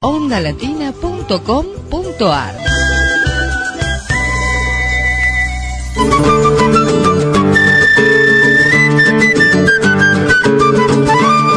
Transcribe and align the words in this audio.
ondalatina.com.ar 0.00 2.54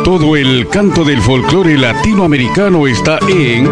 Todo 0.04 0.35
el 0.35 0.67
canto 0.69 1.05
del 1.05 1.21
folclore 1.21 1.77
latinoamericano 1.77 2.88
está 2.88 3.19
en 3.27 3.67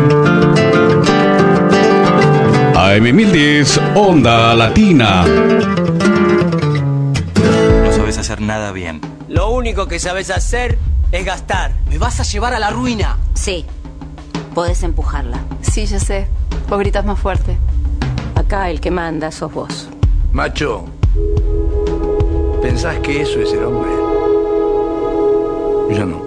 AM1010 2.76 3.96
Onda 3.96 4.54
Latina. 4.54 5.26
No 7.84 7.92
sabes 7.92 8.20
hacer 8.20 8.42
nada 8.42 8.72
bien. 8.72 9.02
Lo 9.28 9.50
único 9.50 9.88
que 9.88 9.98
sabes 9.98 10.30
hacer 10.30 10.78
es 11.12 11.26
gastar. 11.26 11.74
Me 11.90 11.98
vas 11.98 12.20
a 12.20 12.24
llevar 12.24 12.54
a 12.54 12.60
la 12.60 12.70
ruina. 12.70 13.18
Sí. 13.34 13.66
Podés 14.60 14.84
empujarla. 14.84 15.40
Sí, 15.62 15.86
ya 15.86 16.02
sé. 16.02 16.28
Vos 16.68 16.78
gritas 16.80 17.06
más 17.06 17.18
fuerte. 17.18 17.56
Acá 18.36 18.70
el 18.70 18.82
que 18.82 18.92
manda 18.92 19.32
sos 19.32 19.54
vos. 19.54 19.88
Macho, 20.34 20.84
¿pensás 22.62 23.00
que 23.00 23.22
eso 23.22 23.40
es 23.40 23.54
el 23.54 23.64
hombre? 23.64 23.90
Yo 25.98 26.06
no. 26.06 26.22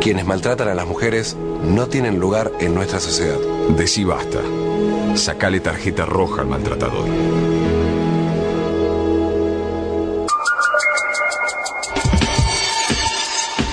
Quienes 0.00 0.24
maltratan 0.24 0.68
a 0.68 0.74
las 0.74 0.86
mujeres 0.86 1.36
no 1.64 1.88
tienen 1.88 2.20
lugar 2.20 2.52
en 2.60 2.72
nuestra 2.72 3.00
sociedad. 3.00 3.38
Decí 3.76 4.04
basta. 4.04 4.38
Sacale 5.16 5.58
tarjeta 5.58 6.06
roja 6.06 6.42
al 6.42 6.46
maltratador. 6.46 7.08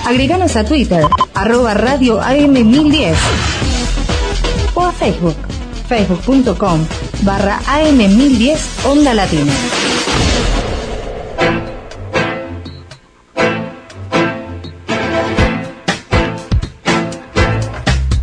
Agreganos 0.04 0.56
a 0.56 0.64
Twitter, 0.64 1.06
arroba 1.32 1.74
radio 1.74 2.20
AM1010 2.20 3.14
o 3.14 3.46
a 3.46 3.49
Facebook, 5.00 5.36
facebook.com 5.88 6.86
barra 7.22 7.58
AM1010 7.60 8.58
Onda 8.84 9.14
Latina. 9.14 9.50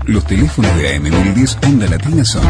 Los 0.06 0.24
teléfonos 0.28 0.76
de 0.78 1.00
AM1010 1.00 1.68
Onda 1.68 1.88
Latina 1.88 2.24
son 2.24 2.44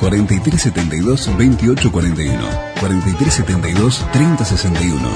4372 0.00 1.26
2841 1.26 2.44
4372 2.80 4.06
3061 4.12 5.10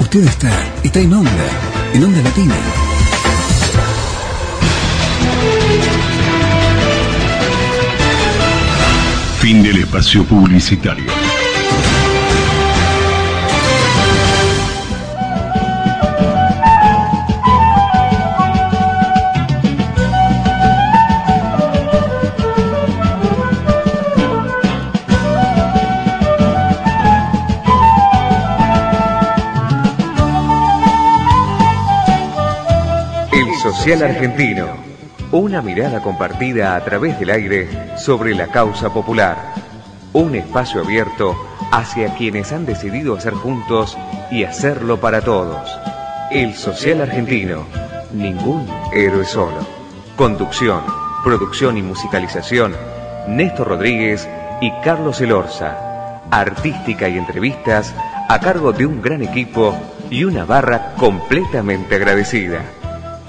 Usted 0.00 0.24
está, 0.24 0.50
está 0.84 1.00
en 1.00 1.14
Onda, 1.14 1.30
en 1.94 2.04
Onda 2.04 2.22
Latina. 2.22 2.54
Fin 9.42 9.60
del 9.60 9.78
espacio 9.78 10.24
publicitario. 10.24 11.10
El 33.32 33.54
Social 33.60 34.04
Argentino. 34.04 34.91
Una 35.32 35.62
mirada 35.62 36.02
compartida 36.02 36.76
a 36.76 36.84
través 36.84 37.18
del 37.18 37.30
aire 37.30 37.96
sobre 37.96 38.34
la 38.34 38.48
causa 38.48 38.92
popular. 38.92 39.54
Un 40.12 40.34
espacio 40.34 40.82
abierto 40.82 41.34
hacia 41.70 42.14
quienes 42.16 42.52
han 42.52 42.66
decidido 42.66 43.16
hacer 43.16 43.32
juntos 43.32 43.96
y 44.30 44.44
hacerlo 44.44 45.00
para 45.00 45.22
todos. 45.22 45.70
El 46.30 46.52
Social 46.52 47.00
Argentino. 47.00 47.64
Ningún 48.12 48.68
héroe 48.92 49.24
solo. 49.24 49.66
Conducción, 50.16 50.82
producción 51.24 51.78
y 51.78 51.82
musicalización. 51.82 52.76
Néstor 53.26 53.68
Rodríguez 53.68 54.28
y 54.60 54.70
Carlos 54.84 55.22
Elorza. 55.22 56.20
Artística 56.30 57.08
y 57.08 57.16
entrevistas 57.16 57.94
a 58.28 58.38
cargo 58.38 58.72
de 58.74 58.84
un 58.84 59.00
gran 59.00 59.22
equipo 59.22 59.74
y 60.10 60.24
una 60.24 60.44
barra 60.44 60.92
completamente 60.98 61.94
agradecida 61.94 62.60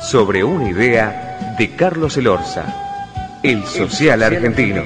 sobre 0.01 0.43
una 0.43 0.67
idea 0.67 1.22
de 1.57 1.75
Carlos 1.75 2.17
Elorza, 2.17 3.39
el 3.43 3.63
social 3.65 4.23
argentino. 4.23 4.83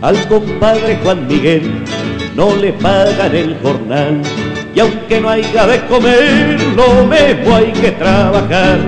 Al 0.00 0.28
compadre 0.28 0.98
Juan 1.02 1.28
Miguel 1.28 1.84
no 2.34 2.56
le 2.56 2.72
pagan 2.72 3.34
el 3.34 3.56
jornal 3.62 4.22
y 4.74 4.80
aunque 4.80 5.20
no 5.20 5.28
haya 5.28 5.66
de 5.66 5.86
comer, 5.86 6.58
lo 6.74 7.04
mismo 7.04 7.56
hay 7.56 7.72
que 7.72 7.90
trabajar. 7.92 8.78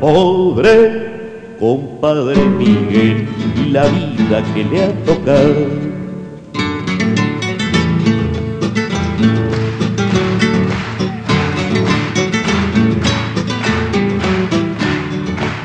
Pobre 0.00 1.14
compadre 1.58 2.36
Miguel, 2.36 3.26
la 3.72 3.84
vida 3.86 4.42
que 4.54 4.64
le 4.64 4.84
ha 4.84 4.92
tocado. 5.04 5.94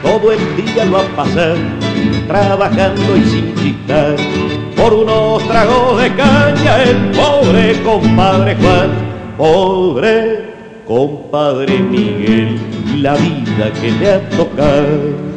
Todo 0.01 0.31
el 0.31 0.65
día 0.65 0.85
lo 0.85 0.97
ha 0.97 1.03
pasado 1.15 1.57
trabajando 2.27 3.17
y 3.17 3.23
sin 3.23 3.53
quitar 3.53 4.15
por 4.79 4.93
unos 4.93 5.45
tragos 5.47 6.01
de 6.01 6.15
caña 6.15 6.83
el 6.83 7.11
pobre 7.11 7.81
compadre 7.83 8.55
Juan, 8.55 8.89
pobre 9.37 10.49
compadre 10.87 11.79
Miguel, 11.79 12.57
la 13.01 13.15
vida 13.15 13.71
que 13.81 13.91
le 13.91 14.11
ha 14.11 14.29
tocado. 14.29 15.29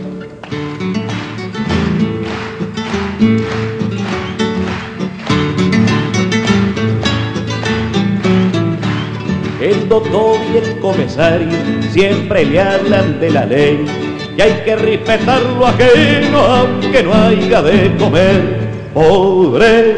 El 9.61 9.89
doctor 9.89 10.37
y 10.53 10.57
el 10.59 10.81
comisario 10.81 11.59
siempre 11.91 12.45
le 12.45 12.61
hablan 12.61 13.21
de 13.21 13.31
la 13.31 13.47
ley 13.47 13.85
y 14.37 14.41
hay 14.41 14.63
que 14.65 14.77
respetar 14.77 15.43
lo 15.59 15.67
ajeno 15.67 16.39
aunque 16.39 17.03
no 17.03 17.13
haya 17.13 17.63
de 17.63 17.97
comer 17.97 18.62
pobre 18.95 19.97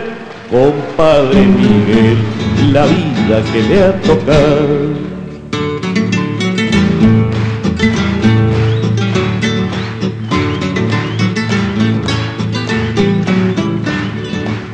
compadre 0.50 1.40
Miguel, 1.40 2.18
la 2.72 2.86
vida 2.86 3.42
que 3.52 3.62
le 3.62 3.82
ha 3.82 3.92
tocado. 4.02 5.04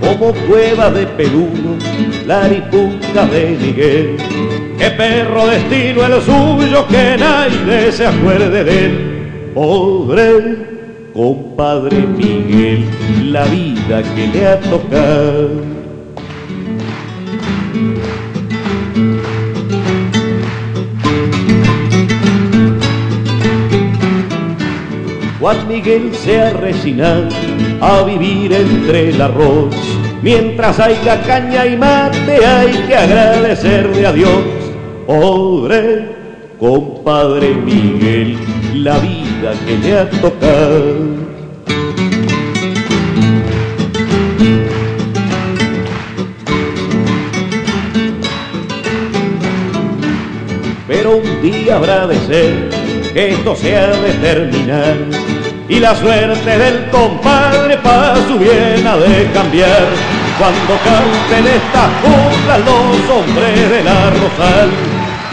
Como 0.00 0.32
cueva 0.48 0.91
de 0.91 1.06
peludo, 1.06 1.78
la 2.26 2.49
ripuca 2.49 3.26
de 3.26 3.56
Miguel, 3.61 4.16
que 4.78 4.90
perro 4.90 5.46
destino 5.46 6.02
es 6.02 6.11
lo 6.11 6.20
suyo, 6.20 6.87
que 6.88 7.16
nadie 7.19 7.90
se 7.90 8.06
acuerde 8.06 8.64
de 8.64 8.84
él, 8.87 9.52
pobre 9.55 10.69
compadre 11.12 12.07
Miguel, 12.07 12.85
la 13.33 13.45
vida 13.45 14.03
que 14.15 14.27
le 14.27 14.47
ha 14.47 14.61
tocado. 14.61 15.51
Juan 25.41 25.69
Miguel 25.69 26.15
se 26.15 26.39
ha 26.39 26.51
resignado 26.51 27.29
a 27.81 28.03
vivir 28.03 28.53
entre 28.53 29.09
el 29.09 29.23
arroz. 29.23 29.75
Mientras 30.23 30.79
haya 30.79 31.23
caña 31.23 31.67
y 31.67 31.79
mate 31.79 32.45
hay 32.45 32.73
que 32.87 32.95
agradecerle 32.95 34.07
a 34.07 34.12
Dios. 34.12 34.45
Pobre 35.07 36.09
Padre 37.05 37.55
Miguel, 37.55 38.37
la 38.75 38.99
vida 38.99 39.52
que 39.67 39.79
le 39.79 39.99
ha 39.99 40.11
tocado. 40.11 40.94
Pero 50.87 51.17
un 51.17 51.43
día 51.43 51.76
habrá 51.76 52.06
de 52.06 52.19
ser 52.26 52.70
que 53.14 53.31
esto 53.31 53.56
se 53.56 53.76
ha 53.76 53.88
de 53.88 54.12
terminar 54.20 54.97
y 55.69 55.79
la 55.81 55.94
suerte 55.94 56.58
del 56.58 56.91
compadre 56.91 57.79
para 57.79 58.17
su 58.26 58.38
bien 58.38 58.87
ha 58.87 58.97
de 58.97 59.31
cambiar. 59.32 59.88
Cuando 60.38 60.75
canten 60.85 61.47
estas 61.47 61.91
juntas 62.02 62.58
los 62.64 63.17
hombres 63.17 63.70
de 63.70 63.85
la 63.85 64.11
Rosal, 64.11 64.70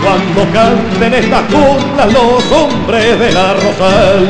cuando 0.02 0.54
canten 0.54 1.14
estas 1.14 1.44
cumblas 1.52 2.14
los 2.14 2.52
hombres 2.52 3.20
de 3.20 3.32
la 3.32 3.54
Rosal. 3.54 4.28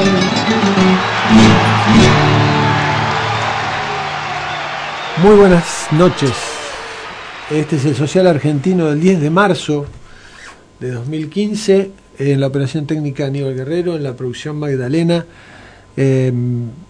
Muy 5.23 5.35
buenas 5.35 5.87
noches. 5.91 6.31
Este 7.49 7.75
es 7.75 7.85
el 7.85 7.95
Social 7.95 8.27
Argentino 8.27 8.85
del 8.85 9.01
10 9.01 9.21
de 9.21 9.29
marzo 9.29 9.85
de 10.79 10.91
2015. 10.91 11.91
En 12.19 12.39
la 12.39 12.47
operación 12.47 12.87
técnica 12.87 13.25
Aníbal 13.25 13.55
Guerrero, 13.55 13.95
en 13.95 14.03
la 14.03 14.15
producción 14.15 14.57
Magdalena. 14.57 15.25
Eh, 15.95 16.31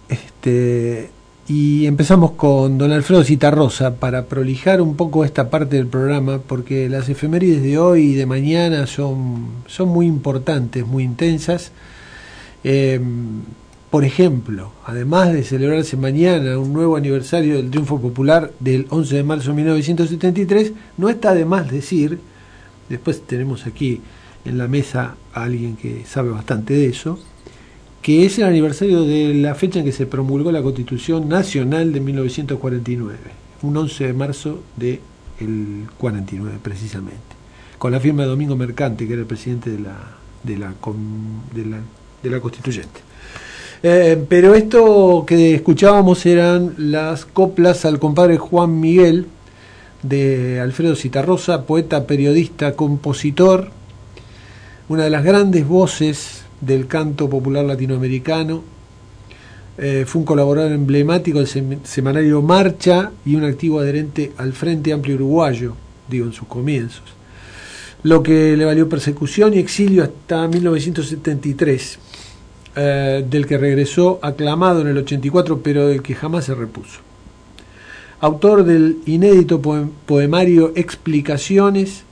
este, 0.08 1.10
y 1.48 1.86
empezamos 1.86 2.32
con 2.32 2.76
don 2.76 2.92
Alfredo 2.92 3.24
Citarrosa 3.24 3.94
para 3.94 4.26
prolijar 4.26 4.82
un 4.82 4.96
poco 4.96 5.24
esta 5.24 5.48
parte 5.48 5.76
del 5.76 5.86
programa, 5.86 6.40
porque 6.46 6.90
las 6.90 7.08
efemérides 7.08 7.62
de 7.62 7.78
hoy 7.78 8.02
y 8.02 8.14
de 8.14 8.26
mañana 8.26 8.86
son, 8.86 9.46
son 9.66 9.88
muy 9.88 10.06
importantes, 10.06 10.86
muy 10.86 11.04
intensas. 11.04 11.72
Eh, 12.64 13.00
por 13.90 14.04
ejemplo, 14.04 14.72
además 14.84 15.32
de 15.32 15.42
celebrarse 15.42 15.96
mañana 15.96 16.58
un 16.58 16.74
nuevo 16.74 16.96
aniversario 16.96 17.56
del 17.56 17.70
triunfo 17.70 17.98
popular 17.98 18.52
del 18.60 18.86
11 18.90 19.16
de 19.16 19.22
marzo 19.22 19.48
de 19.48 19.56
1973, 19.56 20.72
no 20.98 21.08
está 21.08 21.32
de 21.32 21.46
más 21.46 21.70
decir, 21.70 22.18
después 22.90 23.22
tenemos 23.22 23.66
aquí 23.66 24.02
en 24.44 24.58
la 24.58 24.68
mesa 24.68 25.16
a 25.32 25.44
alguien 25.44 25.76
que 25.76 26.04
sabe 26.04 26.28
bastante 26.28 26.74
de 26.74 26.88
eso, 26.88 27.18
que 28.02 28.24
es 28.24 28.38
el 28.38 28.44
aniversario 28.44 29.02
de 29.02 29.34
la 29.34 29.54
fecha 29.54 29.80
en 29.80 29.84
que 29.84 29.92
se 29.92 30.06
promulgó 30.06 30.52
la 30.52 30.62
Constitución 30.62 31.28
Nacional 31.28 31.92
de 31.92 32.00
1949, 32.00 33.16
un 33.62 33.76
11 33.76 34.06
de 34.06 34.12
marzo 34.12 34.62
del 34.76 35.00
49 35.98 36.58
precisamente, 36.62 37.36
con 37.78 37.92
la 37.92 38.00
firma 38.00 38.22
de 38.22 38.28
Domingo 38.28 38.56
Mercante, 38.56 39.06
que 39.06 39.12
era 39.12 39.22
el 39.22 39.28
presidente 39.28 39.70
de 39.70 39.80
la, 39.80 39.96
de 40.42 40.56
la, 40.56 40.74
de 41.54 41.66
la, 41.66 41.78
de 42.22 42.30
la 42.30 42.40
Constituyente. 42.40 43.00
Eh, 43.82 44.24
pero 44.28 44.54
esto 44.54 45.24
que 45.26 45.54
escuchábamos 45.54 46.26
eran 46.26 46.74
las 46.78 47.24
coplas 47.24 47.84
al 47.84 48.00
compadre 48.00 48.36
Juan 48.36 48.80
Miguel 48.80 49.26
de 50.02 50.60
Alfredo 50.60 50.96
Citarrosa, 50.96 51.64
poeta, 51.64 52.06
periodista, 52.06 52.72
compositor, 52.72 53.70
una 54.88 55.04
de 55.04 55.10
las 55.10 55.24
grandes 55.24 55.66
voces 55.66 56.42
del 56.60 56.86
canto 56.86 57.28
popular 57.28 57.64
latinoamericano. 57.64 58.62
Eh, 59.76 60.04
fue 60.06 60.20
un 60.20 60.26
colaborador 60.26 60.72
emblemático 60.72 61.38
del 61.38 61.78
semanario 61.84 62.42
Marcha 62.42 63.12
y 63.24 63.36
un 63.36 63.44
activo 63.44 63.78
adherente 63.78 64.32
al 64.36 64.52
Frente 64.52 64.92
Amplio 64.92 65.14
Uruguayo, 65.14 65.74
digo, 66.08 66.26
en 66.26 66.32
sus 66.32 66.48
comienzos. 66.48 67.04
Lo 68.02 68.22
que 68.22 68.56
le 68.56 68.64
valió 68.64 68.88
persecución 68.88 69.54
y 69.54 69.58
exilio 69.58 70.02
hasta 70.02 70.46
1973 70.48 71.98
eh, 72.76 73.24
del 73.28 73.46
que 73.46 73.58
regresó 73.58 74.20
aclamado 74.22 74.82
en 74.82 74.88
el 74.88 74.98
84, 74.98 75.60
pero 75.62 75.88
del 75.88 76.02
que 76.02 76.14
jamás 76.14 76.44
se 76.44 76.54
repuso. 76.54 77.00
Autor 78.20 78.64
del 78.64 78.98
inédito 79.06 79.60
poemario 80.06 80.72
Explicaciones, 80.76 82.02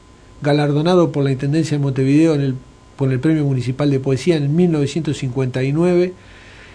galardonado 0.42 1.12
por 1.12 1.24
la 1.24 1.32
Intendencia 1.32 1.76
de 1.76 1.82
Montevideo 1.82 2.34
en 2.34 2.40
el, 2.40 2.54
por 2.96 3.12
el 3.12 3.20
Premio 3.20 3.44
Municipal 3.44 3.90
de 3.90 4.00
Poesía 4.00 4.36
en 4.36 4.54
1959, 4.54 6.14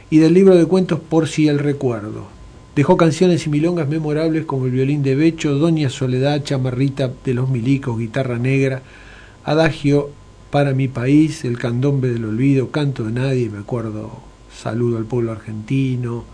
y 0.09 0.17
del 0.17 0.33
libro 0.33 0.55
de 0.55 0.65
cuentos 0.65 0.99
Por 0.99 1.27
si 1.27 1.47
el 1.47 1.57
recuerdo. 1.57 2.27
Dejó 2.75 2.97
canciones 2.97 3.47
y 3.47 3.49
milongas 3.49 3.87
memorables 3.87 4.45
como 4.45 4.65
El 4.65 4.71
violín 4.71 5.03
de 5.03 5.15
Becho, 5.15 5.55
Doña 5.55 5.89
Soledad, 5.89 6.43
Chamarrita 6.43 7.11
de 7.25 7.33
los 7.33 7.49
Milicos, 7.49 7.97
Guitarra 7.97 8.37
Negra, 8.37 8.81
Adagio 9.43 10.09
para 10.51 10.73
mi 10.73 10.87
país, 10.87 11.43
el 11.45 11.57
candombe 11.57 12.09
del 12.09 12.25
olvido, 12.25 12.71
canto 12.71 13.05
de 13.05 13.13
nadie, 13.13 13.49
me 13.49 13.59
acuerdo, 13.59 14.19
saludo 14.53 14.97
al 14.97 15.05
pueblo 15.05 15.31
argentino, 15.31 16.25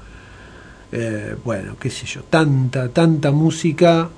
eh, 0.91 1.35
bueno, 1.45 1.75
qué 1.79 1.89
sé 1.89 2.07
yo, 2.07 2.23
tanta, 2.23 2.89
tanta 2.89 3.31
música 3.31 4.09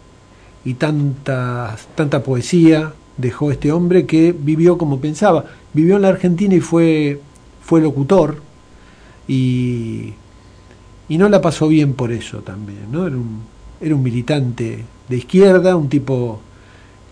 y 0.63 0.75
tanta, 0.75 1.77
tanta 1.95 2.23
poesía 2.23 2.93
dejó 3.19 3.51
este 3.51 3.71
hombre 3.71 4.05
que 4.05 4.33
vivió 4.37 4.77
como 4.77 4.99
pensaba, 4.99 5.45
vivió 5.73 5.97
en 5.97 6.03
la 6.03 6.09
Argentina 6.09 6.55
y 6.55 6.61
fue, 6.61 7.19
fue 7.61 7.81
locutor 7.81 8.41
y, 9.27 10.13
y 11.07 11.17
no 11.17 11.29
la 11.29 11.41
pasó 11.41 11.67
bien 11.67 11.93
por 11.93 12.11
eso 12.11 12.39
también, 12.39 12.91
¿no? 12.91 13.05
Era 13.05 13.17
un, 13.17 13.41
era 13.81 13.95
un 13.95 14.03
militante 14.03 14.85
de 15.07 15.17
izquierda, 15.17 15.75
un 15.75 15.89
tipo 15.89 16.39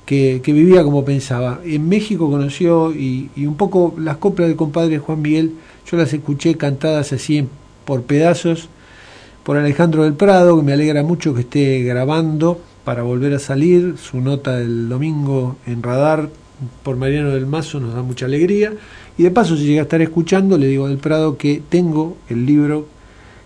que, 0.06 0.42
vivía 0.45 0.83
como 0.83 1.04
pensaba. 1.04 1.59
En 1.65 1.88
México 1.88 2.30
conoció 2.30 2.94
y, 2.94 3.30
un 3.38 3.56
poco 3.56 3.94
las 3.98 4.18
coplas 4.18 4.48
del 4.48 4.57
compadre 4.57 5.00
Juan 5.00 5.21
Miguel, 5.21 5.54
yo 5.89 5.98
las 5.98 6.13
escuché 6.13 6.56
cantadas 6.56 7.12
así 7.13 7.48
por 7.86 8.04
pedazos 8.04 8.69
por 9.44 9.57
Alejandro 9.57 10.04
del 10.04 10.13
Prado, 10.13 10.57
que 10.57 10.63
me 10.63 10.74
alegra 10.74 11.04
mucho 11.04 11.33
que 11.33 11.42
esté 11.42 11.83
grabando 11.83 12.62
para 12.87 13.03
volver 13.03 13.33
a 13.33 13.39
salir. 13.39 13.95
Su 13.97 14.21
nota 14.21 14.55
del 14.55 14.87
domingo 14.87 15.57
en 15.65 15.83
Radar 15.83 16.29
por 16.83 16.95
Mariano 16.95 17.31
del 17.31 17.45
Mazo 17.45 17.81
nos 17.81 17.93
da 17.93 18.01
mucha 18.01 18.27
alegría. 18.27 18.71
Y 19.17 19.23
de 19.23 19.31
paso, 19.31 19.57
si 19.57 19.65
llega 19.65 19.81
a 19.81 19.83
estar 19.83 20.01
escuchando, 20.01 20.57
le 20.57 20.67
digo 20.67 20.87
del 20.87 20.97
Prado 20.97 21.35
que 21.35 21.61
tengo 21.67 22.15
el 22.29 22.45
libro 22.45 22.87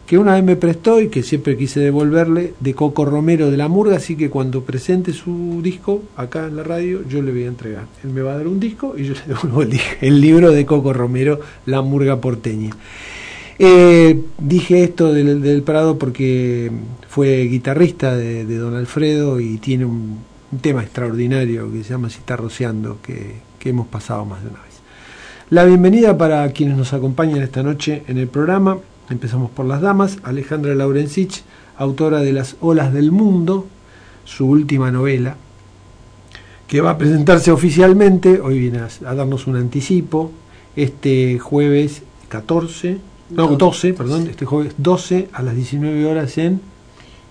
que 0.05 0.19
una 0.19 0.35
vez 0.35 0.43
me 0.43 0.57
prestó 0.57 1.01
y 1.01 1.09
que 1.09 1.23
siempre 1.23 1.57
quise 1.57 1.79
devolverle, 1.79 2.53
de 2.59 2.75
Coco 2.75 3.03
Romero 3.03 3.49
de 3.49 3.57
la 3.57 3.67
Murga, 3.67 3.97
así 3.97 4.15
que 4.15 4.29
cuando 4.29 4.63
presente 4.63 5.11
su 5.11 5.61
disco 5.63 6.03
acá 6.17 6.45
en 6.45 6.55
la 6.55 6.63
radio, 6.63 7.01
yo 7.09 7.23
le 7.23 7.31
voy 7.31 7.45
a 7.45 7.47
entregar. 7.47 7.88
Él 8.03 8.11
me 8.11 8.21
va 8.21 8.33
a 8.33 8.38
dar 8.38 8.47
un 8.47 8.59
disco 8.59 8.93
y 8.95 9.05
yo 9.05 9.15
le 9.15 9.33
devuelvo 9.33 9.63
el, 10.01 10.21
libro 10.21 10.51
de 10.51 10.67
Coco 10.67 10.93
Romero, 10.93 11.39
La 11.65 11.81
Murga 11.81 12.21
Porteña. 12.21 12.69
Eh, 13.63 14.19
dije 14.40 14.84
esto 14.84 15.13
del, 15.13 15.62
Prado 15.62 16.00
porque 16.00 16.72
fue 17.08 17.44
guitarrista 17.44 18.16
de, 18.16 18.58
Don 18.58 18.74
Alfredo 18.74 19.40
y 19.40 19.60
tiene 19.60 19.86
un, 19.86 20.18
tema 20.62 20.82
extraordinario 20.82 21.72
que 21.72 21.84
se 21.84 21.91
llama 21.91 22.10
Si 22.10 22.18
está 22.18 22.36
rociando, 22.36 22.98
que, 23.03 23.36
hemos 23.63 23.86
pasado 23.86 24.25
más 24.25 24.41
de 24.41 24.50
una 24.50 24.63
vez. 24.63 24.72
La 25.51 25.63
bienvenida 25.65 26.18
para 26.18 26.51
quienes 26.53 26.75
nos 26.75 26.91
acompañan 26.94 27.44
esta 27.44 27.62
noche 27.62 28.01
en 28.08 28.18
el 28.18 28.27
programa. 28.27 28.80
Empezamos 29.12 29.51
por 29.51 29.68
las 29.68 29.82
damas. 29.82 30.18
Alejandra 30.24 30.74
Laurencich, 30.74 31.44
autora 31.77 32.22
de 32.22 32.34
Las 32.34 32.56
olas 32.62 32.91
del 32.91 33.12
mundo, 33.12 33.68
su 34.25 34.48
última 34.48 34.89
novela, 34.89 35.36
que 36.65 36.82
va 36.82 36.89
a 36.89 36.98
presentarse 36.98 37.51
oficialmente, 37.51 38.41
hoy 38.41 38.58
viene 38.58 38.80
a, 38.80 39.13
darnos 39.13 39.46
un 39.46 39.56
anticipo, 39.56 40.32
este 40.75 41.38
jueves 41.38 42.01
14, 42.30 43.11
no, 43.31 43.47
12, 43.47 43.93
perdón, 43.93 44.27
este 44.27 44.45
jueves 44.45 44.73
12 44.77 45.29
a 45.33 45.41
las 45.41 45.55
19 45.55 46.05
horas 46.05 46.38
en... 46.38 46.61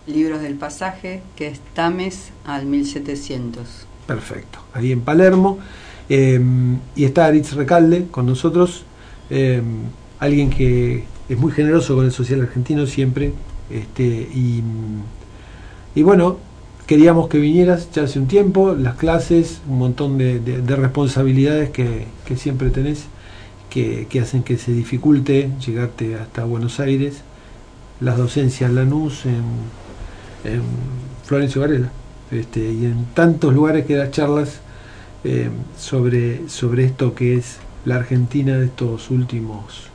Libros 0.06 0.40
del 0.42 0.54
Pasaje, 0.54 1.22
que 1.36 1.48
es 1.48 1.60
Tames 1.74 2.30
al 2.44 2.66
1700. 2.66 3.86
Perfecto, 4.06 4.58
ahí 4.72 4.92
en 4.92 5.02
Palermo. 5.02 5.58
Em, 6.08 6.78
y 6.96 7.04
está 7.04 7.26
Aritz 7.26 7.52
Recalde 7.52 8.06
con 8.10 8.26
nosotros, 8.26 8.84
em, 9.28 9.82
alguien 10.18 10.50
que 10.50 11.04
es 11.28 11.38
muy 11.38 11.52
generoso 11.52 11.94
con 11.94 12.04
el 12.04 12.12
social 12.12 12.40
argentino 12.40 12.86
siempre. 12.86 13.32
Este, 13.70 14.04
y, 14.04 14.62
y 15.94 16.02
bueno, 16.02 16.38
queríamos 16.90 17.28
que 17.28 17.38
vinieras 17.38 17.88
ya 17.92 18.02
hace 18.02 18.18
un 18.18 18.26
tiempo, 18.26 18.74
las 18.74 18.96
clases, 18.96 19.60
un 19.68 19.78
montón 19.78 20.18
de, 20.18 20.40
responsabilidades 20.66 21.70
que, 21.70 22.08
siempre 22.34 22.70
tenés, 22.70 23.04
que, 23.70 24.06
hacen 24.20 24.42
que 24.42 24.58
se 24.58 24.72
dificulte 24.72 25.50
llegarte 25.64 26.16
hasta 26.16 26.44
Buenos 26.44 26.80
Aires, 26.80 27.22
las 28.00 28.18
docencias 28.18 28.68
en 28.68 28.76
Lanús, 28.76 29.24
en, 29.24 29.44
en 30.44 30.62
Florencio 31.24 31.62
Varela, 31.62 31.90
este, 32.30 32.72
y 32.72 32.84
en 32.84 33.06
tantos 33.14 33.54
lugares 33.54 33.86
que 33.86 33.94
das 33.94 34.10
charlas 34.10 34.60
eh, 35.24 35.48
sobre, 35.78 36.48
sobre 36.48 36.84
esto 36.84 37.14
que 37.14 37.36
es 37.36 37.58
la 37.84 37.96
Argentina 37.96 38.56
de 38.56 38.66
estos 38.66 39.10
últimos 39.10 39.90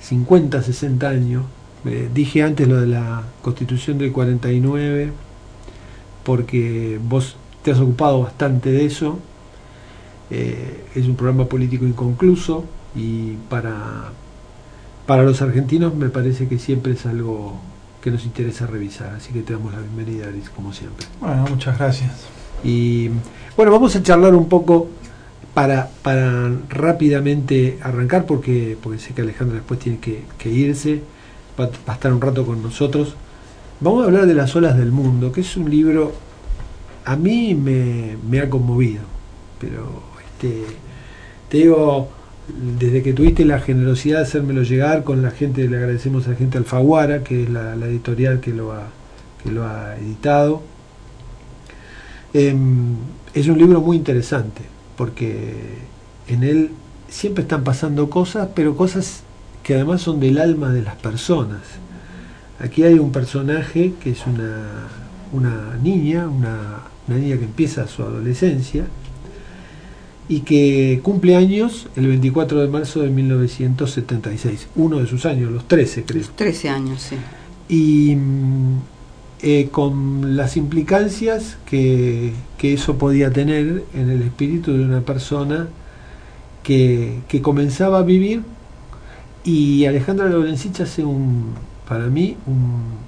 50, 0.00 0.62
60 0.62 1.08
años. 1.08 1.44
Eh, 1.84 2.08
dije 2.12 2.42
antes 2.42 2.66
lo 2.66 2.80
de 2.80 2.86
la 2.86 3.22
constitución 3.42 3.98
del 3.98 4.12
49, 4.12 5.12
porque 6.24 6.98
vos 7.02 7.36
te 7.62 7.70
has 7.72 7.78
ocupado 7.78 8.22
bastante 8.22 8.70
de 8.70 8.84
eso. 8.84 9.18
Eh, 10.30 10.84
es 10.94 11.06
un 11.06 11.16
programa 11.16 11.46
político 11.46 11.86
inconcluso 11.86 12.64
y 12.94 13.32
para, 13.48 14.12
para 15.06 15.22
los 15.22 15.40
argentinos 15.40 15.94
me 15.94 16.08
parece 16.10 16.48
que 16.48 16.58
siempre 16.58 16.92
es 16.92 17.06
algo 17.06 17.58
que 18.02 18.10
nos 18.10 18.24
interesa 18.24 18.66
revisar. 18.66 19.14
Así 19.14 19.32
que 19.32 19.42
te 19.42 19.52
damos 19.52 19.72
la 19.72 19.80
bienvenida, 19.80 20.28
Aris, 20.28 20.50
como 20.50 20.72
siempre. 20.72 21.06
Bueno, 21.20 21.46
muchas 21.48 21.78
gracias. 21.78 22.26
Y 22.62 23.10
bueno, 23.56 23.72
vamos 23.72 23.94
a 23.96 24.02
charlar 24.02 24.34
un 24.34 24.48
poco 24.48 24.88
para, 25.54 25.90
para 26.02 26.52
rápidamente 26.68 27.78
arrancar, 27.82 28.26
porque, 28.26 28.76
porque 28.82 28.98
sé 28.98 29.14
que 29.14 29.22
Alejandra 29.22 29.56
después 29.56 29.80
tiene 29.80 29.98
que, 29.98 30.24
que 30.38 30.50
irse, 30.50 31.02
va, 31.58 31.66
va, 31.66 31.92
a 31.92 31.94
estar 31.94 32.12
un 32.12 32.20
rato 32.20 32.46
con 32.46 32.62
nosotros, 32.62 33.14
vamos 33.80 34.02
a 34.02 34.06
hablar 34.06 34.26
de 34.26 34.34
Las 34.34 34.54
olas 34.54 34.76
del 34.76 34.92
mundo, 34.92 35.32
que 35.32 35.40
es 35.40 35.56
un 35.56 35.70
libro, 35.70 36.12
a 37.04 37.16
mí 37.16 37.54
me, 37.54 38.16
me 38.28 38.40
ha 38.40 38.50
conmovido, 38.50 39.02
pero 39.60 40.02
este, 40.38 40.62
te 41.48 41.58
digo, 41.58 42.08
desde 42.78 43.02
que 43.02 43.12
tuviste 43.12 43.44
la 43.44 43.58
generosidad 43.58 44.18
de 44.18 44.22
hacérmelo 44.22 44.62
llegar 44.62 45.02
con 45.02 45.20
la 45.20 45.32
gente, 45.32 45.66
le 45.66 45.76
agradecemos 45.76 46.26
a 46.26 46.30
la 46.30 46.36
gente 46.36 46.58
Alfaguara, 46.58 47.24
que 47.24 47.42
es 47.42 47.50
la, 47.50 47.74
editorial 47.74 48.38
que 48.38 48.52
lo 48.52 48.72
ha, 48.72 48.84
que 49.42 49.50
lo 49.50 49.66
ha 49.66 49.96
editado. 49.96 50.62
Eh, 52.34 52.56
es 53.34 53.48
un 53.48 53.58
libro 53.58 53.80
muy 53.80 53.96
interesante, 53.96 54.62
porque 54.96 55.54
en 56.28 56.44
él 56.44 56.70
siempre 57.08 57.42
están 57.42 57.64
pasando 57.64 58.08
cosas, 58.08 58.50
pero 58.54 58.76
cosas 58.76 59.22
que 59.64 59.74
además 59.74 60.02
son 60.02 60.20
del 60.20 60.38
alma 60.38 60.70
de 60.70 60.82
las 60.82 60.94
personas. 60.96 61.62
Aquí 62.60 62.84
hay 62.84 63.00
un 63.00 63.10
personaje 63.10 63.94
que 64.00 64.10
es 64.10 64.24
una, 64.26 64.62
una 65.32 65.76
niña, 65.82 66.28
una 66.28 66.82
niña 67.08 67.38
que 67.38 67.44
empieza 67.44 67.88
su 67.88 68.02
adolescencia, 68.02 68.86
y 70.28 70.40
que 70.40 71.00
cumple 71.02 71.36
años 71.36 71.86
el 71.96 72.06
24 72.06 72.60
de 72.60 72.68
marzo 72.68 73.00
de 73.00 73.10
1976, 73.10 74.68
uno 74.76 74.98
de 74.98 75.06
sus 75.06 75.24
años, 75.26 75.50
los 75.50 75.66
13 75.66 76.04
creo. 76.04 76.22
Los 76.22 76.36
13 76.36 76.68
años, 76.68 77.02
sí. 77.02 77.16
Y 77.68 78.16
eh, 79.40 79.68
con 79.70 80.36
las 80.36 80.56
implicancias 80.56 81.58
que, 81.66 82.32
que, 82.56 82.74
eso 82.74 82.98
podía 82.98 83.32
tener 83.32 83.84
en 83.94 84.10
el 84.10 84.22
espíritu 84.22 84.72
de 84.72 84.84
una 84.84 85.00
persona 85.00 85.68
que, 86.62 87.20
que 87.28 87.40
comenzaba 87.40 88.00
a 88.00 88.02
vivir 88.02 88.42
y 89.44 89.86
Alejandra 89.86 90.28
Lorencich 90.28 90.80
hace 90.80 91.04
un, 91.04 91.54
para 91.88 92.06
mí, 92.06 92.36
un, 92.46 93.07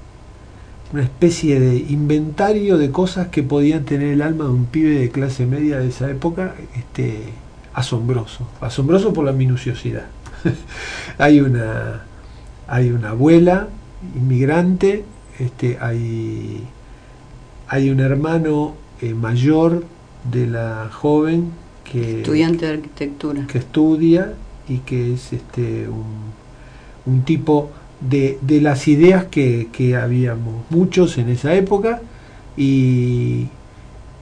una 0.92 1.02
especie 1.02 1.60
de 1.60 1.76
inventario 1.76 2.76
de 2.76 2.90
cosas 2.90 3.28
que 3.28 3.42
podían 3.42 3.84
tener 3.84 4.08
el 4.08 4.22
alma 4.22 4.44
de 4.44 4.50
un 4.50 4.66
pibe 4.66 4.98
de 4.98 5.10
clase 5.10 5.46
media 5.46 5.78
de 5.78 5.88
esa 5.88 6.10
época, 6.10 6.54
este, 6.76 7.20
asombroso, 7.74 8.48
asombroso 8.60 9.12
por 9.12 9.24
la 9.24 9.32
minuciosidad. 9.32 10.06
hay 11.18 11.40
una 11.40 12.02
hay 12.66 12.90
una 12.90 13.10
abuela 13.10 13.68
inmigrante, 14.16 15.04
este, 15.38 15.78
hay 15.80 16.66
hay 17.68 17.90
un 17.90 18.00
hermano 18.00 18.74
eh, 19.00 19.14
mayor 19.14 19.84
de 20.30 20.46
la 20.46 20.88
joven 20.92 21.52
que 21.84 22.18
estudiante 22.18 22.66
de 22.66 22.72
arquitectura 22.72 23.46
que 23.46 23.58
estudia 23.58 24.34
y 24.68 24.78
que 24.78 25.14
es 25.14 25.32
este 25.32 25.88
un, 25.88 26.32
un 27.06 27.22
tipo 27.22 27.70
de, 28.00 28.38
de 28.40 28.60
las 28.60 28.88
ideas 28.88 29.26
que, 29.26 29.68
que, 29.72 29.96
habíamos 29.96 30.64
muchos 30.70 31.18
en 31.18 31.28
esa 31.28 31.54
época 31.54 32.00
y, 32.56 33.46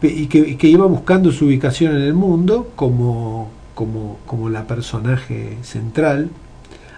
y, 0.02 0.26
que, 0.26 0.38
y, 0.38 0.56
que, 0.56 0.68
iba 0.68 0.86
buscando 0.86 1.30
su 1.32 1.46
ubicación 1.46 1.94
en 1.96 2.02
el 2.02 2.14
mundo 2.14 2.72
como, 2.74 3.50
como, 3.74 4.18
como 4.26 4.48
la 4.48 4.66
personaje 4.66 5.58
central. 5.62 6.28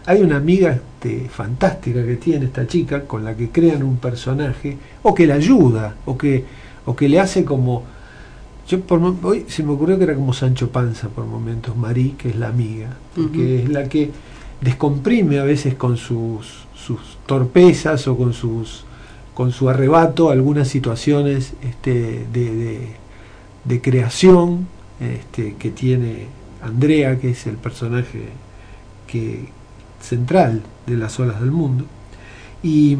Hay 0.07 0.23
una 0.23 0.37
amiga 0.37 0.71
este, 0.71 1.29
fantástica 1.29 2.05
que 2.05 2.17
tiene 2.17 2.47
esta 2.47 2.67
chica 2.67 3.03
con 3.03 3.25
la 3.25 3.37
que 3.37 3.51
crean 3.51 3.83
un 3.83 3.99
personaje 3.99 4.79
o 5.03 5.15
que 5.15 5.27
la 5.27 5.35
ayuda 5.35 5.97
o 6.07 6.17
que, 6.17 6.45
o 6.87 6.97
que 6.97 7.09
le 7.09 7.21
hace 7.21 7.45
como... 7.45 7.85
Yo 8.67 8.81
por, 8.81 9.03
hoy 9.25 9.47
se 9.49 9.65
me 9.65 9.73
ocurrió 9.73 9.99
que 9.99 10.05
era 10.05 10.15
como 10.15 10.33
Sancho 10.33 10.71
Panza 10.71 11.09
por 11.09 11.27
momentos, 11.27 11.77
Marí, 11.77 12.15
que 12.17 12.29
es 12.29 12.37
la 12.37 12.49
amiga, 12.49 12.91
que 13.15 13.21
uh 13.21 13.29
-huh. 13.29 13.63
es 13.65 13.69
la 13.69 13.89
que 13.89 14.11
descomprime 14.61 15.39
a 15.39 15.45
veces 15.45 15.75
con 15.75 15.97
sus 15.97 16.70
torpezas 17.27 18.07
o 18.09 18.17
con 18.17 18.33
sus 18.33 18.85
con 19.35 19.53
su 19.53 19.71
arrebato 19.71 20.31
algunas 20.31 20.69
situaciones 20.69 21.55
este, 21.63 22.27
de, 22.31 22.89
de, 23.65 23.81
creación 23.81 24.67
este, 25.01 25.55
que 25.55 25.71
tiene 25.71 26.27
Andrea, 26.63 27.19
que 27.19 27.31
es 27.31 27.47
el 27.47 27.57
personaje 27.57 28.29
que, 29.07 29.47
central 29.99 30.63
de 30.87 30.97
las 30.99 31.19
olas 31.19 31.41
del 31.41 31.53
mundo. 31.53 31.87
Y, 32.63 32.99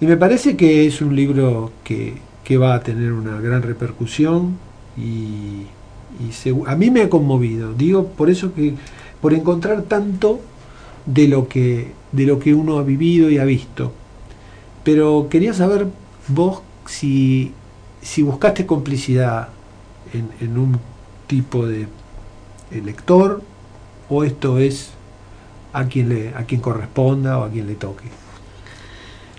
y 0.00 0.06
me 0.06 0.16
parece 0.16 0.56
que 0.56 0.86
es 0.86 1.02
un 1.02 1.14
libro 1.14 1.72
que, 1.84 2.14
que, 2.42 2.56
va 2.56 2.74
a 2.74 2.80
tener 2.80 3.12
una 3.12 3.38
gran 3.40 3.62
repercusión 3.62 4.56
y, 4.96 5.66
y 6.20 6.32
a 6.66 6.74
mí 6.74 6.90
me 6.90 7.02
ha 7.02 7.10
conmovido. 7.10 7.74
Digo, 7.74 8.06
por 8.06 8.30
eso 8.30 8.54
que, 8.54 8.74
por 9.20 9.34
encontrar 9.34 9.82
tanto 9.82 10.40
de 11.06 11.28
lo 11.28 11.48
que 11.48 11.92
de 12.12 12.26
lo 12.26 12.38
que 12.38 12.54
uno 12.54 12.78
ha 12.78 12.82
vivido 12.82 13.30
y 13.30 13.38
ha 13.38 13.44
visto. 13.44 13.92
Pero 14.84 15.28
quería 15.30 15.52
saber 15.52 15.88
vos 16.28 16.62
si, 16.86 17.52
si 18.00 18.22
buscaste 18.22 18.66
complicidad 18.66 19.48
en, 20.12 20.30
en 20.40 20.58
un 20.58 20.78
tipo 21.26 21.66
de 21.66 21.88
lector 22.84 23.42
o 24.08 24.24
esto 24.24 24.58
es 24.58 24.90
a 25.72 25.84
quien 25.84 26.08
le 26.08 26.28
a 26.34 26.44
quien 26.44 26.60
corresponda 26.60 27.38
o 27.38 27.44
a 27.44 27.50
quien 27.50 27.66
le 27.66 27.74
toque. 27.74 28.06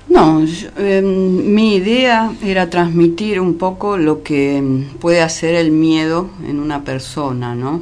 No, 0.09 0.45
yo, 0.45 0.69
eh, 0.77 1.01
mi 1.01 1.75
idea 1.75 2.31
era 2.43 2.69
transmitir 2.69 3.41
un 3.41 3.55
poco 3.57 3.97
lo 3.97 4.23
que 4.23 4.85
puede 5.01 5.21
hacer 5.21 5.55
el 5.55 5.71
miedo 5.71 6.29
en 6.47 6.59
una 6.59 6.83
persona, 6.83 7.55
¿no? 7.55 7.81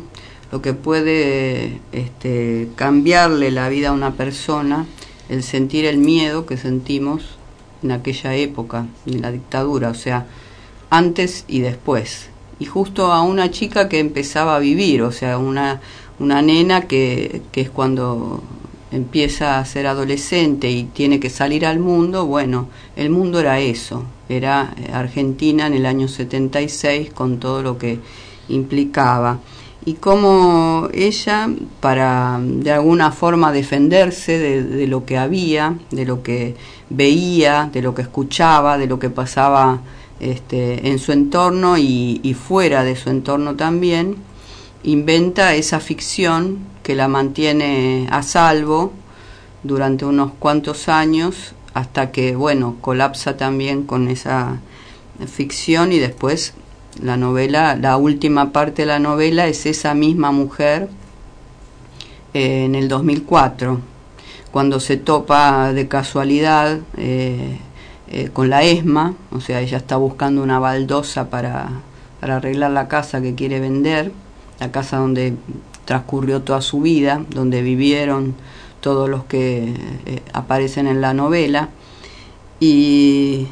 Lo 0.51 0.61
que 0.61 0.73
puede 0.73 1.79
este, 1.91 2.69
cambiarle 2.75 3.51
la 3.51 3.69
vida 3.69 3.89
a 3.89 3.93
una 3.93 4.13
persona, 4.13 4.85
el 5.29 5.43
sentir 5.43 5.85
el 5.85 5.97
miedo 5.97 6.45
que 6.45 6.57
sentimos 6.57 7.37
en 7.83 7.91
aquella 7.91 8.35
época, 8.35 8.87
en 9.05 9.21
la 9.21 9.31
dictadura, 9.31 9.89
o 9.89 9.93
sea, 9.95 10.27
antes 10.89 11.45
y 11.47 11.59
después. 11.59 12.29
Y 12.59 12.65
justo 12.65 13.11
a 13.11 13.21
una 13.21 13.51
chica 13.51 13.89
que 13.89 13.99
empezaba 13.99 14.55
a 14.55 14.59
vivir, 14.59 15.01
o 15.01 15.11
sea, 15.11 15.37
una, 15.37 15.81
una 16.19 16.41
nena 16.41 16.81
que, 16.81 17.41
que 17.51 17.61
es 17.61 17.69
cuando 17.69 18.41
empieza 18.91 19.59
a 19.59 19.65
ser 19.65 19.87
adolescente 19.87 20.71
y 20.71 20.83
tiene 20.85 21.19
que 21.19 21.29
salir 21.29 21.65
al 21.65 21.79
mundo, 21.79 22.25
bueno, 22.25 22.69
el 22.95 23.09
mundo 23.09 23.39
era 23.39 23.59
eso, 23.59 24.05
era 24.29 24.73
Argentina 24.93 25.67
en 25.67 25.73
el 25.73 25.85
año 25.85 26.07
76 26.07 27.11
con 27.11 27.39
todo 27.39 27.61
lo 27.61 27.77
que 27.77 27.99
implicaba 28.47 29.39
y 29.85 29.93
cómo 29.93 30.89
ella, 30.93 31.47
para 31.79 32.39
de 32.41 32.71
alguna 32.71 33.11
forma 33.11 33.51
defenderse 33.51 34.39
de, 34.39 34.87
lo 34.87 35.05
que 35.05 35.17
había, 35.17 35.77
de 35.91 36.05
lo 36.05 36.23
que 36.23 36.55
veía, 36.89 37.69
de 37.71 37.83
lo 37.83 37.93
que 37.93 38.01
escuchaba, 38.01 38.79
de 38.79 38.87
lo 38.87 38.97
que 38.97 39.11
pasaba 39.11 39.81
este, 40.19 40.89
en 40.89 40.97
su 40.97 41.11
entorno 41.11 41.77
y, 41.77 42.19
y 42.23 42.33
fuera 42.33 42.83
de 42.83 42.95
su 42.95 43.11
entorno 43.11 43.55
también, 43.55 44.15
inventa 44.83 45.53
esa 45.53 45.79
ficción 45.79 46.59
que 46.81 46.95
la 46.95 47.07
mantiene 47.07 48.07
a 48.09 48.23
salvo 48.23 48.91
durante 49.61 50.05
unos 50.05 50.31
cuantos 50.39 50.89
años 50.89 51.53
hasta 51.75 52.11
que, 52.11 52.35
bueno, 52.35 52.77
colapsa 52.81 53.37
también 53.37 53.83
con 53.83 54.07
esa 54.07 54.61
ficción 55.27 55.91
y 55.91 55.99
después 55.99 56.53
la 57.01 57.17
novela, 57.17 57.75
la 57.75 57.97
última 57.97 58.51
parte 58.51 58.83
de 58.83 58.87
la 58.87 58.99
novela 58.99 59.47
es 59.47 59.65
esa 59.65 59.93
misma 59.93 60.31
mujer 60.31 60.89
eh, 62.33 62.65
en 62.65 62.75
el 62.75 62.87
2004, 62.87 63.79
cuando 64.51 64.79
se 64.79 64.97
topa 64.97 65.73
de 65.73 65.87
casualidad 65.87 66.79
eh, 66.97 67.59
eh, 68.07 68.29
con 68.31 68.49
la 68.49 68.63
ESMA, 68.63 69.15
o 69.31 69.41
sea, 69.41 69.61
ella 69.61 69.77
está 69.77 69.97
buscando 69.97 70.41
una 70.41 70.59
baldosa 70.59 71.29
para, 71.29 71.69
para 72.19 72.37
arreglar 72.37 72.71
la 72.71 72.87
casa 72.87 73.21
que 73.21 73.35
quiere 73.35 73.59
vender, 73.59 74.11
la 74.59 74.71
casa 74.71 74.97
donde 74.97 75.33
transcurrió 75.83 76.41
toda 76.41 76.61
su 76.61 76.81
vida, 76.81 77.23
donde 77.29 77.61
vivieron 77.61 78.35
todos 78.79 79.09
los 79.09 79.25
que 79.25 79.73
aparecen 80.33 80.87
en 80.87 81.01
la 81.01 81.13
novela, 81.13 81.69
y 82.59 83.47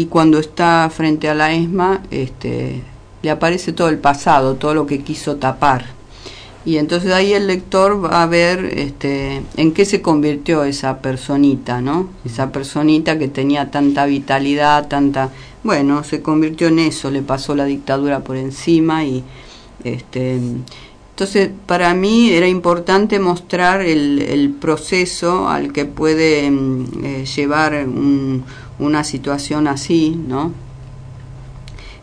y 0.00 0.06
cuando 0.06 0.38
está 0.38 0.90
frente 0.90 1.28
a 1.28 1.34
la 1.34 1.52
ESMA 1.52 2.04
este, 2.10 2.80
le 3.20 3.30
aparece 3.30 3.74
todo 3.74 3.90
el 3.90 3.98
pasado, 3.98 4.54
todo 4.54 4.72
lo 4.72 4.86
que 4.86 5.02
quiso 5.02 5.36
tapar. 5.36 5.84
Y 6.64 6.78
entonces 6.78 7.12
ahí 7.12 7.34
el 7.34 7.46
lector 7.46 8.02
va 8.02 8.22
a 8.22 8.26
ver 8.26 8.64
este, 8.64 9.42
en 9.58 9.72
qué 9.72 9.84
se 9.84 10.00
convirtió 10.00 10.64
esa 10.64 11.02
personita, 11.02 11.82
¿no? 11.82 12.08
Esa 12.24 12.50
personita 12.50 13.18
que 13.18 13.28
tenía 13.28 13.70
tanta 13.70 14.06
vitalidad, 14.06 14.88
tanta... 14.88 15.28
Bueno, 15.64 16.02
se 16.02 16.22
convirtió 16.22 16.68
en 16.68 16.78
eso, 16.78 17.10
le 17.10 17.20
pasó 17.20 17.54
la 17.54 17.66
dictadura 17.66 18.20
por 18.20 18.38
encima 18.38 19.04
y... 19.04 19.22
Este, 19.84 20.40
entonces, 21.20 21.50
para 21.66 21.92
mí 21.92 22.30
era 22.30 22.48
importante 22.48 23.18
mostrar 23.18 23.82
el, 23.82 24.22
el 24.22 24.48
proceso 24.52 25.50
al 25.50 25.70
que 25.70 25.84
puede 25.84 26.46
eh, 26.46 27.26
llevar 27.36 27.74
un, 27.86 28.42
una 28.78 29.04
situación 29.04 29.68
así, 29.68 30.16
¿no? 30.16 30.54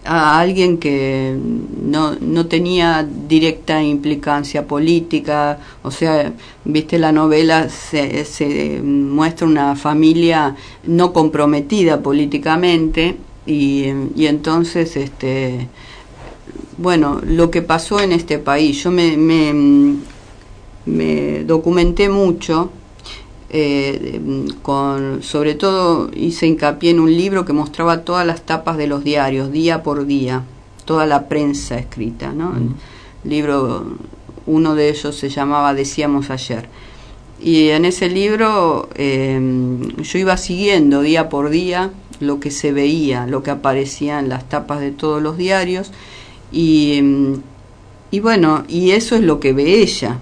a 0.05 0.39
alguien 0.39 0.77
que 0.77 1.35
no, 1.81 2.15
no 2.21 2.45
tenía 2.45 3.09
directa 3.27 3.81
implicancia 3.81 4.67
política, 4.67 5.57
o 5.81 5.89
sea, 5.89 6.31
viste 6.63 6.99
la 6.99 7.11
novela, 7.11 7.69
se, 7.69 8.23
se 8.23 8.79
muestra 8.83 9.47
una 9.47 9.75
familia 9.75 10.55
no 10.85 11.11
comprometida 11.11 12.03
políticamente 12.03 13.17
y, 13.47 13.85
y 14.15 14.27
entonces, 14.27 14.95
este, 14.95 15.67
bueno, 16.77 17.21
lo 17.25 17.49
que 17.49 17.61
pasó 17.61 17.99
en 17.99 18.11
este 18.11 18.39
país, 18.39 18.83
yo 18.83 18.91
me, 18.91 19.17
me, 19.17 19.97
me 20.85 21.43
documenté 21.43 22.09
mucho 22.09 22.71
eh, 23.49 24.19
con, 24.61 25.23
sobre 25.23 25.55
todo 25.55 26.11
hice 26.13 26.47
hincapié 26.47 26.91
en 26.91 26.99
un 26.99 27.15
libro 27.15 27.45
que 27.45 27.53
mostraba 27.53 28.01
todas 28.01 28.27
las 28.27 28.41
tapas 28.41 28.77
de 28.77 28.87
los 28.87 29.03
diarios, 29.03 29.51
día 29.51 29.83
por 29.83 30.05
día, 30.05 30.43
toda 30.85 31.05
la 31.05 31.27
prensa 31.29 31.77
escrita. 31.77 32.33
¿no? 32.33 32.55
El 32.55 33.29
libro, 33.29 33.97
uno 34.45 34.75
de 34.75 34.89
ellos 34.89 35.15
se 35.15 35.29
llamaba 35.29 35.73
Decíamos 35.73 36.29
ayer. 36.29 36.67
Y 37.41 37.69
en 37.69 37.85
ese 37.85 38.09
libro 38.09 38.89
eh, 38.95 39.39
yo 40.01 40.19
iba 40.19 40.37
siguiendo 40.37 41.01
día 41.01 41.29
por 41.29 41.49
día 41.49 41.91
lo 42.19 42.39
que 42.39 42.49
se 42.49 42.71
veía, 42.71 43.27
lo 43.27 43.43
que 43.43 43.51
aparecía 43.51 44.19
en 44.19 44.27
las 44.27 44.49
tapas 44.49 44.79
de 44.79 44.91
todos 44.91 45.21
los 45.21 45.37
diarios. 45.37 45.91
Y, 46.51 47.01
y 48.11 48.19
bueno, 48.19 48.63
y 48.67 48.91
eso 48.91 49.15
es 49.15 49.21
lo 49.21 49.39
que 49.39 49.53
ve 49.53 49.81
ella, 49.81 50.19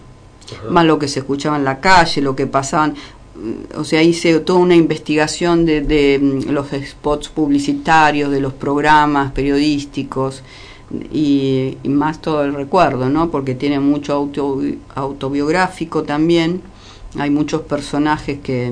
más 0.69 0.85
lo 0.85 0.99
que 0.99 1.07
se 1.07 1.19
escuchaba 1.19 1.57
en 1.57 1.65
la 1.65 1.79
calle, 1.79 2.21
lo 2.21 2.35
que 2.35 2.47
pasaban 2.47 2.95
o 3.77 3.83
sea, 3.83 4.01
hice 4.01 4.39
toda 4.39 4.59
una 4.59 4.75
investigación 4.75 5.65
de, 5.65 5.81
de, 5.81 6.19
mm, 6.19 6.51
los 6.51 6.67
spots 6.69 7.29
publicitarios, 7.29 8.31
de 8.31 8.39
los 8.39 8.53
programas 8.53 9.31
periodísticos 9.33 10.41
y, 11.11 11.77
y, 11.83 11.89
más 11.89 12.21
todo 12.21 12.43
el 12.43 12.53
recuerdo, 12.53 13.09
¿no? 13.09 13.29
Porque 13.31 13.55
tiene 13.55 13.79
mucho 13.79 14.13
auto, 14.13 14.61
autobiográfico 14.95 16.03
también. 16.03 16.61
Hay 17.17 17.29
muchos 17.29 17.61
personajes 17.61 18.39
que, 18.39 18.71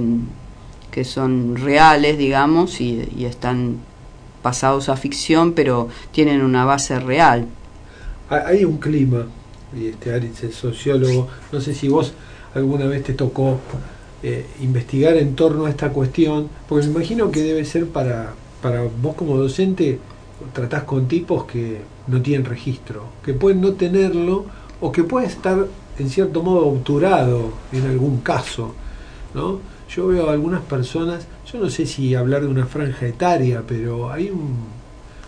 que 0.92 1.04
son 1.04 1.56
reales, 1.58 2.18
digamos, 2.18 2.80
y, 2.80 3.10
y 3.18 3.26
están 3.26 3.78
pasados 4.44 4.90
a 4.90 4.96
ficción, 4.96 5.54
pero 5.54 5.90
tienen 6.12 6.42
una 6.44 6.66
base 6.66 7.00
real. 7.00 7.48
Hay 8.30 8.64
un 8.66 8.78
clima, 8.78 9.26
y 9.76 9.88
este 9.88 10.14
Aritz 10.14 10.44
es 10.44 10.56
sociólogo, 10.56 11.28
no 11.52 11.60
sé 11.60 11.74
si 11.74 11.88
vos 11.88 12.14
alguna 12.54 12.86
vez 12.86 13.04
te 13.04 13.14
tocó 13.14 13.60
eh, 14.22 14.46
investigar 14.62 15.18
en 15.18 15.36
torno 15.36 15.66
a 15.66 15.70
esta 15.70 15.90
cuestión, 15.90 16.50
porque 16.70 16.86
me 16.86 16.92
imagino 16.94 17.32
que 17.32 17.42
debe 17.42 17.66
ser 17.66 17.88
para, 17.88 18.34
para 18.62 18.84
vos 19.02 19.16
como 19.16 19.38
docente, 19.38 20.00
tratás 20.54 20.84
con 20.84 21.08
tipos 21.08 21.46
que 21.46 21.82
no 22.08 22.22
tienen 22.22 22.46
registro, 22.46 23.06
que 23.24 23.34
pueden 23.34 23.62
no 23.62 23.74
tenerlo 23.74 24.46
o 24.82 24.92
que 24.92 25.04
puede 25.04 25.28
estar 25.28 25.66
en 25.98 26.10
cierto 26.10 26.44
modo 26.44 26.68
obturado 26.68 27.54
en 27.72 27.86
algún 27.86 28.22
caso, 28.22 28.74
¿no? 29.34 29.60
Yo 29.90 30.08
veo 30.08 30.30
a 30.30 30.34
algunas 30.34 30.62
personas, 30.62 31.28
yo 31.54 31.60
no 31.60 31.70
sé 31.70 31.86
si 31.86 32.16
hablar 32.16 32.42
de 32.42 32.48
una 32.48 32.66
franja 32.66 33.06
etaria, 33.06 33.62
pero 33.68 34.12
hay 34.12 34.32
un, 34.32 34.56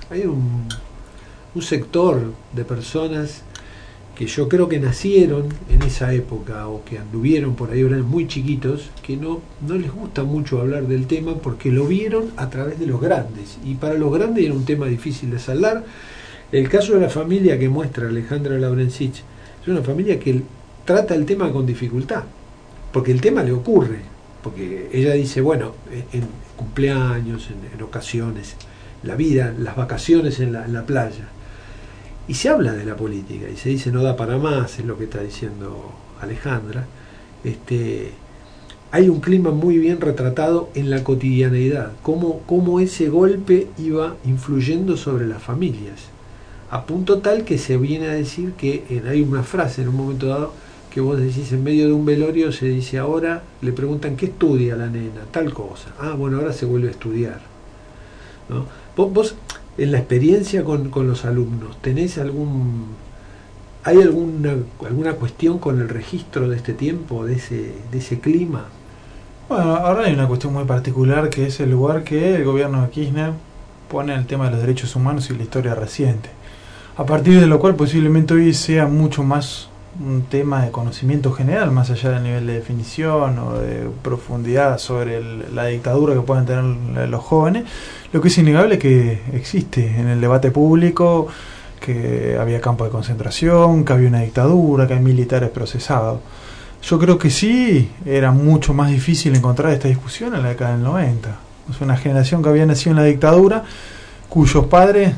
hay 0.09 0.21
un, 0.21 0.67
un 1.53 1.61
sector 1.61 2.33
de 2.51 2.65
personas 2.65 3.43
que 4.15 4.25
yo 4.25 4.49
creo 4.49 4.67
que 4.67 4.79
nacieron 4.79 5.49
en 5.69 5.83
esa 5.83 6.13
época 6.13 6.67
o 6.67 6.83
que 6.83 6.97
anduvieron 6.97 7.53
por 7.55 7.69
ahí, 7.69 7.81
eran 7.81 8.09
muy 8.09 8.27
chiquitos, 8.27 8.89
que 9.03 9.17
no, 9.17 9.41
no 9.67 9.75
les 9.75 9.91
gusta 9.93 10.23
mucho 10.23 10.59
hablar 10.59 10.87
del 10.87 11.05
tema 11.05 11.35
porque 11.35 11.69
lo 11.69 11.85
vieron 11.85 12.31
a 12.37 12.49
través 12.49 12.79
de 12.79 12.87
los 12.87 12.99
grandes. 12.99 13.59
Y 13.63 13.75
para 13.75 13.93
los 13.93 14.11
grandes 14.11 14.45
era 14.45 14.53
un 14.55 14.65
tema 14.65 14.87
difícil 14.87 15.29
de 15.29 15.37
saldar. 15.37 15.83
El 16.51 16.69
caso 16.69 16.93
de 16.93 17.01
la 17.01 17.09
familia 17.09 17.59
que 17.59 17.69
muestra 17.69 18.07
Alejandra 18.07 18.57
Laurencich 18.57 19.21
es 19.61 19.67
una 19.67 19.83
familia 19.83 20.19
que 20.19 20.41
trata 20.85 21.13
el 21.13 21.25
tema 21.25 21.51
con 21.51 21.67
dificultad, 21.67 22.23
porque 22.91 23.11
el 23.11 23.21
tema 23.21 23.43
le 23.43 23.51
ocurre, 23.51 24.14
porque 24.45 24.89
ella 24.93 25.13
dice, 25.13 25.41
bueno, 25.41 25.73
en 26.13 26.23
cumpleaños, 26.55 27.49
en, 27.49 27.75
en 27.75 27.83
ocasiones, 27.83 28.55
la 29.03 29.15
vida, 29.15 29.53
las 29.59 29.75
vacaciones 29.75 30.39
en 30.39 30.53
la, 30.53 30.63
en 30.63 30.73
la 30.73 30.85
playa 30.85 31.25
y 32.27 32.33
se 32.33 32.49
habla 32.49 32.73
de 32.73 32.85
la 32.85 32.95
política 32.95 33.47
y 33.49 33.57
se 33.57 33.69
dice 33.69 33.91
no 33.91 34.01
da 34.01 34.15
para 34.15 34.37
más, 34.37 34.79
es 34.79 34.85
lo 34.85 34.97
que 34.97 35.03
está 35.05 35.21
diciendo 35.21 35.91
Alejandra. 36.21 36.85
Este, 37.43 38.11
hay 38.91 39.09
un 39.09 39.19
clima 39.19 39.51
muy 39.51 39.77
bien 39.77 40.01
retratado 40.01 40.69
en 40.73 40.89
la 40.89 41.03
cotidianeidad, 41.03 41.91
cómo, 42.01 42.41
cómo 42.45 42.79
ese 42.79 43.09
golpe 43.09 43.67
iba 43.77 44.15
influyendo 44.25 44.97
sobre 44.97 45.27
las 45.27 45.43
familias, 45.43 46.07
a 46.71 46.85
punto 46.85 47.19
tal 47.19 47.43
que 47.43 47.57
se 47.57 47.77
viene 47.77 48.07
a 48.07 48.13
decir 48.13 48.53
que 48.53 48.85
en, 48.89 49.07
hay 49.07 49.21
una 49.21 49.43
frase 49.43 49.83
en 49.83 49.89
un 49.89 49.97
momento 49.97 50.27
dado 50.27 50.53
que 50.95 51.01
vos 51.01 51.19
decís 51.19 51.51
en 51.51 51.61
medio 51.61 51.87
de 51.87 51.93
un 51.93 52.05
velorio, 52.05 52.53
se 52.53 52.67
dice 52.67 52.97
ahora, 52.99 53.43
le 53.61 53.73
preguntan 53.73 54.15
qué 54.15 54.27
estudia 54.27 54.77
la 54.77 54.87
nena, 54.87 55.23
tal 55.29 55.53
cosa, 55.53 55.89
ah 55.99 56.13
bueno, 56.17 56.37
ahora 56.37 56.53
se 56.53 56.65
vuelve 56.65 56.87
a 56.87 56.91
estudiar. 56.91 57.41
¿no? 58.47 58.65
Vos, 58.95 59.35
en 59.77 59.91
la 59.91 59.97
experiencia 59.97 60.63
con, 60.63 60.89
con 60.89 61.05
los 61.05 61.25
alumnos, 61.25 61.81
¿tenés 61.81 62.17
algún 62.17 62.95
¿Hay 63.83 64.01
alguna, 64.01 64.53
alguna 64.87 65.13
cuestión 65.15 65.59
con 65.59 65.81
el 65.81 65.89
registro 65.89 66.47
de 66.47 66.55
este 66.55 66.73
tiempo, 66.73 67.25
de 67.25 67.33
ese, 67.33 67.73
de 67.91 67.97
ese 67.97 68.21
clima? 68.21 68.63
Bueno, 69.49 69.75
ahora 69.75 70.05
hay 70.05 70.13
una 70.13 70.29
cuestión 70.29 70.53
muy 70.53 70.63
particular 70.63 71.29
que 71.29 71.47
es 71.47 71.59
el 71.59 71.71
lugar 71.71 72.05
que 72.05 72.37
el 72.37 72.45
gobierno 72.45 72.81
de 72.81 72.89
Kirchner 72.89 73.33
pone 73.91 74.15
el 74.15 74.25
tema 74.27 74.45
de 74.45 74.51
los 74.51 74.61
derechos 74.61 74.95
humanos 74.95 75.29
y 75.29 75.35
la 75.35 75.43
historia 75.43 75.75
reciente. 75.75 76.29
A 76.95 77.05
partir 77.05 77.37
de 77.37 77.47
lo 77.47 77.59
cual 77.59 77.75
posiblemente 77.75 78.33
hoy 78.33 78.53
sea 78.53 78.87
mucho 78.87 79.23
más 79.23 79.67
un 79.99 80.23
tema 80.23 80.63
de 80.63 80.71
conocimiento 80.71 81.31
general, 81.31 81.71
más 81.71 81.89
allá 81.89 82.11
del 82.11 82.23
nivel 82.23 82.47
de 82.47 82.53
definición 82.53 83.39
o 83.39 83.53
de 83.59 83.89
profundidad 84.01 84.77
sobre 84.77 85.17
el, 85.17 85.55
la 85.55 85.65
dictadura 85.65 86.13
que 86.13 86.21
puedan 86.21 86.45
tener 86.45 87.09
los 87.09 87.23
jóvenes, 87.23 87.63
lo 88.11 88.21
que 88.21 88.27
es 88.27 88.37
innegable 88.37 88.77
que 88.77 89.21
existe 89.33 89.99
en 89.99 90.07
el 90.07 90.21
debate 90.21 90.51
público 90.51 91.27
que 91.79 92.37
había 92.39 92.59
campos 92.61 92.87
de 92.87 92.91
concentración, 92.91 93.85
que 93.85 93.93
había 93.93 94.09
una 94.09 94.21
dictadura, 94.21 94.87
que 94.87 94.95
hay 94.95 95.01
militares 95.01 95.49
procesados. 95.51 96.19
Yo 96.81 96.99
creo 96.99 97.17
que 97.17 97.29
sí 97.29 97.91
era 98.05 98.31
mucho 98.31 98.73
más 98.73 98.89
difícil 98.89 99.35
encontrar 99.35 99.71
esta 99.71 99.87
discusión 99.87 100.35
en 100.35 100.43
la 100.43 100.49
década 100.49 100.71
del 100.71 100.83
90. 100.83 101.35
Es 101.69 101.81
una 101.81 101.95
generación 101.95 102.41
que 102.41 102.49
había 102.49 102.65
nacido 102.65 102.91
en 102.91 102.97
la 102.97 103.03
dictadura, 103.03 103.63
cuyos 104.29 104.65
padres 104.65 105.13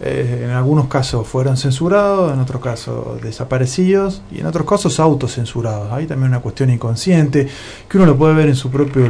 eh, 0.00 0.42
en 0.44 0.50
algunos 0.50 0.88
casos 0.88 1.26
fueron 1.26 1.56
censurados, 1.56 2.32
en 2.32 2.40
otros 2.40 2.62
casos 2.62 3.20
desaparecidos 3.22 4.22
y 4.30 4.40
en 4.40 4.46
otros 4.46 4.66
casos 4.66 5.00
autocensurados. 5.00 5.92
Hay 5.92 6.06
también 6.06 6.30
una 6.30 6.40
cuestión 6.40 6.70
inconsciente 6.70 7.48
que 7.88 7.96
uno 7.96 8.06
lo 8.06 8.16
puede 8.16 8.34
ver 8.34 8.48
en 8.48 8.56
su 8.56 8.70
propio 8.70 9.06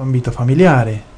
ámbito 0.00 0.32
familiar. 0.32 0.88
Eh 0.88 1.14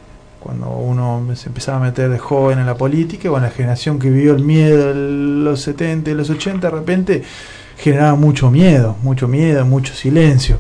cuando 0.47 0.69
uno 0.71 1.27
se 1.35 1.49
empezaba 1.49 1.79
a 1.79 1.81
meter 1.81 2.09
de 2.09 2.21
joven 2.21 2.61
en 2.61 2.67
la 2.67 2.77
política, 2.77 3.29
bueno, 3.29 3.47
la 3.47 3.53
generación 3.53 3.99
que 3.99 4.09
vivió 4.09 4.33
el 4.33 4.45
miedo 4.45 4.95
de 4.95 4.95
los 4.95 5.61
70 5.63 6.09
y 6.09 6.15
los 6.15 6.31
80, 6.31 6.71
de 6.71 6.77
repente 6.77 7.23
generaba 7.77 8.15
mucho 8.15 8.49
miedo, 8.49 8.95
mucho 9.03 9.27
miedo, 9.27 9.65
mucho 9.67 9.93
silencio. 9.93 10.59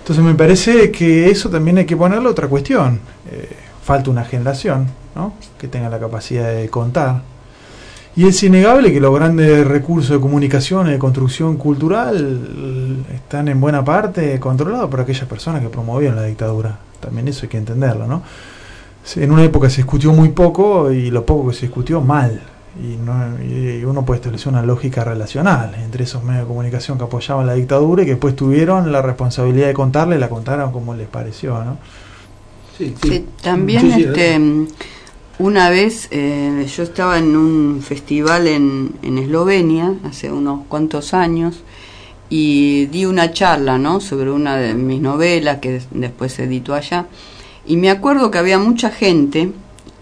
Entonces 0.00 0.24
me 0.24 0.34
parece 0.34 0.90
que 0.90 1.30
eso 1.30 1.48
también 1.48 1.78
hay 1.78 1.86
que 1.86 1.96
ponerle 1.96 2.28
otra 2.28 2.48
cuestión. 2.48 2.98
Eh, 3.30 3.48
falta 3.84 4.10
una 4.10 4.24
generación 4.24 4.88
¿no? 5.14 5.34
que 5.60 5.68
tenga 5.68 5.88
la 5.88 6.00
capacidad 6.00 6.52
de 6.52 6.68
contar. 6.68 7.22
Y 8.20 8.26
es 8.26 8.42
innegable 8.42 8.92
que 8.92 9.00
los 9.00 9.14
grandes 9.14 9.66
recursos 9.66 10.10
de 10.10 10.20
comunicación 10.20 10.88
y 10.88 10.90
de 10.90 10.98
construcción 10.98 11.56
cultural 11.56 13.02
están 13.14 13.48
en 13.48 13.58
buena 13.58 13.82
parte 13.82 14.38
controlados 14.38 14.90
por 14.90 15.00
aquellas 15.00 15.26
personas 15.26 15.62
que 15.62 15.70
promovían 15.70 16.16
la 16.16 16.24
dictadura. 16.24 16.80
También 17.00 17.28
eso 17.28 17.44
hay 17.44 17.48
que 17.48 17.56
entenderlo, 17.56 18.06
¿no? 18.06 18.22
en 19.16 19.32
una 19.32 19.42
época 19.42 19.70
se 19.70 19.76
discutió 19.76 20.12
muy 20.12 20.28
poco 20.28 20.92
y 20.92 21.10
lo 21.10 21.24
poco 21.24 21.48
que 21.48 21.54
se 21.54 21.62
discutió 21.62 22.02
mal. 22.02 22.42
Y, 22.78 22.96
no, 22.96 23.42
y 23.42 23.82
uno 23.86 24.04
puede 24.04 24.18
establecer 24.18 24.52
una 24.52 24.60
lógica 24.60 25.02
relacional 25.02 25.74
entre 25.82 26.04
esos 26.04 26.22
medios 26.22 26.42
de 26.42 26.48
comunicación 26.48 26.98
que 26.98 27.04
apoyaban 27.04 27.46
la 27.46 27.54
dictadura 27.54 28.02
y 28.02 28.04
que 28.04 28.10
después 28.10 28.36
tuvieron 28.36 28.92
la 28.92 29.00
responsabilidad 29.00 29.68
de 29.68 29.72
contarle 29.72 30.16
y 30.16 30.18
la 30.18 30.28
contaron 30.28 30.72
como 30.72 30.94
les 30.94 31.08
pareció. 31.08 31.64
¿no? 31.64 31.78
Sí, 32.76 32.94
sí. 33.02 33.08
sí 33.08 33.26
también 33.42 33.90
sí, 33.94 34.02
este, 34.02 34.38
una 35.40 35.70
vez 35.70 36.08
eh, 36.10 36.66
yo 36.76 36.82
estaba 36.82 37.18
en 37.18 37.34
un 37.34 37.80
festival 37.82 38.46
en, 38.46 38.92
en 39.02 39.16
Eslovenia 39.16 39.94
hace 40.04 40.30
unos 40.30 40.66
cuantos 40.68 41.14
años 41.14 41.62
y 42.28 42.86
di 42.86 43.06
una 43.06 43.32
charla 43.32 43.78
¿no? 43.78 44.00
sobre 44.00 44.30
una 44.30 44.56
de 44.56 44.74
mis 44.74 45.00
novelas 45.00 45.58
que 45.60 45.80
después 45.92 46.34
se 46.34 46.44
editó 46.44 46.74
allá 46.74 47.06
y 47.66 47.78
me 47.78 47.88
acuerdo 47.88 48.30
que 48.30 48.36
había 48.36 48.58
mucha 48.58 48.90
gente, 48.90 49.52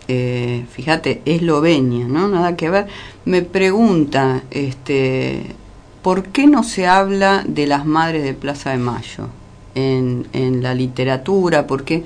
eh, 0.09 0.65
fíjate, 0.71 1.23
Eslovenia, 1.25 2.07
¿no? 2.07 2.29
Nada 2.29 2.57
que 2.57 2.71
ver, 2.71 2.87
me 3.25 3.43
pregunta, 3.43 4.43
este, 4.51 5.55
¿por 6.03 6.25
qué 6.25 6.47
no 6.47 6.63
se 6.63 6.87
habla 6.87 7.45
de 7.47 7.67
las 7.67 7.85
madres 7.85 8.23
de 8.25 8.35
Plaza 8.35 8.71
de 8.71 8.79
Mayo 8.79 9.29
en, 9.75 10.29
en 10.33 10.63
la 10.63 10.75
literatura? 10.75 11.67
Porque 11.67 12.05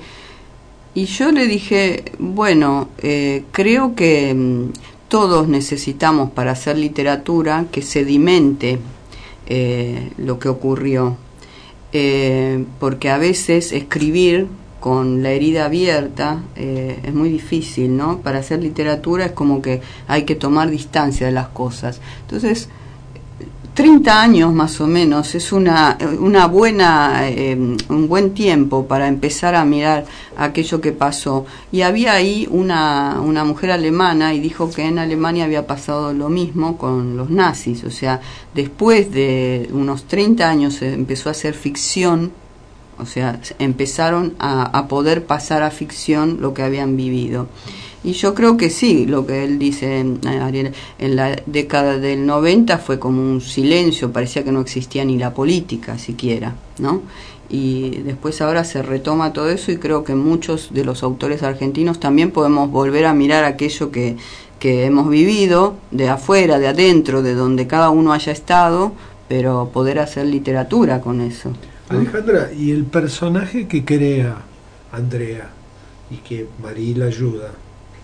y 0.95 1.05
yo 1.05 1.31
le 1.31 1.47
dije, 1.47 2.05
bueno, 2.19 2.89
eh, 2.99 3.43
creo 3.51 3.95
que 3.95 4.33
mm, 4.33 4.71
todos 5.07 5.47
necesitamos 5.47 6.31
para 6.31 6.51
hacer 6.51 6.77
literatura 6.77 7.65
que 7.71 7.81
sedimente 7.81 8.79
eh, 9.45 10.11
lo 10.17 10.39
que 10.39 10.49
ocurrió, 10.49 11.17
eh, 11.91 12.65
porque 12.79 13.09
a 13.09 13.17
veces 13.17 13.73
escribir 13.73 14.47
con 14.79 15.21
la 15.21 15.31
herida 15.31 15.65
abierta 15.65 16.43
eh, 16.55 16.99
es 17.03 17.13
muy 17.13 17.29
difícil, 17.29 17.95
¿no? 17.95 18.19
Para 18.19 18.39
hacer 18.39 18.61
literatura 18.61 19.25
es 19.25 19.31
como 19.31 19.61
que 19.61 19.81
hay 20.07 20.23
que 20.23 20.35
tomar 20.35 20.69
distancia 20.69 21.27
de 21.27 21.31
las 21.31 21.47
cosas. 21.49 22.01
Entonces, 22.21 22.69
30 23.73 24.21
años 24.21 24.53
más 24.53 24.79
o 24.81 24.87
menos 24.87 25.33
es 25.33 25.51
una, 25.51 25.97
una 26.19 26.45
buena, 26.45 27.27
eh, 27.27 27.55
un 27.55 28.07
buen 28.07 28.35
tiempo 28.35 28.85
para 28.85 29.07
empezar 29.07 29.55
a 29.55 29.65
mirar 29.65 30.05
aquello 30.37 30.79
que 30.79 30.91
pasó. 30.91 31.45
Y 31.71 31.81
había 31.81 32.13
ahí 32.13 32.47
una, 32.51 33.19
una 33.19 33.43
mujer 33.43 33.71
alemana 33.71 34.33
y 34.35 34.39
dijo 34.39 34.69
que 34.69 34.85
en 34.85 34.99
Alemania 34.99 35.45
había 35.45 35.65
pasado 35.65 36.13
lo 36.13 36.29
mismo 36.29 36.77
con 36.77 37.17
los 37.17 37.31
nazis. 37.31 37.83
O 37.83 37.89
sea, 37.89 38.21
después 38.53 39.11
de 39.11 39.67
unos 39.71 40.03
30 40.05 40.47
años 40.47 40.75
se 40.75 40.93
empezó 40.93 41.29
a 41.29 41.31
hacer 41.31 41.55
ficción, 41.55 42.31
o 42.99 43.07
sea, 43.07 43.39
empezaron 43.57 44.35
a, 44.37 44.65
a 44.77 44.87
poder 44.87 45.25
pasar 45.25 45.63
a 45.63 45.71
ficción 45.71 46.37
lo 46.41 46.53
que 46.53 46.61
habían 46.61 46.95
vivido. 46.95 47.47
Y 48.03 48.13
yo 48.13 48.33
creo 48.33 48.57
que 48.57 48.69
sí, 48.69 49.05
lo 49.05 49.25
que 49.25 49.45
él 49.45 49.57
dice, 49.57 50.05
Ariel, 50.25 50.73
en 50.99 51.15
la 51.15 51.41
década 51.45 51.97
del 51.97 52.25
90 52.25 52.77
fue 52.79 52.99
como 52.99 53.21
un 53.21 53.39
silencio, 53.39 54.11
parecía 54.11 54.43
que 54.43 54.51
no 54.51 54.59
existía 54.59 55.05
ni 55.05 55.17
la 55.17 55.33
política 55.33 55.97
siquiera, 55.97 56.53
¿no? 56.79 57.01
Y 57.49 58.01
después 58.01 58.41
ahora 58.41 58.65
se 58.65 58.81
retoma 58.81 59.31
todo 59.31 59.49
eso 59.49 59.71
y 59.71 59.77
creo 59.77 60.03
que 60.03 60.15
muchos 60.15 60.73
de 60.73 60.83
los 60.83 61.03
autores 61.03 61.43
argentinos 61.43 61.99
también 61.99 62.31
podemos 62.31 62.69
volver 62.69 63.05
a 63.05 63.13
mirar 63.13 63.45
aquello 63.45 63.91
que, 63.91 64.17
que 64.59 64.85
hemos 64.85 65.09
vivido 65.09 65.75
de 65.91 66.09
afuera, 66.09 66.59
de 66.59 66.67
adentro, 66.67 67.21
de 67.21 67.35
donde 67.35 67.67
cada 67.67 67.89
uno 67.89 68.11
haya 68.11 68.33
estado, 68.33 68.93
pero 69.29 69.69
poder 69.71 69.99
hacer 69.99 70.25
literatura 70.25 70.99
con 70.99 71.21
eso. 71.21 71.53
Alejandra, 71.89 72.51
¿y 72.51 72.71
el 72.71 72.85
personaje 72.85 73.67
que 73.67 73.85
crea 73.85 74.37
Andrea 74.91 75.49
y 76.09 76.17
que 76.17 76.47
Marila 76.61 77.05
ayuda? 77.05 77.51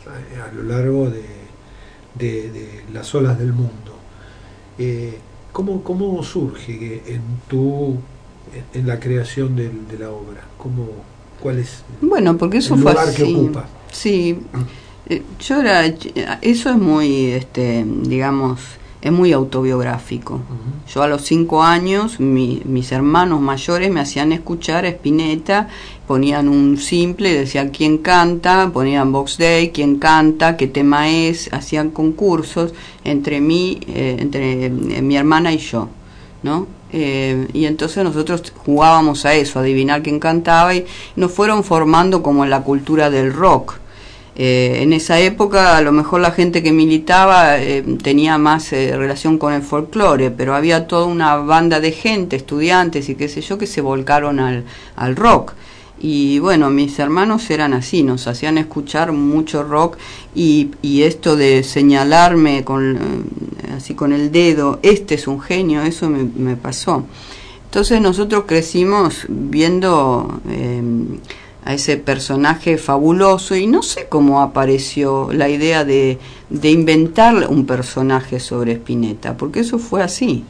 A, 0.10 0.54
lo 0.54 0.64
largo 0.64 1.10
de, 1.10 1.24
de, 2.16 2.52
de, 2.52 2.84
las 2.94 3.14
olas 3.16 3.38
del 3.38 3.54
mundo. 3.54 3.98
Eh, 4.78 5.18
¿cómo, 5.52 5.84
¿Cómo 5.84 6.24
surge 6.24 7.04
en 7.08 7.22
tu 7.48 7.98
en, 8.54 8.82
en 8.82 8.88
la 8.88 9.00
creación 9.00 9.56
de, 9.56 9.70
de, 9.70 10.00
la 10.00 10.10
obra? 10.10 10.42
¿Cómo, 10.58 10.88
¿Cuál 11.40 11.60
es 11.60 11.84
bueno, 12.02 12.38
porque 12.38 12.58
eso 12.58 12.76
el 12.76 12.82
fue 12.82 12.92
lugar 12.92 13.10
así. 13.10 13.18
que 13.18 13.36
ocupa? 13.36 13.68
Sí, 13.92 14.40
eh, 15.08 15.24
yo 15.40 15.62
era, 15.62 15.86
eso 16.42 16.70
es 16.70 16.78
muy, 16.78 17.28
este, 17.32 17.86
digamos, 18.04 18.60
es 19.02 19.12
muy 19.12 19.32
autobiográfico. 19.32 20.36
Uh 20.36 20.38
-huh. 20.38 20.94
Yo 20.94 21.04
a 21.04 21.08
los 21.08 21.22
cinco 21.22 21.64
años, 21.64 22.20
mi, 22.20 22.62
mis 22.66 22.92
hermanos 22.92 23.40
mayores 23.40 23.92
me 23.92 24.02
hacían 24.02 24.32
escuchar 24.32 24.86
Spinetta, 24.86 25.68
ponían 26.08 26.50
un 26.50 26.78
simple, 26.78 27.34
decían 27.34 27.70
quién 27.70 28.00
canta, 28.00 28.72
ponían 28.74 29.12
Box 29.12 29.38
Day, 29.38 29.70
quién 29.70 30.00
canta, 30.00 30.58
qué 30.58 30.68
tema 30.68 31.10
es, 31.10 31.54
hacían 31.54 31.92
concursos 31.92 32.74
entre 33.04 33.40
mí, 33.40 33.80
eh, 33.88 34.18
entre 34.20 34.66
eh, 34.66 34.70
mi 34.70 35.16
hermana 35.16 35.54
y 35.54 35.60
yo, 35.60 35.88
¿no? 36.44 36.68
Eh, 36.92 37.48
y 37.54 37.66
entonces 37.66 38.04
nosotros 38.04 38.52
jugábamos 38.66 39.26
a 39.26 39.36
eso, 39.36 39.60
a 39.60 39.62
adivinar 39.62 40.02
quién 40.02 40.20
cantaba 40.20 40.74
y 40.74 40.86
nos 41.16 41.32
fueron 41.32 41.64
formando 41.64 42.24
como 42.24 42.44
en 42.44 42.50
la 42.50 42.64
cultura 42.64 43.10
del 43.10 43.32
rock. 43.32 43.76
Eh, 44.36 44.80
en 44.82 44.94
esa 44.94 45.20
época 45.20 45.76
a 45.78 45.82
lo 45.82 45.92
mejor 45.92 46.22
la 46.22 46.32
gente 46.32 46.64
que 46.64 46.72
militaba 46.72 47.58
eh, 47.58 47.84
tenía 48.02 48.38
más 48.38 48.72
eh, 48.72 48.96
relación 48.96 49.38
con 49.38 49.54
el 49.54 49.62
folclore, 49.62 50.32
pero 50.32 50.56
había 50.56 50.88
toda 50.88 51.06
una 51.06 51.36
banda 51.38 51.80
de 51.80 51.92
gente, 51.92 52.36
estudiantes 52.36 53.10
y 53.10 53.16
qué 53.16 53.28
sé 53.28 53.42
yo, 53.42 53.58
que 53.58 53.68
se 53.68 53.82
volcaron 53.82 54.40
al, 54.40 54.64
al 54.96 55.16
rock. 55.16 55.54
Y 56.02 56.40
bueno, 56.40 56.70
mis 56.70 56.98
hermanos 57.00 57.50
eran 57.50 57.74
así, 57.74 58.04
nos 58.04 58.28
hacían 58.28 58.58
escuchar 58.58 59.12
mucho 59.12 59.64
rock 59.64 59.98
y, 60.34 60.70
y 60.82 61.02
esto 61.02 61.36
de 61.36 61.62
señalarme 61.64 62.64
con, 62.64 63.26
así 63.76 63.96
con 63.96 64.14
el 64.14 64.32
dedo, 64.32 64.80
este 64.82 65.16
es 65.16 65.28
un 65.28 65.42
genio, 65.42 65.82
eso 65.82 66.10
me, 66.10 66.24
me 66.24 66.56
pasó. 66.56 67.04
Entonces 67.66 68.02
nosotros 68.02 68.46
crecimos 68.48 69.26
viendo 69.28 70.42
eh, 70.50 70.82
a 71.66 71.74
ese 71.74 71.98
personaje 71.98 72.78
fabuloso 72.78 73.56
y 73.56 73.68
no 73.68 73.84
sé 73.84 74.08
cómo 74.10 74.42
apareció 74.42 75.32
la 75.34 75.50
idea 75.50 75.84
de, 75.84 76.18
de 76.50 76.72
inventar 76.72 77.48
un 77.50 77.66
personaje 77.66 78.40
sobre 78.40 78.74
Spinetta, 78.74 79.36
porque 79.36 79.60
eso 79.62 79.78
fue 79.78 80.02
así. 80.02 80.44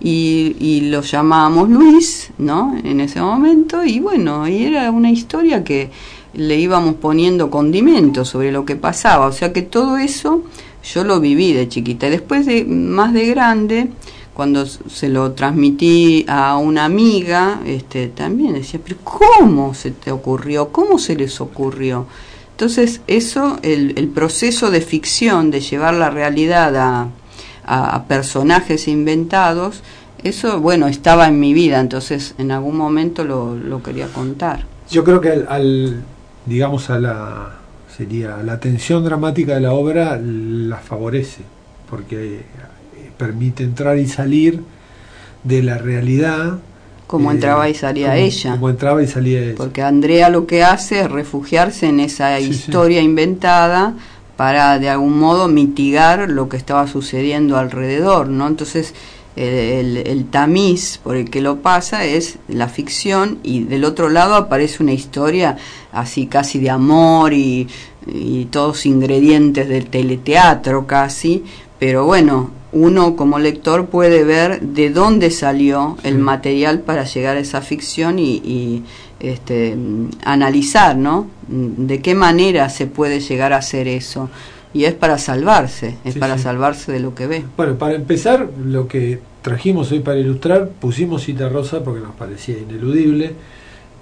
Y, 0.00 0.56
y, 0.58 0.82
lo 0.90 1.00
llamábamos 1.00 1.70
Luis, 1.70 2.30
¿no? 2.36 2.76
En 2.82 3.00
ese 3.00 3.20
momento, 3.20 3.84
y 3.84 4.00
bueno, 4.00 4.46
y 4.46 4.64
era 4.64 4.90
una 4.90 5.10
historia 5.10 5.64
que 5.64 5.90
le 6.34 6.58
íbamos 6.58 6.96
poniendo 6.96 7.50
condimentos 7.50 8.28
sobre 8.28 8.52
lo 8.52 8.64
que 8.64 8.76
pasaba, 8.76 9.26
o 9.26 9.32
sea 9.32 9.52
que 9.52 9.62
todo 9.62 9.96
eso 9.96 10.42
yo 10.92 11.04
lo 11.04 11.20
viví 11.20 11.52
de 11.52 11.68
chiquita. 11.68 12.08
Y 12.08 12.10
después 12.10 12.46
de 12.46 12.64
más 12.64 13.12
de 13.12 13.26
grande, 13.26 13.88
cuando 14.34 14.66
se 14.66 15.08
lo 15.08 15.32
transmití 15.32 16.26
a 16.28 16.56
una 16.56 16.84
amiga, 16.84 17.60
este, 17.64 18.08
también 18.08 18.54
decía, 18.54 18.80
pero 18.82 18.98
¿cómo 19.04 19.74
se 19.74 19.92
te 19.92 20.10
ocurrió? 20.10 20.70
¿Cómo 20.70 20.98
se 20.98 21.14
les 21.14 21.40
ocurrió? 21.40 22.06
Entonces, 22.50 23.00
eso, 23.06 23.58
el, 23.62 24.08
proceso 24.08 24.70
de 24.70 24.80
ficción, 24.80 25.50
de 25.50 25.60
llevar 25.60 25.94
la 25.94 26.10
realidad 26.10 26.76
a, 26.76 28.04
personajes 28.08 28.88
inventados, 28.88 29.82
eso, 30.22 30.60
bueno, 30.60 30.88
estaba 30.88 31.28
en 31.28 31.40
mi 31.40 31.54
vida, 31.54 31.80
entonces 31.80 32.34
en 32.38 32.50
algún 32.50 32.76
momento 32.76 33.24
lo, 33.24 33.54
lo 33.54 33.82
quería 33.82 34.08
contar. 34.08 34.64
Yo 34.90 35.02
creo 35.02 35.20
que 35.20 35.30
al, 35.30 35.46
al, 35.48 36.02
digamos, 36.44 36.90
a 36.90 36.98
la, 36.98 37.52
sería, 37.96 38.38
la 38.38 38.58
tensión 38.60 39.04
dramática 39.04 39.54
de 39.54 39.60
la 39.60 39.72
obra 39.72 40.20
la 40.20 40.76
favorece, 40.78 41.42
porque 41.88 42.42
permite 43.16 43.64
entrar 43.64 43.98
y 43.98 44.06
salir 44.06 44.62
de 45.42 45.62
la 45.62 45.78
realidad. 45.78 46.58
Como 47.06 47.30
eh, 47.30 47.34
entraba 47.34 47.68
y 47.68 47.74
salía 47.74 48.08
como, 48.08 48.18
ella. 48.18 48.50
Como 48.52 48.70
entraba 48.70 49.02
y 49.02 49.06
salía 49.06 49.40
ella. 49.40 49.54
Porque 49.56 49.82
Andrea 49.82 50.28
lo 50.30 50.46
que 50.46 50.62
hace 50.62 51.00
es 51.00 51.10
refugiarse 51.10 51.86
en 51.86 52.00
esa 52.00 52.38
sí, 52.38 52.44
historia 52.44 53.00
sí. 53.00 53.04
inventada 53.04 53.94
para 54.36 54.78
de 54.78 54.88
algún 54.88 55.18
modo 55.18 55.48
mitigar 55.48 56.28
lo 56.28 56.48
que 56.48 56.56
estaba 56.56 56.86
sucediendo 56.88 57.56
alrededor, 57.56 58.28
¿no? 58.28 58.48
Entonces 58.48 58.94
el, 59.36 59.96
el, 59.96 60.06
el, 60.06 60.24
tamiz 60.26 60.98
por 61.02 61.16
el 61.16 61.28
que 61.28 61.40
lo 61.40 61.60
pasa 61.60 62.04
es 62.04 62.38
la 62.48 62.68
ficción 62.68 63.38
y 63.42 63.64
del 63.64 63.84
otro 63.84 64.08
lado 64.08 64.36
aparece 64.36 64.80
una 64.82 64.92
historia 64.92 65.56
así 65.92 66.26
casi 66.26 66.60
de 66.60 66.70
amor 66.70 67.32
y, 67.32 67.66
y 68.06 68.46
todos 68.46 68.86
ingredientes 68.86 69.68
del 69.68 69.86
teleteatro 69.86 70.86
casi, 70.86 71.44
pero 71.78 72.04
bueno, 72.04 72.50
uno 72.74 73.16
como 73.16 73.38
lector 73.38 73.86
puede 73.86 74.24
ver 74.24 74.60
de 74.60 74.90
dónde 74.90 75.30
salió 75.30 75.96
el 76.02 76.18
material 76.18 76.80
para 76.80 77.04
llegar 77.04 77.36
a 77.36 77.40
esa 77.40 77.60
ficción 77.60 78.18
y, 78.18 78.34
y 78.44 78.82
este, 79.20 79.76
analizar, 80.24 80.96
¿no? 80.96 81.28
De 81.48 82.02
qué 82.02 82.14
manera 82.14 82.68
se 82.68 82.86
puede 82.86 83.20
llegar 83.20 83.52
a 83.52 83.58
hacer 83.58 83.88
eso. 83.88 84.28
Y 84.72 84.86
es 84.86 84.94
para 84.94 85.18
salvarse, 85.18 85.96
es 86.04 86.14
sí, 86.14 86.18
para 86.18 86.36
sí. 86.36 86.42
salvarse 86.42 86.90
de 86.90 86.98
lo 86.98 87.14
que 87.14 87.28
ve. 87.28 87.44
Bueno, 87.56 87.76
para 87.78 87.94
empezar, 87.94 88.50
lo 88.64 88.88
que 88.88 89.20
trajimos 89.40 89.92
hoy 89.92 90.00
para 90.00 90.18
ilustrar, 90.18 90.68
pusimos 90.80 91.22
Cita 91.22 91.48
Rosa 91.48 91.84
porque 91.84 92.00
nos 92.00 92.14
parecía 92.16 92.58
ineludible. 92.58 93.34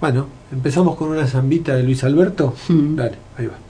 Bueno, 0.01 0.27
empezamos 0.51 0.95
con 0.95 1.09
una 1.09 1.27
zambita 1.27 1.75
de 1.75 1.83
Luis 1.83 2.03
Alberto. 2.03 2.55
Mm. 2.69 2.95
Dale, 2.95 3.17
ahí 3.37 3.45
va. 3.45 3.62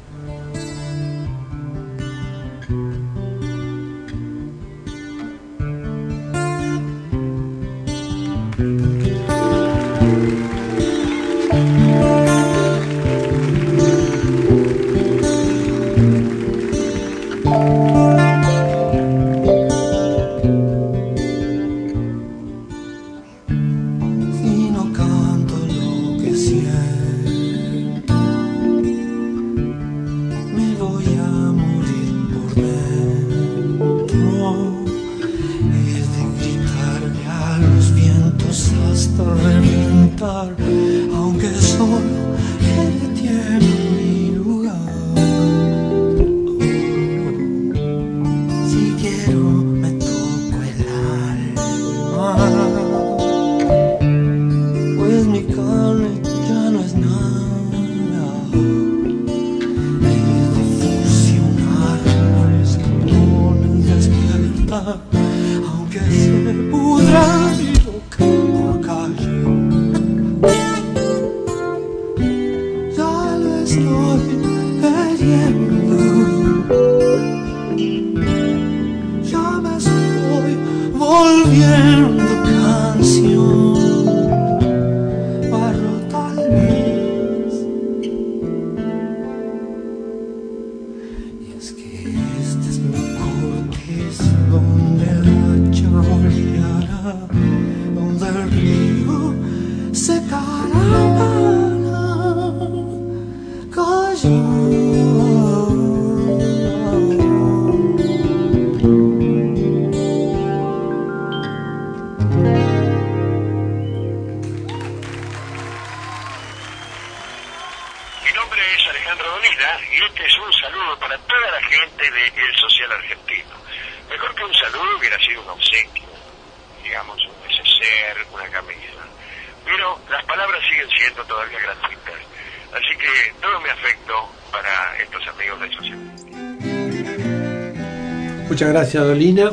Dolina. 139.01 139.51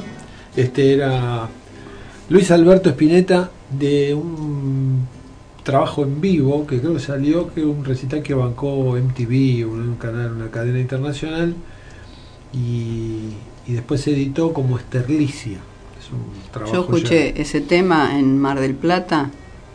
Este 0.57 0.93
era 0.95 1.49
Luis 2.29 2.51
Alberto 2.51 2.91
Spinetta 2.91 3.51
de 3.71 4.15
un 4.15 5.07
trabajo 5.63 6.03
en 6.03 6.21
vivo 6.21 6.67
que 6.67 6.81
creo 6.81 6.95
que 6.95 7.01
salió, 7.01 7.53
que 7.55 7.65
un 7.65 7.85
recital 7.85 8.23
que 8.23 8.35
bancó 8.35 8.97
MTV, 8.97 9.67
un 9.67 9.97
canal, 9.97 10.33
una 10.33 10.51
cadena 10.51 10.81
internacional, 10.81 11.55
y, 12.53 13.35
y 13.67 13.73
después 13.73 14.01
se 14.01 14.13
editó 14.13 14.53
como 14.53 14.79
Esterlicia. 14.79 15.59
Es 16.01 16.11
un 16.11 16.51
trabajo 16.53 16.75
Yo 16.75 16.81
escuché 16.83 17.33
ya- 17.35 17.43
ese 17.43 17.61
tema 17.61 18.19
en 18.19 18.39
Mar 18.39 18.59
del 18.61 18.75
Plata, 18.75 19.31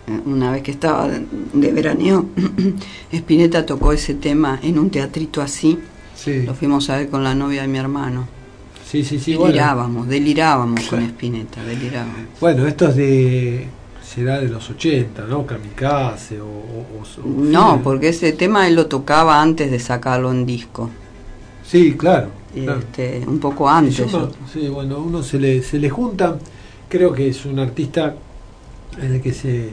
eh, 0.08 0.20
una 0.26 0.52
vez 0.52 0.64
que 0.64 0.72
estaba 0.72 1.08
de, 1.08 1.72
veraneo. 1.72 2.26
Spinetta 3.12 3.66
tocó 3.66 3.94
ese 3.94 4.16
tema 4.16 4.60
en 4.62 4.78
un 4.80 4.90
teatrito 4.90 5.42
así. 5.42 5.80
Sí. 6.16 6.44
Lo 6.44 6.54
fuimos 6.54 6.90
a 6.90 6.98
ver 6.98 7.10
con 7.10 7.24
la 7.24 7.36
novia 7.36 7.62
de 7.62 7.68
mi 7.68 7.78
hermano. 7.78 8.28
Sí, 8.86 9.04
sí, 9.04 9.20
sí. 9.20 9.34
bueno. 9.36 9.48
Delirábamos, 9.54 10.08
delirábamos 10.08 10.82
con 10.88 11.00
Sí. 11.00 11.06
Spinetta, 11.08 11.64
delirábamos. 11.64 12.20
Bueno, 12.40 12.68
esto 12.68 12.90
es 12.90 12.96
de. 12.96 13.68
será 14.04 14.40
de 14.40 14.48
los 14.48 14.70
80, 14.70 15.26
¿no? 15.26 15.46
Kamikaze 15.46 16.40
o. 16.40 16.46
o- 16.46 16.86
o- 17.02 17.28
No, 17.28 17.82
porque 17.84 18.10
ese 18.10 18.32
tema 18.34 18.68
él 18.68 18.76
lo 18.76 18.86
tocaba 18.86 19.42
antes 19.42 19.72
de 19.72 19.80
sacarlo 19.80 20.32
en 20.32 20.46
disco. 20.46 20.90
Sí, 21.66 21.96
claro. 21.98 22.30
claro. 22.54 22.80
Este, 22.80 23.24
un 23.28 23.40
poco 23.40 23.68
antes. 23.68 24.06
Sí, 24.54 24.68
bueno, 24.70 25.00
uno 25.00 25.24
se 25.24 25.40
le, 25.40 25.64
se 25.64 25.80
le 25.80 25.90
junta. 25.90 26.38
Creo 26.88 27.12
que 27.12 27.28
es 27.28 27.44
un 27.46 27.58
artista 27.58 28.16
en 29.02 29.16
el 29.16 29.22
que 29.22 29.34
se, 29.34 29.72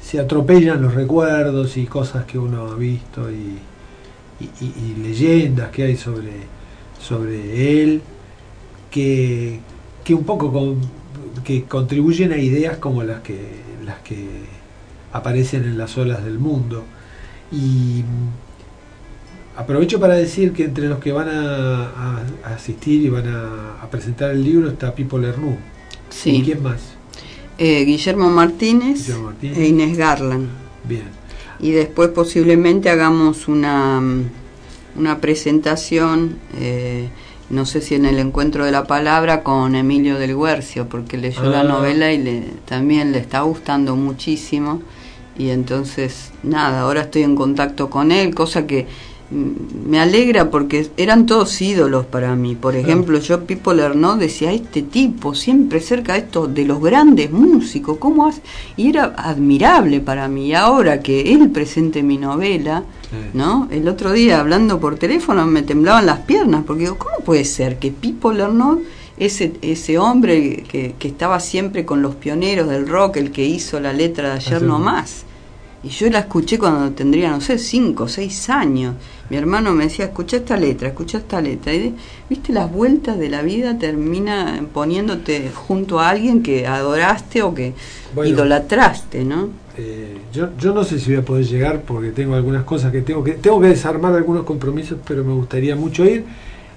se 0.00 0.20
atropellan 0.20 0.80
los 0.80 0.94
recuerdos 0.94 1.76
y 1.76 1.84
cosas 1.86 2.24
que 2.24 2.38
uno 2.38 2.68
ha 2.68 2.74
visto 2.76 3.28
y, 3.30 3.58
y- 4.40 4.50
y- 4.64 4.74
y 4.96 5.02
leyendas 5.02 5.70
que 5.70 5.82
hay 5.82 5.96
sobre, 5.96 6.30
sobre 7.02 7.82
él 7.82 8.00
que, 8.90 9.60
que 10.04 10.14
un 10.14 10.24
poco 10.24 10.52
con- 10.52 10.80
que 11.44 11.64
contribuyen 11.64 12.32
a 12.32 12.38
ideas 12.38 12.78
como 12.78 13.02
las 13.02 13.20
que, 13.22 13.38
las 13.84 13.98
que 14.00 14.26
aparecen 15.12 15.64
en 15.64 15.78
las 15.78 15.96
olas 15.98 16.24
del 16.24 16.38
mundo. 16.38 16.84
Y 17.52 18.02
aprovecho 19.56 19.98
para 20.00 20.14
decir 20.14 20.52
que 20.52 20.64
entre 20.64 20.88
los 20.88 20.98
que 20.98 21.12
van 21.12 21.28
a, 21.28 21.86
a- 21.88 22.22
a 22.44 22.54
asistir 22.54 23.02
y 23.02 23.08
van 23.08 23.26
a, 23.28 23.82
a 23.82 23.90
presentar 23.90 24.30
el 24.32 24.44
libro 24.44 24.68
está 24.68 24.94
Pipo 24.94 25.18
Lernoux. 25.18 25.56
Sí. 26.10 26.36
¿Y 26.36 26.42
quién 26.42 26.62
más? 26.62 26.80
Eh, 27.58 27.84
Guillermo 27.84 28.28
Martínez, 28.30 28.98
Guillermo 29.06 29.24
Martínez. 29.30 29.58
e 29.58 29.66
Inés 29.68 29.96
Garland. 29.96 30.48
Bien. 30.84 31.04
Y 31.58 31.70
después 31.70 32.10
posiblemente 32.10 32.90
hagamos 32.90 33.48
una, 33.48 34.00
una 34.96 35.20
presentación, 35.20 36.36
eh, 36.58 37.08
no 37.50 37.64
sé 37.66 37.80
si 37.80 37.94
en 37.94 38.06
el 38.06 38.18
encuentro 38.18 38.64
de 38.64 38.72
la 38.72 38.84
palabra, 38.84 39.42
con 39.42 39.74
Emilio 39.76 40.18
del 40.18 40.36
Guercio, 40.36 40.88
porque 40.88 41.16
leyó 41.16 41.44
la 41.44 41.60
Ah. 41.60 41.64
novela 41.64 42.12
y 42.12 42.18
le, 42.18 42.40
también 42.64 43.12
le 43.12 43.18
está 43.18 43.40
gustando 43.42 43.94
muchísimo. 43.96 44.82
Y 45.38 45.50
entonces, 45.50 46.32
nada, 46.42 46.80
ahora 46.80 47.02
estoy 47.02 47.22
en 47.22 47.36
contacto 47.36 47.90
con 47.90 48.10
él, 48.10 48.34
cosa 48.34 48.66
que 48.66 48.86
me 49.30 49.98
alegra 49.98 50.50
porque 50.50 50.88
eran 50.96 51.26
todos 51.26 51.60
ídolos 51.60 52.06
para 52.06 52.36
mí. 52.36 52.54
Por 52.54 52.76
ejemplo, 52.76 53.18
yo 53.18 53.44
Pipo 53.44 53.72
Lernoux 53.72 54.18
decía, 54.18 54.52
este 54.52 54.82
tipo, 54.82 55.34
siempre 55.34 55.80
cerca 55.80 56.12
de 56.12 56.20
estos, 56.20 56.54
de 56.54 56.64
los 56.64 56.80
grandes 56.80 57.32
músicos, 57.32 57.98
¿cómo 57.98 58.26
hace? 58.26 58.42
Y 58.76 58.90
era 58.90 59.14
admirable 59.16 60.00
para 60.00 60.28
mí. 60.28 60.48
Y 60.48 60.54
ahora 60.54 61.00
que 61.00 61.32
él 61.32 61.50
presente 61.50 62.02
mi 62.02 62.18
novela, 62.18 62.84
¿no? 63.34 63.68
El 63.70 63.88
otro 63.88 64.12
día 64.12 64.40
hablando 64.40 64.78
por 64.78 64.96
teléfono 64.96 65.44
me 65.46 65.62
temblaban 65.62 66.06
las 66.06 66.20
piernas, 66.20 66.62
porque 66.66 66.84
digo, 66.84 66.98
¿cómo 66.98 67.18
puede 67.24 67.44
ser 67.44 67.78
que 67.78 67.90
Pipo 67.90 68.32
Lernoux, 68.32 68.82
ese, 69.18 69.54
ese 69.62 69.98
hombre 69.98 70.64
que, 70.68 70.94
que 70.98 71.08
estaba 71.08 71.40
siempre 71.40 71.84
con 71.84 72.02
los 72.02 72.14
pioneros 72.14 72.68
del 72.68 72.86
rock, 72.86 73.16
el 73.16 73.32
que 73.32 73.44
hizo 73.44 73.80
la 73.80 73.92
letra 73.92 74.30
de 74.30 74.34
ayer 74.36 74.62
no. 74.62 74.78
más? 74.78 75.24
Y 75.86 75.90
yo 75.90 76.10
la 76.10 76.18
escuché 76.20 76.58
cuando 76.58 76.90
tendría, 76.90 77.30
no 77.30 77.40
sé, 77.40 77.58
cinco 77.58 78.04
o 78.04 78.08
seis 78.08 78.50
años. 78.50 78.96
Mi 79.30 79.36
hermano 79.36 79.72
me 79.72 79.84
decía, 79.84 80.06
escucha 80.06 80.38
esta 80.38 80.56
letra, 80.56 80.88
escucha 80.88 81.18
esta 81.18 81.40
letra. 81.40 81.72
Y 81.74 81.78
de- 81.78 81.92
viste, 82.28 82.52
las 82.52 82.72
vueltas 82.72 83.16
de 83.18 83.28
la 83.28 83.42
vida 83.42 83.78
termina 83.78 84.64
poniéndote 84.74 85.50
junto 85.54 86.00
a 86.00 86.08
alguien 86.10 86.42
que 86.42 86.66
adoraste 86.66 87.42
o 87.42 87.54
que 87.54 87.72
Bueno. 88.16 88.30
idolatraste, 88.32 89.24
¿no? 89.24 89.50
Eh, 89.78 90.16
yo, 90.32 90.48
yo 90.58 90.74
no 90.74 90.82
sé 90.82 90.98
si 90.98 91.10
voy 91.12 91.20
a 91.20 91.24
poder 91.24 91.44
llegar 91.44 91.82
porque 91.82 92.10
tengo 92.10 92.34
algunas 92.34 92.64
cosas 92.64 92.90
que 92.90 93.02
tengo 93.02 93.22
que 93.22 93.32
tengo 93.32 93.60
que 93.60 93.68
desarmar 93.68 94.12
algunos 94.14 94.44
compromisos, 94.44 94.98
pero 95.06 95.22
me 95.22 95.34
gustaría 95.34 95.76
mucho 95.76 96.04
ir. 96.04 96.24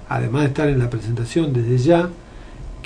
Además 0.08 0.42
de 0.42 0.48
estar 0.48 0.68
en 0.68 0.78
la 0.78 0.88
presentación 0.90 1.52
desde 1.52 1.78
ya, 1.78 2.10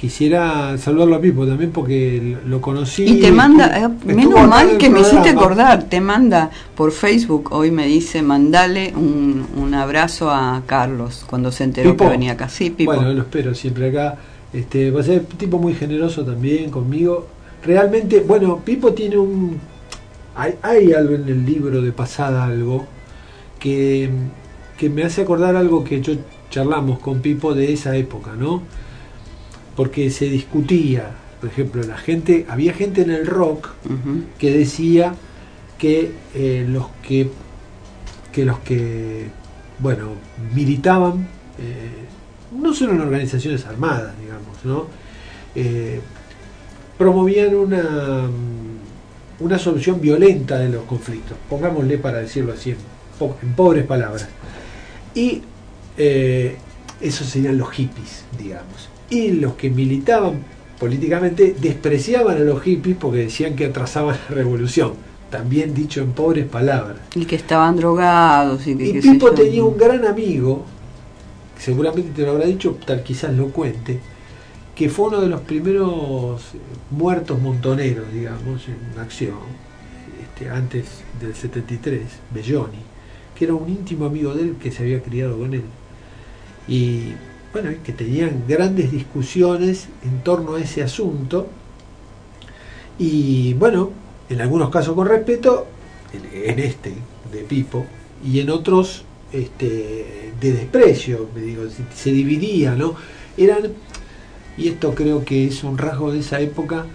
quisiera 0.04 0.76
saludarlo 0.76 1.14
a 1.16 1.20
Pipo 1.22 1.46
también 1.46 1.70
porque 1.70 2.36
lo 2.44 2.60
conocí. 2.60 3.04
Y 3.04 3.20
te 3.22 3.32
manda, 3.32 3.74
eh, 3.80 3.88
menos 4.04 4.46
mal 4.46 4.76
que 4.76 4.90
me 4.90 5.00
hiciste 5.00 5.30
acordar, 5.30 5.84
te 5.84 5.98
manda 6.02 6.50
por 6.76 6.92
Facebook, 6.92 7.48
hoy 7.52 7.70
me 7.70 7.86
dice, 7.86 8.20
mandale 8.20 8.92
un, 8.94 9.46
un 9.56 9.72
abrazo 9.72 10.30
a 10.30 10.62
Carlos 10.66 11.24
cuando 11.26 11.50
se 11.50 11.64
enteró 11.64 11.92
Pipo. 11.92 12.04
que 12.04 12.10
venía 12.10 12.32
acá. 12.32 12.50
Sí, 12.50 12.68
Pipo. 12.68 12.92
Bueno, 12.92 13.14
lo 13.14 13.22
espero 13.22 13.54
siempre 13.54 13.88
acá. 13.88 14.18
Este, 14.52 14.90
va 14.90 15.00
a 15.00 15.04
ser 15.04 15.20
un 15.20 15.38
tipo 15.38 15.58
muy 15.58 15.72
generoso 15.72 16.22
también 16.22 16.70
conmigo. 16.70 17.26
Realmente, 17.64 18.20
bueno, 18.20 18.60
Pipo 18.62 18.92
tiene 18.92 19.16
un. 19.16 19.58
Hay, 20.36 20.56
hay 20.60 20.92
algo 20.92 21.14
en 21.14 21.26
el 21.26 21.46
libro 21.46 21.80
de 21.80 21.92
pasada, 21.92 22.44
algo 22.44 22.84
que, 23.58 24.10
que 24.76 24.90
me 24.90 25.02
hace 25.02 25.22
acordar 25.22 25.56
algo 25.56 25.82
que 25.82 26.02
yo 26.02 26.12
charlamos 26.50 26.98
con 26.98 27.20
Pipo 27.20 27.54
de 27.54 27.72
esa 27.72 27.96
época, 27.96 28.32
¿no? 28.38 28.60
Porque 29.76 30.10
se 30.10 30.26
discutía, 30.26 31.10
por 31.40 31.50
ejemplo, 31.50 31.82
la 31.82 31.96
gente, 31.96 32.46
había 32.48 32.72
gente 32.72 33.02
en 33.02 33.10
el 33.10 33.26
rock 33.26 33.68
que 34.38 34.50
decía 34.56 35.14
que 35.78 36.12
eh, 36.34 36.64
los 36.68 36.86
que 37.06 37.30
que 38.32 38.44
los 38.44 38.58
que 38.60 39.26
bueno 39.78 40.12
militaban 40.54 41.26
eh, 41.58 42.06
no 42.52 42.72
solo 42.74 42.92
en 42.92 43.00
organizaciones 43.00 43.64
armadas 43.66 44.12
digamos 44.20 44.64
no 44.64 44.86
Eh, 45.56 46.00
promovían 46.98 47.54
una 47.54 47.82
mm, 48.28 49.44
una 49.44 49.58
solución 49.58 50.00
violenta 50.00 50.58
de 50.58 50.68
los 50.68 50.84
conflictos 50.84 51.36
pongámosle 51.48 51.98
para 51.98 52.18
decirlo 52.18 52.52
así 52.52 52.70
en, 52.70 52.76
po- 53.18 53.36
en 53.42 53.52
pobres 53.54 53.84
palabras. 53.84 54.28
Y 55.14 55.42
eh, 55.96 56.56
esos 57.00 57.26
serían 57.28 57.56
los 57.58 57.70
hippies 57.70 58.24
digamos 58.38 58.88
y 59.10 59.32
los 59.32 59.54
que 59.54 59.70
militaban 59.70 60.44
políticamente 60.78 61.54
despreciaban 61.60 62.36
a 62.36 62.40
los 62.40 62.62
hippies 62.62 62.96
porque 62.98 63.18
decían 63.18 63.54
que 63.54 63.66
atrasaban 63.66 64.16
la 64.28 64.34
revolución 64.34 64.92
también 65.30 65.74
dicho 65.74 66.00
en 66.00 66.12
pobres 66.12 66.46
palabras 66.46 66.98
Y 67.16 67.24
que 67.24 67.34
estaban 67.34 67.76
drogados 67.76 68.66
y 68.68 68.76
que 68.76 68.84
y 68.84 69.00
Pipo 69.00 69.32
tenía 69.32 69.64
un 69.64 69.76
gran 69.76 70.04
amigo, 70.04 70.64
seguramente 71.58 72.10
te 72.14 72.22
lo 72.22 72.32
habrá 72.32 72.46
dicho, 72.46 72.78
tal 72.86 73.02
quizás 73.02 73.34
lo 73.34 73.48
cuente, 73.48 73.98
que 74.76 74.88
fue 74.88 75.08
uno 75.08 75.20
de 75.20 75.28
los 75.28 75.40
primeros 75.40 76.40
muertos 76.90 77.40
montoneros, 77.40 78.12
digamos, 78.12 78.62
en 78.68 79.00
acción, 79.00 79.38
este, 80.22 80.50
antes 80.50 80.84
del 81.20 81.34
73, 81.34 82.02
Belloni, 82.32 82.78
que 83.36 83.44
era 83.44 83.54
un 83.54 83.68
íntimo 83.68 84.06
amigo 84.06 84.34
de 84.34 84.42
él 84.42 84.56
que 84.60 84.70
se 84.70 84.82
había 84.82 85.02
criado 85.02 85.38
con 85.38 85.54
él. 85.54 85.64
Y 86.68 87.12
bueno, 87.54 87.70
que 87.84 87.92
tenían 87.92 88.42
grandes 88.48 88.90
discusiones 88.90 89.86
en 90.04 90.22
torno 90.24 90.56
a 90.56 90.60
ese 90.60 90.82
asunto. 90.82 91.46
Y 92.98 93.54
bueno, 93.54 93.92
en 94.28 94.40
algunos 94.40 94.70
casos 94.70 94.96
con 94.96 95.06
respeto, 95.06 95.66
en, 96.12 96.58
este 96.58 96.92
de 97.32 97.40
Pipo, 97.44 97.86
y 98.24 98.40
en 98.40 98.50
otros 98.50 99.04
este, 99.32 100.32
de 100.40 100.52
desprecio, 100.52 101.28
me 101.32 101.42
digo, 101.42 101.62
se 101.94 102.10
dividía, 102.10 102.74
¿no? 102.74 102.96
Eran, 103.36 103.72
y 104.58 104.68
esto 104.68 104.92
creo 104.92 105.24
que 105.24 105.46
es 105.46 105.62
un 105.62 105.78
rasgo 105.78 106.12
de 106.12 106.20
esa 106.20 106.40
época, 106.40 106.86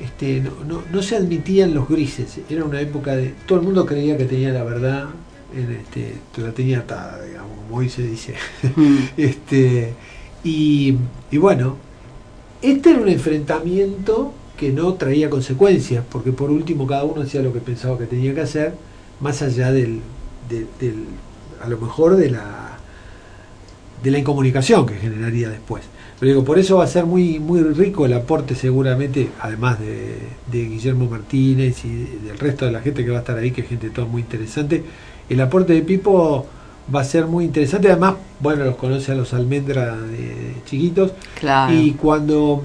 este, 0.00 0.40
no, 0.40 0.64
no, 0.64 0.82
no 0.92 1.02
se 1.02 1.16
admitían 1.16 1.74
los 1.74 1.88
grises, 1.88 2.38
era 2.48 2.64
una 2.64 2.80
época 2.80 3.16
de, 3.16 3.34
todo 3.46 3.58
el 3.58 3.64
mundo 3.64 3.84
creía 3.84 4.16
que 4.16 4.26
tenía 4.26 4.52
la 4.52 4.62
verdad, 4.62 5.08
en 5.54 5.72
este, 5.72 6.22
la 6.36 6.52
tenía 6.52 6.80
atada, 6.80 7.22
digamos, 7.24 7.56
como 7.58 7.76
hoy 7.76 7.88
se 7.88 8.02
dice. 8.02 8.34
este, 9.16 9.96
y, 10.42 10.96
y 11.30 11.36
bueno, 11.38 11.78
este 12.62 12.90
era 12.90 13.00
un 13.00 13.08
enfrentamiento 13.08 14.34
que 14.56 14.72
no 14.72 14.94
traía 14.94 15.30
consecuencias, 15.30 16.04
porque 16.10 16.32
por 16.32 16.50
último 16.50 16.86
cada 16.86 17.04
uno 17.04 17.22
hacía 17.22 17.42
lo 17.42 17.52
que 17.52 17.60
pensaba 17.60 17.98
que 17.98 18.06
tenía 18.06 18.34
que 18.34 18.42
hacer, 18.42 18.74
más 19.20 19.42
allá 19.42 19.72
del, 19.72 20.02
de- 20.48 20.68
del 20.80 21.06
a 21.60 21.68
lo 21.68 21.78
mejor 21.78 22.16
de 22.16 22.30
la 22.30 22.82
de 24.02 24.10
la 24.10 24.18
incomunicación 24.18 24.86
que 24.86 24.94
generaría 24.96 25.48
después. 25.48 25.84
Pero 26.18 26.30
digo, 26.32 26.44
por 26.44 26.58
eso 26.58 26.76
va 26.78 26.84
a 26.84 26.86
ser 26.88 27.06
muy 27.06 27.38
muy 27.40 27.62
rico 27.62 28.06
el 28.06 28.12
aporte 28.12 28.54
seguramente, 28.54 29.30
además 29.40 29.78
de, 29.80 30.36
de 30.46 30.64
Guillermo 30.66 31.08
Martínez 31.08 31.84
y 31.84 32.04
del 32.26 32.38
resto 32.38 32.66
de 32.66 32.72
la 32.72 32.80
gente 32.82 33.04
que 33.04 33.10
va 33.10 33.18
a 33.18 33.20
estar 33.20 33.38
ahí, 33.38 33.50
que 33.50 33.62
es 33.62 33.68
gente 33.68 33.90
toda 33.90 34.06
muy 34.06 34.22
interesante, 34.22 34.84
el 35.28 35.40
aporte 35.40 35.72
de 35.72 35.82
Pipo 35.82 36.46
va 36.94 37.00
a 37.00 37.04
ser 37.04 37.26
muy 37.26 37.44
interesante, 37.44 37.88
además, 37.90 38.14
bueno, 38.40 38.64
los 38.64 38.76
conoce 38.76 39.12
a 39.12 39.14
los 39.14 39.32
almendra 39.34 39.96
de 39.96 40.54
chiquitos, 40.66 41.12
Claro. 41.40 41.74
y 41.74 41.92
cuando 41.92 42.62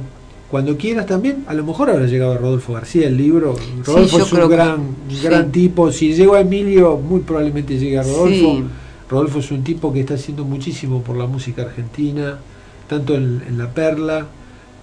cuando 0.51 0.75
quieras 0.77 1.05
también, 1.05 1.43
a 1.47 1.53
lo 1.53 1.63
mejor 1.63 1.91
habrá 1.91 2.07
llegado 2.07 2.35
Rodolfo 2.35 2.73
García, 2.73 3.05
el 3.07 3.15
libro. 3.17 3.55
Rodolfo 3.85 4.17
es 4.17 4.33
un 4.33 4.39
que- 4.41 4.47
gran, 4.47 4.77
sí. 5.07 5.21
gran 5.21 5.51
tipo. 5.51 5.91
Si 5.91 6.11
llegó 6.15 6.33
a 6.33 6.41
Emilio, 6.41 6.97
muy 6.97 7.19
probablemente 7.19 7.77
llegue 7.77 7.99
a 7.99 8.01
Rodolfo. 8.01 8.55
Sí. 8.55 8.63
Rodolfo 9.11 9.39
es 9.39 9.51
un 9.51 9.63
tipo 9.63 9.93
que 9.93 9.99
está 9.99 10.15
haciendo 10.15 10.45
muchísimo 10.45 11.03
por 11.03 11.17
la 11.17 11.27
música 11.27 11.61
argentina, 11.61 12.39
tanto 12.87 13.13
en, 13.13 13.43
en 13.47 13.59
La 13.59 13.69
Perla, 13.71 14.25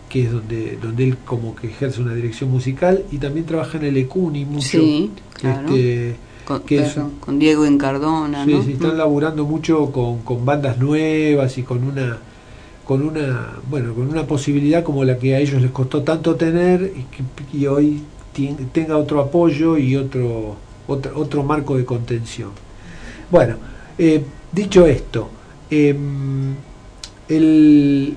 que 0.09 0.23
es 0.27 0.31
donde, 0.33 0.79
donde 0.81 1.03
él 1.03 1.17
como 1.25 1.57
que 1.57 1.67
ejerce 1.67 2.01
una 2.01 2.15
dirección 2.15 2.49
musical, 2.49 3.03
y 3.11 3.19
también 3.19 3.45
trabaja 3.45 3.77
en 3.79 3.87
el 3.87 3.97
ECUNI 3.97 4.45
mucho. 4.45 4.79
Sí, 4.79 5.11
claro. 5.35 5.67
Este, 5.75 6.15
Con, 6.47 6.61
claro, 6.61 7.11
Diego 7.27 7.67
Encardona, 7.67 8.45
Sí, 8.45 8.53
¿no? 8.53 8.63
sí, 8.63 8.73
están 8.73 8.97
laburando 8.97 9.45
mucho 9.45 9.91
con, 9.91 10.23
con 10.23 10.45
bandas 10.45 10.79
nuevas 10.79 11.59
y 11.59 11.63
con 11.63 11.83
una 11.85 12.19
con 12.85 13.03
una 13.03 13.55
bueno 13.69 13.93
con 13.95 14.09
una 14.09 14.25
posibilidad 14.29 14.85
como 14.85 15.05
la 15.05 15.19
que 15.19 15.35
a 15.35 15.41
ellos 15.41 15.61
les 15.61 15.73
costó 15.73 16.03
tanto 16.05 16.37
tener 16.37 16.93
y 16.97 17.03
que 17.13 17.25
y 17.59 17.67
hoy 17.67 18.01
tenga 18.73 18.97
otro 18.97 19.21
apoyo 19.21 19.77
y 19.77 19.97
otro 19.97 20.55
otro, 20.87 21.19
otro 21.19 21.43
marco 21.43 21.77
de 21.77 21.85
contención 21.85 22.51
bueno 23.29 23.57
eh, 23.99 24.23
dicho 24.53 24.87
esto 24.87 25.29
em, 25.69 26.55
el, 27.29 28.15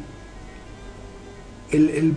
el, 1.72 1.90
el- 1.90 2.14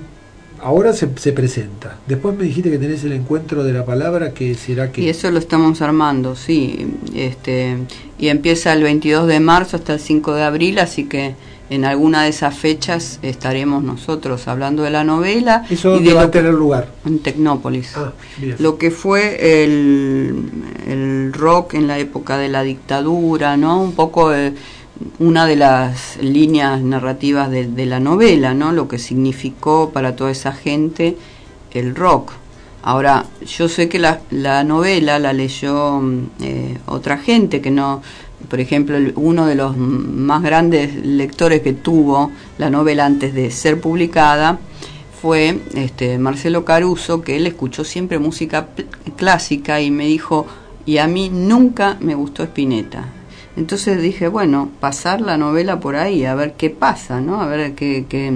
ahora 0.62 0.92
se, 0.92 1.09
se 1.16 1.33
presenta 1.33 1.98
después 2.07 2.37
me 2.37 2.44
dijiste 2.44 2.70
que 2.70 2.79
tenés 2.79 3.05
el 3.05 3.12
encuentro 3.12 3.64
de 3.64 3.72
la 3.72 3.85
palabra 3.85 4.33
que 4.33 4.55
será 4.55 4.90
que 4.92 5.03
Y 5.03 5.09
eso 5.09 5.31
lo 5.31 5.38
estamos 5.38 5.83
armando, 5.83 6.37
sí. 6.37 6.87
Este, 7.14 7.77
y 8.18 8.29
empieza 8.29 8.72
el 8.72 8.83
22 8.83 9.27
de 9.27 9.40
marzo 9.40 9.77
hasta 9.77 9.94
el 9.94 10.01
5 10.01 10.35
de 10.35 10.42
abril, 10.42 10.79
así 10.79 11.05
que 11.05 11.35
en 11.70 11.85
alguna 11.85 12.25
de 12.25 12.29
esas 12.29 12.57
fechas 12.57 13.18
estaremos 13.22 13.83
nosotros 13.83 14.46
hablando 14.46 14.83
de 14.83 14.90
la 14.90 15.05
novela. 15.05 15.64
eso 15.70 15.96
y 15.98 16.05
de 16.05 16.12
va 16.12 16.22
a 16.22 16.31
tener 16.31 16.53
lugar 16.53 16.88
En 17.07 17.20
Tecnópolis. 17.20 17.92
Ah, 17.96 18.12
bien. 18.37 18.57
Lo 18.59 18.77
que 18.77 18.90
fue 18.90 19.64
el, 19.64 20.51
el 20.87 21.33
rock 21.33 21.75
en 21.75 21.87
la 21.87 21.98
época 21.98 22.37
de 22.37 22.48
la 22.48 22.62
dictadura, 22.62 23.57
¿no? 23.57 23.81
Un 23.83 23.92
poco 23.92 24.35
eh, 24.35 24.53
una 25.19 25.47
de 25.47 25.57
las 25.57 26.17
líneas 26.19 26.83
narrativas 26.83 27.51
de, 27.51 27.87
la 27.87 28.01
novela, 28.01 28.55
¿no? 28.55 28.73
Lo 28.73 28.88
que 28.88 28.99
significó 28.99 29.91
para 29.91 30.17
toda 30.17 30.31
esa 30.31 30.53
gente 30.53 31.17
el 31.73 31.95
rock. 31.95 32.33
Ahora, 32.83 33.27
yo 33.47 33.69
sé 33.69 33.88
que 33.88 33.99
la, 33.99 34.21
la 34.31 34.65
novela 34.65 35.19
la 35.19 35.33
leyó 35.33 36.01
mm, 36.01 36.27
eh, 36.41 36.79
otra 36.87 37.19
gente 37.19 37.61
que 37.61 37.71
no, 37.71 38.03
por 38.49 38.61
ejemplo, 38.61 38.97
uno 39.17 39.47
de 39.47 39.55
los 39.55 39.77
más 39.77 40.43
grandes 40.43 40.95
lectores 40.95 41.62
que 41.62 41.73
tuvo 41.73 42.33
la 42.59 42.71
novela 42.71 43.07
antes 43.07 43.35
de 43.35 43.51
ser 43.51 43.81
publicada 43.81 44.59
fue 45.21 45.61
este, 45.75 46.19
Marcelo 46.19 46.65
Caruso, 46.65 47.23
que 47.23 47.37
él 47.37 47.47
escuchó 47.47 47.85
siempre 47.85 48.19
música 48.19 48.69
clásica 49.17 49.81
y 49.81 49.93
me 49.93 50.07
dijo, 50.07 50.47
y 50.85 50.99
a 50.99 51.07
mí 51.07 51.31
nunca 51.31 51.97
me 52.01 52.17
gustó 52.17 52.43
Spinetta. 52.43 53.22
Entonces 53.57 54.01
dije, 54.01 54.29
bueno, 54.29 54.71
pasar 54.81 55.21
la 55.21 55.37
novela 55.37 55.79
por 55.79 55.97
ahí, 55.97 56.25
a 56.25 56.35
ver 56.35 56.55
qué 56.55 56.71
pasa, 56.71 57.21
¿no? 57.21 57.41
A 57.43 57.47
ver 57.47 57.75
qué, 57.75 58.07
qué, 58.09 58.33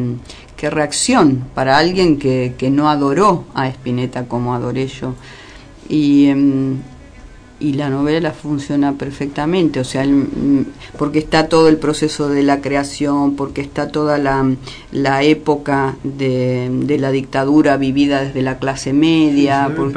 qué 0.57 0.69
reacción 0.71 1.45
para 1.55 1.79
alguien 1.79 2.19
que, 2.19 2.55
que 2.59 2.71
no 2.71 2.91
adoró 2.91 3.45
a 3.55 3.67
Spinetta 3.69 4.25
como 4.27 4.55
adoré 4.55 4.87
yo. 4.89 5.15
Y, 5.89 6.27
em, 6.27 6.77
y 7.59 7.73
la 7.73 7.89
novela 7.89 8.33
funciona 8.33 8.93
perfectamente, 8.93 9.81
o 9.81 9.85
sea, 9.85 10.03
el- 10.03 10.11
mm, 10.13 10.67
porque 10.99 11.19
está 11.21 11.49
todo 11.49 11.69
el 11.69 11.79
proceso 11.79 12.29
de 12.29 12.43
la 12.43 12.61
creación, 12.61 13.35
porque 13.37 13.63
está 13.63 13.89
toda 13.89 14.19
la, 14.19 14.45
la 14.93 15.23
época 15.23 15.97
de, 16.05 16.69
de 16.71 16.99
la 16.99 17.11
dictadura 17.11 17.79
vivida 17.79 18.21
desde 18.25 18.43
la 18.43 18.59
clase 18.59 18.93
media, 18.93 19.69
Sí, 19.69 19.73
por- 19.75 19.93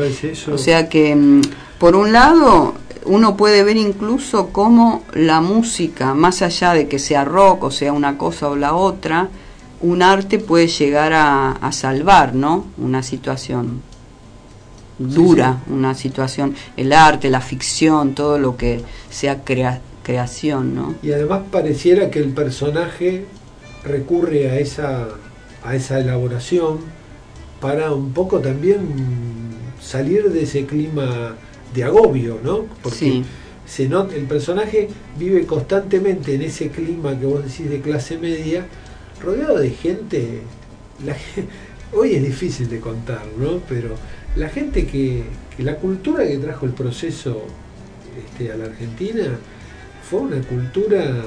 o 0.54 0.58
sea 0.58 0.88
que, 0.88 1.14
mm, 1.14 1.42
por 1.78 1.98
un 1.98 2.14
lado, 2.14 2.76
uno 3.06 3.36
puede 3.38 3.64
ver 3.64 3.78
incluso 3.78 4.50
cómo 4.50 5.04
la 5.14 5.42
música, 5.42 6.14
más 6.14 6.42
allá 6.42 6.74
de 6.74 6.88
que 6.88 7.00
sea 7.00 7.26
rock 7.26 7.64
o 7.64 7.72
sea 7.72 7.94
una 7.94 8.18
cosa 8.18 8.50
o 8.50 8.56
la 8.56 8.76
otra, 8.76 9.30
un 9.82 10.02
arte 10.02 10.40
puede 10.40 10.68
llegar 10.68 11.14
a, 11.14 11.52
a 11.52 11.72
salvar, 11.72 12.36
¿no? 12.36 12.66
Una 12.78 13.02
situación 13.04 13.82
dura, 14.98 15.60
una 15.70 15.96
situación, 15.96 16.56
el 16.76 16.92
arte, 16.92 17.30
la 17.30 17.40
ficción, 17.42 18.14
todo 18.16 18.38
lo 18.38 18.58
que 18.58 18.82
sea 19.10 19.44
crea- 19.46 19.82
creación, 20.04 20.76
¿no? 20.76 20.96
Y 21.02 21.12
además 21.14 21.44
pareciera 21.52 22.10
que 22.12 22.20
el 22.20 22.30
personaje 22.30 23.26
recurre 23.86 24.50
a 24.50 24.60
esa, 24.60 25.08
a 25.64 25.76
esa 25.76 26.00
elaboración 26.00 26.80
para 27.62 27.94
un 27.94 28.12
poco 28.12 28.40
también 28.40 28.80
salir 29.82 30.32
de 30.32 30.44
ese 30.44 30.66
clima 30.66 31.36
de 31.74 31.84
agobio, 31.84 32.40
¿no? 32.44 32.66
Porque 32.82 32.98
Sí. 32.98 33.26
se 33.66 33.88
nota, 33.88 34.16
el 34.16 34.26
personaje 34.26 34.88
vive 35.18 35.46
constantemente 35.46 36.34
en 36.36 36.42
ese 36.42 36.70
clima 36.70 37.18
que 37.20 37.26
vos 37.26 37.44
decís 37.44 37.70
de 37.70 37.82
clase 37.82 38.18
media, 38.18 38.66
rodeado 39.24 39.60
de 39.60 39.70
gente. 39.70 40.42
La, 41.06 41.16
hoy 41.94 42.14
es 42.16 42.24
difícil 42.24 42.70
de 42.70 42.80
contar, 42.80 43.24
¿no? 43.38 43.60
Pero 43.70 43.96
la 44.36 44.50
gente 44.50 44.86
que, 44.88 45.24
que 45.56 45.64
la 45.64 45.76
cultura 45.76 46.28
que 46.28 46.38
trajo 46.38 46.66
el 46.66 46.74
proceso 46.74 47.44
este, 48.18 48.52
a 48.52 48.58
la 48.58 48.66
Argentina 48.66 49.26
fue 50.10 50.22
una 50.22 50.42
cultura 50.42 51.22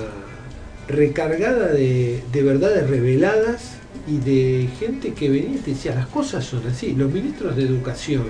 recargada 0.89 1.69
de, 1.69 2.23
de 2.33 2.43
verdades 2.43 2.89
reveladas 2.89 3.75
y 4.09 4.19
de 4.19 4.69
gente 4.81 5.13
que 5.15 5.29
venía 5.31 5.55
y 5.57 5.59
te 5.59 5.71
decía, 5.73 5.95
las 5.95 6.07
cosas 6.09 6.45
son 6.45 6.67
así. 6.67 6.93
Los 6.95 7.13
ministros 7.13 7.57
de 7.57 7.63
educación 7.63 8.25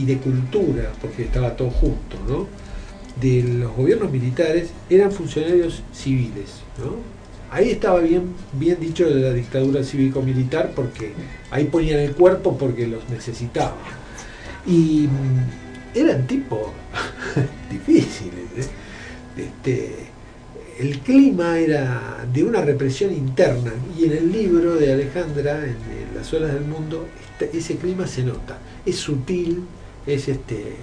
y 0.00 0.04
de 0.06 0.16
cultura, 0.18 0.92
porque 1.00 1.24
estaba 1.24 1.56
todo 1.56 1.70
junto, 1.70 2.16
¿no? 2.28 2.46
De 3.20 3.42
los 3.42 3.74
gobiernos 3.76 4.10
militares 4.10 4.70
eran 4.88 5.12
funcionarios 5.12 5.82
civiles, 5.92 6.62
¿no? 6.78 6.96
Ahí 7.52 7.70
estaba 7.70 8.00
bien, 8.00 8.22
bien 8.52 8.78
dicho 8.80 9.08
de 9.08 9.20
la 9.20 9.32
dictadura 9.32 9.82
cívico-militar 9.82 10.72
porque 10.74 11.12
ahí 11.50 11.64
ponían 11.64 11.98
el 11.98 12.12
cuerpo 12.14 12.56
porque 12.56 12.86
los 12.86 13.08
necesitaban. 13.10 13.74
Y 14.66 15.08
mm, 15.08 15.98
eran 15.98 16.26
tipos 16.28 16.68
difíciles. 17.70 18.44
¿eh? 18.56 18.66
Este, 19.36 19.94
el 20.78 20.98
clima 21.00 21.58
era 21.58 22.24
de 22.32 22.44
una 22.44 22.60
represión 22.62 23.12
interna 23.12 23.72
y 23.98 24.04
en 24.04 24.12
el 24.12 24.32
libro 24.32 24.76
de 24.76 24.92
Alejandra, 24.92 25.56
en, 25.64 25.70
en 25.70 26.14
Las 26.14 26.32
olas 26.32 26.52
del 26.54 26.64
mundo, 26.64 27.06
está- 27.32 27.56
ese 27.56 27.76
clima 27.76 28.06
se 28.06 28.22
nota. 28.22 28.58
Es 28.86 28.96
sutil, 28.96 29.64
es 30.06 30.28
este, 30.28 30.76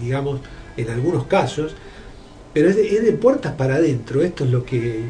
digamos, 0.00 0.40
en 0.76 0.90
algunos 0.90 1.26
casos, 1.26 1.74
pero 2.52 2.68
es 2.68 2.76
de, 2.76 2.96
es 2.96 3.02
de 3.02 3.12
puertas 3.12 3.54
para 3.54 3.76
adentro. 3.76 4.22
Esto 4.22 4.44
es 4.44 4.50
lo 4.50 4.64
que, 4.64 5.00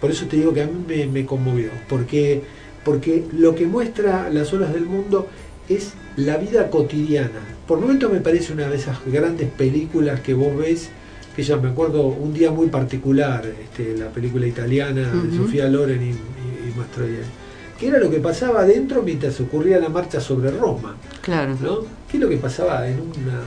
por 0.00 0.10
eso 0.10 0.26
te 0.26 0.36
digo 0.36 0.52
que 0.52 0.62
a 0.62 0.66
mí 0.66 0.84
me, 0.86 1.06
me 1.06 1.26
conmovió, 1.26 1.70
porque, 1.88 2.42
porque 2.84 3.24
lo 3.32 3.54
que 3.54 3.66
muestra 3.66 4.28
Las 4.30 4.52
olas 4.52 4.72
del 4.72 4.86
mundo 4.86 5.28
es 5.68 5.92
la 6.16 6.36
vida 6.36 6.70
cotidiana. 6.70 7.40
Por 7.66 7.80
momento 7.80 8.08
me 8.08 8.20
parece 8.20 8.52
una 8.52 8.68
de 8.68 8.76
esas 8.76 8.98
grandes 9.06 9.48
películas 9.50 10.20
que 10.20 10.34
vos 10.34 10.56
ves, 10.56 10.90
que 11.34 11.42
ya 11.42 11.56
me 11.56 11.70
acuerdo 11.70 12.06
un 12.06 12.34
día 12.34 12.50
muy 12.50 12.66
particular, 12.66 13.46
este, 13.46 13.96
la 13.96 14.10
película 14.10 14.46
italiana 14.46 15.10
de. 15.10 15.36
Sofía 15.36 15.68
Loren 15.68 16.02
y, 16.02 16.10
y, 16.10 16.10
y 16.10 16.74
Mastroianni, 16.76 17.41
que 17.82 17.88
era 17.88 17.98
lo 17.98 18.08
que 18.08 18.20
pasaba 18.20 18.60
adentro 18.60 19.02
mientras 19.02 19.40
ocurría 19.40 19.80
la 19.80 19.88
marcha 19.88 20.20
sobre 20.20 20.52
Roma. 20.52 20.94
Claro. 21.20 21.56
¿no? 21.60 21.80
¿Qué 22.08 22.16
es 22.16 22.20
lo 22.22 22.28
que 22.28 22.36
pasaba 22.36 22.86
en 22.86 23.00
una 23.00 23.42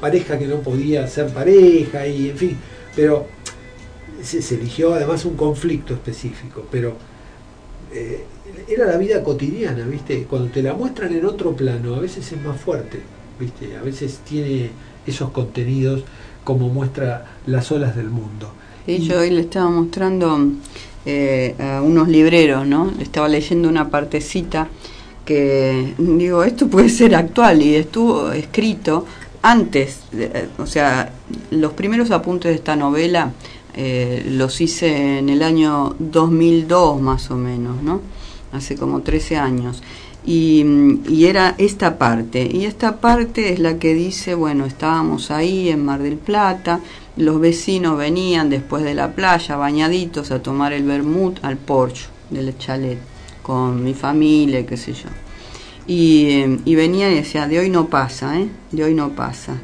pareja 0.00 0.36
que 0.36 0.48
no 0.48 0.56
podía 0.56 1.06
ser 1.06 1.28
pareja 1.28 2.04
y 2.04 2.30
en 2.30 2.36
fin? 2.36 2.56
pero 2.96 3.26
se, 4.20 4.42
se 4.42 4.56
eligió 4.56 4.94
además 4.94 5.24
un 5.24 5.36
conflicto 5.36 5.94
específico, 5.94 6.66
pero 6.72 6.96
eh, 7.92 8.24
era 8.66 8.84
la 8.86 8.96
vida 8.96 9.22
cotidiana, 9.22 9.86
¿viste? 9.86 10.24
Cuando 10.24 10.48
te 10.48 10.60
la 10.60 10.74
muestran 10.74 11.14
en 11.14 11.24
otro 11.24 11.54
plano, 11.54 11.94
a 11.94 12.00
veces 12.00 12.32
es 12.32 12.42
más 12.42 12.60
fuerte, 12.60 12.98
¿viste? 13.38 13.76
A 13.76 13.82
veces 13.82 14.18
tiene 14.28 14.70
esos 15.06 15.30
contenidos 15.30 16.02
como 16.42 16.68
muestra 16.68 17.36
las 17.46 17.70
olas 17.70 17.94
del 17.94 18.10
mundo. 18.10 18.52
Sí, 18.88 19.00
yo 19.00 19.18
hoy 19.20 19.28
le 19.28 19.42
estaba 19.42 19.68
mostrando 19.68 20.48
eh, 21.04 21.54
a 21.58 21.82
unos 21.82 22.08
libreros, 22.08 22.66
¿no? 22.66 22.90
Le 22.96 23.02
estaba 23.02 23.28
leyendo 23.28 23.68
una 23.68 23.90
partecita 23.90 24.66
que 25.26 25.92
digo, 25.98 26.42
esto 26.42 26.68
puede 26.68 26.88
ser 26.88 27.14
actual 27.14 27.60
y 27.60 27.74
estuvo 27.74 28.32
escrito 28.32 29.04
antes, 29.42 29.98
de- 30.10 30.48
o 30.56 30.64
sea, 30.64 31.12
los 31.50 31.74
primeros 31.74 32.10
apuntes 32.12 32.50
de 32.50 32.54
esta 32.56 32.76
novela 32.76 33.32
eh, 33.74 34.24
los 34.30 34.58
hice 34.62 35.18
en 35.18 35.28
el 35.28 35.42
año 35.42 35.94
2002 35.98 36.98
más 37.02 37.30
o 37.30 37.36
menos, 37.36 37.82
¿no? 37.82 38.00
Hace 38.52 38.74
como 38.76 39.02
13 39.02 39.36
años. 39.36 39.82
Y, 40.24 40.64
mm, 40.64 41.02
y 41.10 41.26
era 41.26 41.54
esta 41.58 41.98
parte, 41.98 42.48
y 42.50 42.64
esta 42.64 42.96
parte 43.00 43.52
es 43.52 43.58
la 43.58 43.78
que 43.78 43.92
dice, 43.92 44.34
bueno, 44.34 44.64
estábamos 44.64 45.30
ahí 45.30 45.68
en 45.68 45.84
Mar 45.84 46.02
del 46.02 46.16
Plata, 46.16 46.80
los 47.18 47.40
vecinos 47.40 47.98
venían 47.98 48.48
después 48.48 48.84
de 48.84 48.94
la 48.94 49.12
playa, 49.12 49.56
bañaditos, 49.56 50.30
a 50.30 50.40
tomar 50.40 50.72
el 50.72 50.84
vermut 50.84 51.44
al 51.44 51.56
porche 51.56 52.06
del 52.30 52.56
chalet, 52.56 52.98
con 53.42 53.82
mi 53.82 53.92
familia, 53.92 54.64
qué 54.64 54.76
sé 54.76 54.92
yo. 54.92 55.08
Y, 55.86 56.60
y 56.64 56.74
venían 56.74 57.12
y 57.12 57.16
decían, 57.16 57.50
de 57.50 57.58
hoy 57.58 57.70
no 57.70 57.88
pasa, 57.88 58.38
¿eh? 58.38 58.48
De 58.70 58.84
hoy 58.84 58.94
no 58.94 59.10
pasa. 59.10 59.54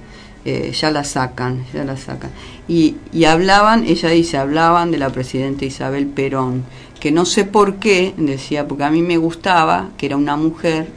Eh, 0.44 0.72
ya 0.72 0.90
la 0.90 1.04
sacan, 1.04 1.64
ya 1.72 1.84
la 1.84 1.96
sacan. 1.96 2.30
Y, 2.66 2.96
y 3.12 3.24
hablaban, 3.24 3.84
ella 3.84 4.10
dice, 4.10 4.36
hablaban 4.36 4.90
de 4.90 4.98
la 4.98 5.10
presidenta 5.10 5.64
Isabel 5.64 6.06
Perón, 6.06 6.64
que 6.98 7.12
no 7.12 7.24
sé 7.24 7.44
por 7.44 7.76
qué, 7.76 8.14
decía, 8.16 8.66
porque 8.66 8.84
a 8.84 8.90
mí 8.90 9.00
me 9.00 9.16
gustaba, 9.16 9.90
que 9.96 10.06
era 10.06 10.16
una 10.16 10.36
mujer 10.36 10.88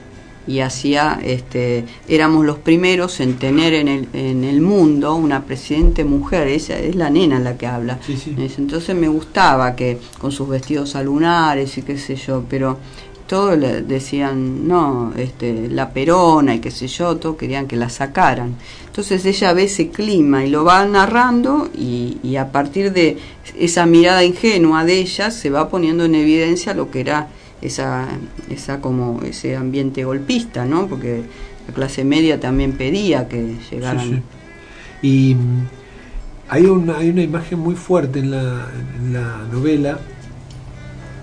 y 0.48 0.62
hacía, 0.62 1.20
este, 1.24 1.84
éramos 2.08 2.46
los 2.46 2.58
primeros 2.58 3.20
en 3.20 3.34
tener 3.38 3.74
en 3.74 3.88
el, 3.90 4.08
en 4.14 4.44
el 4.46 4.62
mundo 4.62 5.16
una 5.16 5.44
presidente 5.44 6.04
mujer, 6.06 6.48
esa 6.48 6.80
es 6.80 6.96
la 6.96 7.10
nena 7.10 7.40
la 7.40 7.58
que 7.58 7.68
habla. 7.68 8.00
Es- 8.40 8.58
Entonces 8.58 8.96
me 8.96 9.10
gustaba 9.10 9.76
que 9.76 9.98
con 10.20 10.32
sus 10.32 10.48
vestidos 10.48 10.96
alunares 10.96 11.78
y 11.78 11.82
qué 11.82 11.98
sé 11.98 12.16
yo, 12.16 12.44
pero 12.50 12.78
todos 13.28 13.58
le 13.58 13.82
decían, 13.82 14.66
no, 14.70 15.12
este, 15.18 15.68
la 15.68 15.90
perona 15.90 16.56
y 16.56 16.60
qué 16.60 16.72
sé 16.72 16.88
yo, 16.88 17.18
todos 17.18 17.36
querían 17.36 17.68
que 17.68 17.76
la 17.76 17.90
sacaran. 17.90 18.56
Entonces 18.86 19.26
ella 19.26 19.52
ve 19.52 19.64
ese 19.66 19.90
clima 19.90 20.46
y 20.46 20.50
lo 20.50 20.64
va 20.64 20.86
narrando 20.86 21.70
y, 21.78 22.20
y 22.24 22.38
a 22.38 22.52
partir 22.54 22.94
de 22.94 23.18
esa 23.60 23.86
mirada 23.86 24.24
ingenua 24.24 24.86
de 24.86 25.00
ella 25.00 25.30
se 25.30 25.50
va 25.50 25.68
poniendo 25.70 26.06
en 26.06 26.16
evidencia 26.16 26.74
lo 26.74 26.90
que 26.90 27.02
era 27.02 27.28
esa, 27.62 28.08
esa 28.50 28.82
como 28.82 29.22
ese 29.24 29.56
ambiente 29.56 30.04
golpista, 30.04 30.66
¿no? 30.66 30.88
Porque 30.88 31.24
la 31.68 31.74
clase 31.74 32.04
media 32.04 32.40
también 32.40 32.74
pedía 32.74 33.28
que 33.28 33.56
llegaran. 33.72 34.24
Y 35.02 35.36
mm, 35.36 35.68
hay 36.50 36.66
una, 36.66 36.98
hay 36.98 37.10
una 37.10 37.24
imagen 37.24 37.60
muy 37.60 37.76
fuerte 37.76 38.20
en 38.20 38.32
la, 38.32 38.68
en 38.98 39.14
la 39.14 39.46
novela 39.52 40.00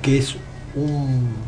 que 0.03 0.19
es 0.19 0.37
un 0.75 1.45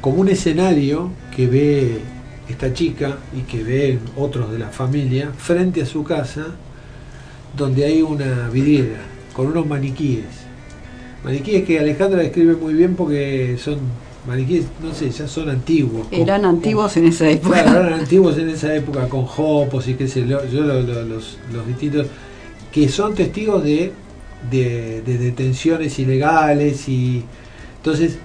como 0.00 0.20
un 0.20 0.28
escenario 0.28 1.10
que 1.34 1.46
ve 1.46 2.00
esta 2.48 2.72
chica 2.72 3.18
y 3.36 3.42
que 3.42 3.62
ven 3.62 4.00
otros 4.16 4.50
de 4.50 4.58
la 4.58 4.68
familia 4.68 5.32
frente 5.36 5.82
a 5.82 5.86
su 5.86 6.04
casa 6.04 6.46
donde 7.56 7.84
hay 7.84 8.02
una 8.02 8.48
vidriera 8.48 9.00
con 9.34 9.48
unos 9.48 9.66
maniquíes. 9.66 10.47
Maniquíes 11.28 11.64
que 11.64 11.78
Alejandra 11.78 12.22
describe 12.22 12.56
muy 12.56 12.72
bien 12.72 12.96
porque 12.96 13.56
son 13.58 13.76
maniquíes, 14.26 14.64
no 14.82 14.94
sé, 14.94 15.10
ya 15.10 15.28
son 15.28 15.50
antiguos. 15.50 16.08
con- 16.08 16.18
Eran 16.18 16.46
antiguos 16.46 16.96
en 16.96 17.06
esa 17.06 17.28
época. 17.28 17.62
Claro, 17.64 17.80
eran 17.86 18.00
antiguos 18.00 18.38
en 18.38 18.48
esa 18.48 18.74
época 18.74 19.06
con 19.10 19.24
jopos 19.26 19.86
y 19.88 19.94
qué 19.94 20.08
sé 20.08 20.26
yo, 20.26 20.40
yo 20.50 20.62
lo- 20.62 20.80
lo- 20.80 21.02
los, 21.04 21.36
los 21.52 21.66
distintos 21.66 22.06
que 22.72 22.88
son 22.88 23.14
testigos 23.14 23.62
de, 23.62 23.92
de, 24.50 25.02
de 25.02 25.18
detenciones 25.18 25.98
ilegales 25.98 26.88
y 26.88 27.22
entonces 27.76 28.16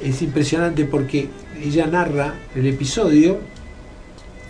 es 0.00 0.22
impresionante 0.22 0.84
porque 0.84 1.28
ella 1.60 1.86
narra 1.88 2.34
el 2.54 2.66
episodio 2.66 3.38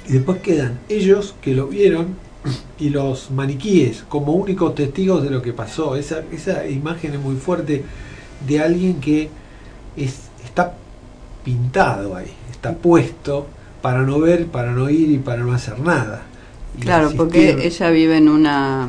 y 0.07 0.13
después 0.13 0.41
quedan 0.43 0.79
ellos 0.91 1.35
que 1.41 1.55
lo 1.55 1.69
vieron 1.69 2.17
y 2.79 2.91
los 2.91 3.31
maniquíes 3.31 4.05
como 4.09 4.33
únicos 4.33 4.75
testigos 4.75 5.23
de 5.23 5.31
lo 5.31 5.43
que 5.43 5.53
pasó. 5.53 5.97
Esa, 5.97 6.23
esa 6.33 6.67
imagen 6.69 7.15
es 7.15 7.21
muy 7.21 7.37
fuerte 7.37 7.85
de 8.47 8.61
alguien 8.61 9.01
que 9.01 9.31
es, 9.97 10.15
está 10.45 10.75
pintado 11.45 12.17
ahí, 12.17 12.31
está 12.51 12.73
puesto 12.75 13.47
para 13.83 14.03
no 14.03 14.19
ver, 14.21 14.47
para 14.47 14.73
no 14.73 14.91
ir 14.91 15.11
y 15.11 15.19
para 15.19 15.43
no 15.43 15.53
hacer 15.53 15.79
nada. 15.79 16.23
Y 16.77 16.81
Claro, 16.83 17.07
asistir- 17.07 17.17
porque 17.17 17.67
ella 17.67 17.91
vive 17.91 18.17
en 18.19 18.29
una, 18.29 18.89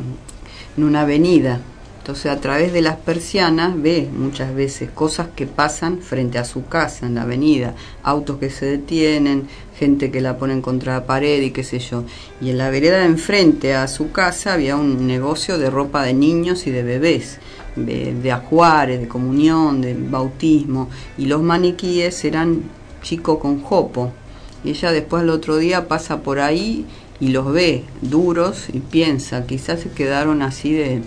en 0.77 0.83
una 0.83 1.01
avenida. 1.01 1.59
Entonces, 2.07 2.31
a 2.31 2.39
través 2.39 2.71
de 2.71 2.81
las 2.81 2.95
persianas 2.95 3.73
ve 3.75 4.07
muchas 4.09 4.55
veces 4.55 4.89
cosas 4.89 5.27
que 5.35 5.45
pasan 5.45 5.99
frente 5.99 6.37
a 6.37 6.45
su 6.45 6.65
casa, 6.65 7.05
en 7.05 7.15
la 7.15 7.23
avenida. 7.23 7.75
Autos 8.01 8.37
que 8.37 8.49
se 8.49 8.65
detienen, 8.65 9.49
gente 9.77 10.09
que 10.09 10.21
la 10.21 10.37
ponen 10.37 10.61
contra 10.61 10.93
la 10.93 11.05
pared 11.05 11.41
y 11.41 11.51
qué 11.51 11.65
sé 11.65 11.79
yo. 11.79 12.05
Y 12.39 12.49
en 12.49 12.59
la 12.59 12.69
vereda 12.69 13.03
enfrente 13.03 13.75
a 13.75 13.89
su 13.89 14.13
casa 14.13 14.53
había 14.53 14.77
un 14.77 15.05
negocio 15.05 15.57
de 15.57 15.69
ropa 15.69 16.03
de 16.03 16.13
niños 16.13 16.65
y 16.65 16.71
de 16.71 16.83
bebés, 16.83 17.39
de, 17.75 18.13
de 18.13 18.31
ajuares, 18.31 19.01
de 19.01 19.09
comunión, 19.09 19.81
de 19.81 19.93
bautismo. 19.93 20.87
Y 21.17 21.25
los 21.25 21.41
maniquíes 21.41 22.23
eran 22.23 22.61
chico 23.01 23.37
con 23.37 23.61
jopo. 23.61 24.13
Y 24.63 24.69
ella 24.69 24.93
después 24.93 25.23
al 25.23 25.29
otro 25.29 25.57
día 25.57 25.89
pasa 25.89 26.21
por 26.21 26.39
ahí 26.39 26.85
y 27.19 27.29
los 27.29 27.51
ve 27.51 27.83
duros 28.01 28.67
y 28.71 28.79
piensa, 28.79 29.45
quizás 29.45 29.81
se 29.81 29.89
quedaron 29.89 30.41
así 30.41 30.71
de, 30.73 31.01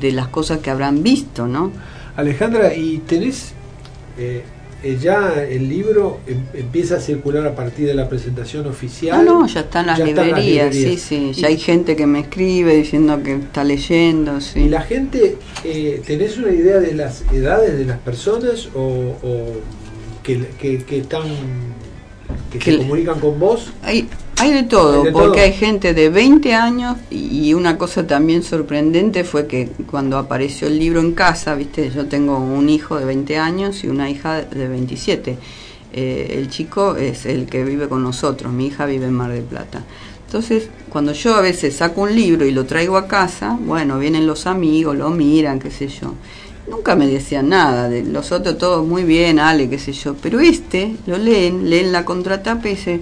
de 0.00 0.12
las 0.12 0.28
cosas 0.28 0.58
que 0.58 0.70
habrán 0.70 1.02
visto, 1.02 1.46
¿no? 1.46 1.72
Alejandra, 2.16 2.74
¿y 2.74 2.98
tenés 2.98 3.52
eh, 4.18 4.42
eh, 4.82 4.98
ya 5.00 5.42
el 5.42 5.68
libro 5.68 6.18
em- 6.26 6.44
empieza 6.54 6.96
a 6.96 7.00
circular 7.00 7.46
a 7.46 7.54
partir 7.54 7.86
de 7.86 7.94
la 7.94 8.08
presentación 8.08 8.64
No, 8.64 8.70
oficial? 8.70 9.24
no, 9.24 9.46
ya 9.46 9.60
están 9.60 9.86
las 9.86 9.98
Ya 9.98 10.06
están 10.06 10.30
las 10.32 10.44
librerías, 10.44 10.74
sí, 10.74 10.98
sí, 10.98 11.32
ya 11.40 11.48
hay 11.48 11.56
gente 11.58 11.94
que 11.96 12.06
me 12.06 12.20
escribe 12.20 12.74
diciendo 12.76 13.22
que 13.22 13.34
está 13.36 13.62
leyendo, 13.64 14.40
sí. 14.40 14.60
¿Y 14.60 14.68
la 14.68 14.82
gente, 14.82 15.36
eh, 15.64 16.02
tenés 16.04 16.36
una 16.36 16.50
idea 16.50 16.80
de 16.80 16.94
las 16.94 17.22
edades 17.32 17.78
de 17.78 17.84
las 17.84 17.98
personas 18.00 18.68
o, 18.74 19.16
o 19.22 19.46
que, 20.24 20.46
que, 20.60 20.82
que 20.84 20.98
están, 20.98 21.22
que, 22.52 22.58
Que 22.58 22.72
se 22.72 22.78
comunican 22.78 23.20
con 23.20 23.38
vos? 23.38 23.72
Hay, 23.82 24.08
hay 24.38 24.52
de 24.52 24.62
todo, 24.64 25.00
Hay 25.00 25.04
de 25.06 25.12
porque 25.12 25.38
todo. 25.38 25.44
hay 25.44 25.52
gente 25.52 25.94
de 25.94 26.08
20 26.08 26.54
años 26.54 26.96
y 27.10 27.54
una 27.54 27.78
cosa 27.78 28.06
también 28.06 28.42
sorprendente 28.42 29.24
fue 29.24 29.46
que 29.46 29.68
cuando 29.90 30.18
apareció 30.18 30.66
el 30.68 30.78
libro 30.78 31.00
en 31.00 31.12
casa, 31.12 31.54
viste, 31.54 31.90
yo 31.90 32.06
tengo 32.06 32.38
un 32.38 32.68
hijo 32.68 32.98
de 32.98 33.04
20 33.04 33.38
años 33.38 33.84
y 33.84 33.88
una 33.88 34.10
hija 34.10 34.42
de 34.42 34.68
27. 34.68 35.38
Eh, 35.94 36.36
el 36.38 36.48
chico 36.48 36.96
es 36.96 37.26
el 37.26 37.46
que 37.46 37.64
vive 37.64 37.88
con 37.88 38.02
nosotros, 38.02 38.52
mi 38.52 38.66
hija 38.68 38.86
vive 38.86 39.06
en 39.06 39.12
Mar 39.12 39.30
del 39.30 39.44
Plata. 39.44 39.84
Entonces, 40.26 40.70
cuando 40.88 41.12
yo 41.12 41.34
a 41.34 41.42
veces 41.42 41.76
saco 41.76 42.00
un 42.00 42.14
libro 42.14 42.46
y 42.46 42.50
lo 42.52 42.64
traigo 42.64 42.96
a 42.96 43.06
casa, 43.06 43.58
bueno, 43.60 43.98
vienen 43.98 44.26
los 44.26 44.46
amigos, 44.46 44.96
lo 44.96 45.10
miran, 45.10 45.58
qué 45.58 45.70
sé 45.70 45.88
yo. 45.88 46.14
Nunca 46.70 46.96
me 46.96 47.06
decían 47.06 47.50
nada, 47.50 47.90
de 47.90 48.02
los 48.04 48.32
otros 48.32 48.56
todos 48.56 48.86
muy 48.86 49.02
bien, 49.04 49.38
Ale, 49.38 49.68
qué 49.68 49.78
sé 49.78 49.92
yo. 49.92 50.14
Pero 50.22 50.40
este 50.40 50.96
lo 51.06 51.18
leen, 51.18 51.68
leen 51.68 51.92
la 51.92 52.06
contratapa 52.06 52.66
y 52.68 52.70
dice, 52.76 53.00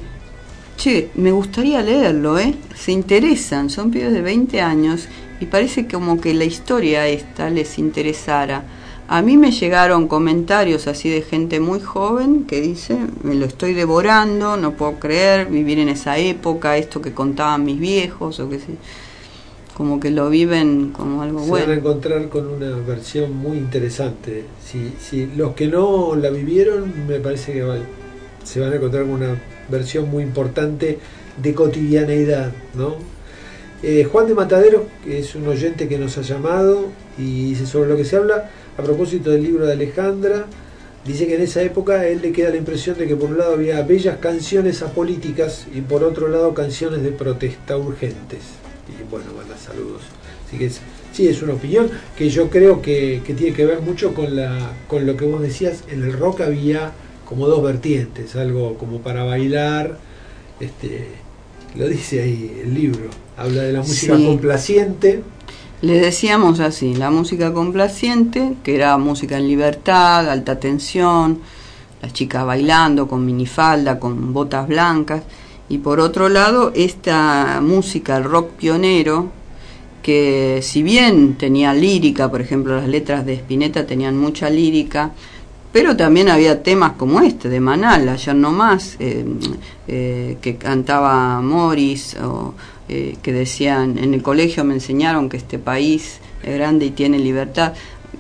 che, 0.81 1.11
me 1.15 1.31
gustaría 1.31 1.83
leerlo, 1.83 2.39
¿eh? 2.39 2.55
Se 2.75 2.91
interesan, 2.91 3.69
son 3.69 3.91
pibes 3.91 4.15
de 4.15 4.23
20 4.23 4.63
años 4.63 5.09
y 5.39 5.45
parece 5.45 5.87
como 5.87 6.19
que 6.19 6.33
la 6.33 6.45
historia 6.45 7.07
esta 7.07 7.51
les 7.51 7.79
interesara. 7.79 8.65
A 9.07 9.21
mí 9.21 9.37
me 9.37 9.53
llegaron 9.53 10.09
comentarios 10.09 10.87
así 10.87 11.11
de 11.11 11.21
gente 11.21 11.61
muy 11.61 11.81
joven 11.81 12.45
que 12.45 12.63
dice, 12.63 12.97
me 13.23 13.35
lo 13.35 13.45
estoy 13.45 13.75
devorando, 13.75 14.57
no 14.57 14.73
puedo 14.73 14.99
creer, 14.99 15.49
vivir 15.49 15.79
en 15.81 15.91
esa 15.91 16.17
época, 16.17 16.79
esto 16.79 17.03
que 17.03 17.13
contaban 17.13 17.63
mis 17.65 17.79
viejos 17.79 18.41
o 18.41 18.49
qué 18.49 18.59
sé. 18.59 18.77
Como 19.77 20.01
que 20.01 20.11
lo 20.11 20.31
viven 20.31 20.93
como 20.97 21.21
algo 21.21 21.45
Se 21.45 21.51
van 21.51 21.61
a 21.61 21.65
bueno. 21.67 21.73
encontrar 21.75 22.29
con 22.31 22.49
una 22.49 22.71
versión 22.77 23.37
muy 23.37 23.59
interesante. 23.59 24.45
Si, 24.65 24.95
si 24.99 25.27
los 25.27 25.55
que 25.55 25.69
no 25.69 26.15
la 26.17 26.31
vivieron, 26.31 27.07
me 27.07 27.21
parece 27.21 27.53
que 27.53 27.65
se 28.45 28.61
van 28.61 28.73
a 28.73 28.77
encontrar 28.77 29.05
con 29.05 29.15
una 29.15 29.37
versión 29.71 30.11
muy 30.11 30.23
importante 30.23 30.99
de 31.41 31.55
cotidianeidad, 31.55 32.53
¿no? 32.75 32.97
Eh, 33.83 34.05
Juan 34.05 34.27
de 34.27 34.35
Matadero, 34.35 34.87
que 35.05 35.19
es 35.21 35.35
un 35.35 35.49
oyente 35.49 35.89
que 35.89 35.99
nos 35.99 36.19
ha 36.19 36.23
llamado 36.23 36.89
y 37.17 37.51
dice 37.51 37.67
sobre 37.67 37.89
lo 37.89 37.97
que 37.97 38.05
se 38.05 38.17
habla 38.17 38.51
a 38.77 38.83
propósito 38.83 39.31
del 39.31 39.43
libro 39.43 39.67
de 39.67 39.73
Alejandra, 39.73 40.45
dice 41.07 41.27
que 41.27 41.37
en 41.37 41.43
esa 41.43 41.63
época 41.63 41.95
a 41.95 42.07
él 42.07 42.21
le 42.21 42.33
queda 42.33 42.51
la 42.51 42.57
impresión 42.57 42.99
de 42.99 43.07
que 43.07 43.17
por 43.17 43.31
un 43.31 43.39
lado 43.39 43.55
había 43.55 43.81
bellas 43.83 44.19
canciones 44.19 44.83
apolíticas 44.83 45.67
y 45.75 45.81
por 45.81 46.05
otro 46.05 46.29
lado 46.29 46.53
canciones 46.53 47.03
de 47.03 47.11
protesta 47.11 47.79
urgentes. 47.79 48.41
Y 48.89 49.11
bueno, 49.11 49.27
manda 49.35 49.57
saludos. 49.57 50.03
Así 50.47 50.59
que 50.59 50.71
sí, 51.13 51.29
es 51.29 51.41
una 51.41 51.55
opinión 51.55 51.91
que 52.17 52.29
yo 52.29 52.51
creo 52.51 52.83
que, 52.83 53.23
que 53.25 53.33
tiene 53.33 53.57
que 53.57 53.65
ver 53.65 53.81
mucho 53.81 54.13
con, 54.13 54.37
la, 54.37 54.73
con 54.89 55.07
lo 55.07 55.17
que 55.17 55.25
vos 55.25 55.41
decías. 55.41 55.85
En 55.89 56.03
el 56.03 56.13
rock 56.13 56.43
había 56.43 56.93
como 57.31 57.47
dos 57.47 57.63
vertientes, 57.63 58.37
algo 58.37 58.75
como 58.77 58.99
para 58.99 59.25
bailar, 59.25 59.97
este, 60.59 61.07
lo 61.77 61.89
dice 61.89 62.21
ahí 62.23 62.61
el 62.65 62.75
libro, 62.75 63.09
habla 63.39 63.63
de 63.63 63.73
la 63.73 63.79
música 63.81 64.17
Sí. 64.17 64.27
complaciente. 64.27 65.23
Le 65.81 65.99
decíamos 65.99 66.61
así, 66.61 66.95
la 66.95 67.11
música 67.11 67.55
complaciente, 67.55 68.55
que 68.63 68.75
era 68.75 68.99
música 68.99 69.39
en 69.39 69.47
libertad, 69.47 70.29
alta 70.29 70.61
tensión, 70.61 71.39
las 72.03 72.13
chicas 72.13 72.45
bailando 72.45 73.07
con 73.09 73.25
minifalda, 73.25 73.99
con 73.99 74.35
botas 74.35 74.67
blancas, 74.69 75.23
y 75.69 75.79
por 75.79 76.01
otro 76.01 76.29
lado 76.29 76.73
esta 76.75 77.61
música, 77.63 78.17
el 78.17 78.25
rock 78.25 78.51
pionero, 78.59 79.29
que 80.03 80.61
si 80.63 80.83
bien 80.83 81.37
tenía 81.37 81.73
lírica, 81.75 82.29
por 82.31 82.41
ejemplo 82.41 82.75
las 82.77 82.89
letras 82.89 83.25
de 83.25 83.35
Spinetta 83.35 83.87
tenían 83.87 84.19
mucha 84.19 84.51
lírica, 84.51 85.13
pero 85.73 85.97
también 85.97 86.29
había 86.29 86.63
temas 86.63 86.93
como 86.93 87.21
este 87.21 87.49
de 87.49 87.61
Manal, 87.61 88.09
ayer 88.09 88.35
no 88.35 88.51
más, 88.51 88.97
eh, 88.99 89.25
eh, 89.89 90.37
que 90.41 90.57
cantaba 90.57 91.41
Morris, 91.41 92.17
o 92.23 92.55
eh, 92.89 93.17
que 93.23 93.33
decían, 93.33 93.99
en 93.99 94.15
el 94.15 94.23
colegio 94.23 94.65
me 94.65 94.75
enseñaron 94.75 95.29
que 95.29 95.37
este 95.37 95.59
país 95.59 96.19
es 96.43 96.55
grande 96.55 96.87
y 96.87 96.91
tiene 96.91 97.19
libertad, 97.19 97.75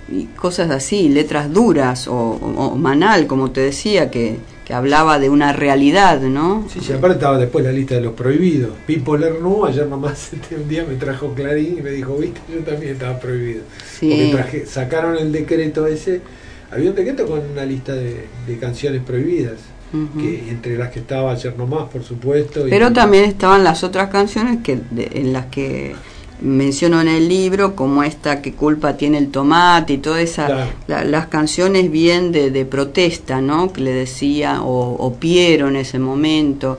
y 0.09 0.25
cosas 0.27 0.71
así, 0.71 1.09
letras 1.09 1.53
duras, 1.53 2.07
o, 2.09 2.15
o- 2.15 2.67
o 2.73 2.77
Manal, 2.77 3.27
como 3.27 3.51
te 3.51 3.61
decía, 3.61 4.11
que, 4.11 4.37
que 4.65 4.75
hablaba 4.75 5.19
de 5.19 5.29
una 5.31 5.53
realidad, 5.53 6.21
¿no? 6.21 6.65
Sí, 6.73 6.79
sí, 6.81 6.93
aparte 6.93 7.15
estaba 7.15 7.39
después 7.39 7.65
la 7.65 7.73
lista 7.73 7.97
de 7.97 8.01
los 8.03 8.13
prohibidos. 8.15 8.71
Pipo 8.87 9.17
Lernu, 9.17 9.65
ayer 9.67 9.87
nomás 9.89 10.33
este, 10.33 10.55
un 10.57 10.69
día 10.69 10.85
me 10.89 10.95
trajo 10.95 11.33
Clarín 11.35 11.79
y 11.79 11.83
me 11.83 11.91
dijo, 11.91 12.17
viste, 12.17 12.41
yo 12.53 12.61
también 12.61 12.93
estaba 12.93 13.19
prohibido. 13.19 13.63
Sí. 13.99 14.09
Porque 14.09 14.31
traje- 14.33 14.67
sacaron 14.67 15.17
el 15.19 15.33
decreto 15.33 15.87
ese, 15.89 16.21
había 16.71 16.91
un 16.91 16.97
decreto 16.97 17.27
con 17.27 17.41
una 17.53 17.65
lista 17.65 17.95
de, 17.95 18.27
de 18.47 18.59
canciones 18.59 19.03
prohibidas, 19.03 19.59
que 20.21 20.49
entre 20.51 20.79
las 20.79 20.91
que 20.91 21.01
estaba 21.01 21.33
ayer 21.33 21.57
nomás, 21.59 21.89
por 21.91 22.05
supuesto. 22.05 22.67
y- 22.67 22.71
Pero 22.71 22.93
también 22.93 23.25
estaban 23.25 23.65
las 23.65 23.83
otras 23.83 24.09
canciones 24.11 24.59
que 24.63 24.79
de- 24.91 25.11
en 25.15 25.33
las 25.33 25.47
que 25.47 25.97
menciono 26.41 27.01
en 27.01 27.09
el 27.09 27.29
libro, 27.29 27.75
como 27.75 28.03
esta 28.05 28.41
que 28.41 28.53
culpa 28.55 28.97
tiene 28.97 29.19
el 29.19 29.31
tomate 29.33 29.95
y 29.95 29.99
todas 29.99 30.21
esas, 30.21 30.47
Claro. 30.47 30.71
la- 30.87 31.05
las 31.05 31.27
canciones 31.27 31.91
bien 31.91 32.31
de, 32.31 32.51
de 32.53 32.65
protesta, 32.65 33.41
¿no? 33.41 33.73
Que 33.73 33.81
le 33.81 33.93
decía, 33.93 34.63
o, 34.63 34.95
o 34.95 35.15
Piero 35.15 35.67
en 35.69 35.75
ese 35.77 35.99
momento. 35.99 36.79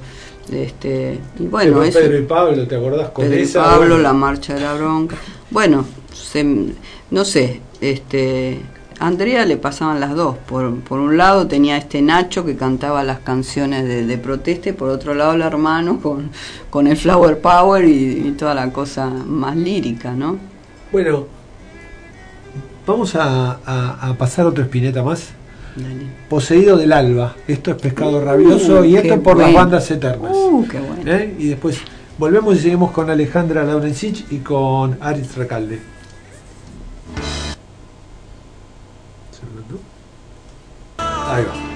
Este, 0.52 1.20
y 1.40 1.44
bueno, 1.44 1.74
Pedro, 1.80 1.84
eso, 1.84 2.00
Pedro 2.00 2.18
y 2.18 2.24
Pablo, 2.24 2.68
¿te 2.68 2.76
acordás 2.76 3.10
con 3.10 3.26
Pedro 3.26 3.40
y 3.40 3.44
esa? 3.44 3.62
Pablo, 3.64 3.78
Bueno, 3.80 3.98
la 4.00 4.14
marcha 4.14 4.54
de 4.56 4.62
la 4.62 4.74
bronca. 4.74 5.16
Bueno, 5.50 5.86
se- 6.14 6.66
no 7.12 7.26
sé, 7.26 7.60
este, 7.82 8.58
a 9.02 9.08
Andrea 9.08 9.46
le 9.46 9.58
pasaban 9.58 10.00
las 10.00 10.16
dos. 10.16 10.38
Por, 10.48 10.76
por 10.82 11.00
un 11.00 11.18
lado 11.18 11.48
tenía 11.48 11.76
este 11.78 12.02
Nacho 12.02 12.46
que 12.46 12.56
cantaba 12.56 13.04
las 13.04 13.20
canciones 13.20 13.84
de, 13.86 14.06
de 14.06 14.18
protesta 14.18 14.70
y 14.70 14.74
por 14.74 14.90
otro 14.90 15.14
lado 15.14 15.34
el 15.34 15.42
hermano 15.42 16.00
con, 16.00 16.30
con 16.70 16.88
el 16.88 16.96
Flower 16.98 17.40
Power 17.40 17.84
y, 17.86 18.28
y 18.28 18.32
toda 18.38 18.54
la 18.54 18.72
cosa 18.72 19.08
más 19.10 19.56
lírica, 19.58 20.12
¿no? 20.14 20.38
Bueno, 20.92 21.26
vamos 22.86 23.16
a, 23.16 23.60
a- 23.66 24.10
a 24.10 24.14
pasar 24.18 24.46
otro 24.46 24.64
espineta 24.64 25.04
más. 25.04 25.30
Poseído 26.30 26.76
del 26.78 26.92
alba. 26.92 27.36
Esto 27.48 27.72
es 27.72 27.78
pescado 27.78 28.24
rabioso 28.24 28.84
y 28.84 28.94
Uh, 28.94 28.98
esto 28.98 29.16
qué 29.16 29.20
por 29.22 29.38
las 29.38 29.54
bandas 29.54 29.90
eternas. 29.90 30.32
Uh, 30.36 30.68
qué 30.70 30.80
bueno. 30.80 31.04
¿Eh? 31.06 31.34
Y 31.40 31.48
después 31.48 31.78
volvemos 32.18 32.56
y 32.58 32.60
seguimos 32.60 32.92
con 32.92 33.10
Alejandra 33.10 33.64
Laurencich 33.64 34.26
y 34.32 34.40
con 34.40 34.98
Aritz 35.00 35.38
Recalde. 35.38 35.80
Ahí 41.32 41.46
va. 41.46 41.71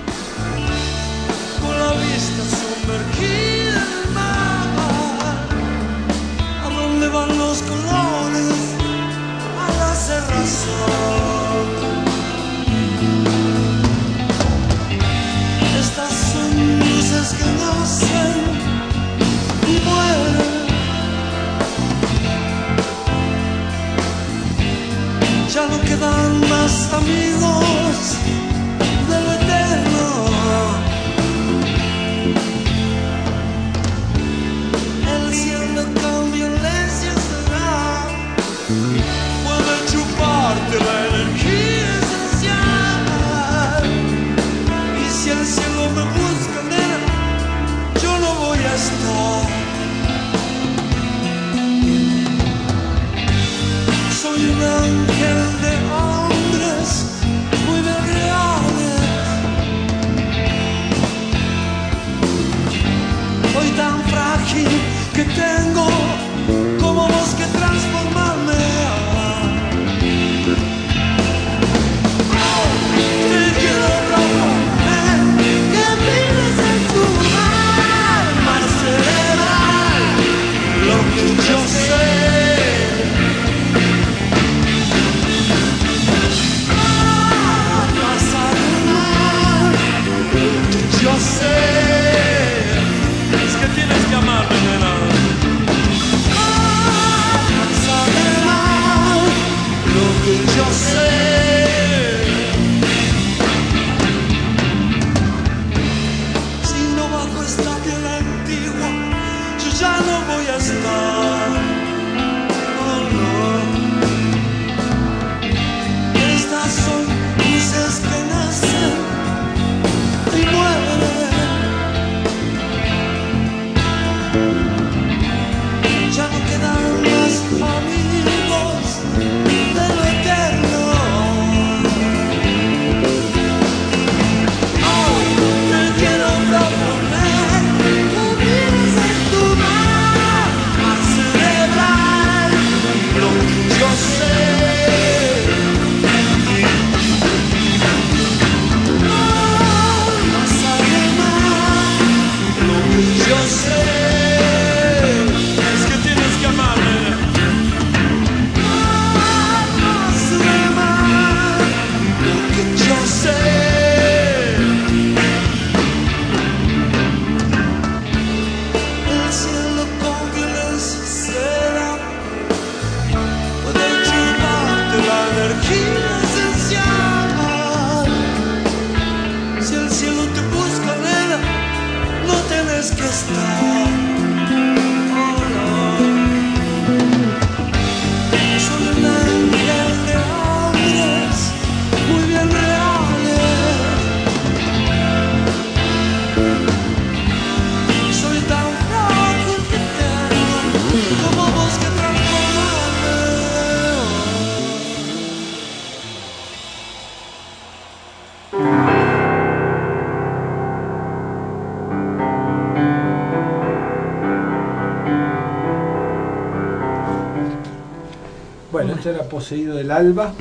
Esto 218.90 219.10
era 219.10 219.24
Poseído 219.24 219.76
del 219.76 219.92
Alba. 219.92 220.34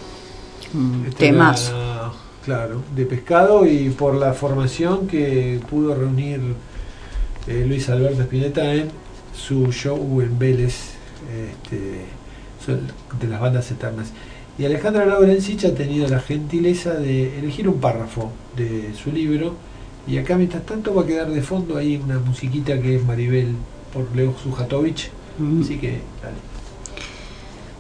Este 1.07 1.27
temazo. 1.27 1.77
era, 1.77 2.13
claro, 2.45 2.83
de 2.95 3.07
pescado 3.07 3.67
y 3.67 3.91
por 3.91 4.15
la 4.15 4.33
formación 4.33 5.07
que 5.07 5.61
pudo 5.71 5.95
reunir 5.95 6.41
eh, 7.47 7.65
Luis 7.67 7.89
Alberto 7.89 8.23
Spinetta 8.23 8.75
en 8.75 8.91
su 9.35 9.73
show 9.73 10.21
en 10.21 10.39
Vélez 10.39 10.95
este, 11.31 12.07
de 13.21 13.29
las 13.29 13.41
bandas 13.41 13.71
eternas. 13.71 14.13
Y 14.59 14.65
Alejandra 14.65 15.05
Laurencich 15.05 15.65
ha 15.65 15.75
tenido 15.75 16.07
la 16.09 16.21
gentileza 16.21 16.95
de 16.95 17.39
elegir 17.39 17.69
un 17.69 17.81
párrafo 17.81 18.31
de 18.57 18.93
su 18.95 19.11
libro. 19.11 19.55
Y 20.07 20.19
acá, 20.19 20.37
mientras 20.37 20.65
tanto, 20.65 20.95
va 20.95 21.03
a 21.03 21.07
quedar 21.07 21.31
de 21.31 21.43
fondo 21.43 21.77
ahí 21.77 22.01
una 22.03 22.19
musiquita 22.19 22.81
que 22.81 22.97
es 22.97 23.05
Maribel 23.05 23.55
por 23.93 24.15
Leo 24.15 24.35
Sujatovich. 24.43 25.11
Así 25.61 25.79
que, 25.79 26.01
dale. 26.23 26.54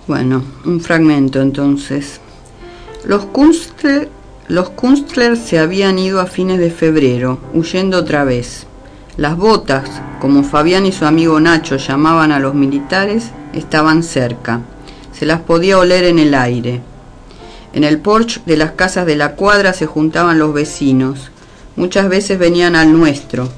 Bueno, 0.06 0.44
un 0.66 0.82
fragmento 0.82 1.40
entonces. 1.40 2.20
Los 3.06 3.24
Kunstler, 3.24 4.10
se 5.38 5.58
habían 5.58 5.98
ido 5.98 6.20
a 6.20 6.26
fines 6.26 6.58
de 6.58 6.70
febrero, 6.70 7.38
huyendo 7.54 7.96
otra 7.96 8.22
vez. 8.24 8.66
Las 9.16 9.38
botas, 9.38 10.02
como 10.20 10.42
Fabián 10.42 10.84
y 10.84 10.92
su 10.92 11.06
amigo 11.06 11.40
Nacho 11.40 11.78
llamaban 11.78 12.32
a 12.32 12.38
los 12.38 12.52
militares, 12.52 13.30
estaban 13.54 14.02
cerca. 14.02 14.60
Se 15.18 15.24
las 15.24 15.40
podía 15.40 15.78
oler 15.78 16.04
en 16.04 16.18
el 16.18 16.34
aire. 16.34 16.82
En 17.72 17.82
el 17.82 17.98
porche 17.98 18.42
de 18.44 18.58
las 18.58 18.72
casas 18.72 19.06
de 19.06 19.16
la 19.16 19.36
cuadra 19.36 19.72
se 19.72 19.86
juntaban 19.86 20.38
los 20.38 20.52
vecinos. 20.52 21.30
Muchas 21.76 22.10
veces 22.10 22.38
venían 22.38 22.76
al 22.76 22.92
nuestro. 22.92 23.48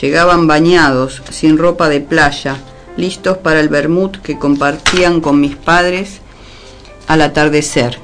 Llegaban 0.00 0.46
bañados, 0.46 1.22
sin 1.30 1.58
ropa 1.58 1.90
de 1.90 2.00
playa, 2.00 2.56
listos 3.00 3.38
para 3.38 3.60
el 3.60 3.68
vermut 3.68 4.18
que 4.18 4.38
compartían 4.38 5.20
con 5.20 5.40
mis 5.40 5.56
padres 5.56 6.20
al 7.08 7.22
atardecer. 7.22 7.98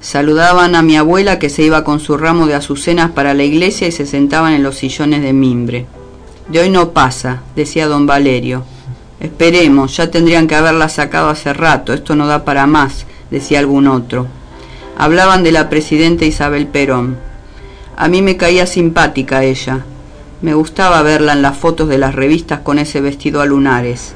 Saludaban 0.00 0.74
a 0.74 0.82
mi 0.82 0.96
abuela 0.96 1.38
que 1.38 1.48
se 1.48 1.62
iba 1.62 1.84
con 1.84 2.00
su 2.00 2.16
ramo 2.16 2.46
de 2.46 2.54
azucenas 2.54 3.12
para 3.12 3.34
la 3.34 3.44
iglesia 3.44 3.88
y 3.88 3.92
se 3.92 4.04
sentaban 4.04 4.52
en 4.52 4.62
los 4.62 4.76
sillones 4.76 5.22
de 5.22 5.32
mimbre. 5.32 5.86
De 6.48 6.60
hoy 6.60 6.70
no 6.70 6.90
pasa, 6.90 7.42
decía 7.56 7.86
don 7.86 8.06
Valerio. 8.06 8.64
Esperemos, 9.18 9.96
ya 9.96 10.10
tendrían 10.10 10.46
que 10.46 10.54
haberla 10.54 10.88
sacado 10.88 11.30
hace 11.30 11.52
rato, 11.52 11.94
esto 11.94 12.14
no 12.14 12.26
da 12.26 12.44
para 12.44 12.66
más, 12.66 13.06
decía 13.30 13.58
algún 13.58 13.86
otro. 13.86 14.26
Hablaban 14.98 15.42
de 15.42 15.52
la 15.52 15.68
presidenta 15.68 16.24
Isabel 16.24 16.66
Perón. 16.66 17.16
A 17.96 18.08
mí 18.08 18.22
me 18.22 18.36
caía 18.36 18.66
simpática 18.66 19.42
ella. 19.42 19.84
Me 20.42 20.52
gustaba 20.52 21.00
verla 21.00 21.32
en 21.32 21.40
las 21.40 21.56
fotos 21.56 21.88
de 21.88 21.96
las 21.96 22.14
revistas 22.14 22.60
con 22.60 22.78
ese 22.78 23.00
vestido 23.00 23.40
a 23.40 23.46
lunares. 23.46 24.14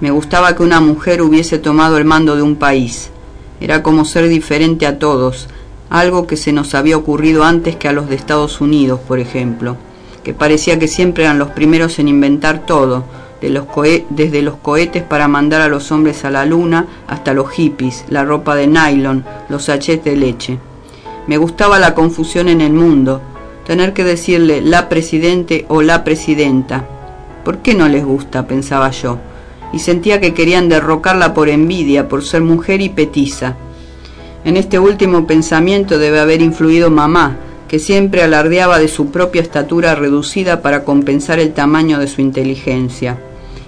Me 0.00 0.10
gustaba 0.10 0.54
que 0.54 0.62
una 0.62 0.80
mujer 0.80 1.22
hubiese 1.22 1.58
tomado 1.58 1.96
el 1.96 2.04
mando 2.04 2.36
de 2.36 2.42
un 2.42 2.56
país. 2.56 3.10
Era 3.58 3.82
como 3.82 4.04
ser 4.04 4.28
diferente 4.28 4.86
a 4.86 4.98
todos, 4.98 5.48
algo 5.88 6.26
que 6.26 6.36
se 6.36 6.52
nos 6.52 6.74
había 6.74 6.98
ocurrido 6.98 7.42
antes 7.42 7.74
que 7.76 7.88
a 7.88 7.92
los 7.92 8.10
de 8.10 8.16
Estados 8.16 8.60
Unidos, 8.60 9.00
por 9.08 9.18
ejemplo, 9.18 9.78
que 10.24 10.34
parecía 10.34 10.78
que 10.78 10.88
siempre 10.88 11.24
eran 11.24 11.38
los 11.38 11.48
primeros 11.48 11.98
en 11.98 12.08
inventar 12.08 12.66
todo, 12.66 13.04
desde 13.40 14.42
los 14.42 14.56
cohetes 14.56 15.04
para 15.04 15.26
mandar 15.26 15.62
a 15.62 15.68
los 15.68 15.90
hombres 15.90 16.26
a 16.26 16.30
la 16.30 16.44
luna 16.44 16.86
hasta 17.06 17.32
los 17.32 17.50
hippies, 17.50 18.04
la 18.10 18.24
ropa 18.24 18.56
de 18.56 18.66
nylon, 18.66 19.24
los 19.48 19.64
sachets 19.64 20.04
de 20.04 20.16
leche. 20.16 20.58
Me 21.26 21.38
gustaba 21.38 21.78
la 21.78 21.94
confusión 21.94 22.48
en 22.48 22.60
el 22.60 22.74
mundo, 22.74 23.22
tener 23.66 23.92
que 23.92 24.04
decirle 24.04 24.60
la 24.60 24.88
presidente 24.88 25.66
o 25.68 25.82
la 25.82 26.04
presidenta. 26.04 26.84
¿Por 27.44 27.58
qué 27.58 27.74
no 27.74 27.88
les 27.88 28.04
gusta? 28.04 28.46
pensaba 28.46 28.90
yo, 28.90 29.18
y 29.72 29.80
sentía 29.80 30.20
que 30.20 30.34
querían 30.34 30.68
derrocarla 30.68 31.34
por 31.34 31.48
envidia, 31.48 32.08
por 32.08 32.24
ser 32.24 32.42
mujer 32.42 32.80
y 32.80 32.90
petiza. 32.90 33.56
En 34.44 34.56
este 34.56 34.78
último 34.78 35.26
pensamiento 35.26 35.98
debe 35.98 36.20
haber 36.20 36.40
influido 36.42 36.90
mamá, 36.90 37.36
que 37.66 37.80
siempre 37.80 38.22
alardeaba 38.22 38.78
de 38.78 38.86
su 38.86 39.10
propia 39.10 39.42
estatura 39.42 39.96
reducida 39.96 40.62
para 40.62 40.84
compensar 40.84 41.40
el 41.40 41.52
tamaño 41.52 41.98
de 41.98 42.06
su 42.06 42.20
inteligencia. 42.20 43.18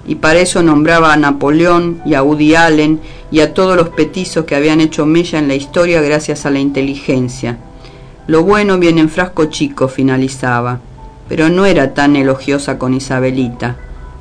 Y 0.06 0.14
para 0.14 0.38
eso 0.38 0.62
nombraba 0.62 1.12
a 1.12 1.16
Napoleón 1.16 2.00
y 2.06 2.14
a 2.14 2.22
Woody 2.22 2.54
Allen 2.54 3.00
y 3.32 3.40
a 3.40 3.52
todos 3.52 3.76
los 3.76 3.88
petizos 3.88 4.44
que 4.44 4.54
habían 4.54 4.80
hecho 4.80 5.04
mella 5.04 5.40
en 5.40 5.48
la 5.48 5.56
historia 5.56 6.00
gracias 6.00 6.46
a 6.46 6.50
la 6.50 6.60
inteligencia. 6.60 7.58
Lo 8.28 8.44
bueno 8.44 8.78
viene 8.78 9.00
en 9.00 9.08
frasco 9.08 9.46
chico, 9.46 9.88
finalizaba. 9.88 10.80
Pero 11.30 11.48
no 11.48 11.64
era 11.64 11.94
tan 11.94 12.14
elogiosa 12.14 12.78
con 12.78 12.92
Isabelita. 12.92 13.76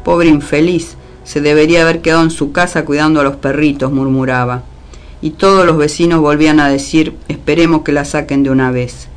Pobre 0.06 0.30
infeliz, 0.30 0.96
se 1.26 1.42
debería 1.42 1.82
haber 1.82 2.02
quedado 2.02 2.24
en 2.24 2.32
su 2.32 2.54
casa 2.54 2.86
cuidando 2.86 3.20
a 3.20 3.24
los 3.26 3.36
perritos, 3.36 3.92
murmuraba. 3.92 4.64
Y 5.22 5.32
todos 5.32 5.66
los 5.66 5.76
vecinos 5.76 6.22
volvían 6.22 6.62
a 6.62 6.70
decir, 6.70 7.18
esperemos 7.28 7.82
que 7.82 7.92
la 7.92 8.06
saquen 8.06 8.44
de 8.44 8.50
una 8.50 8.72
vez. 8.72 9.10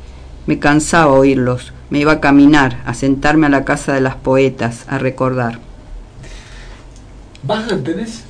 Me 0.45 0.59
cansaba 0.59 1.13
oírlos, 1.13 1.71
me 1.89 1.99
iba 1.99 2.11
a 2.11 2.19
caminar, 2.19 2.81
a 2.85 2.93
sentarme 2.93 3.45
a 3.47 3.49
la 3.49 3.63
casa 3.63 3.93
de 3.93 4.01
las 4.01 4.15
poetas, 4.15 4.83
a 4.89 4.97
recordar. 4.97 5.59
¿Bajan 7.43 7.81
tenés? 7.81 8.23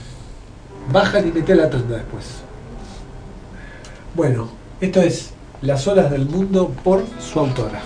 Bajan 0.93 1.28
y 1.28 1.32
mete 1.32 1.55
la 1.55 1.72
tanda 1.72 1.97
después. 1.97 2.26
Bueno, 4.14 4.47
esto 4.80 5.01
es 5.01 5.32
Las 5.62 5.88
olas 5.88 6.09
del 6.09 6.26
mundo 6.26 6.74
por 6.84 7.03
su 7.20 7.39
autora. 7.39 7.82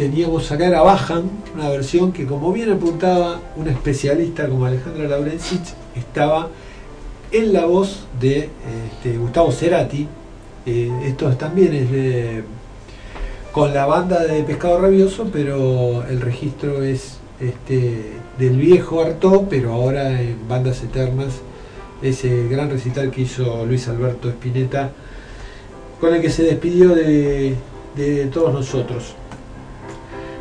Teníamos 0.00 0.50
acá 0.50 0.66
era 0.66 0.80
Bajan, 0.80 1.30
una 1.54 1.68
versión 1.68 2.10
que 2.10 2.24
como 2.24 2.54
bien 2.54 2.72
apuntaba 2.72 3.38
un 3.54 3.68
especialista 3.68 4.48
como 4.48 4.64
Alejandra 4.64 5.06
Laurencich, 5.06 5.74
estaba 5.94 6.48
en 7.30 7.52
la 7.52 7.66
voz 7.66 8.06
de 8.18 8.48
este, 8.94 9.18
Gustavo 9.18 9.52
Cerati. 9.52 10.08
Eh, 10.64 10.90
esto 11.04 11.28
también 11.36 11.74
es 11.74 12.42
con 13.52 13.74
la 13.74 13.84
banda 13.84 14.24
de 14.24 14.42
Pescado 14.42 14.80
Rabioso, 14.80 15.28
pero 15.30 16.02
el 16.08 16.22
registro 16.22 16.82
es 16.82 17.18
este, 17.38 18.12
del 18.38 18.56
viejo 18.56 19.02
Artó, 19.02 19.48
pero 19.50 19.74
ahora 19.74 20.18
en 20.18 20.48
Bandas 20.48 20.82
Eternas, 20.82 21.42
ese 22.00 22.48
gran 22.48 22.70
recital 22.70 23.10
que 23.10 23.20
hizo 23.20 23.66
Luis 23.66 23.86
Alberto 23.86 24.30
Spinetta 24.30 24.92
con 26.00 26.14
el 26.14 26.22
que 26.22 26.30
se 26.30 26.44
despidió 26.44 26.94
de, 26.94 27.54
de 27.96 28.26
todos 28.32 28.54
nosotros. 28.54 29.19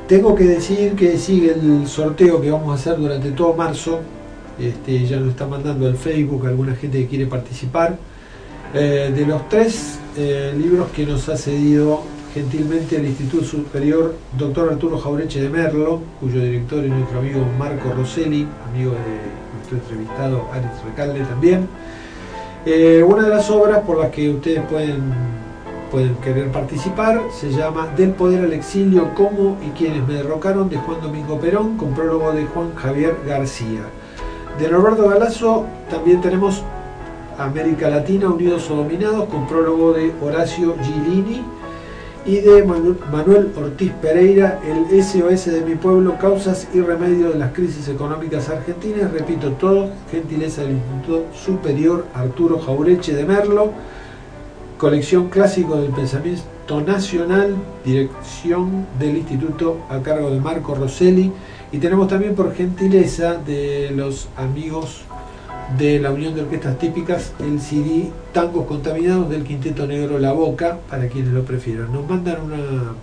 Tengo 0.09 0.33
que 0.33 0.43
decir 0.43 0.95
que 0.95 1.19
sigue 1.19 1.51
el 1.51 1.87
sorteo 1.87 2.41
que 2.41 2.49
vamos 2.49 2.71
a 2.71 2.73
hacer 2.73 2.97
durante 2.97 3.29
todo 3.29 3.53
marzo. 3.53 3.99
Este, 4.59 5.05
ya 5.05 5.19
nos 5.19 5.29
está 5.29 5.45
mandando 5.45 5.85
al 5.85 5.97
Facebook 5.97 6.47
alguna 6.47 6.75
gente 6.75 6.97
que 6.97 7.07
quiere 7.07 7.27
participar. 7.27 7.95
Eh, 8.73 9.13
de 9.15 9.25
los 9.27 9.47
tres 9.49 9.99
eh, 10.17 10.51
libros 10.57 10.89
que 10.95 11.05
nos 11.05 11.29
ha 11.29 11.37
cedido 11.37 12.01
gentilmente 12.33 12.95
el 12.95 13.05
Instituto 13.05 13.45
Superior 13.45 14.15
Dr. 14.35 14.71
Arturo 14.71 14.97
Jaureche 14.97 15.43
de 15.43 15.49
Merlo, 15.49 16.01
cuyo 16.19 16.41
director 16.41 16.83
es 16.83 16.89
nuestro 16.89 17.19
amigo 17.19 17.45
Marco 17.59 17.93
Rosselli, 17.93 18.47
amigo 18.67 18.93
de 18.93 19.57
nuestro 19.57 19.77
entrevistado 19.77 20.47
Aris 20.51 20.71
Recalde 20.85 21.19
también. 21.19 21.67
Eh, 22.65 23.03
una 23.07 23.21
de 23.21 23.29
las 23.29 23.47
obras 23.51 23.81
por 23.81 23.99
las 23.99 24.09
que 24.09 24.27
ustedes 24.31 24.63
pueden, 24.63 25.03
pueden 25.91 26.15
querer 26.15 26.51
participar 26.51 27.21
se 27.31 27.51
llama 27.51 27.87
Del 27.97 28.11
poder 28.11 28.43
al 28.45 28.53
exilio, 28.53 29.09
cómo 29.15 29.57
y 29.65 29.69
quienes 29.77 30.07
me 30.07 30.15
derrocaron 30.15 30.69
de 30.69 30.77
Juan 30.77 31.01
Domingo 31.01 31.39
Perón, 31.39 31.77
con 31.77 31.93
prólogo 31.93 32.31
de 32.31 32.45
Juan 32.45 32.73
Javier 32.75 33.15
García. 33.27 33.81
De 34.59 34.69
Norberto 34.69 35.07
Galazo 35.09 35.65
también 35.89 36.21
tenemos 36.21 36.63
América 37.37 37.89
Latina, 37.89 38.27
Unidos 38.29 38.69
o 38.69 38.75
Dominados, 38.75 39.25
con 39.29 39.47
prólogo 39.47 39.93
de 39.93 40.13
Horacio 40.21 40.75
Gilini. 40.81 41.41
Y 42.25 42.41
de 42.41 42.63
Manu- 42.65 42.97
Manuel 43.11 43.49
Ortiz 43.57 43.91
Pereira, 44.01 44.59
el 44.67 45.01
SOS 45.01 45.45
de 45.45 45.61
mi 45.61 45.75
pueblo, 45.75 46.17
causas 46.19 46.67
y 46.73 46.81
remedios 46.81 47.31
de 47.33 47.39
las 47.39 47.53
crisis 47.53 47.87
económicas 47.87 48.49
argentinas. 48.49 49.09
Repito, 49.11 49.51
todo, 49.53 49.89
gentileza 50.11 50.61
del 50.63 50.71
Instituto 50.71 51.23
Superior 51.33 52.05
Arturo 52.13 52.59
Jaureche 52.59 53.15
de 53.15 53.23
Merlo, 53.23 53.71
colección 54.79 55.27
clásico 55.27 55.75
del 55.75 55.91
pensamiento 55.91 56.81
nacional, 56.81 57.53
dirección 57.83 58.87
del 58.97 59.17
instituto 59.17 59.77
a 59.89 59.99
cargo 59.99 60.31
de 60.31 60.39
Marco 60.39 60.73
Rosselli. 60.73 61.31
Y 61.71 61.77
tenemos 61.77 62.07
también 62.07 62.33
por 62.33 62.55
gentileza 62.55 63.35
de 63.35 63.91
los 63.91 64.29
amigos 64.37 65.01
de 65.77 65.99
la 65.99 66.11
Unión 66.11 66.33
de 66.33 66.41
Orquestas 66.41 66.79
Típicas 66.79 67.33
el 67.39 67.59
CD 67.59 68.09
Tangos 68.31 68.65
Contaminados 68.65 69.29
del 69.29 69.43
Quinteto 69.43 69.85
Negro 69.85 70.17
La 70.17 70.31
Boca, 70.31 70.79
para 70.89 71.09
quienes 71.09 71.33
lo 71.33 71.43
prefieran. 71.43 71.91
Nos 71.91 72.07
mandan 72.07 72.41
una, 72.41 72.93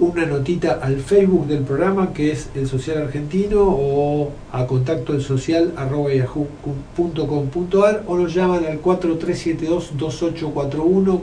una 0.00 0.26
notita 0.26 0.80
al 0.82 0.96
Facebook 0.96 1.46
del 1.46 1.62
programa 1.62 2.12
que 2.12 2.32
es 2.32 2.50
el 2.54 2.66
social 2.66 3.02
argentino 3.02 3.62
o 3.62 4.32
a 4.50 4.66
contacto 4.66 5.12
del 5.12 5.22
social 5.22 5.72
arroba 5.76 6.12
yahoo.com.ar 6.12 8.02
o 8.06 8.16
nos 8.16 8.34
llaman 8.34 8.64
al 8.64 8.82
4372-2841 8.82 11.22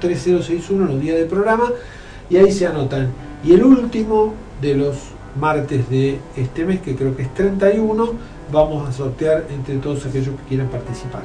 4372-3061 0.00 0.86
los 0.86 1.00
días 1.00 1.16
del 1.16 1.26
programa 1.26 1.72
y 2.28 2.36
ahí 2.36 2.52
se 2.52 2.66
anotan. 2.66 3.10
Y 3.42 3.54
el 3.54 3.64
último 3.64 4.34
de 4.60 4.74
los 4.74 4.96
martes 5.40 5.88
de 5.88 6.18
este 6.36 6.64
mes, 6.64 6.80
que 6.80 6.94
creo 6.94 7.16
que 7.16 7.22
es 7.22 7.34
31, 7.34 8.12
vamos 8.52 8.88
a 8.88 8.92
sortear 8.92 9.46
entre 9.54 9.78
todos 9.78 10.04
aquellos 10.04 10.34
que 10.36 10.42
quieran 10.48 10.68
participar. 10.68 11.22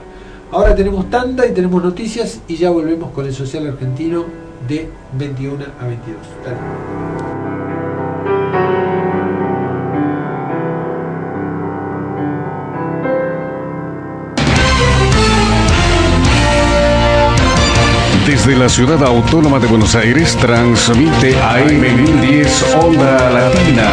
Ahora 0.52 0.76
tenemos 0.76 1.10
tanda 1.10 1.46
y 1.46 1.54
tenemos 1.54 1.84
noticias 1.84 2.40
y 2.48 2.56
ya 2.56 2.70
volvemos 2.70 3.12
con 3.12 3.26
el 3.26 3.34
social 3.34 3.68
argentino 3.68 4.51
de 4.68 4.90
21 5.14 5.66
a 5.80 5.86
22. 5.86 6.18
Dale. 6.46 6.58
Desde 18.26 18.56
la 18.56 18.70
ciudad 18.70 19.04
autónoma 19.04 19.60
de 19.60 19.68
Buenos 19.68 19.94
Aires 19.96 20.38
transmite 20.38 21.36
AM 21.42 21.82
1010 21.82 22.76
Onda 22.82 23.30
Latina. 23.30 23.92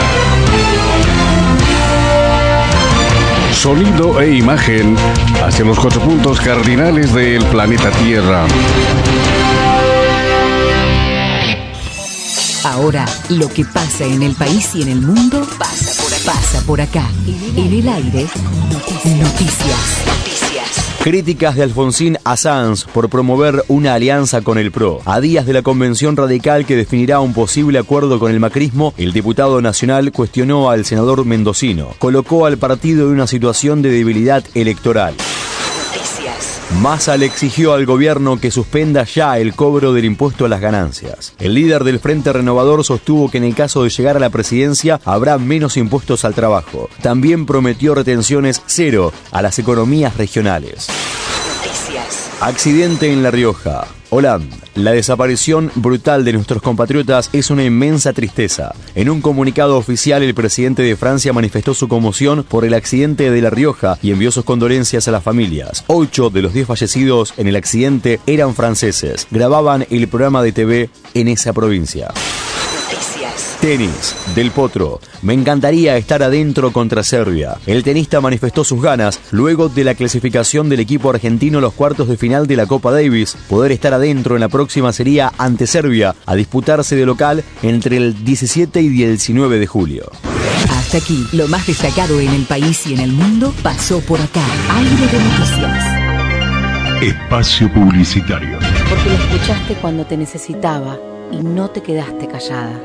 Sonido 3.52 4.20
e 4.20 4.36
imagen 4.36 4.96
hacia 5.44 5.64
los 5.64 5.78
cuatro 5.78 6.00
puntos 6.00 6.40
cardinales 6.40 7.12
del 7.12 7.44
planeta 7.46 7.90
Tierra. 7.90 8.46
Ahora, 12.64 13.06
lo 13.28 13.48
que 13.48 13.64
pasa 13.64 14.04
en 14.04 14.22
el 14.22 14.34
país 14.34 14.74
y 14.74 14.82
en 14.82 14.88
el 14.88 15.00
mundo 15.00 15.46
pasa 15.58 16.02
por 16.02 16.12
acá. 16.12 16.24
Pasa 16.26 16.66
por 16.66 16.80
acá. 16.80 17.10
En 17.56 17.72
el 17.72 17.88
aire, 17.88 18.26
noticias. 19.04 20.04
Críticas 21.02 21.54
de 21.54 21.62
Alfonsín 21.62 22.18
a 22.24 22.36
Sanz 22.36 22.84
por 22.84 23.08
promover 23.08 23.64
una 23.68 23.94
alianza 23.94 24.42
con 24.42 24.58
el 24.58 24.72
PRO. 24.72 25.00
A 25.04 25.20
días 25.20 25.46
de 25.46 25.52
la 25.52 25.62
convención 25.62 26.16
radical 26.16 26.66
que 26.66 26.76
definirá 26.76 27.20
un 27.20 27.32
posible 27.32 27.78
acuerdo 27.78 28.18
con 28.18 28.32
el 28.32 28.40
macrismo, 28.40 28.92
el 28.98 29.12
diputado 29.12 29.62
nacional 29.62 30.10
cuestionó 30.12 30.68
al 30.68 30.84
senador 30.84 31.24
mendocino. 31.24 31.94
Colocó 31.98 32.46
al 32.46 32.58
partido 32.58 33.06
en 33.06 33.14
una 33.14 33.28
situación 33.28 33.80
de 33.80 33.90
debilidad 33.90 34.44
electoral. 34.54 35.14
Massa 36.76 37.16
le 37.16 37.24
exigió 37.24 37.72
al 37.72 37.86
gobierno 37.86 38.38
que 38.38 38.50
suspenda 38.50 39.04
ya 39.04 39.38
el 39.38 39.54
cobro 39.54 39.94
del 39.94 40.04
impuesto 40.04 40.44
a 40.44 40.48
las 40.48 40.60
ganancias. 40.60 41.32
El 41.38 41.54
líder 41.54 41.82
del 41.82 41.98
Frente 41.98 42.32
Renovador 42.32 42.84
sostuvo 42.84 43.30
que 43.30 43.38
en 43.38 43.44
el 43.44 43.54
caso 43.54 43.82
de 43.82 43.90
llegar 43.90 44.16
a 44.16 44.20
la 44.20 44.30
presidencia 44.30 45.00
habrá 45.04 45.38
menos 45.38 45.78
impuestos 45.78 46.26
al 46.26 46.34
trabajo. 46.34 46.90
También 47.02 47.46
prometió 47.46 47.94
retenciones 47.94 48.62
cero 48.66 49.12
a 49.32 49.40
las 49.40 49.58
economías 49.58 50.16
regionales. 50.18 50.88
Accidente 52.40 53.12
en 53.12 53.24
La 53.24 53.32
Rioja. 53.32 53.88
Hola, 54.10 54.40
la 54.76 54.92
desaparición 54.92 55.72
brutal 55.74 56.24
de 56.24 56.32
nuestros 56.32 56.62
compatriotas 56.62 57.30
es 57.32 57.50
una 57.50 57.64
inmensa 57.64 58.12
tristeza. 58.12 58.76
En 58.94 59.10
un 59.10 59.20
comunicado 59.20 59.76
oficial, 59.76 60.22
el 60.22 60.34
presidente 60.34 60.82
de 60.82 60.94
Francia 60.94 61.32
manifestó 61.32 61.74
su 61.74 61.88
conmoción 61.88 62.44
por 62.44 62.64
el 62.64 62.74
accidente 62.74 63.32
de 63.32 63.42
La 63.42 63.50
Rioja 63.50 63.98
y 64.02 64.12
envió 64.12 64.30
sus 64.30 64.44
condolencias 64.44 65.08
a 65.08 65.10
las 65.10 65.24
familias. 65.24 65.82
Ocho 65.88 66.30
de 66.30 66.42
los 66.42 66.54
diez 66.54 66.68
fallecidos 66.68 67.34
en 67.38 67.48
el 67.48 67.56
accidente 67.56 68.20
eran 68.24 68.54
franceses. 68.54 69.26
Grababan 69.32 69.84
el 69.90 70.06
programa 70.06 70.40
de 70.40 70.52
TV 70.52 70.90
en 71.14 71.26
esa 71.26 71.52
provincia. 71.52 72.12
Tenis, 73.60 74.14
Del 74.34 74.50
Potro. 74.50 75.00
Me 75.22 75.34
encantaría 75.34 75.96
estar 75.96 76.22
adentro 76.22 76.72
contra 76.72 77.02
Serbia. 77.02 77.56
El 77.66 77.82
tenista 77.82 78.20
manifestó 78.20 78.64
sus 78.64 78.82
ganas 78.82 79.20
luego 79.30 79.68
de 79.68 79.84
la 79.84 79.94
clasificación 79.94 80.68
del 80.68 80.80
equipo 80.80 81.10
argentino 81.10 81.58
a 81.58 81.60
los 81.60 81.74
cuartos 81.74 82.08
de 82.08 82.16
final 82.16 82.46
de 82.46 82.56
la 82.56 82.66
Copa 82.66 82.92
Davis. 82.92 83.36
Poder 83.48 83.72
estar 83.72 83.94
adentro 83.94 84.34
en 84.34 84.40
la 84.40 84.48
próxima 84.48 84.92
sería 84.92 85.32
ante 85.38 85.66
Serbia, 85.66 86.14
a 86.26 86.34
disputarse 86.34 86.96
de 86.96 87.06
local 87.06 87.44
entre 87.62 87.96
el 87.96 88.24
17 88.24 88.80
y 88.80 88.88
19 88.88 89.58
de 89.58 89.66
julio. 89.66 90.10
Hasta 90.70 90.98
aquí, 90.98 91.26
lo 91.32 91.48
más 91.48 91.66
destacado 91.66 92.20
en 92.20 92.30
el 92.30 92.44
país 92.44 92.86
y 92.86 92.94
en 92.94 93.00
el 93.00 93.12
mundo 93.12 93.54
pasó 93.62 94.00
por 94.00 94.20
acá. 94.20 94.44
Aire 94.70 95.06
de 95.06 95.18
noticias. 95.24 96.08
Espacio 97.02 97.72
Publicitario. 97.72 98.58
Porque 98.88 99.08
lo 99.08 99.14
escuchaste 99.16 99.74
cuando 99.74 100.04
te 100.04 100.16
necesitaba 100.16 100.98
y 101.30 101.36
no 101.42 101.70
te 101.70 101.82
quedaste 101.82 102.26
callada 102.26 102.80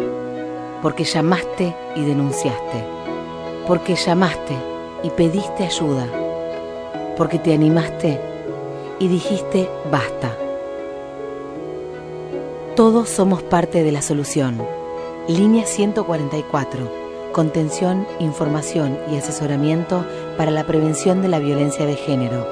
porque 0.84 1.06
llamaste 1.06 1.74
y 1.96 2.04
denunciaste, 2.04 2.84
porque 3.66 3.96
llamaste 3.96 4.54
y 5.02 5.10
pediste 5.12 5.64
ayuda, 5.64 6.06
porque 7.16 7.40
te 7.40 7.54
animaste 7.54 8.20
y 9.00 9.08
dijiste 9.08 9.70
basta. 9.90 10.38
Todos 12.76 13.08
somos 13.08 13.42
parte 13.44 13.82
de 13.82 13.94
la 13.94 14.02
solución. 14.02 14.62
Línea 15.30 15.66
144. 15.66 17.32
Contención, 17.32 18.06
información 18.20 19.00
y 19.10 19.16
asesoramiento 19.16 20.06
para 20.38 20.52
la 20.52 20.66
prevención 20.66 21.22
de 21.22 21.30
la 21.30 21.40
violencia 21.40 21.86
de 21.86 21.96
género. 21.96 22.46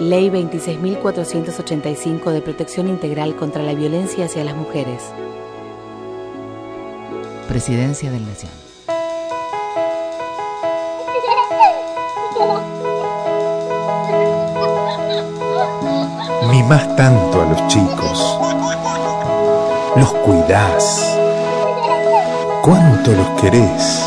Ley 0.00 0.30
26.485 0.30 2.32
de 2.32 2.42
Protección 2.42 2.88
Integral 2.88 3.36
contra 3.36 3.62
la 3.62 3.74
Violencia 3.74 4.24
hacia 4.24 4.42
las 4.42 4.56
Mujeres. 4.56 5.12
Presidencia 7.48 8.10
de 8.10 8.20
la 8.20 8.26
Nación. 8.26 8.50
Mimás 16.50 16.96
tanto 16.96 17.42
a 17.42 17.44
los 17.44 17.66
chicos. 17.68 18.38
Los 19.96 20.12
cuidás. 20.24 21.18
¿Cuánto 22.62 23.12
los 23.12 23.28
querés? 23.40 24.02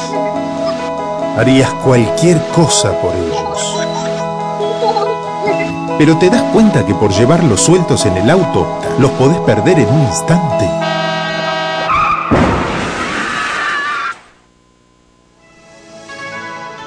Harías 1.38 1.72
cualquier 1.86 2.42
cosa 2.56 2.92
por 3.00 3.14
ellos. 3.16 3.78
Pero 6.00 6.18
te 6.18 6.30
das 6.30 6.44
cuenta 6.54 6.86
que 6.86 6.96
por 6.96 7.12
llevarlos 7.12 7.62
sueltos 7.62 8.06
en 8.08 8.18
el 8.18 8.30
auto 8.30 8.68
los 9.00 9.12
podés 9.12 9.38
perder 9.40 9.80
en 9.80 9.90
un 9.90 10.02
instante. 10.02 10.70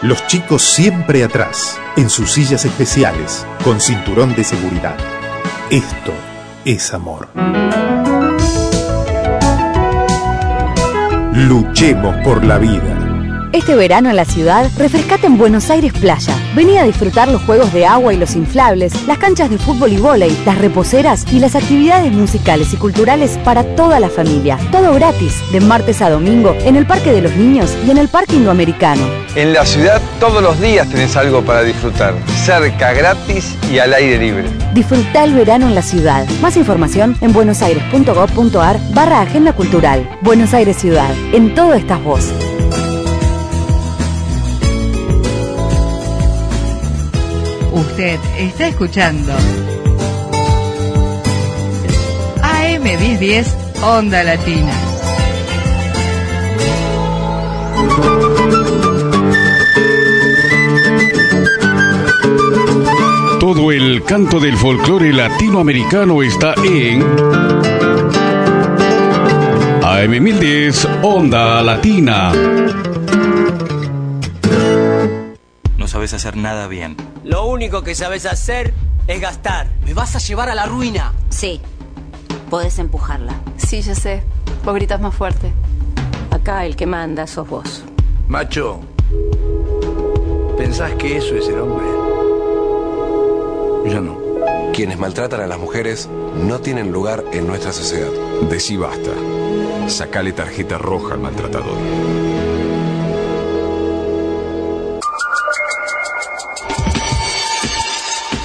Los 0.03 0.27
chicos 0.27 0.63
siempre 0.63 1.23
atrás, 1.25 1.79
en 1.97 2.09
sus 2.09 2.33
sillas 2.33 2.65
especiales, 2.65 3.47
con 3.63 3.83
cinturón 3.83 4.35
de 4.35 4.45
seguridad. 4.45 4.97
Esto 5.71 6.15
es 6.65 6.95
amor. 6.95 7.29
Luchemos 11.35 12.17
por 12.25 12.43
la 12.43 12.57
vida. 12.57 13.00
Este 13.53 13.75
verano 13.75 14.11
en 14.11 14.15
la 14.15 14.25
ciudad, 14.25 14.71
refrescate 14.79 15.27
en 15.27 15.37
Buenos 15.37 15.71
Aires 15.71 15.93
Playa. 15.93 16.33
Vení 16.55 16.79
a 16.79 16.85
disfrutar 16.85 17.27
los 17.27 17.43
juegos 17.43 17.73
de 17.73 17.85
agua 17.85 18.15
y 18.15 18.17
los 18.17 18.37
inflables, 18.37 18.93
las 19.09 19.19
canchas 19.19 19.51
de 19.51 19.59
fútbol 19.59 19.93
y 19.93 19.97
vóley, 19.97 20.41
las 20.47 20.57
reposeras 20.59 21.27
y 21.33 21.41
las 21.41 21.57
actividades 21.57 22.13
musicales 22.13 22.73
y 22.73 22.77
culturales 22.77 23.39
para 23.45 23.65
toda 23.75 23.99
la 23.99 24.09
familia. 24.09 24.57
Todo 24.71 24.95
gratis, 24.95 25.43
de 25.51 25.61
martes 25.61 26.01
a 26.01 26.11
domingo, 26.11 26.55
en 26.61 26.77
el 26.77 26.87
Parque 26.87 27.11
de 27.11 27.23
los 27.23 27.35
Niños 27.35 27.77
y 27.85 27.91
en 27.91 27.99
el 27.99 28.07
Parque 28.07 28.37
Indoamericano. 28.37 29.03
En 29.35 29.53
la 29.53 29.67
ciudad 29.67 30.01
todos 30.21 30.41
los 30.41 30.61
días 30.61 30.89
tenés 30.89 31.17
algo 31.17 31.43
para 31.43 31.65
disfrutar, 31.65 32.15
cerca, 32.45 32.93
gratis 32.93 33.57
y 33.69 33.81
al 33.81 33.93
aire 33.95 34.19
libre. 34.19 34.45
Disfruta 34.75 35.25
el 35.25 35.35
verano 35.35 35.67
en 35.67 35.75
la 35.75 35.83
ciudad. 35.83 36.25
Más 36.41 36.57
información 36.57 37.17
en 37.21 37.33
buenosaires.gov.ar 37.33 38.79
barra 38.95 39.23
Agenda 39.23 39.53
Cultural. 39.55 40.09
Buenos 40.23 40.55
Aires 40.55 40.77
Ciudad. 40.77 41.13
En 41.33 41.53
todo 41.53 41.75
estás 41.75 42.01
vos. 42.05 42.33
Usted 47.73 48.19
está 48.37 48.67
escuchando 48.67 49.33
AM 52.43 52.83
1010 52.83 53.57
Onda 53.83 54.25
Latina. 54.25 54.73
Todo 63.39 63.71
el 63.71 64.03
canto 64.03 64.41
del 64.41 64.57
folclore 64.57 65.13
latinoamericano 65.13 66.23
está 66.23 66.55
en 66.65 67.03
AM 69.85 70.23
1010 70.23 70.89
Onda 71.03 71.63
Latina. 71.63 72.33
No 75.79 75.87
sabes 75.87 76.13
hacer 76.15 76.37
nada 76.37 76.67
bien. 76.67 77.10
Lo 77.31 77.47
único 77.47 77.85
que 77.85 77.95
sabes 77.95 78.27
hacer 78.27 78.75
es 79.07 79.21
gastar. 79.21 79.69
Me 79.87 79.95
vas 79.95 80.17
a 80.17 80.19
llevar 80.19 80.51
a 80.51 80.55
la 80.57 80.67
ruina. 80.67 81.13
Sí. 81.29 81.61
Podés 82.51 82.81
empujarla. 82.81 83.41
Sí, 83.57 83.83
ya 83.83 83.95
sé. 83.95 84.25
Vos 84.65 84.75
gritas 84.75 85.01
más 85.01 85.15
fuerte. 85.15 85.53
Acá 86.33 86.67
el 86.67 86.75
que 86.75 86.87
manda 86.87 87.29
sos 87.29 87.49
vos. 87.49 87.85
Macho, 88.27 88.81
¿pensás 90.59 90.93
que 90.95 91.19
eso 91.19 91.37
es 91.37 91.47
el 91.47 91.61
hombre? 91.61 91.87
Yo 93.93 94.01
no. 94.01 94.19
Quienes 94.75 94.99
maltratan 94.99 95.41
a 95.41 95.47
las 95.47 95.59
mujeres 95.61 96.09
no 96.35 96.59
tienen 96.59 96.91
lugar 96.91 97.23
en 97.31 97.47
nuestra 97.47 97.73
sociedad. 97.73 98.11
Decí 98.51 98.77
basta. 98.77 99.13
Sacale 99.87 100.33
tarjeta 100.33 100.79
roja 100.79 101.15
al 101.15 101.21
maltratador. 101.21 101.77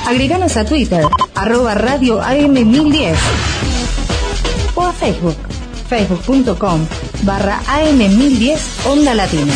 Agreganos 0.06 0.56
a 0.56 0.64
Twitter, 0.66 1.03
arroba 1.34 1.74
radio 1.74 2.22
AM1010 2.22 3.18
o 4.76 4.84
a 4.84 4.93
Facebook, 4.93 5.36
facebook.com 5.89 6.86
barra 7.24 7.60
AM1010 7.66 8.60
Onda 8.86 9.16
Latina. 9.16 9.51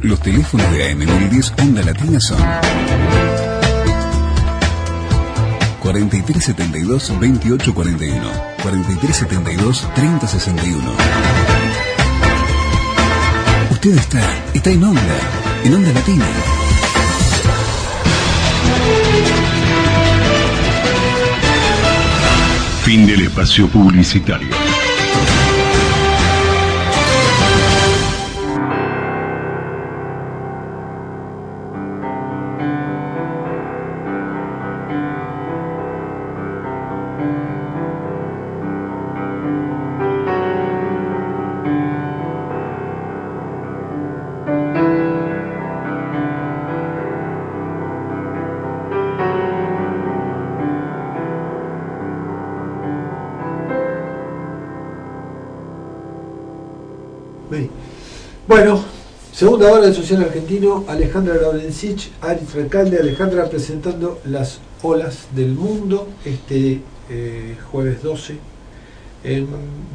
Los 0.00 0.18
teléfonos 0.20 0.72
de 0.72 0.94
AM1010 0.94 1.62
Onda 1.62 1.82
Latina 1.82 2.18
son 2.20 2.38
4372-2841, 5.82 8.32
4372-3061. 8.64 11.45
Está, 13.94 14.42
está 14.52 14.70
en 14.70 14.82
Onda, 14.82 15.00
en 15.62 15.74
Onda 15.74 15.92
Latina. 15.92 16.26
Fin 22.82 23.06
del 23.06 23.20
espacio 23.20 23.68
publicitario. 23.68 24.65
Segunda 59.66 59.80
hora 59.80 59.92
del 59.92 60.00
Social 60.00 60.22
Argentino, 60.22 60.84
Alejandra 60.86 61.34
Laurencich, 61.34 62.12
Aris 62.20 62.54
Recalde, 62.54 63.00
Alejandra 63.00 63.50
presentando 63.50 64.20
las 64.24 64.60
olas 64.80 65.26
del 65.34 65.54
mundo 65.54 66.08
este 66.24 66.82
eh, 67.10 67.56
jueves 67.72 68.00
12 68.00 68.36
en 69.24 69.48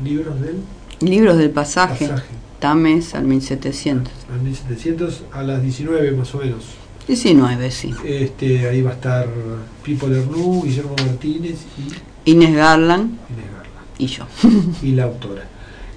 libros 0.04 0.42
del 0.42 0.58
Libros 1.00 1.38
del 1.38 1.52
pasaje, 1.52 2.06
pasaje. 2.06 2.28
Tames 2.60 3.16
al 3.16 3.24
1700. 3.24 4.12
a 4.30 4.44
1700 4.44 5.24
a 5.32 5.42
las 5.44 5.64
19 5.64 6.12
más 6.12 6.36
o 6.36 6.40
menos. 6.40 6.66
19, 7.08 7.72
sí. 7.72 7.94
Este, 8.04 8.68
ahí 8.68 8.82
va 8.82 8.90
a 8.90 8.96
estar 8.96 9.30
Pipo 9.86 10.06
Lernú, 10.08 10.64
Guillermo 10.66 10.96
Martínez 10.98 11.60
y 12.26 12.32
Inés 12.32 12.54
Garland 12.54 13.18
Inés 13.30 13.46
Garland. 13.56 13.98
y 13.98 14.08
yo. 14.08 14.26
y 14.84 14.92
la 14.92 15.06
autora, 15.06 15.44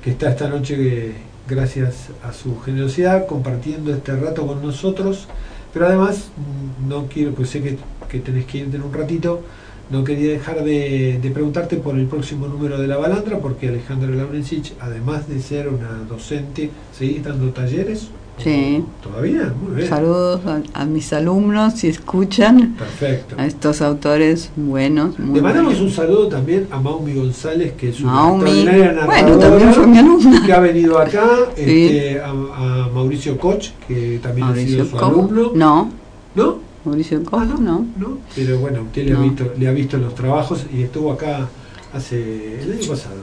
que 0.00 0.10
está 0.10 0.30
esta 0.30 0.48
noche, 0.48 0.76
que, 0.76 1.33
gracias 1.48 2.08
a 2.22 2.32
su 2.32 2.60
generosidad, 2.60 3.26
compartiendo 3.26 3.92
este 3.94 4.16
rato 4.16 4.46
con 4.46 4.62
nosotros. 4.62 5.26
Pero 5.72 5.86
además, 5.86 6.28
mm, 6.36 6.88
no 6.88 7.06
quiero, 7.06 7.32
pues 7.32 7.50
sé 7.50 7.62
que, 7.62 7.78
que 8.08 8.20
tenés 8.20 8.46
que 8.46 8.58
irte 8.58 8.76
en 8.76 8.82
un 8.82 8.92
ratito, 8.92 9.42
no 9.90 10.02
quería 10.04 10.32
dejar 10.32 10.64
de, 10.64 11.18
de 11.20 11.30
preguntarte 11.30 11.76
por 11.76 11.98
el 11.98 12.06
próximo 12.06 12.46
número 12.46 12.78
de 12.78 12.86
La 12.86 12.96
Balandra, 12.96 13.38
porque 13.38 13.68
Alejandra 13.68 14.10
Laurencich, 14.10 14.72
además 14.80 15.28
de 15.28 15.40
ser 15.40 15.68
una 15.68 15.90
docente, 16.08 16.70
¿seguís 16.96 17.22
dando 17.22 17.50
talleres? 17.50 18.08
Sí. 18.38 18.84
¿Todavía? 19.02 19.52
Muy 19.62 19.76
bien. 19.76 19.88
Saludos 19.88 20.40
a, 20.46 20.60
a 20.74 20.84
mis 20.86 21.12
alumnos 21.12 21.74
si 21.74 21.88
escuchan 21.88 22.74
Perfecto. 22.76 23.36
a 23.38 23.46
estos 23.46 23.80
autores 23.80 24.50
buenos. 24.56 25.18
Muy 25.20 25.36
Le 25.36 25.42
mandamos 25.42 25.80
un 25.80 25.90
saludo 25.90 26.26
también 26.28 26.66
a 26.70 26.80
Maumi 26.80 27.14
González, 27.14 27.74
que 27.74 27.90
es 27.90 28.00
una 28.00 28.12
Maumi. 28.12 28.50
extraordinaria 28.50 29.04
Bueno, 29.06 29.28
narradora, 29.28 29.48
también 29.50 29.72
fue 29.74 29.86
mi 29.86 29.98
alumna. 29.98 30.42
que 30.44 30.52
ha 30.52 30.60
venido 30.60 30.98
acá, 30.98 31.24
Sí. 31.56 31.62
este, 31.86 32.20
a, 32.20 32.30
a 32.30 32.88
Mauricio 32.92 33.38
Koch, 33.38 33.68
que 33.86 34.18
también 34.20 34.48
ha 34.48 34.54
sido 34.54 34.84
Mauricio 34.84 34.84
su 34.86 34.96
Cobo. 34.96 35.06
alumno. 35.22 35.50
No. 35.54 35.90
¿No? 36.34 36.58
Mauricio 36.84 37.22
Cobo, 37.24 37.44
no. 37.44 37.86
¿no? 37.96 38.18
Pero 38.34 38.58
bueno, 38.58 38.82
usted 38.82 39.06
le, 39.06 39.12
ha 39.16 39.20
visto, 39.20 39.52
le 39.56 39.68
ha 39.68 39.72
visto 39.72 39.96
los 39.96 40.14
trabajos 40.14 40.66
y 40.76 40.82
estuvo 40.82 41.12
acá 41.12 41.48
hace 41.94 42.60
el 42.62 42.72
año 42.72 42.88
pasado. 42.88 43.16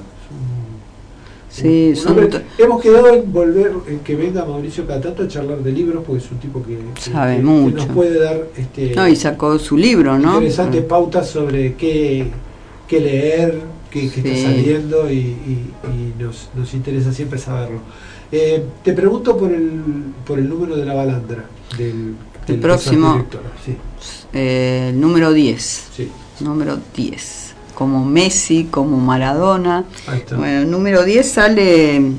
Sí, 1.52 1.93
son 1.95 2.14
hombre- 2.18 2.41
hemos 2.58 2.82
quedado 2.82 3.10
en 3.14 3.32
volver, 3.34 3.74
en 3.88 3.99
que 3.99 4.16
venga 4.16 4.45
Mauricio 4.45 4.88
cada 4.88 5.02
tanto 5.02 5.24
a 5.24 5.28
charlar 5.28 5.58
de 5.60 5.72
libros, 5.74 6.02
porque 6.08 6.24
es 6.24 6.32
un 6.32 6.38
tipo 6.39 6.64
que, 6.64 6.78
que- 6.95 7.02
Sabe 7.12 7.34
que- 7.36 7.41
que 7.41 7.45
mucho. 7.45 7.76
nos 7.78 7.86
puede 7.88 8.20
dar 8.20 8.47
este, 8.56 8.95
No, 8.95 9.08
y 9.08 9.16
sacó 9.18 9.60
su 9.60 9.76
libro, 9.78 10.18
¿no? 10.18 10.36
interesantes 10.36 10.84
pautas 10.86 11.30
sobre 11.30 11.74
qué, 11.76 12.28
qué 12.88 12.99
leer, 13.02 13.60
qué, 13.89 14.06
está 14.06 14.22
saliendo 14.22 15.12
y, 15.12 15.18
y- 15.18 15.72
y 15.88 16.22
nos, 16.24 16.49
nos 16.56 16.74
interesa 16.74 17.12
siempre 17.12 17.38
saberlo. 17.38 17.80
Eh, 18.32 18.64
te 18.82 18.93
pregunto 18.93 19.36
por 19.38 19.52
el, 19.52 19.82
por 20.26 20.39
el 20.39 20.47
número 20.47 20.78
de 20.78 20.86
la 20.86 20.93
balandra 20.93 21.43
del, 21.78 21.89
El 21.89 22.16
del 22.47 22.60
próximo. 22.60 23.12
director, 23.12 23.41
sí. 23.66 23.76
Eh, 24.32 24.91
el 24.93 25.02
número 25.02 25.34
10. 25.34 25.88
Sí. 25.97 26.10
Número 26.39 26.78
10. 26.95 27.51
Como 27.82 28.06
Messi, 28.06 28.66
como 28.70 28.98
Maradona. 28.98 29.86
Bueno, 30.38 30.60
el 30.60 30.70
número 30.70 31.04
10 31.04 31.28
sale 31.28 32.12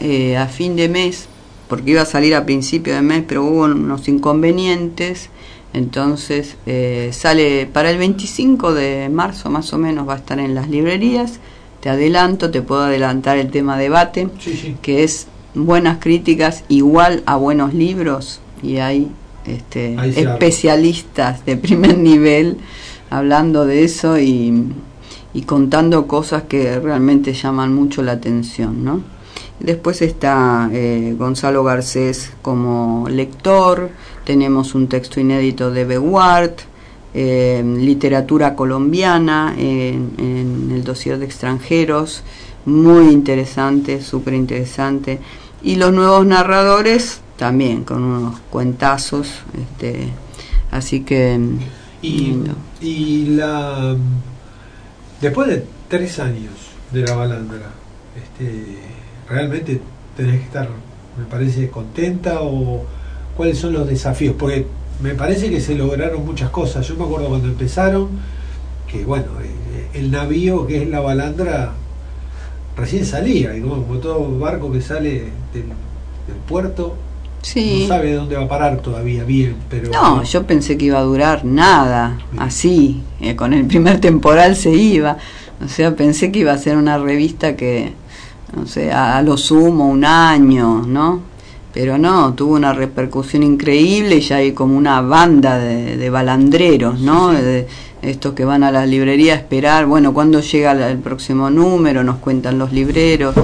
eh, 0.00 0.36
a 0.36 0.48
fin 0.48 0.74
de 0.74 0.88
mes, 0.88 1.28
porque 1.68 1.92
iba 1.92 2.02
a 2.02 2.06
salir 2.06 2.34
a 2.34 2.44
principio 2.44 2.92
de 2.96 3.00
mes, 3.00 3.22
pero 3.24 3.44
hubo 3.44 3.66
unos 3.66 4.08
inconvenientes. 4.08 5.28
Entonces 5.74 6.56
eh, 6.66 7.10
sale 7.12 7.68
para 7.72 7.92
el 7.92 7.98
25 7.98 8.74
de 8.74 9.08
marzo 9.10 9.48
más 9.48 9.72
o 9.72 9.78
menos, 9.78 10.08
va 10.08 10.14
a 10.14 10.16
estar 10.16 10.40
en 10.40 10.56
las 10.56 10.68
librerías. 10.68 11.38
Te 11.78 11.88
adelanto, 11.88 12.50
te 12.50 12.60
puedo 12.60 12.82
adelantar 12.82 13.38
el 13.38 13.52
tema 13.52 13.78
debate, 13.78 14.28
Sí, 14.40 14.58
sí. 14.60 14.76
que 14.82 15.04
es 15.04 15.28
buenas 15.54 15.98
críticas 16.00 16.64
igual 16.66 17.22
a 17.26 17.36
buenos 17.36 17.74
libros 17.74 18.40
y 18.60 18.78
hay 18.78 19.06
este, 19.46 19.94
especialistas 20.20 21.46
de 21.46 21.56
primer 21.56 21.96
nivel 21.96 22.56
hablando 23.10 23.66
de 23.66 23.84
eso 23.84 24.18
y, 24.18 24.72
y 25.34 25.42
contando 25.42 26.06
cosas 26.06 26.44
que 26.44 26.78
realmente 26.80 27.32
llaman 27.32 27.74
mucho 27.74 28.02
la 28.02 28.12
atención, 28.12 28.84
¿no? 28.84 29.02
Después 29.60 30.00
está 30.00 30.70
eh, 30.72 31.14
Gonzalo 31.18 31.62
Garcés 31.62 32.32
como 32.40 33.06
lector, 33.10 33.90
tenemos 34.24 34.74
un 34.74 34.88
texto 34.88 35.20
inédito 35.20 35.70
de 35.70 35.84
Beguart, 35.84 36.60
eh, 37.12 37.62
literatura 37.76 38.56
colombiana 38.56 39.54
en, 39.58 40.70
el 40.72 40.82
dossier 40.82 41.18
de 41.18 41.26
extranjeros, 41.26 42.22
muy 42.64 43.12
interesante, 43.12 44.00
súper 44.00 44.32
interesante. 44.32 45.18
Y 45.62 45.76
los 45.76 45.92
nuevos 45.92 46.24
narradores 46.24 47.20
también, 47.36 47.84
con 47.84 48.02
unos 48.02 48.40
cuentazos, 48.50 49.28
este, 49.60 50.08
así 50.70 51.00
que... 51.00 51.38
Y, 52.02 52.34
y 52.80 53.26
la 53.26 53.96
después 55.20 55.48
de 55.48 55.64
tres 55.88 56.18
años 56.18 56.52
de 56.92 57.02
la 57.02 57.14
balandra, 57.14 57.70
este, 58.16 58.78
realmente 59.28 59.80
tenés 60.16 60.38
que 60.38 60.46
estar, 60.46 60.68
me 61.18 61.24
parece, 61.26 61.68
contenta 61.68 62.40
o 62.40 62.84
cuáles 63.36 63.58
son 63.58 63.72
los 63.74 63.86
desafíos, 63.86 64.34
porque 64.38 64.66
me 65.02 65.14
parece 65.14 65.50
que 65.50 65.60
se 65.60 65.74
lograron 65.74 66.24
muchas 66.24 66.50
cosas. 66.50 66.86
Yo 66.88 66.96
me 66.96 67.04
acuerdo 67.04 67.28
cuando 67.28 67.48
empezaron, 67.48 68.08
que 68.86 69.04
bueno, 69.04 69.26
eh, 69.42 69.88
el 69.94 70.10
navío 70.10 70.66
que 70.66 70.82
es 70.82 70.88
la 70.88 71.00
balandra 71.00 71.72
recién 72.76 73.04
salía, 73.04 73.56
y 73.56 73.60
como, 73.60 73.82
como 73.84 73.98
todo 73.98 74.38
barco 74.38 74.72
que 74.72 74.80
sale 74.80 75.10
del, 75.52 75.64
del 75.64 76.36
puerto, 76.48 76.96
Sí. 77.42 77.82
no 77.82 77.88
sabe 77.88 78.12
dónde 78.12 78.36
va 78.36 78.44
a 78.44 78.48
parar 78.48 78.78
todavía 78.78 79.24
bien, 79.24 79.56
pero 79.68 79.90
No, 79.90 80.22
yo 80.22 80.46
pensé 80.46 80.76
que 80.76 80.86
iba 80.86 80.98
a 80.98 81.02
durar 81.02 81.44
nada, 81.44 82.18
así, 82.36 83.02
eh, 83.20 83.34
con 83.34 83.54
el 83.54 83.66
primer 83.66 84.00
temporal 84.00 84.56
se 84.56 84.70
iba, 84.70 85.16
o 85.64 85.68
sea, 85.68 85.96
pensé 85.96 86.30
que 86.30 86.40
iba 86.40 86.52
a 86.52 86.58
ser 86.58 86.76
una 86.76 86.98
revista 86.98 87.56
que, 87.56 87.92
no 88.54 88.66
sé, 88.66 88.92
a, 88.92 89.16
a 89.16 89.22
lo 89.22 89.36
sumo 89.36 89.88
un 89.88 90.04
año, 90.04 90.82
¿no? 90.86 91.22
Pero 91.72 91.98
no, 91.98 92.34
tuvo 92.34 92.54
una 92.54 92.72
repercusión 92.72 93.42
increíble 93.42 94.16
y 94.16 94.20
ya 94.20 94.36
hay 94.36 94.52
como 94.52 94.76
una 94.76 95.00
banda 95.00 95.58
de, 95.58 95.96
de 95.96 96.10
balandreros, 96.10 97.00
¿no? 97.00 97.32
De, 97.32 97.66
estos 98.02 98.32
que 98.34 98.44
van 98.44 98.62
a 98.64 98.70
la 98.70 98.86
librería 98.86 99.34
a 99.34 99.36
esperar, 99.36 99.86
bueno, 99.86 100.14
cuando 100.14 100.40
llega 100.40 100.72
el 100.88 100.98
próximo 100.98 101.50
número, 101.50 102.02
nos 102.02 102.16
cuentan 102.16 102.58
los 102.58 102.72
libreros 102.72 103.34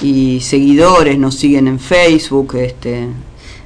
y 0.00 0.40
seguidores 0.40 1.18
nos 1.18 1.36
siguen 1.36 1.68
en 1.68 1.80
Facebook, 1.80 2.54
este, 2.56 3.08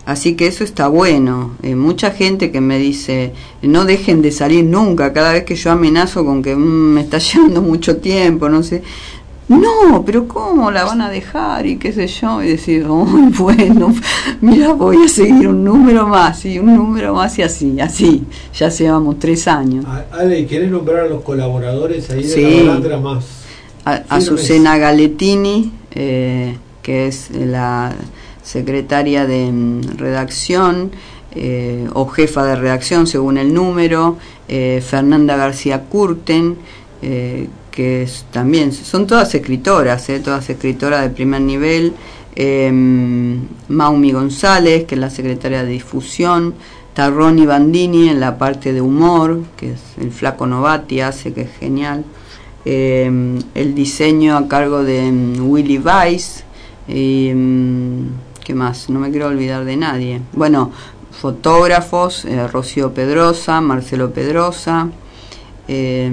Así 0.08 0.36
que 0.36 0.46
eso 0.46 0.64
está 0.64 0.88
bueno. 0.88 1.50
Eh, 1.62 1.74
mucha 1.76 2.12
gente 2.12 2.50
que 2.50 2.62
me 2.62 2.78
dice, 2.78 3.34
no 3.60 3.84
dejen 3.84 4.22
de 4.22 4.30
salir 4.32 4.64
nunca, 4.64 5.12
cada 5.12 5.32
vez 5.34 5.44
que 5.44 5.54
yo 5.54 5.70
amenazo 5.70 6.24
con 6.24 6.42
que 6.42 6.56
"Mm, 6.56 6.94
me 6.94 7.02
está 7.02 7.18
llevando 7.26 7.60
mucho 7.60 7.98
tiempo, 7.98 8.48
no 8.48 8.62
sé. 8.62 8.82
No, 9.48 10.02
pero 10.06 10.26
¿cómo 10.26 10.70
la 10.70 10.84
van 10.84 11.02
a 11.02 11.10
dejar? 11.10 11.66
Y 11.66 11.76
qué 11.76 11.92
sé 11.92 12.06
yo, 12.06 12.42
y 12.42 12.48
decir, 12.48 12.86
"Ay, 12.88 13.32
bueno, 13.38 13.94
mira, 14.40 14.72
voy 14.72 15.04
a 15.04 15.08
seguir 15.08 15.46
un 15.46 15.62
número 15.62 16.06
más 16.08 16.42
y 16.46 16.58
un 16.58 16.74
número 16.74 17.12
más 17.14 17.38
y 17.38 17.42
así, 17.42 17.78
así. 17.78 18.24
Ya 18.58 18.70
llevamos 18.70 19.18
tres 19.18 19.46
años. 19.46 19.84
Ale, 20.10 20.46
¿querés 20.46 20.70
nombrar 20.70 21.00
a 21.04 21.08
los 21.08 21.22
colaboradores 21.22 22.08
ahí 22.08 22.22
de 22.22 22.28
Sí. 22.28 22.42
la 22.62 22.64
balandra 22.68 22.98
más? 22.98 23.24
A-? 23.84 24.02
Azucena 24.08 24.78
Galetini, 24.78 25.70
eh, 25.94 26.56
que 26.82 27.08
es 27.08 27.30
la 27.30 27.92
secretaria 28.48 29.26
de 29.26 29.52
mm, 29.52 29.98
redacción 29.98 30.90
eh, 31.32 31.86
o 31.92 32.06
jefa 32.06 32.44
de 32.44 32.56
redacción 32.56 33.06
según 33.06 33.36
el 33.36 33.52
número, 33.52 34.16
eh, 34.48 34.82
Fernanda 34.84 35.36
García 35.36 35.82
Curten, 35.82 36.56
eh, 37.02 37.48
que 37.70 38.02
es 38.02 38.24
también, 38.32 38.72
son 38.72 39.06
todas 39.06 39.34
escritoras, 39.34 40.08
todas 40.24 40.48
escritoras 40.48 41.02
de 41.02 41.10
primer 41.10 41.42
nivel, 41.42 41.92
eh, 42.34 42.72
Maumi 43.68 44.12
González, 44.12 44.84
que 44.84 44.94
es 44.94 45.00
la 45.00 45.10
secretaria 45.10 45.62
de 45.62 45.70
difusión, 45.70 46.54
Tarroni 46.94 47.44
Bandini 47.44 48.08
en 48.08 48.18
la 48.18 48.38
parte 48.38 48.72
de 48.72 48.80
humor, 48.80 49.42
que 49.56 49.72
es 49.72 49.80
el 50.00 50.10
flaco 50.10 50.46
Novati, 50.46 51.00
hace 51.00 51.34
que 51.34 51.42
es 51.42 51.50
genial. 51.60 52.04
Eh, 52.64 53.38
el 53.54 53.74
diseño 53.74 54.36
a 54.36 54.48
cargo 54.48 54.82
de 54.82 55.12
mm, 55.12 55.48
Willy 55.48 55.78
Weiss. 55.78 56.44
Mm, 56.88 58.27
¿Qué 58.48 58.54
más? 58.54 58.88
No 58.88 58.98
me 58.98 59.10
quiero 59.10 59.26
olvidar 59.26 59.66
de 59.66 59.76
nadie. 59.76 60.22
Bueno, 60.32 60.70
fotógrafos, 61.10 62.24
eh, 62.24 62.48
Rocío 62.48 62.94
Pedrosa, 62.94 63.60
Marcelo 63.60 64.10
Pedrosa, 64.10 64.88
eh, 65.68 66.10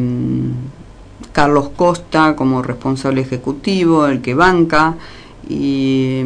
Carlos 1.32 1.70
Costa 1.78 2.36
como 2.36 2.62
responsable 2.62 3.22
ejecutivo, 3.22 4.06
el 4.08 4.22
que 4.22 4.34
banca. 4.34 4.96
Y 5.48 6.20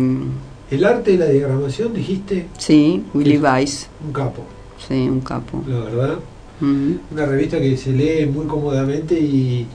El 0.71 0.83
arte 0.83 1.11
y 1.11 1.17
la 1.17 1.27
diagramación, 1.27 1.93
dijiste, 1.93 2.47
sí, 2.57 3.03
Willy 3.13 3.37
Weiss. 3.37 3.87
un 4.03 4.11
capo, 4.11 4.43
Sí, 4.87 5.07
un 5.07 5.21
capo. 5.21 5.61
la 5.67 5.79
verdad. 5.81 6.15
Una 6.59 7.25
revista 7.27 7.59
que 7.59 7.77
se 7.77 7.91
lee 7.91 8.25
muy 8.25 8.47
cómodamente 8.47 9.13
y, 9.13 9.67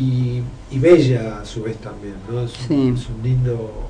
y, 0.00 0.40
y 0.70 0.78
bella 0.78 1.40
a 1.42 1.44
su 1.44 1.62
vez 1.62 1.76
también, 1.76 2.14
¿no? 2.30 2.40
Es 2.40 2.52
un, 2.58 2.66
Sí. 2.68 2.92
es 3.02 3.08
un 3.10 3.22
lindo 3.22 3.87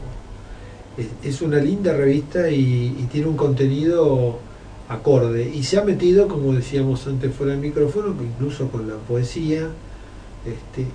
es, 1.23 1.43
una 1.43 1.59
linda 1.59 1.93
revista 1.97 2.51
y, 2.51 2.97
y 2.99 3.07
tiene 3.11 3.27
un 3.29 3.37
contenido 3.37 4.39
acorde. 4.89 5.51
Y 5.55 5.63
se 5.63 5.79
ha 5.79 5.85
metido, 5.85 6.29
como 6.29 6.53
decíamos 6.53 7.07
antes 7.07 7.35
fuera 7.35 7.53
del 7.53 7.61
micrófono, 7.61 8.15
incluso 8.23 8.69
con 8.69 8.89
la 8.89 8.95
poesía. 8.97 9.69
Este, 10.47 10.87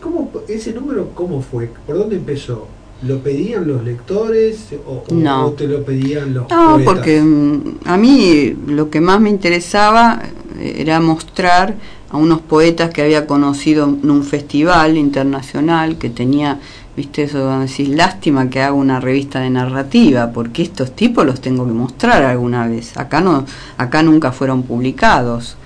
¿cómo, 0.00 0.30
¿Ese 0.48 0.72
número 0.72 1.10
cómo 1.14 1.40
fue? 1.42 1.70
¿Por 1.86 1.96
dónde 1.98 2.16
empezó? 2.16 2.66
¿Lo 3.06 3.18
pedían 3.20 3.66
los 3.68 3.84
lectores 3.84 4.68
o, 4.86 5.04
o- 5.08 5.14
No. 5.14 5.46
o 5.48 5.50
te 5.52 5.68
lo 5.68 5.84
pedían 5.84 6.32
los 6.34 6.48
No, 6.50 6.72
poetas? 6.74 6.94
porque 6.94 7.20
mm, 7.20 7.60
a 7.84 7.96
mí 7.98 8.56
lo 8.68 8.88
que 8.90 9.00
más 9.00 9.20
me 9.20 9.28
interesaba 9.30 10.22
eh, 10.58 10.76
era 10.78 10.98
mostrar 10.98 11.74
a 12.10 12.16
unos 12.16 12.40
poetas 12.40 12.90
que 12.90 13.02
había 13.02 13.26
conocido 13.26 13.84
en 13.84 14.10
un 14.10 14.24
festival 14.24 14.96
internacional 14.96 15.98
que 15.98 16.08
tenía, 16.08 16.58
viste, 16.96 17.24
eso, 17.24 17.60
decís, 17.60 17.88
lástima 17.88 18.48
que 18.48 18.62
haga 18.62 18.72
una 18.72 19.00
revista 19.00 19.40
de 19.40 19.50
narrativa, 19.50 20.30
porque 20.32 20.62
estos 20.62 20.96
tipos 20.96 21.26
los 21.26 21.40
tengo 21.40 21.66
que 21.66 21.72
mostrar 21.72 22.22
alguna 22.22 22.66
vez. 22.66 22.96
Acá 22.96 23.20
no, 23.20 23.44
acá 23.76 24.02
nunca 24.02 24.32
fueron 24.32 24.62
publicados. 24.62 25.56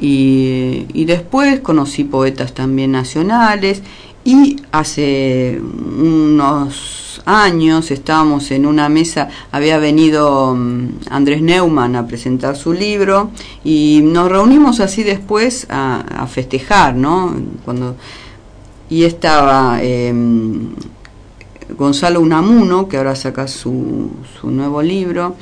Y, 0.00 0.86
y 0.92 1.04
después 1.06 1.60
conocí 1.60 2.04
poetas 2.04 2.54
también 2.54 2.92
nacionales 2.92 3.82
y 4.24 4.56
hace 4.70 5.60
unos 5.60 7.20
años 7.24 7.90
estábamos 7.90 8.50
en 8.52 8.64
una 8.66 8.88
mesa, 8.88 9.28
había 9.50 9.78
venido 9.78 10.54
mm, 10.54 10.88
Andrés 11.10 11.42
Neumann 11.42 11.96
a 11.96 12.06
presentar 12.06 12.56
su 12.56 12.72
libro 12.72 13.30
y 13.64 14.00
nos 14.04 14.30
reunimos 14.30 14.80
así 14.80 15.02
después 15.02 15.66
a, 15.68 16.00
a 16.00 16.26
festejar, 16.26 16.94
¿no? 16.94 17.34
Cuando, 17.64 17.96
y 18.90 19.04
estaba 19.04 19.78
eh, 19.82 20.12
Gonzalo 21.76 22.20
Unamuno, 22.20 22.88
que 22.88 22.96
ahora 22.96 23.14
saca 23.14 23.46
su, 23.48 24.10
su 24.40 24.50
nuevo 24.50 24.82
libro, 24.82 25.36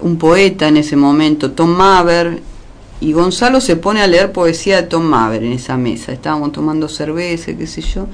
un 0.00 0.18
poeta 0.18 0.68
en 0.68 0.76
ese 0.76 0.96
momento, 0.96 1.52
Tom 1.52 1.70
Maver, 1.70 2.40
y 3.00 3.12
Gonzalo 3.12 3.60
se 3.60 3.76
pone 3.76 4.02
a 4.02 4.06
leer 4.06 4.32
poesía 4.32 4.82
de 4.82 4.88
Tom 4.88 5.04
Maver 5.04 5.44
en 5.44 5.52
esa 5.52 5.76
mesa. 5.76 6.12
Estábamos 6.12 6.52
tomando 6.52 6.88
cerveza, 6.88 7.56
qué 7.56 7.66
sé 7.66 7.80
yo. 7.80 8.06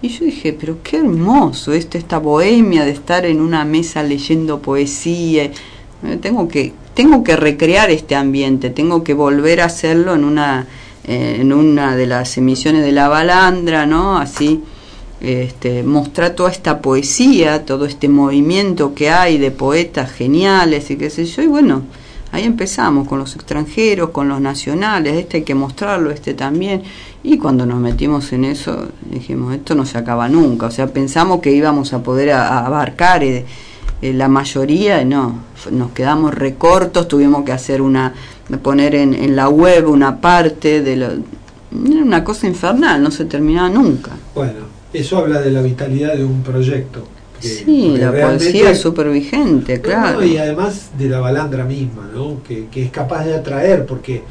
Y 0.00 0.08
yo 0.08 0.24
dije, 0.24 0.52
pero 0.52 0.78
qué 0.82 0.98
hermoso 0.98 1.72
esto, 1.72 1.98
esta 1.98 2.18
bohemia 2.18 2.84
de 2.84 2.92
estar 2.92 3.26
en 3.26 3.40
una 3.40 3.64
mesa 3.64 4.02
leyendo 4.02 4.60
poesía. 4.60 5.44
Eh, 5.44 6.18
Tengo 6.20 6.46
que, 6.46 6.72
tengo 6.94 7.24
que 7.24 7.34
recrear 7.34 7.90
este 7.90 8.14
ambiente, 8.14 8.70
tengo 8.70 9.02
que 9.02 9.14
volver 9.14 9.60
a 9.60 9.64
hacerlo 9.64 10.14
en 10.14 10.22
una, 10.22 10.68
eh, 11.08 11.38
en 11.40 11.52
una 11.52 11.96
de 11.96 12.06
las 12.06 12.36
emisiones 12.38 12.82
de 12.84 12.92
La 12.92 13.08
Balandra, 13.08 13.86
¿no? 13.86 14.18
Así, 14.18 14.62
este, 15.20 15.82
mostrar 15.82 16.30
toda 16.30 16.50
esta 16.50 16.80
poesía, 16.80 17.64
todo 17.64 17.86
este 17.86 18.08
movimiento 18.08 18.94
que 18.94 19.10
hay 19.10 19.38
de 19.38 19.50
poetas 19.50 20.12
geniales 20.12 20.90
y 20.90 20.96
qué 20.96 21.10
sé 21.10 21.24
yo. 21.24 21.42
Y 21.42 21.46
bueno, 21.48 21.82
ahí 22.30 22.44
empezamos 22.44 23.08
con 23.08 23.18
los 23.18 23.34
extranjeros, 23.34 24.10
con 24.10 24.28
los 24.28 24.40
nacionales, 24.40 25.14
este 25.16 25.38
hay 25.38 25.42
que 25.42 25.54
mostrarlo, 25.54 26.10
este 26.10 26.34
también. 26.34 26.82
Y 27.24 27.36
cuando 27.38 27.66
nos 27.66 27.80
metimos 27.80 28.32
en 28.32 28.44
eso, 28.44 28.88
dijimos, 29.10 29.52
esto 29.54 29.74
no 29.74 29.84
se 29.84 29.98
acaba 29.98 30.28
nunca. 30.28 30.66
O 30.66 30.70
sea, 30.70 30.86
pensamos 30.86 31.40
que 31.40 31.50
íbamos 31.50 31.92
a 31.92 32.02
poder 32.02 32.30
a- 32.30 32.64
abarcar 32.64 33.24
eh, 33.24 33.44
eh, 34.02 34.12
la 34.12 34.28
mayoría, 34.28 35.04
no, 35.04 35.40
nos 35.70 35.90
quedamos 35.92 36.34
recortos, 36.34 37.08
tuvimos 37.08 37.44
que 37.44 37.52
hacer 37.52 37.82
una, 37.82 38.14
poner 38.62 38.94
en, 38.94 39.14
en 39.14 39.34
la 39.36 39.48
web 39.48 39.88
una 39.88 40.20
parte 40.20 40.82
de 40.82 40.96
lo... 40.96 41.06
Era 41.06 42.02
una 42.02 42.24
cosa 42.24 42.46
infernal, 42.46 43.02
no 43.02 43.10
se 43.10 43.24
terminaba 43.26 43.68
nunca. 43.68 44.12
Bueno, 44.34 44.60
eso 44.92 45.18
habla 45.18 45.40
de 45.40 45.50
la 45.50 45.60
vitalidad 45.60 46.14
de 46.14 46.24
un 46.24 46.42
proyecto. 46.42 47.06
que- 47.40 47.48
Sí, 47.48 47.94
la 47.98 48.10
poesía 48.10 48.70
es 48.70 48.80
súper 48.80 49.10
vigente, 49.10 49.80
claro. 49.80 50.20
no, 50.20 50.24
y 50.26 50.38
además 50.38 50.90
de 50.98 51.08
la 51.10 51.20
balandra 51.20 51.64
misma, 51.64 52.08
¿no? 52.14 52.42
Que, 52.46 52.66
que 52.68 52.84
es 52.84 52.90
capaz 52.90 53.24
de 53.26 53.34
atraer, 53.34 53.84
porque 53.84 54.22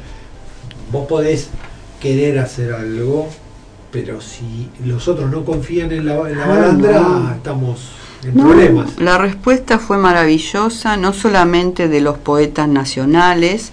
vos 0.90 1.06
podés 1.06 1.48
querer 2.00 2.38
hacer 2.40 2.72
algo, 2.72 3.28
pero 3.92 4.20
si 4.20 4.68
los 4.84 5.06
otros 5.08 5.30
no 5.30 5.44
confían 5.44 5.92
en 5.92 6.06
la, 6.06 6.28
en 6.28 6.36
la 6.38 6.44
Ah, 6.44 6.48
balandra, 6.48 7.00
no. 7.00 7.32
estamos 7.34 7.78
en 8.24 8.36
No, 8.36 8.44
problemas. 8.44 8.98
La 8.98 9.18
respuesta 9.18 9.78
fue 9.78 9.98
maravillosa, 9.98 10.96
no 10.96 11.12
solamente 11.12 11.88
de 11.88 12.00
los 12.00 12.18
poetas 12.18 12.68
nacionales, 12.68 13.72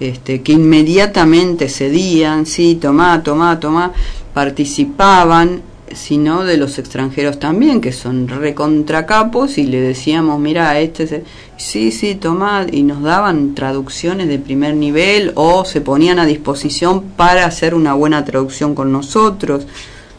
este, 0.00 0.42
que 0.42 0.52
inmediatamente 0.52 1.68
cedían, 1.68 2.46
sí, 2.46 2.76
tomá, 2.80 3.22
tomá, 3.22 3.58
tomá, 3.58 3.92
participaban, 4.32 5.62
sino 5.92 6.44
de 6.44 6.58
los 6.58 6.78
extranjeros 6.78 7.38
también, 7.38 7.80
que 7.80 7.92
son 7.92 8.28
recontracapos, 8.28 9.58
y 9.58 9.64
le 9.64 9.80
decíamos, 9.80 10.38
mira, 10.38 10.78
este, 10.78 11.04
es 11.04 11.12
el-". 11.12 11.24
sí, 11.56 11.90
sí, 11.90 12.14
tomá, 12.14 12.66
y 12.70 12.82
nos 12.82 13.02
daban 13.02 13.54
traducciones 13.54 14.28
de 14.28 14.38
primer 14.38 14.74
nivel 14.74 15.32
o 15.34 15.64
se 15.64 15.80
ponían 15.80 16.18
a 16.18 16.26
disposición 16.26 17.02
para 17.16 17.46
hacer 17.46 17.74
una 17.74 17.94
buena 17.94 18.24
traducción 18.24 18.74
con 18.74 18.92
nosotros. 18.92 19.66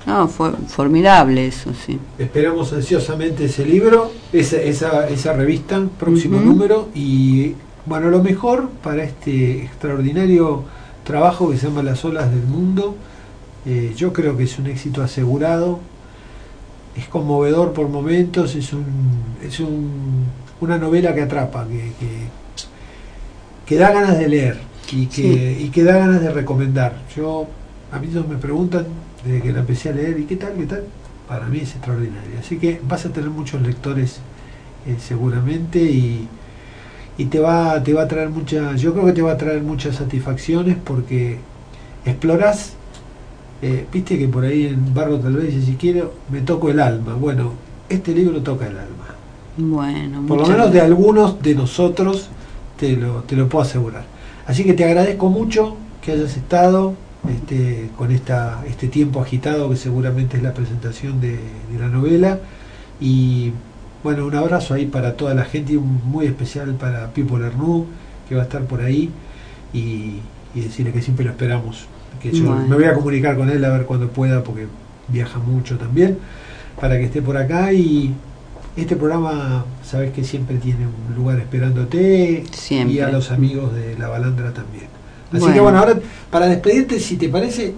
No, 0.05 0.27
fue 0.27 0.51
formidable 0.67 1.47
eso, 1.47 1.71
sí. 1.73 1.99
Esperamos 2.17 2.71
ansiosamente 2.73 3.45
ese 3.45 3.65
libro, 3.65 4.11
esa, 4.31 4.57
esa, 4.57 5.07
esa 5.09 5.33
revista, 5.33 5.85
próximo 5.99 6.39
número, 6.39 6.89
y 6.95 7.53
bueno, 7.85 8.09
lo 8.09 8.23
mejor 8.23 8.69
para 8.81 9.03
este 9.03 9.63
extraordinario 9.63 10.63
trabajo 11.03 11.51
que 11.51 11.57
se 11.57 11.67
llama 11.67 11.83
Las 11.83 12.05
olas 12.05 12.31
del 12.31 12.43
mundo, 12.43 12.95
eh, 13.65 13.93
yo 13.95 14.13
creo 14.13 14.37
que 14.37 14.43
es 14.43 14.57
un 14.57 14.67
éxito 14.67 15.03
asegurado, 15.03 15.79
es 16.95 17.07
conmovedor 17.07 17.73
por 17.73 17.89
momentos, 17.89 18.55
es, 18.55 18.73
un, 18.73 18.85
es 19.43 19.59
un, 19.59 20.25
una 20.61 20.77
novela 20.77 21.13
que 21.13 21.21
atrapa, 21.21 21.67
que, 21.67 21.91
que, 21.99 22.27
que 23.65 23.75
da 23.75 23.91
ganas 23.91 24.17
de 24.17 24.27
leer 24.27 24.59
y 24.91 25.05
que, 25.07 25.57
y 25.59 25.69
que 25.69 25.83
da 25.83 25.97
ganas 25.97 26.21
de 26.21 26.31
recomendar. 26.31 27.01
Yo, 27.15 27.47
a 27.91 27.99
mí 27.99 28.07
todos 28.07 28.27
me 28.27 28.37
preguntan 28.37 28.85
desde 29.25 29.41
que 29.41 29.51
la 29.51 29.59
empecé 29.59 29.89
a 29.89 29.93
leer, 29.93 30.19
¿y 30.19 30.25
qué 30.25 30.35
tal? 30.35 30.53
¿Qué 30.53 30.65
tal? 30.65 30.83
Para 31.27 31.45
mí 31.47 31.59
es 31.59 31.71
extraordinario. 31.75 32.39
Así 32.39 32.57
que 32.57 32.81
vas 32.87 33.05
a 33.05 33.09
tener 33.09 33.29
muchos 33.29 33.61
lectores 33.61 34.19
eh, 34.87 34.95
seguramente 34.99 35.79
y, 35.79 36.27
y 37.17 37.25
te 37.25 37.39
va, 37.39 37.81
te 37.83 37.93
va 37.93 38.03
a 38.03 38.07
traer 38.07 38.29
mucha, 38.29 38.75
yo 38.75 38.93
creo 38.93 39.05
que 39.05 39.13
te 39.13 39.21
va 39.21 39.33
a 39.33 39.37
traer 39.37 39.61
muchas 39.61 39.97
satisfacciones 39.97 40.77
porque 40.83 41.37
exploras, 42.05 42.73
eh, 43.61 43.85
viste 43.91 44.17
que 44.17 44.27
por 44.27 44.45
ahí 44.45 44.67
en 44.67 44.93
Barro 44.93 45.19
tal 45.19 45.35
vez 45.35 45.53
si 45.65 45.75
quiero, 45.75 46.13
me 46.29 46.41
toco 46.41 46.69
el 46.69 46.79
alma. 46.79 47.13
Bueno, 47.15 47.53
este 47.89 48.13
libro 48.13 48.41
toca 48.41 48.67
el 48.67 48.77
alma. 48.77 49.15
Bueno, 49.57 50.25
Por 50.25 50.37
lo 50.37 50.43
muchas 50.43 50.57
menos 50.57 50.73
de 50.73 50.81
algunos 50.81 51.41
de 51.41 51.55
nosotros 51.55 52.29
te 52.79 52.95
lo, 52.95 53.23
te 53.23 53.35
lo 53.35 53.49
puedo 53.49 53.63
asegurar. 53.63 54.05
Así 54.47 54.63
que 54.63 54.73
te 54.73 54.85
agradezco 54.85 55.29
mucho 55.29 55.75
que 56.01 56.13
hayas 56.13 56.37
estado 56.37 56.93
este, 57.27 57.89
con 57.97 58.11
esta, 58.11 58.63
este 58.67 58.87
tiempo 58.87 59.21
agitado 59.21 59.69
que 59.69 59.75
seguramente 59.75 60.37
es 60.37 60.43
la 60.43 60.53
presentación 60.53 61.19
de, 61.21 61.31
de 61.71 61.79
la 61.79 61.87
novela. 61.87 62.39
Y 63.01 63.51
bueno, 64.03 64.25
un 64.25 64.35
abrazo 64.35 64.73
ahí 64.73 64.85
para 64.85 65.15
toda 65.15 65.33
la 65.33 65.45
gente 65.45 65.73
y 65.73 65.75
un 65.77 66.01
muy 66.05 66.25
especial 66.25 66.73
para 66.75 67.11
Pipo 67.13 67.37
Lernoux, 67.37 67.85
que 68.27 68.35
va 68.35 68.41
a 68.41 68.45
estar 68.45 68.63
por 68.63 68.81
ahí, 68.81 69.09
y, 69.73 70.19
y 70.55 70.61
decirle 70.61 70.91
que 70.91 71.01
siempre 71.01 71.25
lo 71.25 71.31
esperamos. 71.31 71.85
Que 72.21 72.31
yo 72.31 72.45
Bueno. 72.45 72.67
me 72.67 72.75
voy 72.75 72.85
a 72.85 72.93
comunicar 72.93 73.35
con 73.37 73.49
él 73.49 73.63
a 73.65 73.69
ver 73.69 73.85
cuando 73.85 74.07
pueda, 74.09 74.43
porque 74.43 74.67
viaja 75.07 75.39
mucho 75.39 75.77
también, 75.77 76.17
para 76.79 76.97
que 76.97 77.05
esté 77.05 77.21
por 77.21 77.35
acá 77.37 77.73
y 77.73 78.13
este 78.77 78.95
programa, 78.95 79.65
sabes 79.83 80.11
que 80.13 80.23
siempre 80.23 80.57
tiene 80.57 80.85
un 80.85 81.15
lugar 81.15 81.39
esperándote 81.39 82.43
Siempre. 82.51 82.95
y 82.95 82.99
a 83.01 83.09
los 83.09 83.31
amigos 83.31 83.73
de 83.75 83.97
La 83.97 84.07
Balandra 84.07 84.53
también. 84.53 84.85
Así 85.31 85.39
Bueno. 85.39 85.53
que 85.53 85.59
bueno, 85.61 85.79
ahora 85.79 85.99
para 86.31 86.47
despedirte, 86.47 86.99
si 86.99 87.15
te 87.17 87.29
parece, 87.29 87.73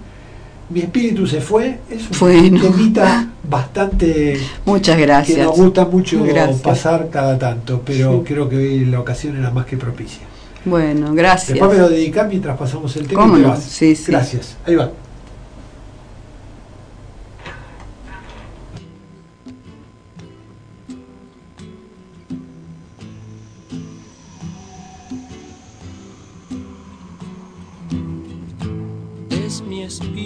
mi 0.70 0.80
espíritu 0.82 1.28
se 1.28 1.42
fue, 1.42 1.80
es 1.90 2.04
un 2.12 2.20
Bueno. 2.20 2.62
temita 2.62 3.30
bastante 3.50 4.40
Muchas 4.66 4.96
que 4.96 5.02
gracias. 5.02 5.40
nos 5.46 5.58
gusta 5.58 5.86
mucho 5.86 6.24
Gracias. 6.24 6.62
pasar 6.62 7.10
cada 7.12 7.38
tanto, 7.38 7.82
pero 7.86 8.20
Sí. 8.20 8.34
creo 8.34 8.48
que 8.48 8.56
hoy 8.56 8.86
la 8.86 9.00
ocasión 9.00 9.36
era 9.38 9.52
más 9.52 9.66
que 9.66 9.76
propicia. 9.78 10.22
Bueno, 10.64 11.14
gracias. 11.14 11.50
Después 11.58 11.72
me 11.72 11.78
lo 11.80 11.90
dedicas 11.90 12.28
mientras 12.30 12.58
pasamos 12.58 12.96
el 12.96 13.08
tema 13.08 13.22
¿Cómo 13.22 13.34
y 13.36 13.42
te 13.42 13.44
no? 13.48 13.50
vas. 13.50 13.64
Sí, 13.64 13.96
sí. 13.96 14.12
Gracias. 14.12 14.56
Ahí 14.66 14.76
va. 14.76 14.92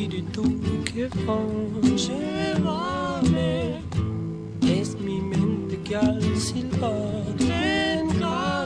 Espíritu 0.05 0.43
que 0.85 1.07
va, 1.25 1.39
llévame. 1.95 3.81
Es 4.61 4.95
mi 4.99 5.19
mente 5.19 5.81
que 5.81 5.95
al 5.95 6.21
silbar 6.37 7.23
encanta. 7.39 8.63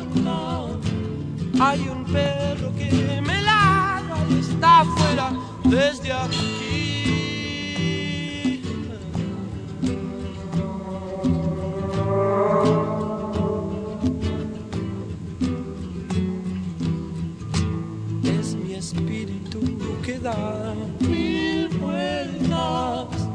Hay 1.62 1.88
un 1.88 2.04
perro 2.06 2.74
que 2.78 3.22
me 3.22 3.42
ladra 3.42 4.18
y 4.30 4.40
está 4.40 4.82
afuera 4.82 5.32
desde 5.66 6.12
aquí. 6.12 6.60
espíritu 18.80 19.60
que 20.02 20.18
da 20.18 20.74
mil 21.02 21.68
vueltas 21.80 23.28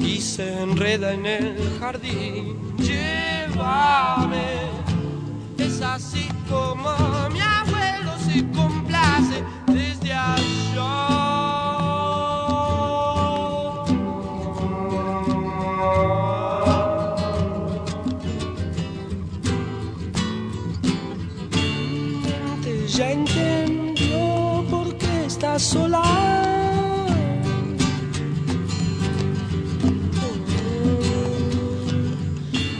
y 0.00 0.20
se 0.20 0.60
enreda 0.62 1.12
en 1.12 1.24
el 1.24 1.78
jardín. 1.78 2.58
Llévame, 2.78 4.48
es 5.58 5.80
así 5.80 6.28
como 6.48 6.90
mi 7.30 7.40
abuelo 7.40 8.12
se 8.26 8.44
complace 8.50 9.44
desde 9.68 10.12
allá. 10.12 11.17
Sola. 25.58 26.02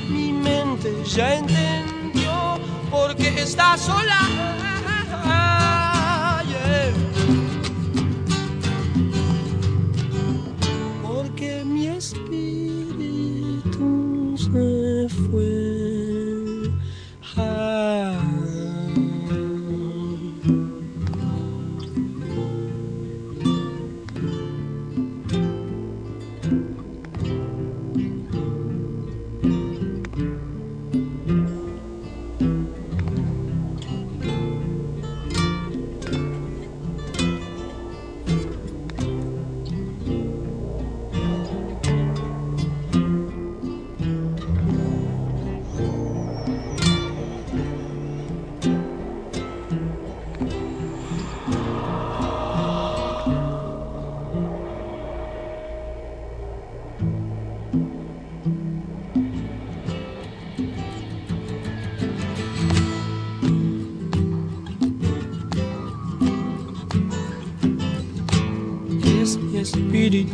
Mi 0.08 0.32
mente 0.32 0.94
ya 1.04 1.34
entendió 1.34 2.58
por 2.90 3.16
qué 3.16 3.42
está 3.42 3.76
sola. 3.76 4.57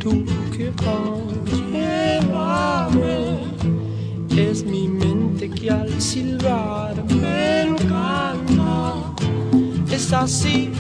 Espíritu 0.05 0.25
que 0.53 0.73
llévame, 1.73 3.39
es 4.37 4.65
mi 4.65 4.89
mente 4.89 5.49
que 5.49 5.71
al 5.71 6.01
silbar 6.01 6.95
me 7.09 7.63
encanta, 7.63 9.15
es 9.91 10.13
así 10.13 10.74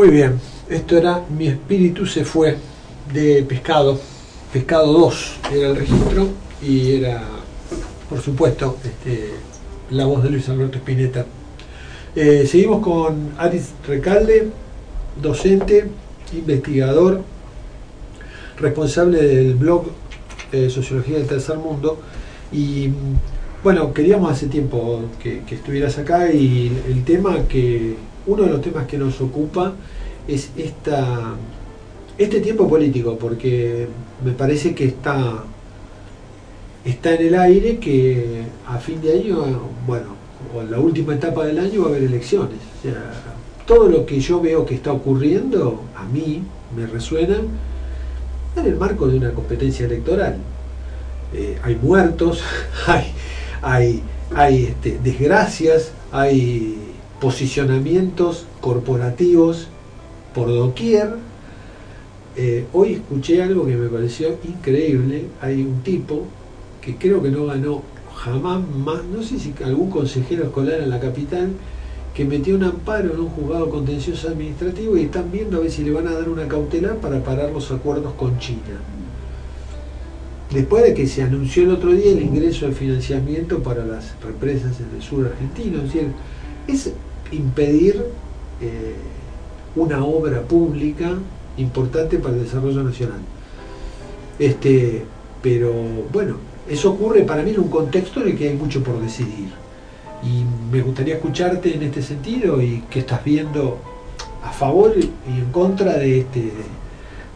Muy 0.00 0.08
bien, 0.08 0.40
esto 0.70 0.96
era 0.96 1.26
Mi 1.28 1.48
espíritu 1.48 2.06
se 2.06 2.24
fue 2.24 2.56
de 3.12 3.42
Pescado, 3.46 4.00
Pescado 4.50 4.94
2 4.94 5.32
era 5.52 5.68
el 5.68 5.76
registro 5.76 6.28
y 6.66 6.92
era, 6.94 7.22
por 8.08 8.18
supuesto, 8.22 8.78
este, 8.82 9.28
la 9.90 10.06
voz 10.06 10.22
de 10.22 10.30
Luis 10.30 10.48
Alberto 10.48 10.78
Spinetta. 10.78 11.26
Eh, 12.16 12.46
seguimos 12.46 12.82
con 12.82 13.32
Aris 13.36 13.72
Recalde, 13.86 14.48
docente, 15.20 15.90
investigador, 16.32 17.20
responsable 18.56 19.20
del 19.20 19.54
blog 19.54 19.84
eh, 20.50 20.70
Sociología 20.70 21.18
del 21.18 21.26
Tercer 21.26 21.58
Mundo 21.58 22.00
y 22.50 22.88
bueno, 23.62 23.92
queríamos 23.92 24.32
hace 24.32 24.46
tiempo 24.46 25.02
que, 25.22 25.40
que 25.40 25.56
estuvieras 25.56 25.98
acá 25.98 26.32
y 26.32 26.72
el 26.88 27.04
tema 27.04 27.46
que, 27.46 27.96
uno 28.26 28.42
de 28.42 28.50
los 28.50 28.60
temas 28.60 28.86
que 28.86 28.98
nos 28.98 29.20
ocupa 29.20 29.74
es 30.28 30.50
esta, 30.56 31.34
este 32.18 32.40
tiempo 32.40 32.68
político, 32.68 33.16
porque 33.18 33.88
me 34.24 34.32
parece 34.32 34.74
que 34.74 34.86
está, 34.86 35.44
está 36.84 37.14
en 37.14 37.26
el 37.26 37.34
aire 37.34 37.78
que 37.78 38.42
a 38.66 38.78
fin 38.78 39.00
de 39.00 39.12
año, 39.12 39.36
bueno, 39.86 40.20
o 40.54 40.60
en 40.60 40.70
la 40.70 40.78
última 40.78 41.14
etapa 41.14 41.44
del 41.44 41.58
año 41.58 41.82
va 41.82 41.86
a 41.86 41.90
haber 41.90 42.04
elecciones. 42.04 42.58
O 42.78 42.82
sea, 42.82 43.12
todo 43.66 43.88
lo 43.88 44.06
que 44.06 44.20
yo 44.20 44.40
veo 44.40 44.66
que 44.66 44.74
está 44.74 44.92
ocurriendo, 44.92 45.84
a 45.96 46.04
mí 46.04 46.42
me 46.76 46.86
resuena 46.86 47.36
en 48.56 48.66
el 48.66 48.76
marco 48.76 49.06
de 49.06 49.16
una 49.16 49.32
competencia 49.32 49.86
electoral. 49.86 50.36
Eh, 51.32 51.58
hay 51.62 51.76
muertos, 51.76 52.42
hay, 52.86 53.12
hay, 53.62 54.02
hay 54.34 54.64
este, 54.64 54.98
desgracias, 55.02 55.92
hay 56.10 56.89
posicionamientos 57.20 58.46
corporativos 58.60 59.68
por 60.34 60.48
doquier. 60.48 61.14
Eh, 62.36 62.64
hoy 62.72 62.94
escuché 62.94 63.42
algo 63.42 63.66
que 63.66 63.76
me 63.76 63.88
pareció 63.88 64.36
increíble. 64.44 65.26
Hay 65.40 65.62
un 65.62 65.82
tipo 65.82 66.24
que 66.80 66.96
creo 66.96 67.22
que 67.22 67.30
no 67.30 67.46
ganó 67.46 67.82
jamás 68.16 68.62
más, 68.68 69.04
no 69.04 69.22
sé 69.22 69.38
si 69.38 69.54
algún 69.64 69.90
consejero 69.90 70.44
escolar 70.44 70.80
en 70.80 70.90
la 70.90 71.00
capital 71.00 71.50
que 72.14 72.24
metió 72.24 72.56
un 72.56 72.64
amparo 72.64 73.14
en 73.14 73.20
un 73.20 73.28
juzgado 73.28 73.70
contencioso 73.70 74.28
administrativo 74.28 74.96
y 74.96 75.02
están 75.02 75.30
viendo 75.30 75.58
a 75.58 75.60
ver 75.60 75.70
si 75.70 75.84
le 75.84 75.92
van 75.92 76.08
a 76.08 76.12
dar 76.12 76.28
una 76.28 76.48
cautelar 76.48 76.96
para 76.96 77.22
parar 77.22 77.50
los 77.52 77.70
acuerdos 77.70 78.12
con 78.14 78.38
China. 78.38 78.80
Después 80.50 80.82
de 80.82 80.94
que 80.94 81.06
se 81.06 81.22
anunció 81.22 81.62
el 81.62 81.70
otro 81.70 81.92
día 81.92 82.10
el 82.10 82.22
ingreso 82.22 82.66
de 82.66 82.72
financiamiento 82.72 83.62
para 83.62 83.86
las 83.86 84.16
represas 84.20 84.80
en 84.80 84.96
el 84.96 85.02
sur 85.02 85.26
argentino, 85.26 85.78
es 85.78 85.84
decir, 85.84 86.08
es 86.66 86.92
impedir 87.32 88.04
eh, 88.60 88.94
una 89.76 90.04
obra 90.04 90.40
pública 90.42 91.14
importante 91.56 92.18
para 92.18 92.34
el 92.34 92.44
desarrollo 92.44 92.82
nacional. 92.82 93.20
Este, 94.38 95.04
pero 95.42 95.72
bueno, 96.12 96.36
eso 96.68 96.92
ocurre 96.92 97.22
para 97.22 97.42
mí 97.42 97.50
en 97.50 97.60
un 97.60 97.68
contexto 97.68 98.20
en 98.22 98.28
el 98.28 98.38
que 98.38 98.48
hay 98.48 98.56
mucho 98.56 98.82
por 98.82 99.00
decidir. 99.00 99.50
Y 100.22 100.44
me 100.70 100.82
gustaría 100.82 101.14
escucharte 101.14 101.74
en 101.74 101.82
este 101.82 102.02
sentido 102.02 102.60
y 102.60 102.84
qué 102.90 103.00
estás 103.00 103.24
viendo 103.24 103.78
a 104.44 104.50
favor 104.50 104.94
y 104.96 105.38
en 105.38 105.50
contra 105.50 105.94
de 105.94 106.20
este, 106.20 106.52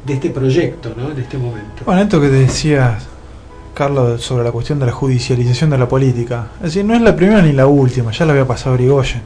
de 0.07 0.13
este 0.13 0.31
proyecto 0.31 0.95
¿no? 0.97 1.11
en 1.11 1.19
este 1.19 1.39
momento. 1.39 1.85
Bueno, 1.85 2.03
esto 2.03 2.21
que 2.21 2.29
te 2.29 2.35
decías, 2.35 3.07
Carlos, 3.75 4.23
sobre 4.23 4.45
la 4.45 4.53
cuestión 4.53 4.79
de 4.79 4.87
la 4.87 4.93
judicialización 4.93 5.71
de 5.71 5.79
la 5.79 5.89
política. 5.89 6.49
Es 6.57 6.75
decir, 6.75 6.85
no 6.85 6.95
es 6.95 7.01
la 7.01 7.17
primera 7.17 7.43
ni 7.43 7.53
la 7.53 7.67
última, 7.67 8.13
ya 8.13 8.25
la 8.25 8.33
había 8.33 8.47
pasado 8.47 8.77
Grigoyen. 8.77 9.23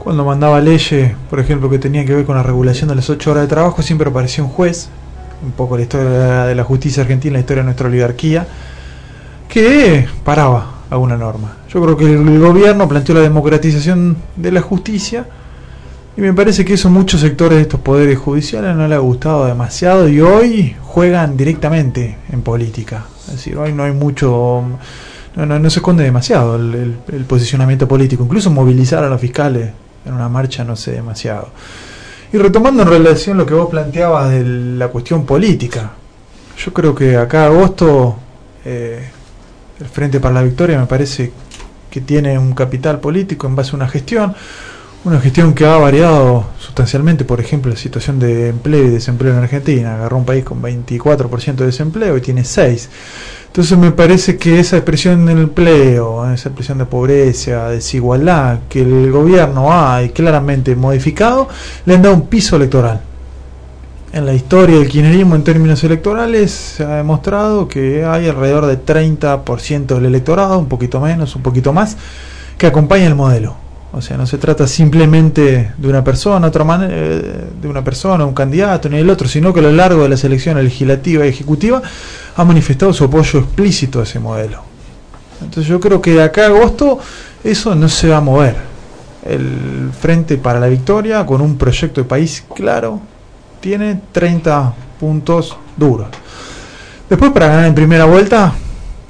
Cuando 0.00 0.24
mandaba 0.24 0.62
leyes, 0.62 1.12
por 1.28 1.40
ejemplo, 1.40 1.68
que 1.68 1.78
tenían 1.78 2.06
que 2.06 2.14
ver 2.14 2.24
con 2.24 2.34
la 2.34 2.42
regulación 2.42 2.88
de 2.88 2.94
las 2.94 3.10
ocho 3.10 3.32
horas 3.32 3.42
de 3.42 3.48
trabajo, 3.48 3.82
siempre 3.82 4.08
aparecía 4.08 4.42
un 4.42 4.48
juez, 4.48 4.88
un 5.44 5.52
poco 5.52 5.76
la 5.76 5.82
historia 5.82 6.46
de 6.46 6.54
la 6.54 6.64
justicia 6.64 7.02
argentina, 7.02 7.34
la 7.34 7.40
historia 7.40 7.62
de 7.62 7.66
nuestra 7.66 7.86
oligarquía, 7.86 8.46
que 9.46 10.08
paraba 10.24 10.80
alguna 10.88 11.18
norma. 11.18 11.58
Yo 11.68 11.82
creo 11.82 11.98
que 11.98 12.14
el 12.14 12.38
gobierno 12.40 12.88
planteó 12.88 13.14
la 13.14 13.20
democratización 13.20 14.16
de 14.36 14.50
la 14.50 14.62
justicia 14.62 15.26
y 16.16 16.22
me 16.22 16.32
parece 16.32 16.64
que 16.64 16.72
eso 16.74 16.88
muchos 16.88 17.20
sectores 17.20 17.56
de 17.56 17.62
estos 17.62 17.80
poderes 17.80 18.18
judiciales 18.18 18.74
no 18.74 18.88
le 18.88 18.94
ha 18.94 19.00
gustado 19.00 19.44
demasiado 19.44 20.08
y 20.08 20.22
hoy 20.22 20.76
juegan 20.82 21.36
directamente 21.36 22.16
en 22.32 22.40
política. 22.40 23.04
Es 23.26 23.32
decir, 23.34 23.58
hoy 23.58 23.74
no 23.74 23.82
hay 23.82 23.92
mucho, 23.92 24.64
no, 25.36 25.46
no, 25.46 25.70
se 25.70 25.80
esconde 25.80 26.04
demasiado 26.04 26.56
el, 26.56 26.96
posicionamiento 27.28 27.86
político, 27.86 28.24
incluso 28.24 28.50
movilizar 28.50 29.04
a 29.04 29.10
los 29.10 29.20
fiscales 29.20 29.70
en 30.04 30.14
una 30.14 30.28
marcha 30.28 30.64
no 30.64 30.76
sé 30.76 30.92
demasiado. 30.92 31.48
Y 32.32 32.38
retomando 32.38 32.82
en 32.82 32.88
relación 32.88 33.38
lo 33.38 33.46
que 33.46 33.54
vos 33.54 33.68
planteabas 33.68 34.30
de 34.30 34.44
la 34.44 34.88
cuestión 34.88 35.26
política, 35.26 35.90
yo 36.56 36.72
creo 36.72 36.94
que 36.94 37.16
acá 37.16 37.46
agosto 37.46 38.16
eh, 38.64 39.08
el 39.80 39.86
Frente 39.86 40.20
para 40.20 40.34
la 40.34 40.42
Victoria 40.42 40.78
me 40.78 40.86
parece 40.86 41.32
que 41.90 42.00
tiene 42.00 42.38
un 42.38 42.52
capital 42.52 43.00
político 43.00 43.46
en 43.46 43.56
base 43.56 43.72
a 43.72 43.76
una 43.76 43.88
gestión, 43.88 44.34
una 45.04 45.20
gestión 45.20 45.54
que 45.54 45.64
ha 45.64 45.76
variado 45.78 46.46
sustancialmente, 46.58 47.24
por 47.24 47.40
ejemplo, 47.40 47.72
la 47.72 47.78
situación 47.78 48.18
de 48.18 48.50
empleo 48.50 48.84
y 48.84 48.90
desempleo 48.90 49.32
en 49.32 49.38
Argentina. 49.38 49.94
Agarró 49.94 50.18
un 50.18 50.26
país 50.26 50.44
con 50.44 50.62
24% 50.62 51.54
de 51.56 51.66
desempleo 51.66 52.16
y 52.16 52.20
tiene 52.20 52.42
6%. 52.42 52.88
Entonces 53.50 53.76
me 53.76 53.90
parece 53.90 54.36
que 54.36 54.60
esa 54.60 54.76
expresión 54.76 55.26
del 55.26 55.38
empleo, 55.38 56.32
esa 56.32 56.48
expresión 56.50 56.78
de 56.78 56.86
pobreza, 56.86 57.68
desigualdad 57.68 58.60
que 58.68 58.82
el 58.82 59.10
gobierno 59.10 59.72
ha 59.72 60.00
claramente 60.14 60.76
modificado, 60.76 61.48
le 61.84 61.94
han 61.94 62.02
dado 62.02 62.14
un 62.14 62.26
piso 62.28 62.56
electoral 62.56 63.00
en 64.12 64.26
la 64.26 64.34
historia 64.34 64.78
del 64.78 64.88
kirchnerismo 64.88 65.36
en 65.36 65.44
términos 65.44 65.84
electorales 65.84 66.50
se 66.50 66.84
ha 66.84 66.96
demostrado 66.96 67.68
que 67.68 68.04
hay 68.04 68.28
alrededor 68.28 68.66
de 68.66 68.84
30% 68.84 69.86
del 69.86 70.06
electorado, 70.06 70.58
un 70.58 70.66
poquito 70.66 71.00
menos, 71.00 71.36
un 71.36 71.42
poquito 71.42 71.72
más, 71.72 71.96
que 72.58 72.66
acompaña 72.66 73.06
el 73.06 73.14
modelo. 73.14 73.54
O 73.92 74.00
sea, 74.00 74.16
no 74.16 74.26
se 74.26 74.38
trata 74.38 74.68
simplemente 74.68 75.72
de 75.76 75.88
una 75.88 76.04
persona, 76.04 76.46
otra 76.46 76.64
eh, 76.88 77.44
de 77.60 77.68
una 77.68 77.82
persona, 77.82 78.24
un 78.24 78.34
candidato, 78.34 78.88
ni 78.88 78.98
el 78.98 79.10
otro, 79.10 79.26
sino 79.26 79.52
que 79.52 79.60
a 79.60 79.64
lo 79.64 79.72
largo 79.72 80.04
de 80.04 80.08
la 80.08 80.16
selección 80.16 80.62
legislativa 80.62 81.26
y 81.26 81.28
ejecutiva 81.28 81.82
ha 82.40 82.44
manifestado 82.44 82.92
su 82.92 83.04
apoyo 83.04 83.40
explícito 83.40 84.00
a 84.00 84.04
ese 84.04 84.18
modelo. 84.18 84.62
Entonces 85.42 85.66
yo 85.66 85.78
creo 85.78 86.00
que 86.00 86.14
de 86.14 86.22
acá 86.22 86.44
a 86.44 86.46
agosto 86.46 86.98
eso 87.44 87.74
no 87.74 87.88
se 87.88 88.08
va 88.08 88.18
a 88.18 88.20
mover. 88.20 88.56
El 89.26 89.90
Frente 89.98 90.38
para 90.38 90.58
la 90.58 90.68
Victoria, 90.68 91.26
con 91.26 91.40
un 91.40 91.56
proyecto 91.58 92.00
de 92.00 92.08
país 92.08 92.44
claro, 92.54 93.00
tiene 93.60 94.00
30 94.12 94.72
puntos 94.98 95.56
duros. 95.76 96.08
Después 97.08 97.30
para 97.32 97.48
ganar 97.48 97.66
en 97.66 97.74
primera 97.74 98.06
vuelta, 98.06 98.54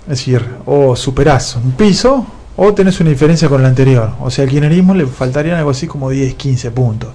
es 0.02 0.08
decir, 0.08 0.44
o 0.66 0.96
superás 0.96 1.56
un 1.56 1.72
piso 1.72 2.26
o 2.56 2.74
tenés 2.74 2.98
una 3.00 3.10
diferencia 3.10 3.48
con 3.48 3.60
el 3.60 3.66
anterior. 3.66 4.10
O 4.20 4.30
sea, 4.30 4.44
al 4.44 4.50
kirchnerismo 4.50 4.94
le 4.94 5.06
faltarían 5.06 5.56
algo 5.58 5.70
así 5.70 5.86
como 5.86 6.10
10, 6.10 6.34
15 6.34 6.70
puntos. 6.72 7.10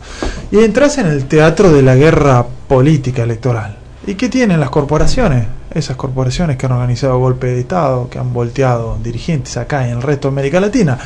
Y 0.51 0.59
entras 0.59 0.97
en 0.97 1.07
el 1.07 1.25
teatro 1.25 1.73
de 1.73 1.81
la 1.81 1.95
guerra 1.95 2.45
política 2.67 3.23
electoral. 3.23 3.77
¿Y 4.07 4.15
qué 4.15 4.29
tienen 4.29 4.59
las 4.59 4.69
corporaciones? 4.69 5.45
Esas 5.75 5.97
corporaciones 5.97 6.55
que 6.55 6.65
han 6.65 6.71
organizado 6.71 7.19
golpe 7.19 7.47
de 7.47 7.59
Estado, 7.59 8.09
que 8.09 8.17
han 8.17 8.33
volteado 8.33 8.97
dirigentes 9.03 9.57
acá 9.57 9.85
en 9.85 9.97
el 9.97 10.01
resto 10.01 10.29
de 10.29 10.31
América 10.31 10.61
Latina, 10.61 10.97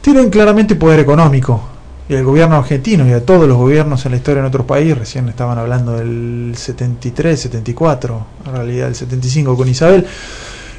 tienen 0.00 0.30
claramente 0.30 0.74
poder 0.74 0.98
económico. 0.98 1.60
Y 2.08 2.16
al 2.16 2.24
gobierno 2.24 2.56
argentino 2.56 3.06
y 3.06 3.12
a 3.12 3.24
todos 3.24 3.46
los 3.46 3.56
gobiernos 3.56 4.04
en 4.04 4.10
la 4.10 4.18
historia 4.18 4.40
en 4.40 4.46
otros 4.46 4.66
países, 4.66 4.98
recién 4.98 5.28
estaban 5.28 5.58
hablando 5.58 5.92
del 5.92 6.54
73, 6.56 7.40
74, 7.40 8.26
en 8.46 8.52
realidad 8.52 8.88
el 8.88 8.96
75 8.96 9.56
con 9.56 9.68
Isabel, 9.68 10.04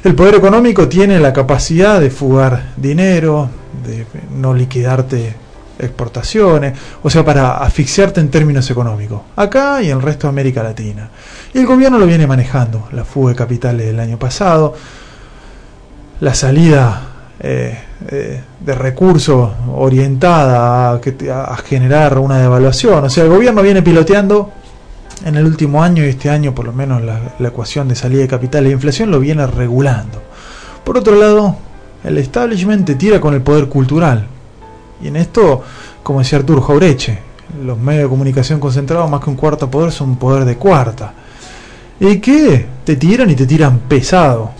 el 0.04 0.14
poder 0.14 0.34
económico 0.34 0.86
tiene 0.86 1.18
la 1.18 1.32
capacidad 1.32 2.00
de 2.00 2.10
fugar 2.10 2.74
dinero, 2.76 3.48
de 3.82 4.06
no 4.36 4.52
liquidarte 4.52 5.34
exportaciones, 5.78 6.78
o 7.02 7.10
sea, 7.10 7.24
para 7.24 7.58
asfixiarte 7.58 8.20
en 8.20 8.30
términos 8.30 8.70
económicos, 8.70 9.20
acá 9.36 9.82
y 9.82 9.90
en 9.90 9.98
el 9.98 10.02
resto 10.02 10.26
de 10.26 10.30
América 10.30 10.62
Latina. 10.62 11.08
Y 11.54 11.58
el 11.58 11.66
gobierno 11.66 11.98
lo 11.98 12.06
viene 12.06 12.26
manejando, 12.26 12.88
la 12.92 13.04
fuga 13.04 13.30
de 13.30 13.36
capitales 13.36 13.86
del 13.86 14.00
año 14.00 14.18
pasado, 14.18 14.74
la 16.20 16.34
salida 16.34 17.08
eh, 17.40 17.78
eh, 18.10 18.40
de 18.58 18.74
recursos 18.74 19.50
orientada 19.72 20.92
a, 20.92 21.56
generar 21.58 22.18
una 22.18 22.38
devaluación. 22.38 23.04
O 23.04 23.10
sea, 23.10 23.24
el 23.24 23.30
gobierno 23.30 23.62
viene 23.62 23.82
piloteando 23.82 24.50
en 25.24 25.36
el 25.36 25.44
último 25.44 25.82
año 25.82 26.04
y 26.04 26.08
este 26.08 26.30
año 26.30 26.54
por 26.54 26.64
lo 26.64 26.72
menos 26.72 27.02
la, 27.02 27.48
ecuación 27.48 27.88
de 27.88 27.94
salida 27.94 28.22
de 28.22 28.28
capital 28.28 28.66
e 28.66 28.70
inflación 28.70 29.10
lo 29.10 29.20
viene 29.20 29.46
regulando. 29.46 30.20
Por 30.82 30.98
otro 30.98 31.14
lado, 31.14 31.56
el 32.02 32.18
establishment 32.18 32.90
tira 32.98 33.20
con 33.20 33.34
el 33.34 33.42
poder 33.42 33.68
cultural. 33.68 34.26
Y 35.02 35.08
en 35.08 35.16
esto, 35.16 35.62
como 36.02 36.20
decía 36.20 36.38
Arturo 36.38 36.60
Jaureche, 36.60 37.18
los 37.64 37.78
medios 37.78 38.04
de 38.04 38.08
comunicación 38.08 38.60
concentrados 38.60 39.10
más 39.10 39.22
que 39.22 39.30
un 39.30 39.36
cuarto 39.36 39.70
poder 39.70 39.92
son 39.92 40.10
un 40.10 40.16
poder 40.16 40.44
de 40.44 40.56
cuarta. 40.56 41.14
¿Y 42.00 42.18
que 42.18 42.66
Te 42.84 42.96
tiran 42.96 43.30
y 43.30 43.34
te 43.34 43.46
tiran 43.46 43.80
pesado. 43.80 44.50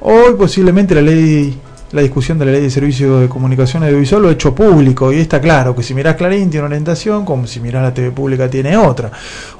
Hoy 0.00 0.34
posiblemente 0.36 0.94
la 0.94 1.02
ley 1.02 1.60
la 1.92 2.02
discusión 2.02 2.38
de 2.38 2.44
la 2.44 2.52
ley 2.52 2.62
de 2.62 2.70
servicio 2.70 3.20
de 3.20 3.28
comunicación 3.28 3.84
audiovisual 3.84 4.22
lo 4.22 4.28
he 4.28 4.32
hecho 4.32 4.54
público 4.54 5.12
y 5.12 5.18
está 5.18 5.40
claro 5.40 5.74
que 5.74 5.82
si 5.82 5.94
mirás 5.94 6.16
Clarín 6.16 6.50
tiene 6.50 6.66
una 6.66 6.74
orientación, 6.74 7.24
como 7.24 7.46
si 7.46 7.60
mirás 7.60 7.82
la 7.82 7.94
TV 7.94 8.10
pública 8.10 8.50
tiene 8.50 8.76
otra. 8.76 9.10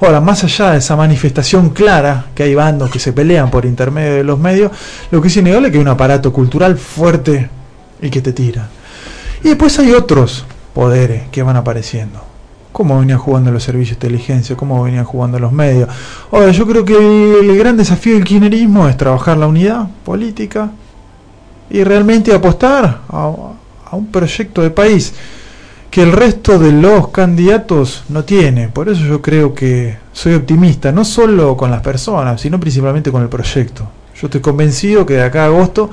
Ahora, 0.01 0.19
más 0.19 0.43
allá 0.43 0.71
de 0.71 0.79
esa 0.79 0.95
manifestación 0.95 1.69
clara 1.69 2.27
que 2.35 2.43
hay 2.43 2.53
bandos 2.53 2.91
que 2.91 2.99
se 2.99 3.13
pelean 3.13 3.49
por 3.49 3.65
intermedio 3.65 4.15
de 4.15 4.23
los 4.23 4.37
medios, 4.37 4.71
lo 5.09 5.21
que 5.21 5.29
es 5.29 5.37
innegable 5.37 5.67
es 5.67 5.71
que 5.71 5.77
hay 5.77 5.81
un 5.81 5.87
aparato 5.87 6.33
cultural 6.33 6.77
fuerte 6.77 7.49
y 8.01 8.09
que 8.09 8.21
te 8.21 8.33
tira. 8.33 8.69
Y 9.47 9.51
después 9.51 9.79
hay 9.79 9.93
otros 9.93 10.43
poderes 10.73 11.29
que 11.31 11.41
van 11.41 11.55
apareciendo. 11.55 12.19
Cómo 12.73 12.99
venían 12.99 13.17
jugando 13.17 13.49
los 13.49 13.63
servicios 13.63 13.97
de 13.97 14.07
inteligencia, 14.07 14.57
cómo 14.57 14.83
venían 14.83 15.05
jugando 15.05 15.39
los 15.39 15.53
medios. 15.53 15.87
Ahora, 16.29 16.51
yo 16.51 16.67
creo 16.67 16.83
que 16.83 17.39
el 17.39 17.57
gran 17.57 17.77
desafío 17.77 18.15
del 18.15 18.25
kirchnerismo 18.25 18.89
es 18.89 18.97
trabajar 18.97 19.37
la 19.37 19.47
unidad 19.47 19.87
política, 20.03 20.69
y 21.69 21.81
realmente 21.81 22.33
apostar 22.33 23.03
a, 23.07 23.31
un 23.93 24.07
proyecto 24.07 24.61
de 24.61 24.69
país 24.69 25.13
que 25.89 26.03
el 26.03 26.11
resto 26.11 26.59
de 26.59 26.73
los 26.73 27.07
candidatos 27.07 28.03
no 28.09 28.25
tiene. 28.25 28.67
Por 28.67 28.89
eso 28.89 29.05
yo 29.05 29.21
creo 29.21 29.53
que 29.53 29.97
soy 30.11 30.33
optimista, 30.33 30.91
no 30.91 31.05
solo 31.05 31.55
con 31.55 31.71
las 31.71 31.81
personas, 31.81 32.41
sino 32.41 32.59
principalmente 32.59 33.13
con 33.13 33.21
el 33.21 33.29
proyecto. 33.29 33.87
Yo 34.19 34.27
estoy 34.27 34.41
convencido 34.41 35.05
que 35.05 35.13
de 35.13 35.23
acá 35.23 35.43
a 35.43 35.45
agosto 35.45 35.89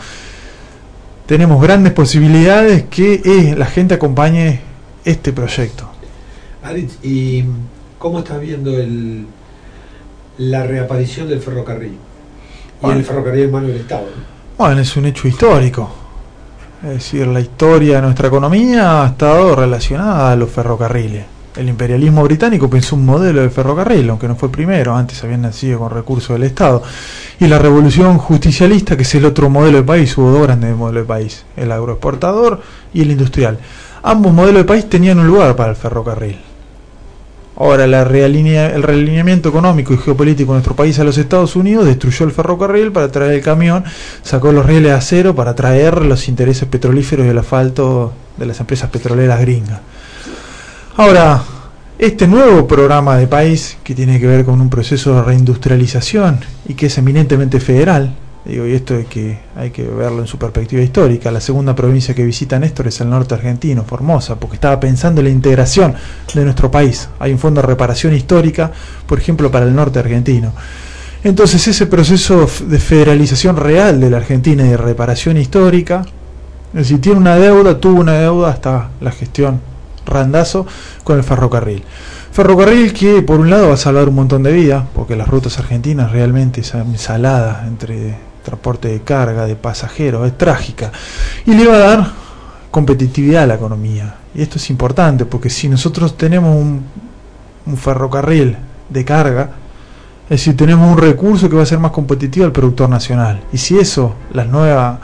tenemos 1.26 1.60
grandes 1.62 1.92
posibilidades 1.92 2.84
que 2.84 3.22
eh, 3.24 3.54
la 3.56 3.66
gente 3.66 3.94
acompañe 3.94 4.60
este 5.04 5.32
proyecto. 5.32 5.88
Aritz, 6.62 6.98
¿y 7.02 7.44
cómo 7.98 8.20
estás 8.20 8.40
viendo 8.40 8.76
el, 8.78 9.26
la 10.38 10.64
reaparición 10.64 11.28
del 11.28 11.40
ferrocarril? 11.40 11.98
Y 12.82 12.90
el 12.90 13.04
ferrocarril 13.04 13.44
en 13.44 13.50
mano 13.50 13.68
del 13.68 13.78
Estado. 13.78 14.06
Bueno, 14.58 14.80
es 14.80 14.96
un 14.96 15.06
hecho 15.06 15.26
histórico. 15.26 15.90
Es 16.82 16.90
decir, 16.90 17.26
la 17.26 17.40
historia 17.40 17.96
de 17.96 18.02
nuestra 18.02 18.28
economía 18.28 19.02
ha 19.02 19.06
estado 19.08 19.56
relacionada 19.56 20.32
a 20.32 20.36
los 20.36 20.50
ferrocarriles. 20.50 21.24
El 21.56 21.68
imperialismo 21.68 22.24
británico 22.24 22.68
pensó 22.68 22.96
un 22.96 23.06
modelo 23.06 23.42
de 23.42 23.50
ferrocarril, 23.50 24.10
aunque 24.10 24.26
no 24.26 24.34
fue 24.34 24.50
primero, 24.50 24.96
antes 24.96 25.22
habían 25.22 25.42
nacido 25.42 25.78
con 25.78 25.90
recursos 25.90 26.30
del 26.30 26.42
Estado. 26.42 26.82
Y 27.38 27.46
la 27.46 27.58
revolución 27.58 28.18
justicialista, 28.18 28.96
que 28.96 29.02
es 29.02 29.14
el 29.14 29.24
otro 29.24 29.48
modelo 29.48 29.78
de 29.78 29.84
país, 29.84 30.16
hubo 30.18 30.30
dos 30.30 30.42
grandes 30.42 30.76
modelos 30.76 31.04
de 31.04 31.08
país, 31.08 31.44
el 31.56 31.70
agroexportador 31.70 32.60
y 32.92 33.02
el 33.02 33.12
industrial. 33.12 33.58
Ambos 34.02 34.32
modelos 34.32 34.62
de 34.62 34.64
país 34.64 34.88
tenían 34.88 35.18
un 35.18 35.26
lugar 35.26 35.54
para 35.54 35.70
el 35.70 35.76
ferrocarril. 35.76 36.38
Ahora, 37.56 37.84
el 37.84 38.04
realineamiento 38.04 39.48
económico 39.48 39.94
y 39.94 39.98
geopolítico 39.98 40.52
de 40.52 40.56
nuestro 40.56 40.74
país 40.74 40.98
a 40.98 41.04
los 41.04 41.16
Estados 41.18 41.54
Unidos 41.54 41.86
destruyó 41.86 42.26
el 42.26 42.32
ferrocarril 42.32 42.90
para 42.90 43.12
traer 43.12 43.34
el 43.34 43.42
camión, 43.42 43.84
sacó 44.24 44.50
los 44.50 44.66
rieles 44.66 44.90
de 44.90 44.96
acero 44.96 45.36
para 45.36 45.54
traer 45.54 46.04
los 46.04 46.26
intereses 46.26 46.66
petrolíferos 46.66 47.24
y 47.26 47.28
el 47.28 47.38
asfalto 47.38 48.12
de 48.36 48.46
las 48.46 48.58
empresas 48.58 48.90
petroleras 48.90 49.40
gringas. 49.40 49.80
Ahora, 50.96 51.42
este 51.98 52.28
nuevo 52.28 52.68
programa 52.68 53.16
de 53.16 53.26
país, 53.26 53.76
que 53.82 53.96
tiene 53.96 54.20
que 54.20 54.28
ver 54.28 54.44
con 54.44 54.60
un 54.60 54.70
proceso 54.70 55.12
de 55.12 55.22
reindustrialización 55.22 56.38
y 56.68 56.74
que 56.74 56.86
es 56.86 56.96
eminentemente 56.98 57.58
federal, 57.58 58.14
digo, 58.44 58.64
y 58.64 58.74
esto 58.74 58.94
hay 58.94 59.06
que, 59.06 59.40
hay 59.56 59.70
que 59.72 59.82
verlo 59.82 60.20
en 60.20 60.28
su 60.28 60.38
perspectiva 60.38 60.82
histórica, 60.82 61.32
la 61.32 61.40
segunda 61.40 61.74
provincia 61.74 62.14
que 62.14 62.24
visita 62.24 62.60
Néstor 62.60 62.86
es 62.86 63.00
el 63.00 63.10
norte 63.10 63.34
argentino, 63.34 63.82
Formosa, 63.82 64.36
porque 64.36 64.54
estaba 64.54 64.78
pensando 64.78 65.20
en 65.20 65.26
la 65.26 65.32
integración 65.32 65.96
de 66.32 66.44
nuestro 66.44 66.70
país. 66.70 67.08
Hay 67.18 67.32
un 67.32 67.40
fondo 67.40 67.60
de 67.60 67.66
reparación 67.66 68.14
histórica, 68.14 68.70
por 69.08 69.18
ejemplo, 69.18 69.50
para 69.50 69.66
el 69.66 69.74
norte 69.74 69.98
argentino. 69.98 70.52
Entonces 71.24 71.66
ese 71.66 71.86
proceso 71.86 72.46
de 72.68 72.78
federalización 72.78 73.56
real 73.56 73.98
de 73.98 74.10
la 74.10 74.18
Argentina 74.18 74.64
y 74.64 74.68
de 74.68 74.76
reparación 74.76 75.38
histórica, 75.38 76.06
es 76.68 76.88
decir, 76.88 77.00
tiene 77.00 77.18
una 77.18 77.34
deuda, 77.34 77.80
tuvo 77.80 77.98
una 77.98 78.12
deuda 78.12 78.50
hasta 78.50 78.90
la 79.00 79.10
gestión 79.10 79.73
randazo 80.04 80.66
con 81.02 81.18
el 81.18 81.24
ferrocarril. 81.24 81.84
Ferrocarril 82.32 82.92
que 82.92 83.22
por 83.22 83.40
un 83.40 83.50
lado 83.50 83.68
va 83.68 83.74
a 83.74 83.76
salvar 83.78 84.08
un 84.08 84.16
montón 84.16 84.42
de 84.42 84.52
vidas, 84.52 84.84
porque 84.94 85.16
las 85.16 85.28
rutas 85.28 85.58
argentinas 85.58 86.10
realmente 86.10 86.62
esa 86.62 86.80
ensalada 86.80 87.64
entre 87.66 88.16
transporte 88.42 88.88
de 88.88 89.00
carga, 89.02 89.46
de 89.46 89.56
pasajeros, 89.56 90.26
es 90.26 90.36
trágica. 90.36 90.92
Y 91.46 91.54
le 91.54 91.66
va 91.66 91.76
a 91.76 91.78
dar 91.78 92.12
competitividad 92.70 93.44
a 93.44 93.46
la 93.46 93.54
economía. 93.54 94.16
Y 94.34 94.42
esto 94.42 94.58
es 94.58 94.68
importante, 94.70 95.24
porque 95.24 95.48
si 95.48 95.68
nosotros 95.68 96.16
tenemos 96.16 96.54
un, 96.54 96.82
un 97.66 97.76
ferrocarril 97.76 98.56
de 98.88 99.04
carga, 99.04 99.50
es 100.24 100.30
decir, 100.30 100.56
tenemos 100.56 100.90
un 100.90 100.98
recurso 100.98 101.48
que 101.48 101.56
va 101.56 101.62
a 101.62 101.66
ser 101.66 101.78
más 101.78 101.92
competitivo 101.92 102.46
al 102.46 102.52
productor 102.52 102.88
nacional. 102.88 103.42
Y 103.52 103.58
si 103.58 103.78
eso, 103.78 104.14
las 104.32 104.46
nuevas 104.48 104.98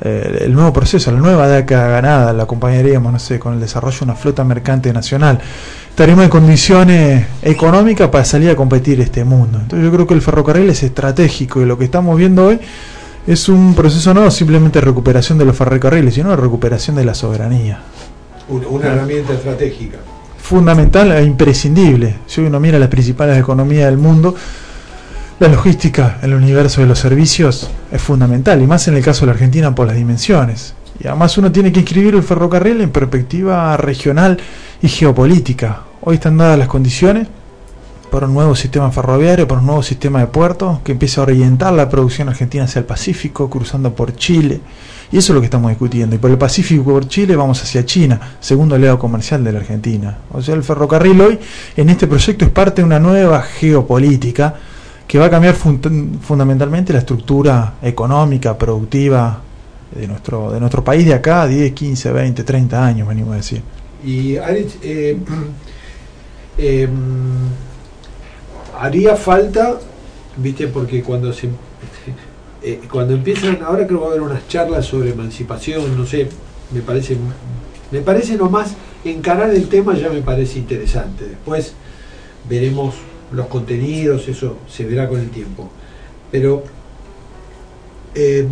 eh, 0.00 0.42
el 0.44 0.52
nuevo 0.52 0.72
proceso, 0.72 1.10
la 1.10 1.18
nueva 1.18 1.48
década 1.48 1.88
ganada, 1.88 2.32
la 2.32 2.42
acompañaríamos, 2.42 3.12
no 3.12 3.18
sé, 3.18 3.38
con 3.38 3.54
el 3.54 3.60
desarrollo 3.60 3.98
de 3.98 4.04
una 4.04 4.14
flota 4.14 4.44
mercante 4.44 4.92
nacional. 4.92 5.40
Estaremos 5.88 6.24
en 6.24 6.30
condiciones 6.30 7.26
económicas 7.40 8.08
para 8.10 8.24
salir 8.24 8.50
a 8.50 8.56
competir 8.56 9.00
este 9.00 9.24
mundo. 9.24 9.58
Entonces 9.60 9.84
yo 9.84 9.92
creo 9.92 10.06
que 10.06 10.14
el 10.14 10.20
ferrocarril 10.20 10.68
es 10.68 10.82
estratégico 10.82 11.62
y 11.62 11.64
lo 11.64 11.78
que 11.78 11.84
estamos 11.84 12.16
viendo 12.18 12.46
hoy 12.46 12.60
es 13.26 13.48
un 13.48 13.74
proceso 13.74 14.12
no 14.12 14.30
simplemente 14.30 14.80
de 14.80 14.84
recuperación 14.84 15.38
de 15.38 15.46
los 15.46 15.56
ferrocarriles, 15.56 16.14
sino 16.14 16.30
de 16.30 16.36
recuperación 16.36 16.96
de 16.96 17.04
la 17.04 17.14
soberanía. 17.14 17.80
Una, 18.48 18.68
una 18.68 18.86
herramienta 18.88 19.32
estratégica. 19.32 19.96
Fundamental 20.36 21.10
e 21.12 21.24
imprescindible. 21.24 22.18
Si 22.26 22.42
uno 22.42 22.60
mira 22.60 22.78
las 22.78 22.88
principales 22.88 23.38
economías 23.38 23.86
del 23.86 23.98
mundo, 23.98 24.34
la 25.38 25.48
logística 25.48 26.18
en 26.22 26.30
el 26.30 26.36
universo 26.36 26.80
de 26.80 26.86
los 26.86 26.98
servicios 26.98 27.68
es 27.92 28.00
fundamental, 28.00 28.62
y 28.62 28.66
más 28.66 28.88
en 28.88 28.96
el 28.96 29.04
caso 29.04 29.20
de 29.20 29.26
la 29.26 29.32
Argentina 29.32 29.74
por 29.74 29.86
las 29.86 29.96
dimensiones. 29.96 30.74
Y 30.98 31.06
además 31.08 31.36
uno 31.36 31.52
tiene 31.52 31.70
que 31.72 31.80
inscribir 31.80 32.14
el 32.14 32.22
ferrocarril 32.22 32.80
en 32.80 32.90
perspectiva 32.90 33.76
regional 33.76 34.38
y 34.80 34.88
geopolítica. 34.88 35.82
Hoy 36.00 36.14
están 36.14 36.38
dadas 36.38 36.58
las 36.58 36.68
condiciones 36.68 37.28
para 38.10 38.26
un 38.26 38.32
nuevo 38.32 38.56
sistema 38.56 38.90
ferroviario, 38.90 39.46
para 39.46 39.60
un 39.60 39.66
nuevo 39.66 39.82
sistema 39.82 40.20
de 40.20 40.26
puertos 40.28 40.78
que 40.80 40.92
empiece 40.92 41.20
a 41.20 41.24
orientar 41.24 41.74
la 41.74 41.86
producción 41.86 42.30
argentina 42.30 42.64
hacia 42.64 42.78
el 42.78 42.86
Pacífico, 42.86 43.50
cruzando 43.50 43.94
por 43.94 44.16
Chile. 44.16 44.60
Y 45.12 45.18
eso 45.18 45.32
es 45.32 45.34
lo 45.34 45.40
que 45.40 45.46
estamos 45.46 45.68
discutiendo. 45.68 46.16
Y 46.16 46.18
por 46.18 46.30
el 46.30 46.38
Pacífico 46.38 46.82
por 46.82 47.08
Chile 47.08 47.36
vamos 47.36 47.62
hacia 47.62 47.84
China, 47.84 48.38
segundo 48.40 48.74
aliado 48.74 48.98
comercial 48.98 49.44
de 49.44 49.52
la 49.52 49.58
Argentina. 49.58 50.16
O 50.32 50.40
sea, 50.40 50.54
el 50.54 50.62
ferrocarril 50.62 51.20
hoy 51.20 51.38
en 51.76 51.90
este 51.90 52.06
proyecto 52.06 52.46
es 52.46 52.50
parte 52.50 52.80
de 52.80 52.86
una 52.86 52.98
nueva 52.98 53.42
geopolítica 53.42 54.54
que 55.06 55.18
va 55.18 55.26
a 55.26 55.30
cambiar 55.30 55.54
fundamentalmente 55.54 56.92
la 56.92 56.98
estructura 56.98 57.74
económica, 57.82 58.58
productiva 58.58 59.40
de 59.94 60.08
nuestro, 60.08 60.50
de 60.50 60.58
nuestro 60.58 60.82
país 60.82 61.06
de 61.06 61.14
acá 61.14 61.46
10, 61.46 61.72
15, 61.72 62.12
20, 62.12 62.44
30 62.44 62.86
años, 62.86 63.08
venimos 63.08 63.34
a 63.34 63.36
decir. 63.36 63.62
Y 64.04 64.36
eh, 64.36 65.16
em, 66.58 66.90
haría 68.78 69.16
falta, 69.16 69.78
viste, 70.36 70.66
porque 70.68 71.02
cuando 71.02 71.32
se 71.32 71.48
eh, 72.62 72.80
cuando 72.90 73.14
empiezan, 73.14 73.60
ahora 73.64 73.86
creo 73.86 74.00
que 74.00 74.04
va 74.04 74.06
a 74.06 74.10
haber 74.10 74.22
unas 74.22 74.48
charlas 74.48 74.86
sobre 74.86 75.10
emancipación, 75.10 75.96
no 75.96 76.04
sé, 76.04 76.28
me 76.72 76.80
parece, 76.80 77.16
me 77.92 78.00
parece 78.00 78.36
nomás 78.36 78.74
encarar 79.04 79.50
el 79.50 79.68
tema 79.68 79.94
ya 79.96 80.08
me 80.08 80.20
parece 80.20 80.58
interesante. 80.58 81.26
Después 81.26 81.74
veremos 82.48 82.96
los 83.32 83.46
contenidos, 83.46 84.28
eso 84.28 84.56
se 84.68 84.84
verá 84.84 85.08
con 85.08 85.20
el 85.20 85.30
tiempo. 85.30 85.70
Pero 86.30 86.64
em, 88.14 88.48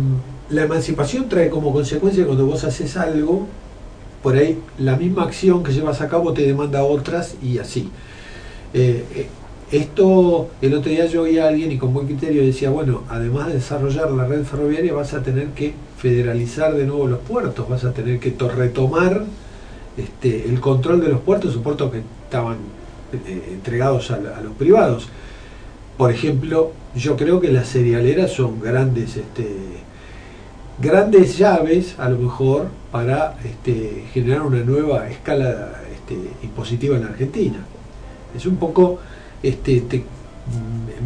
la 0.49 0.63
emancipación 0.63 1.29
trae 1.29 1.49
como 1.49 1.73
consecuencia 1.73 2.25
cuando 2.25 2.45
vos 2.45 2.63
haces 2.63 2.97
algo, 2.97 3.47
por 4.21 4.35
ahí 4.35 4.59
la 4.79 4.95
misma 4.95 5.23
acción 5.23 5.63
que 5.63 5.71
llevas 5.71 6.01
a 6.01 6.09
cabo 6.09 6.33
te 6.33 6.41
demanda 6.43 6.83
otras 6.83 7.35
y 7.41 7.59
así. 7.59 7.89
Eh, 8.73 9.03
eh, 9.15 9.27
esto, 9.71 10.49
el 10.61 10.73
otro 10.73 10.91
día 10.91 11.05
yo 11.07 11.23
oí 11.23 11.39
a 11.39 11.47
alguien 11.47 11.71
y 11.71 11.77
con 11.77 11.93
buen 11.93 12.05
criterio 12.05 12.45
decía, 12.45 12.69
bueno, 12.69 13.03
además 13.09 13.47
de 13.47 13.55
desarrollar 13.55 14.11
la 14.11 14.25
red 14.25 14.43
ferroviaria 14.43 14.93
vas 14.93 15.13
a 15.13 15.23
tener 15.23 15.49
que 15.49 15.73
federalizar 15.97 16.75
de 16.75 16.85
nuevo 16.85 17.07
los 17.07 17.19
puertos, 17.19 17.67
vas 17.67 17.83
a 17.83 17.91
tener 17.91 18.19
que 18.19 18.35
retomar 18.47 19.25
este, 19.97 20.47
el 20.47 20.59
control 20.59 21.01
de 21.01 21.09
los 21.09 21.21
puertos, 21.21 21.51
esos 21.51 21.63
puertos 21.63 21.91
que 21.91 22.01
estaban 22.25 22.57
entregados 23.51 24.11
a, 24.11 24.17
los 24.17 24.53
privados. 24.57 25.09
Por 25.97 26.11
ejemplo, 26.11 26.71
yo 26.95 27.15
creo 27.15 27.39
que 27.39 27.51
las 27.51 27.69
cerealeras 27.69 28.31
son 28.31 28.59
grandes, 28.59 29.17
este, 29.17 29.47
grandes 30.79 31.37
llaves, 31.37 31.95
a 31.97 32.09
lo 32.09 32.17
mejor, 32.17 32.67
para 32.91 33.37
este, 33.43 34.05
generar 34.13 34.41
una 34.41 34.59
nueva 34.59 35.09
escala 35.09 35.73
este, 35.93 36.15
impositiva 36.43 36.95
en 36.95 37.03
la 37.03 37.09
Argentina. 37.09 37.59
Es 38.35 38.45
un 38.45 38.57
poco, 38.57 38.99
este, 39.41 39.83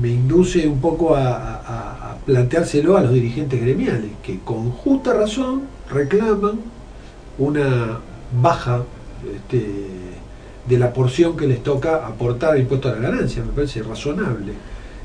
me 0.01 0.09
induce 0.09 0.67
un 0.67 0.81
poco 0.81 1.15
a, 1.15 2.13
a 2.13 2.17
planteárselo 2.25 2.97
a 2.97 3.01
los 3.01 3.13
dirigentes 3.13 3.61
gremiales, 3.61 4.11
que 4.23 4.39
con 4.39 4.71
justa 4.71 5.13
razón 5.13 5.63
reclaman 5.91 6.59
una 7.37 7.99
baja 8.41 8.83
este, 9.35 9.65
de 10.69 10.77
la 10.77 10.93
porción 10.93 11.35
que 11.35 11.47
les 11.47 11.63
toca 11.63 11.95
aportar 12.05 12.55
el 12.55 12.61
impuesto 12.61 12.89
a 12.89 12.91
la 12.91 12.99
ganancia, 12.99 13.43
me 13.43 13.51
parece 13.51 13.81
razonable. 13.81 14.53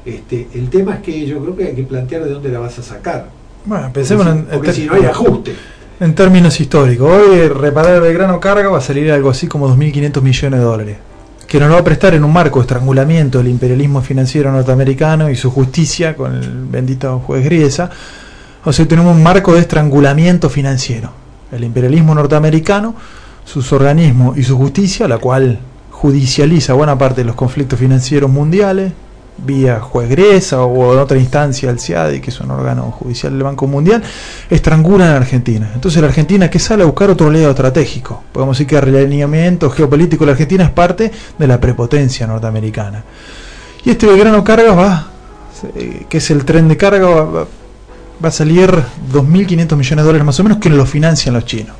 Este, 0.04 0.46
el 0.52 0.68
tema 0.68 0.96
es 0.96 1.00
que 1.00 1.26
yo 1.26 1.40
creo 1.40 1.56
que 1.56 1.64
hay 1.64 1.74
que 1.74 1.84
plantear 1.84 2.24
de 2.24 2.30
dónde 2.30 2.50
la 2.50 2.58
vas 2.58 2.78
a 2.78 2.82
sacar. 2.82 3.28
Bueno, 3.64 3.90
pensemos 3.90 4.26
en, 4.26 4.44
porque 4.44 4.74
si 4.74 4.84
no 4.84 4.92
hay 4.92 5.04
ajuste. 5.04 5.54
En 6.00 6.14
términos 6.14 6.60
históricos, 6.60 7.10
hoy 7.10 7.48
reparar 7.48 7.94
el 7.94 8.00
Belgrano 8.02 8.38
Carga 8.38 8.68
va 8.68 8.78
a 8.78 8.82
salir 8.82 9.10
algo 9.10 9.30
así 9.30 9.46
como 9.46 9.74
2.500 9.74 10.20
millones 10.20 10.60
de 10.60 10.66
dólares, 10.66 10.96
que 11.46 11.58
nos 11.58 11.68
lo 11.68 11.74
va 11.76 11.80
a 11.80 11.84
prestar 11.84 12.12
en 12.12 12.24
un 12.24 12.32
marco 12.32 12.58
de 12.58 12.64
estrangulamiento 12.64 13.38
del 13.38 13.48
imperialismo 13.48 14.02
financiero 14.02 14.52
norteamericano 14.52 15.30
y 15.30 15.36
su 15.36 15.50
justicia 15.50 16.14
con 16.14 16.34
el 16.34 16.66
bendito 16.66 17.20
juez 17.20 17.42
Griesa. 17.42 17.88
O 18.66 18.72
sea, 18.72 18.86
tenemos 18.86 19.16
un 19.16 19.22
marco 19.22 19.54
de 19.54 19.60
estrangulamiento 19.60 20.50
financiero. 20.50 21.10
El 21.50 21.64
imperialismo 21.64 22.14
norteamericano 22.14 22.94
sus 23.44 23.72
organismos 23.72 24.36
y 24.36 24.42
su 24.42 24.56
justicia, 24.56 25.06
la 25.08 25.18
cual 25.18 25.58
judicializa 25.90 26.74
buena 26.74 26.98
parte 26.98 27.22
de 27.22 27.26
los 27.26 27.36
conflictos 27.36 27.78
financieros 27.78 28.30
mundiales, 28.30 28.92
vía 29.36 29.80
juez 29.80 30.08
Gresa 30.08 30.62
o 30.62 30.92
en 30.92 31.00
otra 31.00 31.18
instancia 31.18 31.70
el 31.70 31.80
CIADI, 31.80 32.20
que 32.20 32.30
es 32.30 32.40
un 32.40 32.50
órgano 32.50 32.90
judicial 32.90 33.32
del 33.32 33.42
Banco 33.42 33.66
Mundial, 33.66 34.02
estrangulan 34.48 35.08
a 35.08 35.16
Argentina. 35.16 35.70
Entonces 35.74 36.00
la 36.00 36.08
Argentina 36.08 36.48
que 36.48 36.58
sale 36.58 36.82
a 36.82 36.86
buscar 36.86 37.10
otro 37.10 37.30
lado 37.30 37.50
estratégico. 37.50 38.22
Podemos 38.32 38.56
decir 38.56 38.66
que 38.68 38.76
el 38.76 38.96
alineamiento 38.96 39.70
geopolítico 39.70 40.24
de 40.24 40.26
la 40.26 40.32
Argentina 40.32 40.64
es 40.64 40.70
parte 40.70 41.10
de 41.38 41.46
la 41.46 41.60
prepotencia 41.60 42.26
norteamericana. 42.26 43.02
Y 43.84 43.90
este 43.90 44.06
Belgrano 44.06 44.42
Cargas 44.44 44.76
va, 44.76 45.06
eh, 45.74 46.06
que 46.08 46.18
es 46.18 46.30
el 46.30 46.44
tren 46.44 46.68
de 46.68 46.76
carga, 46.76 47.06
va, 47.06 47.46
va 48.24 48.28
a 48.28 48.30
salir 48.30 48.70
2.500 49.12 49.76
millones 49.76 49.88
de 49.88 50.02
dólares 50.02 50.24
más 50.24 50.40
o 50.40 50.44
menos 50.44 50.58
que 50.58 50.70
lo 50.70 50.86
financian 50.86 51.34
los 51.34 51.44
chinos. 51.44 51.76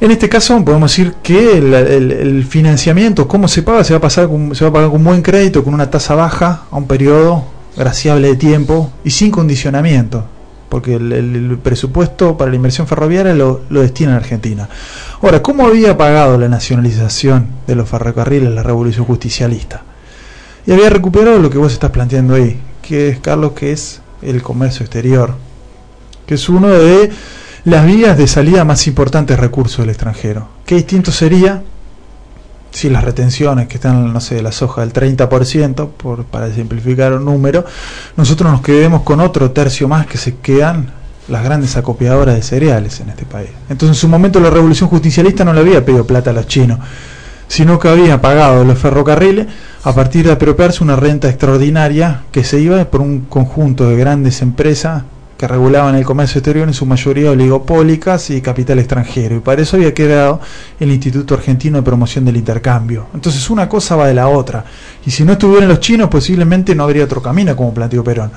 En 0.00 0.10
este 0.10 0.28
caso 0.28 0.62
podemos 0.62 0.90
decir 0.90 1.14
que 1.22 1.56
el, 1.56 2.44
financiamiento, 2.44 3.26
¿cómo 3.26 3.48
se 3.48 3.62
paga? 3.62 3.82
Se 3.82 3.94
va, 3.94 3.98
a 3.98 4.00
pasar 4.00 4.28
se 4.52 4.64
va 4.64 4.70
a 4.70 4.72
pagar 4.72 4.90
con 4.90 5.02
buen 5.02 5.22
crédito, 5.22 5.64
con 5.64 5.72
una 5.72 5.90
tasa 5.90 6.14
baja, 6.14 6.64
a 6.70 6.76
un 6.76 6.86
periodo 6.86 7.44
graciable 7.76 8.28
de 8.28 8.36
tiempo 8.36 8.92
y 9.04 9.10
sin 9.10 9.30
condicionamiento. 9.30 10.26
porque 10.68 10.96
el, 10.96 11.58
presupuesto 11.62 12.36
para 12.36 12.50
la 12.50 12.56
inversión 12.56 12.86
ferroviaria 12.86 13.32
lo, 13.32 13.62
lo 13.70 13.80
destina 13.80 14.14
a 14.14 14.16
Argentina. 14.16 14.68
Ahora, 15.22 15.40
¿cómo 15.40 15.66
había 15.66 15.96
pagado 15.96 16.36
la 16.36 16.48
nacionalización 16.48 17.46
de 17.66 17.76
los 17.76 17.88
ferrocarriles 17.88 18.52
la 18.52 18.62
revolución 18.62 19.06
justicialista? 19.06 19.82
Y 20.66 20.72
había 20.72 20.90
recuperado 20.90 21.38
lo 21.38 21.48
que 21.48 21.58
vos 21.58 21.72
estás 21.72 21.90
planteando 21.90 22.34
ahí, 22.34 22.60
que 22.82 23.08
es, 23.08 23.20
Carlos, 23.20 23.52
que 23.52 23.72
es 23.72 24.02
el 24.20 24.42
comercio 24.42 24.84
exterior, 24.84 25.34
que 26.26 26.34
es 26.34 26.48
uno 26.48 26.68
de 26.68 27.10
las 27.66 27.84
vías 27.84 28.16
de 28.16 28.28
salida 28.28 28.64
más 28.64 28.86
importantes 28.86 29.38
recursos 29.40 29.78
del 29.78 29.88
extranjero. 29.88 30.46
¿Qué 30.64 30.76
distinto 30.76 31.10
sería 31.10 31.64
si 32.70 32.88
las 32.88 33.02
retenciones 33.02 33.66
que 33.66 33.74
están, 33.74 34.12
no 34.12 34.20
sé, 34.20 34.40
la 34.40 34.52
soja 34.52 34.82
del 34.82 34.92
30%, 34.92 35.88
por, 35.88 36.26
para 36.26 36.52
simplificar 36.52 37.12
un 37.12 37.24
número, 37.24 37.64
nosotros 38.16 38.52
nos 38.52 38.60
quedemos 38.60 39.02
con 39.02 39.18
otro 39.18 39.50
tercio 39.50 39.88
más 39.88 40.06
que 40.06 40.16
se 40.16 40.36
quedan 40.36 40.92
las 41.26 41.42
grandes 41.42 41.76
acopiadoras 41.76 42.36
de 42.36 42.42
cereales 42.42 43.00
en 43.00 43.08
este 43.08 43.24
país. 43.24 43.50
Entonces 43.68 43.96
en 43.96 44.00
su 44.00 44.08
momento 44.08 44.38
la 44.38 44.50
revolución 44.50 44.88
justicialista 44.88 45.44
no 45.44 45.52
le 45.52 45.60
había 45.60 45.84
pedido 45.84 46.06
plata 46.06 46.30
a 46.30 46.34
los 46.34 46.46
chinos, 46.46 46.78
sino 47.48 47.80
que 47.80 47.88
había 47.88 48.20
pagado 48.20 48.64
los 48.64 48.78
ferrocarriles 48.78 49.48
a 49.82 49.92
partir 49.92 50.24
de 50.24 50.32
apropiarse 50.32 50.84
una 50.84 50.94
renta 50.94 51.28
extraordinaria 51.28 52.22
que 52.30 52.44
se 52.44 52.60
iba 52.60 52.84
por 52.84 53.00
un 53.00 53.22
conjunto 53.22 53.88
de 53.88 53.96
grandes 53.96 54.40
empresas 54.40 55.02
que 55.36 55.46
regulaban 55.46 55.94
el 55.94 56.04
comercio 56.04 56.38
exterior 56.38 56.66
en 56.66 56.74
su 56.74 56.86
mayoría 56.86 57.30
oligopólicas 57.30 58.30
y 58.30 58.40
capital 58.40 58.78
extranjero. 58.78 59.36
Y 59.36 59.40
para 59.40 59.60
eso 59.60 59.76
había 59.76 59.92
quedado 59.92 60.40
el 60.80 60.90
Instituto 60.90 61.34
Argentino 61.34 61.76
de 61.76 61.82
Promoción 61.82 62.24
del 62.24 62.36
Intercambio. 62.36 63.06
Entonces 63.12 63.50
una 63.50 63.68
cosa 63.68 63.96
va 63.96 64.06
de 64.06 64.14
la 64.14 64.28
otra. 64.28 64.64
Y 65.04 65.10
si 65.10 65.24
no 65.24 65.32
estuvieran 65.32 65.68
los 65.68 65.80
chinos, 65.80 66.08
posiblemente 66.08 66.74
no 66.74 66.84
habría 66.84 67.04
otro 67.04 67.20
camino, 67.20 67.54
como 67.54 67.74
planteó 67.74 68.02
Perón, 68.02 68.30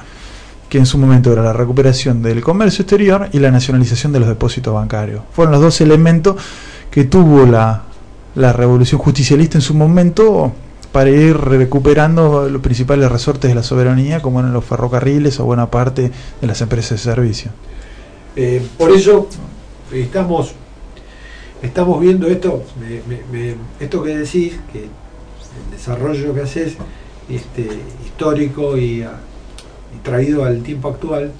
que 0.68 0.78
en 0.78 0.86
su 0.86 0.98
momento 0.98 1.32
era 1.32 1.42
la 1.42 1.54
recuperación 1.54 2.22
del 2.22 2.42
comercio 2.42 2.82
exterior 2.82 3.30
y 3.32 3.40
la 3.40 3.50
nacionalización 3.50 4.12
de 4.12 4.20
los 4.20 4.28
depósitos 4.28 4.74
bancarios. 4.74 5.22
Fueron 5.32 5.54
los 5.54 5.62
dos 5.62 5.80
elementos 5.80 6.36
que 6.92 7.06
tuvo 7.06 7.46
la, 7.46 7.84
la 8.36 8.52
revolución 8.52 9.00
justicialista 9.00 9.58
en 9.58 9.62
su 9.62 9.74
momento 9.74 10.52
para 10.92 11.10
ir 11.10 11.38
recuperando 11.38 12.50
los 12.50 12.62
principales 12.62 13.12
resortes 13.12 13.50
de 13.50 13.56
la 13.56 13.64
soberanía, 13.64 14.22
como 14.22 14.40
eran 14.40 14.54
los 14.54 14.66
ferrocarriles 14.66 15.40
o 15.40 15.46
buena 15.46 15.70
parte 15.70 16.12
de 16.42 16.48
las 16.48 16.62
empresas 16.62 16.92
de 16.92 16.98
servicio. 17.14 17.52
Eh, 18.36 18.62
por 18.78 18.92
eso 18.92 19.28
estamos 19.92 20.54
estamos 21.62 22.00
viendo 22.00 22.28
esto, 22.28 22.64
esto 23.80 24.04
que 24.04 24.18
decís, 24.18 24.54
que 24.72 24.84
el 24.84 25.72
desarrollo 25.72 26.34
que 26.34 26.42
haces, 26.42 26.76
este, 27.30 27.68
histórico 28.06 28.78
y, 28.78 29.02
a- 29.04 29.20
y 29.96 30.00
traído 30.04 30.46
al 30.46 30.64
tiempo 30.64 30.88
actual, 30.90 31.32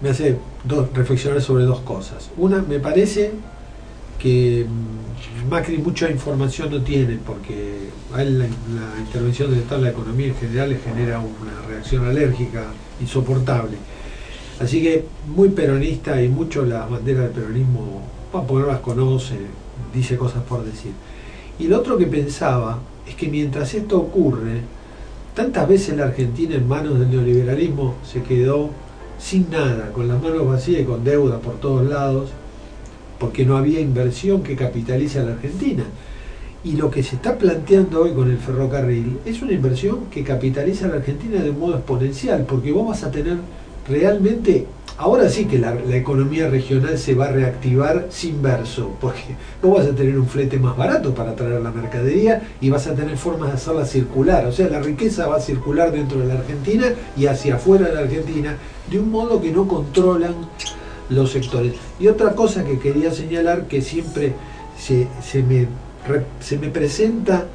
me 0.00 0.10
hace 0.10 0.36
dos, 0.64 0.88
reflexionar 0.94 1.42
sobre 1.42 1.64
dos 1.64 1.80
cosas. 1.80 2.30
Una, 2.36 2.62
me 2.62 2.78
parece 2.78 3.32
que 4.18 4.66
mm, 4.68 4.99
Macri 5.48 5.78
mucha 5.78 6.10
información 6.10 6.70
no 6.70 6.82
tiene 6.82 7.18
porque 7.24 7.88
a 8.14 8.22
él 8.22 8.38
la, 8.38 8.46
intervención 9.00 9.50
del 9.50 9.60
Estado 9.60 9.78
en 9.78 9.84
la 9.84 9.90
economía 9.90 10.26
en 10.28 10.34
general 10.34 10.70
le 10.70 10.78
genera 10.78 11.18
una 11.18 11.66
reacción 11.68 12.06
alérgica 12.06 12.64
insoportable. 13.00 13.76
Así 14.60 14.82
que 14.82 15.06
muy 15.26 15.48
peronista 15.50 16.22
y 16.22 16.28
mucho 16.28 16.64
las 16.64 16.90
banderas 16.90 17.24
del 17.24 17.32
peronismo, 17.32 18.02
porque 18.30 18.66
no 18.66 18.82
conoce, 18.82 19.36
dice 19.94 20.16
cosas 20.16 20.42
por 20.42 20.64
decir. 20.64 20.92
Y 21.58 21.68
lo 21.68 21.78
otro 21.78 21.96
que 21.96 22.06
pensaba 22.06 22.78
es 23.06 23.14
que 23.14 23.28
mientras 23.28 23.72
esto 23.74 23.98
ocurre, 23.98 24.60
tantas 25.34 25.68
veces 25.68 25.96
la 25.96 26.04
Argentina 26.04 26.56
en 26.56 26.68
manos 26.68 26.98
del 26.98 27.10
neoliberalismo 27.10 27.94
se 28.04 28.22
quedó 28.22 28.70
sin 29.18 29.50
nada, 29.50 29.92
con 29.92 30.08
las 30.08 30.22
manos 30.22 30.46
vacías 30.46 30.82
y 30.82 30.84
con 30.84 31.04
deuda 31.04 31.38
por 31.38 31.60
todos 31.60 31.88
lados, 31.88 32.30
porque 33.20 33.44
no 33.44 33.56
había 33.56 33.78
inversión 33.80 34.42
que 34.42 34.56
capitalice 34.56 35.20
a 35.20 35.24
la 35.24 35.32
Argentina. 35.34 35.84
Y 36.64 36.72
lo 36.72 36.90
que 36.90 37.02
se 37.02 37.16
está 37.16 37.38
planteando 37.38 38.02
hoy 38.02 38.12
con 38.12 38.30
el 38.30 38.38
ferrocarril 38.38 39.18
es 39.24 39.40
una 39.42 39.52
inversión 39.52 40.06
que 40.10 40.24
capitaliza 40.24 40.86
a 40.86 40.88
la 40.88 40.96
Argentina 40.96 41.40
de 41.40 41.50
un 41.50 41.60
modo 41.60 41.76
exponencial, 41.76 42.44
porque 42.48 42.72
vos 42.72 42.88
vas 42.88 43.04
a 43.04 43.10
tener 43.10 43.36
realmente, 43.88 44.66
ahora 44.98 45.28
sí 45.28 45.46
que 45.46 45.58
la, 45.58 45.74
economía 45.94 46.48
regional 46.48 46.98
se 46.98 47.14
va 47.14 47.26
a 47.26 47.32
reactivar 47.32 48.06
sin 48.10 48.42
verso, 48.42 48.96
porque 49.00 49.36
vos 49.62 49.78
vas 49.78 49.86
a 49.86 49.94
tener 49.94 50.18
un 50.18 50.26
flete 50.26 50.58
más 50.58 50.76
barato 50.76 51.14
para 51.14 51.34
traer 51.34 51.60
la 51.60 51.70
mercadería 51.70 52.42
y 52.60 52.70
vas 52.70 52.86
a 52.86 52.94
tener 52.94 53.16
formas 53.16 53.50
de 53.50 53.56
hacerla 53.56 53.86
circular, 53.86 54.46
o 54.46 54.52
sea, 54.52 54.68
la 54.68 54.80
riqueza 54.80 55.26
va 55.26 55.36
a 55.36 55.40
circular 55.40 55.92
dentro 55.92 56.20
de 56.20 56.26
la 56.26 56.34
Argentina 56.34 56.86
y 57.16 57.26
hacia 57.26 57.56
afuera 57.56 57.88
de 57.88 57.94
la 57.94 58.00
Argentina, 58.00 58.56
de 58.90 58.98
un 58.98 59.10
modo 59.10 59.40
que 59.40 59.50
no 59.50 59.66
controlan 59.66 60.34
los 61.10 61.32
sectores. 61.32 61.74
Y 61.98 62.08
otra 62.08 62.34
cosa 62.34 62.64
que 62.64 62.78
quería 62.78 63.10
señalar 63.10 63.66
que 63.66 63.82
siempre 63.82 64.32
se, 64.78 65.08
se 65.22 65.42
me, 65.42 65.66
se 66.40 66.58
me 66.58 66.68
presenta 66.68 67.46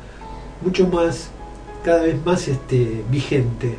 mucho 0.61 0.87
más, 0.87 1.29
cada 1.83 2.03
vez 2.03 2.23
más 2.23 2.47
este, 2.47 3.03
vigente. 3.09 3.75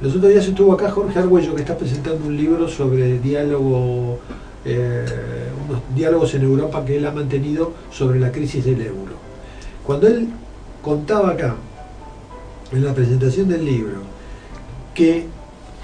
Los 0.00 0.16
otros 0.16 0.32
días 0.32 0.46
estuvo 0.46 0.72
acá 0.72 0.90
Jorge 0.90 1.18
Argüello 1.18 1.54
que 1.54 1.62
está 1.62 1.76
presentando 1.76 2.26
un 2.26 2.36
libro 2.36 2.68
sobre 2.68 3.18
diálogo, 3.20 4.18
eh, 4.64 5.04
unos 5.68 5.82
diálogos 5.94 6.34
en 6.34 6.42
Europa 6.42 6.84
que 6.84 6.96
él 6.96 7.06
ha 7.06 7.12
mantenido 7.12 7.72
sobre 7.90 8.18
la 8.18 8.32
crisis 8.32 8.64
del 8.64 8.80
euro. 8.80 9.14
Cuando 9.86 10.08
él 10.08 10.28
contaba 10.82 11.30
acá, 11.30 11.54
en 12.72 12.84
la 12.84 12.94
presentación 12.94 13.48
del 13.48 13.64
libro, 13.64 13.98
que 14.94 15.26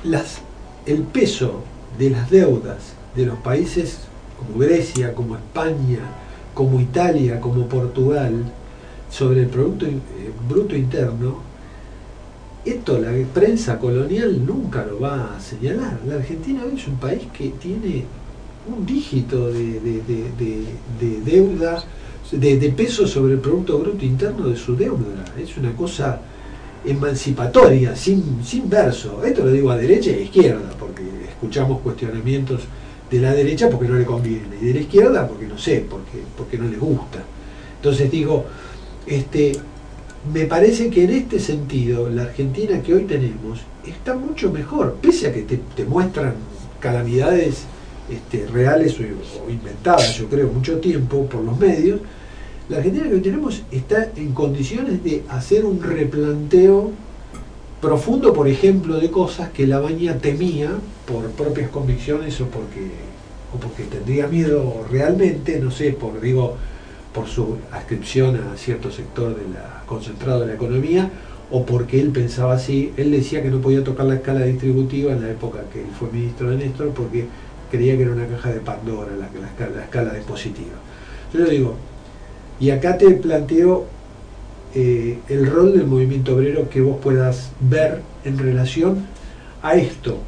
las, 0.04 0.38
el 0.86 1.02
peso 1.02 1.62
de 1.98 2.10
las 2.10 2.30
deudas 2.30 2.94
de 3.16 3.26
los 3.26 3.38
países 3.38 4.00
como 4.38 4.58
Grecia, 4.58 5.14
como 5.14 5.36
España, 5.36 5.98
como 6.54 6.80
Italia, 6.80 7.40
como 7.40 7.66
Portugal, 7.66 8.32
sobre 9.10 9.40
el 9.42 9.48
Producto 9.48 9.86
eh, 9.86 9.98
Bruto 10.48 10.76
Interno, 10.76 11.38
esto 12.64 12.98
la 12.98 13.10
prensa 13.32 13.78
colonial 13.78 14.44
nunca 14.44 14.84
lo 14.84 15.00
va 15.00 15.34
a 15.36 15.40
señalar. 15.40 15.98
La 16.06 16.16
Argentina 16.16 16.62
es 16.72 16.86
un 16.86 16.96
país 16.96 17.22
que 17.36 17.48
tiene 17.60 18.04
un 18.68 18.84
dígito 18.84 19.48
de, 19.48 19.80
de- 19.80 20.02
de- 20.06 20.30
de- 20.38 20.66
de 21.00 21.20
deuda, 21.24 21.82
de, 22.30 22.68
peso 22.70 23.06
sobre 23.06 23.34
el 23.34 23.40
Producto 23.40 23.78
Bruto 23.78 24.04
Interno 24.04 24.46
de 24.48 24.56
su 24.56 24.76
deuda. 24.76 25.24
Es 25.42 25.56
una 25.56 25.72
cosa 25.74 26.20
emancipatoria, 26.84 27.96
sin, 27.96 28.44
sin 28.44 28.68
verso. 28.68 29.24
Esto 29.24 29.44
lo 29.44 29.50
digo 29.52 29.70
a 29.70 29.76
derecha 29.76 30.10
a 30.10 30.16
izquierda, 30.18 30.70
porque 30.78 31.02
escuchamos 31.28 31.80
cuestionamientos 31.80 32.60
de 33.10 33.18
la 33.20 33.34
derecha 33.34 33.68
porque 33.68 33.88
no 33.88 33.96
le 33.96 34.04
conviene, 34.04 34.56
y 34.60 34.66
de 34.66 34.74
la 34.74 34.80
izquierda 34.80 35.26
porque 35.26 35.46
no 35.46 35.58
sé, 35.58 35.84
porque, 35.88 36.22
porque 36.36 36.58
no 36.58 36.68
les 36.68 36.78
gusta. 36.78 37.18
Entonces 37.76 38.10
digo, 38.10 38.44
este, 39.06 39.52
me 40.32 40.44
parece 40.44 40.90
que 40.90 41.04
en 41.04 41.10
este 41.10 41.40
sentido 41.40 42.08
la 42.08 42.22
Argentina 42.22 42.80
que 42.82 42.94
hoy 42.94 43.04
tenemos 43.04 43.60
está 43.86 44.14
mucho 44.14 44.52
mejor, 44.52 44.96
pese 45.00 45.28
a 45.28 45.32
que 45.32 45.42
te, 45.42 45.84
muestran 45.84 46.34
calamidades 46.78 47.64
este, 48.08 48.46
reales 48.46 48.96
o, 49.00 49.46
o 49.46 49.50
inventadas, 49.50 50.16
yo 50.16 50.28
creo, 50.28 50.48
mucho 50.48 50.78
tiempo 50.78 51.26
por 51.26 51.42
los 51.42 51.58
medios, 51.58 52.00
la 52.68 52.76
Argentina 52.76 53.08
que 53.08 53.14
hoy 53.14 53.20
tenemos 53.20 53.62
está 53.72 54.12
en 54.14 54.32
condiciones 54.32 55.02
de 55.02 55.24
hacer 55.28 55.64
un 55.64 55.82
replanteo 55.82 56.92
profundo, 57.80 58.32
por 58.32 58.48
ejemplo, 58.48 58.98
de 58.98 59.10
cosas 59.10 59.50
que 59.50 59.66
la 59.66 59.80
baña 59.80 60.18
temía 60.18 60.70
por 61.06 61.30
propias 61.30 61.70
convicciones 61.70 62.40
o 62.40 62.46
porque, 62.46 62.90
o 63.54 63.58
porque 63.58 63.84
tendría 63.84 64.26
miedo 64.26 64.86
realmente, 64.90 65.58
no 65.60 65.70
sé, 65.70 65.92
por 65.92 66.20
digo, 66.20 66.56
por 67.14 67.26
su 67.26 67.56
adscripción 67.72 68.36
a 68.36 68.56
cierto 68.56 68.90
sector 68.90 69.34
de 69.34 69.42
concentrado 69.86 70.40
de 70.40 70.46
la 70.48 70.54
economía, 70.54 71.10
o 71.50 71.66
porque 71.66 72.00
él 72.00 72.10
pensaba 72.10 72.54
así, 72.54 72.92
él 72.96 73.10
decía 73.10 73.42
que 73.42 73.50
no 73.50 73.60
podía 73.60 73.82
tocar 73.82 74.06
la 74.06 74.14
escala 74.14 74.44
distributiva 74.44 75.12
en 75.12 75.22
la 75.22 75.30
época 75.30 75.60
que 75.72 75.80
él 75.80 75.88
fue 75.98 76.08
ministro 76.12 76.50
de 76.50 76.58
Néstor, 76.58 76.90
porque 76.90 77.26
creía 77.70 77.96
que 77.96 78.02
era 78.02 78.12
una 78.12 78.26
caja 78.26 78.50
de 78.50 78.60
Pandora 78.60 79.10
la, 79.16 79.28
la 79.40 79.70
la 79.70 79.82
escala 79.82 80.14
dispositiva. 80.14 80.76
Yo 81.32 81.40
le 81.40 81.50
digo, 81.50 81.74
y 82.60 82.70
acá 82.70 82.96
te 82.98 83.10
planteo 83.12 83.86
eh, 84.74 85.18
el 85.28 85.46
rol 85.46 85.72
del 85.72 85.86
movimiento 85.86 86.36
obrero 86.36 86.68
que 86.68 86.80
vos 86.80 86.98
puedas 87.02 87.50
ver 87.60 88.02
en 88.24 88.38
relación 88.38 89.06
a 89.62 89.74
esto, 89.74 90.18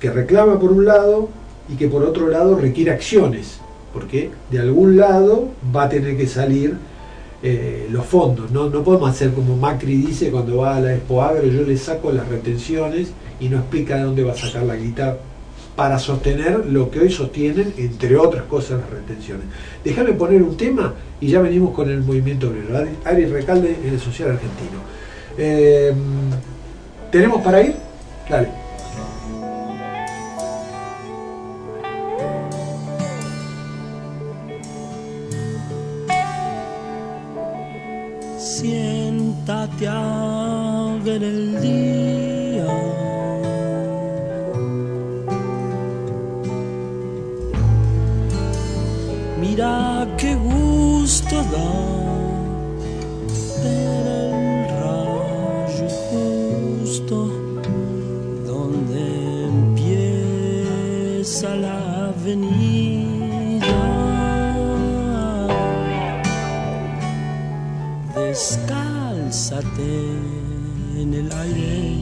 que 0.00 0.10
reclama 0.10 0.58
por 0.58 0.72
un 0.72 0.84
lado 0.84 1.28
y 1.68 1.76
que 1.76 1.88
por 1.88 2.02
otro 2.04 2.28
lado 2.28 2.56
requiere 2.56 2.90
acciones, 2.90 3.58
porque 3.92 4.30
de 4.50 4.58
algún 4.58 4.96
lado 4.96 5.48
va 5.74 5.84
a 5.84 5.88
tener 5.88 6.16
que 6.16 6.26
salir 6.26 6.76
eh, 7.42 7.86
los 7.90 8.04
fondos. 8.06 8.50
¿no? 8.50 8.68
no 8.68 8.82
podemos 8.82 9.10
hacer 9.10 9.32
como 9.32 9.56
Macri 9.56 9.96
dice 9.96 10.30
cuando 10.30 10.58
va 10.58 10.76
a 10.76 10.80
la 10.80 10.94
Expo 10.94 11.22
Agro, 11.22 11.46
yo 11.46 11.62
le 11.62 11.76
saco 11.76 12.12
las 12.12 12.28
retenciones 12.28 13.12
y 13.40 13.48
no 13.48 13.58
explica 13.58 13.96
de 13.96 14.02
dónde 14.02 14.24
va 14.24 14.32
a 14.32 14.36
sacar 14.36 14.64
la 14.64 14.76
guita 14.76 15.18
para 15.76 15.98
sostener 15.98 16.64
lo 16.66 16.90
que 16.90 17.00
hoy 17.00 17.10
sostienen, 17.10 17.74
entre 17.76 18.16
otras 18.16 18.44
cosas, 18.44 18.80
las 18.80 18.90
retenciones. 18.90 19.44
Déjame 19.84 20.14
poner 20.14 20.42
un 20.42 20.56
tema 20.56 20.94
y 21.20 21.28
ya 21.28 21.40
venimos 21.40 21.74
con 21.74 21.90
el 21.90 22.00
movimiento 22.00 22.48
obrero. 22.48 22.88
Ari 23.04 23.26
Recalde 23.26 23.76
en 23.84 23.92
el 23.92 24.00
Social 24.00 24.30
Argentino. 24.30 24.80
Eh, 25.36 25.92
¿Tenemos 27.12 27.42
para 27.42 27.62
ir? 27.62 27.74
Dale. 28.28 28.48
Siéntate 38.38 39.86
a 39.86 40.98
el 41.06 41.60
día 41.60 42.15
gusto 51.06 51.36
da 51.36 51.70
ver 53.62 54.06
el 54.22 54.32
rayo 54.74 55.88
justo 56.10 57.16
donde 58.44 59.02
empieza 59.52 61.48
la 61.54 61.78
avenida. 62.08 63.78
Descálzate 68.16 69.92
en 71.00 71.08
el 71.14 71.28
aire. 71.30 71.95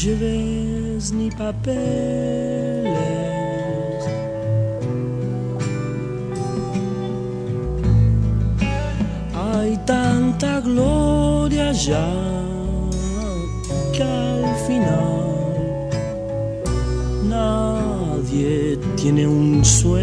Ni 0.00 1.28
papeles. 1.30 1.74
Hay 9.34 9.76
tanta 9.84 10.60
gloria 10.60 11.72
ya 11.72 12.08
que 13.92 14.04
al 14.04 14.44
final 14.68 15.90
nadie 17.28 18.78
tiene 18.94 19.26
un 19.26 19.64
sueño 19.64 20.00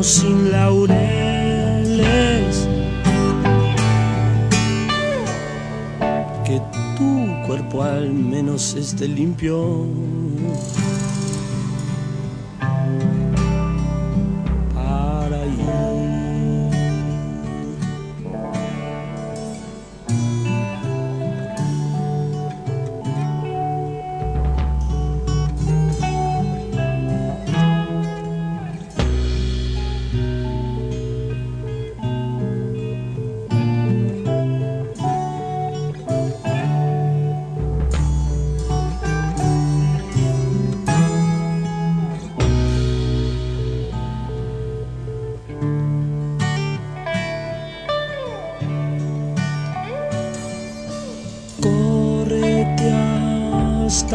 sin 0.00 0.52
laureles. 0.52 1.08
Que 6.44 6.62
tu 6.96 7.26
cuerpo 7.48 7.82
al 7.82 8.17
menos 8.38 8.76
esté 8.76 9.04
limpio. 9.04 10.17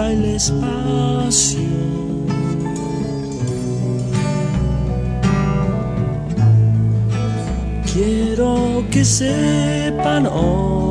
Hasta 0.03 0.11
el 0.11 0.25
espacio. 0.25 1.59
Quiero 7.93 8.83
que 8.91 9.05
sepan 9.05 10.27
hoy 10.27 10.82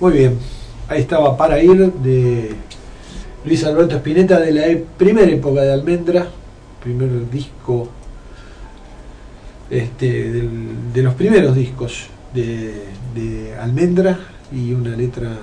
Muy 0.00 0.12
bien, 0.14 0.38
ahí 0.88 1.02
estaba 1.02 1.36
Para 1.36 1.62
Ir 1.62 1.92
de 1.92 2.52
Luis 3.44 3.62
Alberto 3.64 3.96
Spinetta 3.96 4.40
de 4.40 4.50
la 4.50 4.66
e- 4.66 4.82
primera 4.96 5.30
época 5.30 5.60
de 5.60 5.74
Almendra, 5.74 6.26
primer 6.82 7.28
disco, 7.30 7.90
este, 9.68 10.48
de 10.94 11.02
los 11.02 11.12
primeros 11.12 11.54
discos 11.54 12.06
de, 12.32 12.84
de 13.14 13.54
Almendra 13.60 14.18
y 14.50 14.72
una 14.72 14.96
letra, 14.96 15.36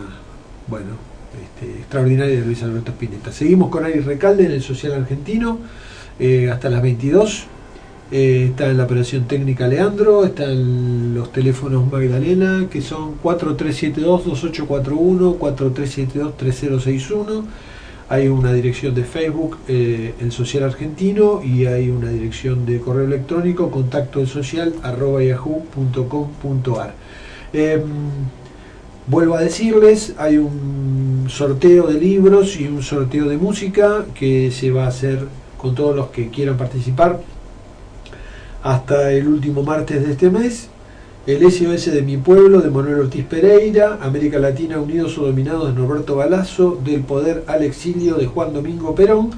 bueno, 0.65 0.95
este, 1.39 1.77
extraordinaria 1.77 2.39
de 2.39 2.45
Luis 2.45 2.63
Alberto 2.63 2.93
Spinetta. 2.93 3.31
Seguimos 3.31 3.69
con 3.69 3.85
Ari 3.85 3.99
Recalde 3.99 4.45
en 4.45 4.53
el 4.53 4.63
Social 4.63 4.93
Argentino 4.93 5.59
eh, 6.19 6.49
hasta 6.49 6.71
las 6.71 6.81
22. 6.81 7.45
Eh, 8.09 8.45
está 8.51 8.69
en 8.69 8.77
la 8.77 8.85
operación 8.85 9.25
técnica 9.25 9.67
Leandro, 9.67 10.23
están 10.23 11.13
los 11.13 11.34
teléfonos 11.34 11.91
Magdalena, 11.91 12.67
que 12.71 12.81
son 12.81 13.21
4372-2841, 13.21 15.38
4372-3061. 15.38 17.43
Hay 18.07 18.29
una 18.29 18.53
dirección 18.53 18.95
de 18.95 19.03
Facebook, 19.03 19.57
eh, 19.67 20.13
El 20.21 20.31
Social 20.31 20.63
Argentino, 20.63 21.41
y 21.43 21.65
hay 21.65 21.89
una 21.89 22.09
dirección 22.09 22.65
de 22.65 22.79
correo 22.79 23.03
electrónico, 23.03 23.69
contacto 23.69 24.21
el 24.21 24.27
social, 24.27 24.73
arroba 24.84 25.21
yahoo.com.ar. 25.21 26.93
Em, 27.51 27.81
vuelvo 29.07 29.35
a 29.35 29.41
decirles, 29.41 30.13
hay 30.17 30.38
un 30.38 31.25
sorteo 31.27 31.88
de 31.88 31.99
libros 31.99 32.57
y 32.57 32.69
un 32.69 32.81
sorteo 32.81 33.27
de 33.27 33.38
música 33.38 34.05
que 34.15 34.49
se 34.51 34.71
va 34.71 34.85
a 34.85 34.88
hacer 34.88 35.27
con 35.57 35.75
todos 35.75 35.93
los 35.93 36.07
que 36.07 36.29
quieran 36.29 36.55
participar 36.55 37.19
hasta 38.68 39.14
el 39.14 39.30
último 39.30 39.64
martes 39.64 40.06
de 40.06 40.11
este 40.11 40.30
mes. 40.30 40.68
El 41.26 41.49
SOS 41.49 41.85
de 41.85 42.02
mi 42.02 42.18
pueblo 42.18 42.60
de 42.60 42.69
Manuel 42.69 42.99
Ortiz 42.99 43.23
Pereira, 43.23 43.98
América 44.02 44.39
Latina 44.39 44.80
Unidos 44.80 45.18
o 45.18 45.26
Dominados 45.26 45.69
de 45.69 45.80
Norberto 45.80 46.18
Galazo, 46.18 46.77
Del 46.84 47.02
Poder 47.02 47.45
al 47.48 47.64
Exilio 47.64 48.15
de 48.15 48.26
Juan 48.26 48.53
Domingo 48.53 48.94
Perón, 48.94 49.31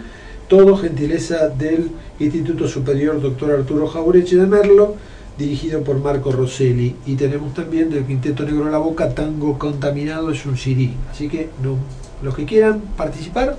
todo 0.48 0.78
gentileza 0.78 1.48
del 1.48 1.92
Instituto 2.20 2.68
Superior 2.68 3.22
Dr. 3.22 3.52
Arturo 3.52 3.88
Jaureche 3.88 4.36
de 4.36 4.48
Merlo, 4.48 4.96
dirigido 5.38 5.84
por 5.84 6.00
Marco 6.00 6.32
Rosselli. 6.32 6.96
Y 7.06 7.14
tenemos 7.14 7.54
también 7.54 7.92
del 7.92 8.06
Quinteto 8.06 8.44
Negro 8.44 8.72
la 8.72 8.80
Boca, 8.80 9.14
Tango 9.14 9.60
Contaminado 9.60 10.32
es 10.32 10.44
un 10.48 10.58
CD. 10.58 10.90
Así 11.12 11.30
que 11.30 11.50
no, 11.62 11.78
los 12.24 12.36
que 12.36 12.46
quieran 12.46 12.82
participar, 12.98 13.58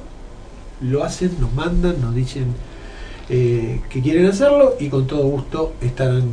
lo 0.81 1.05
hacen, 1.05 1.31
nos 1.41 1.53
mandan, 1.55 2.01
nos 2.01 2.13
dicen 2.13 2.47
eh, 3.33 3.81
que 3.89 4.03
quieren 4.03 4.27
hacerlo 4.27 4.75
y 4.81 4.89
con 4.89 5.07
todo 5.07 5.23
gusto 5.23 5.75
estarán 5.81 6.25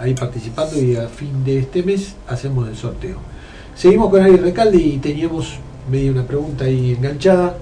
ahí 0.00 0.14
participando 0.14 0.80
y 0.80 0.96
a 0.96 1.06
fin 1.06 1.44
de 1.44 1.58
este 1.58 1.82
mes 1.82 2.16
hacemos 2.26 2.66
el 2.66 2.74
sorteo. 2.74 3.18
Seguimos 3.74 4.08
con 4.08 4.22
Ari 4.22 4.36
Recalde 4.36 4.78
y 4.78 4.96
teníamos 4.96 5.58
medio 5.90 6.12
una 6.12 6.24
pregunta 6.24 6.64
ahí 6.64 6.92
enganchada 6.92 7.58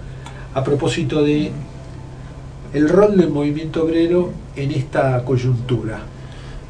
a 0.54 0.62
propósito 0.62 1.24
de 1.24 1.50
el 2.72 2.88
rol 2.88 3.16
del 3.16 3.30
movimiento 3.30 3.82
obrero 3.82 4.30
en 4.54 4.70
esta 4.70 5.24
coyuntura. 5.24 5.98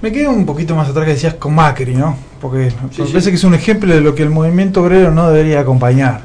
Me 0.01 0.11
quedo 0.11 0.31
un 0.31 0.47
poquito 0.47 0.75
más 0.75 0.89
atrás 0.89 1.05
que 1.05 1.13
decías 1.13 1.35
con 1.35 1.55
Macri, 1.55 1.95
¿no? 1.95 2.17
Porque 2.41 2.73
me 2.99 3.05
parece 3.05 3.31
que 3.31 3.37
es 3.37 3.45
un 3.45 3.55
ejemplo 3.55 3.95
de 3.95 4.01
lo 4.01 4.15
que 4.15 4.23
el 4.23 4.31
movimiento 4.31 4.83
obrero 4.83 5.11
no 5.11 5.31
debería 5.31 5.61
acompañar. 5.61 6.23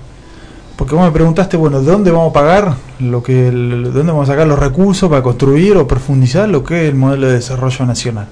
Porque 0.79 0.95
vos 0.95 1.03
me 1.03 1.11
preguntaste, 1.11 1.57
bueno, 1.57 1.81
¿de 1.81 1.91
dónde 1.91 2.09
vamos 2.09 2.29
a 2.29 2.33
pagar? 2.33 2.73
Lo 3.01 3.21
que 3.21 3.49
el- 3.49 3.83
¿De 3.83 3.89
dónde 3.91 4.13
vamos 4.13 4.29
a 4.29 4.31
sacar 4.31 4.47
los 4.47 4.57
recursos 4.57 5.09
para 5.09 5.21
construir 5.21 5.75
o 5.75 5.85
profundizar 5.85 6.47
lo 6.47 6.63
que 6.63 6.83
es 6.85 6.89
el 6.89 6.95
modelo 6.95 7.27
de 7.27 7.33
desarrollo 7.33 7.85
nacional? 7.85 8.27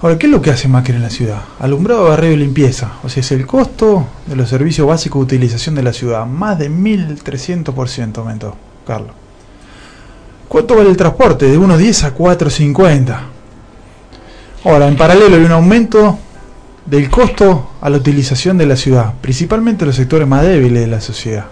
Ahora, 0.00 0.16
¿qué 0.16 0.24
es 0.26 0.32
lo 0.32 0.40
que 0.40 0.48
hace 0.50 0.68
Macri 0.68 0.94
en 0.96 1.02
la 1.02 1.10
ciudad? 1.10 1.42
Alumbrado, 1.58 2.04
barrio 2.08 2.32
y 2.32 2.36
limpieza. 2.38 2.92
O 3.04 3.10
sea, 3.10 3.20
es 3.20 3.30
el 3.32 3.46
costo 3.46 4.06
de 4.24 4.36
los 4.36 4.48
servicios 4.48 4.88
básicos 4.88 5.20
de 5.20 5.36
utilización 5.36 5.74
de 5.74 5.82
la 5.82 5.92
ciudad. 5.92 6.24
Más 6.24 6.58
de 6.58 6.70
1.300% 6.70 8.16
aumentó, 8.16 8.56
Carlos. 8.86 9.10
¿Cuánto 10.48 10.76
vale 10.76 10.88
el 10.88 10.96
transporte? 10.96 11.44
De 11.44 11.58
1.10 11.58 12.04
a 12.04 12.14
4.50. 12.16 13.18
Ahora, 14.64 14.88
en 14.88 14.96
paralelo 14.96 15.36
hay 15.36 15.44
un 15.44 15.52
aumento 15.52 16.18
del 16.90 17.08
costo 17.08 17.70
a 17.80 17.88
la 17.88 17.98
utilización 17.98 18.58
de 18.58 18.66
la 18.66 18.74
ciudad, 18.74 19.14
principalmente 19.20 19.86
los 19.86 19.94
sectores 19.94 20.26
más 20.26 20.42
débiles 20.42 20.82
de 20.82 20.86
la 20.88 21.00
sociedad. 21.00 21.46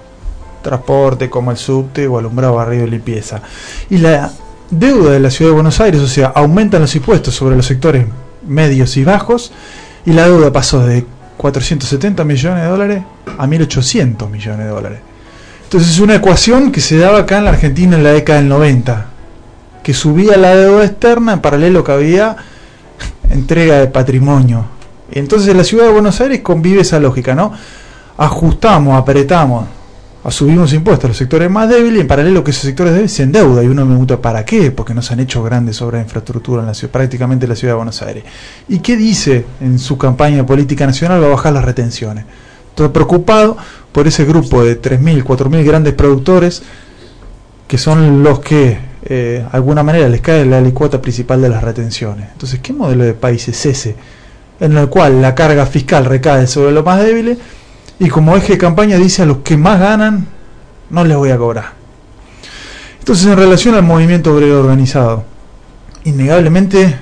Transporte 0.63 1.31
como 1.31 1.53
el 1.53 1.57
subte 1.57 2.09
o 2.09 2.19
alumbrado, 2.19 2.57
barrio 2.57 2.85
y 2.85 2.91
limpieza. 2.91 3.41
Y 3.89 3.99
la 3.99 4.33
deuda 4.69 5.13
de 5.13 5.21
la 5.21 5.31
ciudad 5.31 5.53
de 5.53 5.55
Buenos 5.55 5.81
Aires, 5.81 6.01
o 6.01 6.09
sea, 6.09 6.33
aumentan 6.35 6.81
los 6.81 6.95
impuestos 6.97 7.35
sobre 7.35 7.55
los 7.55 7.67
sectores 7.67 8.05
medios 8.47 8.97
y 8.97 9.05
bajos, 9.05 9.53
y 10.05 10.13
la 10.13 10.25
deuda 10.25 10.53
pasó 10.53 10.85
de 10.85 11.07
470 11.37 12.25
millones 12.25 12.65
de 12.65 12.69
dólares 12.69 13.03
a 13.39 13.47
1.800 13.47 14.29
millones 14.29 14.67
de 14.67 14.73
dólares. 14.73 14.99
Entonces 15.63 15.91
es 15.91 16.01
una 16.01 16.17
ecuación 16.17 16.73
que 16.73 16.81
se 16.81 16.97
daba 16.99 17.21
acá 17.21 17.39
en 17.39 17.45
la 17.45 17.51
Argentina 17.51 17.97
en 17.97 18.03
la 18.03 18.11
década 18.11 18.41
del 18.41 18.49
90, 18.49 19.07
que 19.85 19.95
subía 19.95 20.37
la 20.37 20.57
deuda 20.57 20.85
externa 20.85 21.35
en 21.35 21.41
paralelo 21.41 21.85
que 21.85 21.93
había 21.93 22.37
entrega 23.31 23.79
de 23.79 23.87
patrimonio. 23.87 24.78
Entonces 25.11 25.55
la 25.55 25.65
ciudad 25.65 25.87
de 25.87 25.93
Buenos 25.93 26.21
Aires 26.21 26.41
convive 26.41 26.83
esa 26.83 27.01
lógica, 27.01 27.35
¿no? 27.35 27.53
Ajustamos, 28.17 28.99
apretamos, 28.99 29.67
subimos 30.29 30.73
impuestos 30.73 31.05
a 31.07 31.09
los 31.09 31.17
sectores 31.17 31.51
más 31.51 31.69
débiles 31.69 31.99
y 31.99 32.01
en 32.01 32.09
paralelo 32.09 32.45
que 32.45 32.51
esos 32.51 32.65
sectores 32.65 32.93
débiles 32.93 33.13
se 33.13 33.23
endeuda. 33.23 33.63
Y 33.63 33.69
uno 33.69 33.85
me 33.85 33.93
pregunta, 33.93 34.21
¿para 34.21 34.45
qué? 34.45 34.71
Porque 34.71 34.95
no 34.95 35.03
se 35.03 35.15
han 35.15 35.21
hecho 35.21 35.43
grandes 35.43 35.81
obras 35.81 36.01
de 36.01 36.05
infraestructura 36.05 36.63
en 36.63 36.67
la 36.67 36.75
ciudad, 36.75 36.93
prácticamente 36.93 37.47
en 37.47 37.51
la 37.51 37.57
ciudad 37.57 37.75
de 37.75 37.77
Buenos 37.77 38.03
Aires. 38.03 38.25
¿Y 38.69 38.81
qué 38.81 38.97
dice 38.97 39.45
en 39.61 39.79
su 39.79 39.97
campaña 39.97 40.45
política 40.45 40.87
nacional? 40.87 41.23
Va 41.23 41.27
a 41.27 41.31
bajar 41.31 41.53
las 41.53 41.65
retenciones. 41.65 42.25
Estoy 42.71 42.89
preocupado 42.89 43.57
por 43.93 44.07
ese 44.07 44.25
grupo 44.25 44.65
de 44.65 44.81
3.000, 44.81 45.25
4.000 45.25 45.65
grandes 45.65 45.95
productores 45.95 46.63
que 47.67 47.77
son 47.77 48.23
los 48.23 48.41
que 48.41 48.79
eh, 49.05 49.45
de 49.45 49.47
alguna 49.53 49.83
manera 49.83 50.09
les 50.09 50.21
cae 50.21 50.45
la 50.47 50.59
alicuota 50.59 51.01
principal 51.01 51.41
de 51.43 51.51
las 51.51 51.63
retenciones. 51.63 52.29
Entonces, 52.33 52.61
¿qué 52.61 52.73
modelo 52.73 53.05
de 53.05 53.15
país 53.15 53.47
es 53.49 53.67
ese? 53.67 53.95
En 54.61 54.77
el 54.77 54.89
cual 54.89 55.23
la 55.23 55.35
carga 55.35 55.67
fiscal 55.67 56.05
recae 56.05 56.47
sobre 56.47 56.73
los 56.73 56.85
más 56.85 57.01
débiles 57.01 57.39
y 58.01 58.09
como 58.09 58.37
eje 58.37 58.55
de 58.55 58.59
campaña 58.59 58.97
dice 58.97 59.23
a 59.23 59.27
los 59.27 59.39
que 59.39 59.57
más 59.57 59.79
ganan 59.81 60.27
no 60.91 61.05
les 61.05 61.17
voy 61.17 61.31
a 61.31 61.37
cobrar. 61.37 61.73
Entonces, 62.99 63.27
en 63.27 63.37
relación 63.37 63.75
al 63.75 63.83
movimiento 63.83 64.35
obrero 64.35 64.61
organizado, 64.61 65.25
innegablemente 66.05 66.97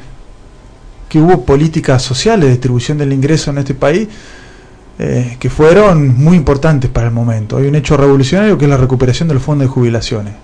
que 1.09 1.19
hubo 1.19 1.45
políticas 1.45 2.03
sociales 2.03 2.47
de 2.47 2.53
distribución 2.53 2.99
del 2.99 3.13
ingreso 3.13 3.51
en 3.51 3.59
este 3.59 3.75
país 3.75 4.09
eh, 4.99 5.37
que 5.39 5.51
fueron 5.51 6.17
muy 6.17 6.37
importantes 6.37 6.91
para 6.91 7.09
el 7.09 7.13
momento. 7.13 7.59
Hay 7.59 7.67
un 7.67 7.75
hecho 7.75 7.97
revolucionario 7.97 8.57
que 8.57 8.65
es 8.65 8.71
la 8.71 8.77
recuperación 8.77 9.29
del 9.29 9.41
fondo 9.41 9.65
de 9.65 9.69
jubilaciones. 9.69 10.35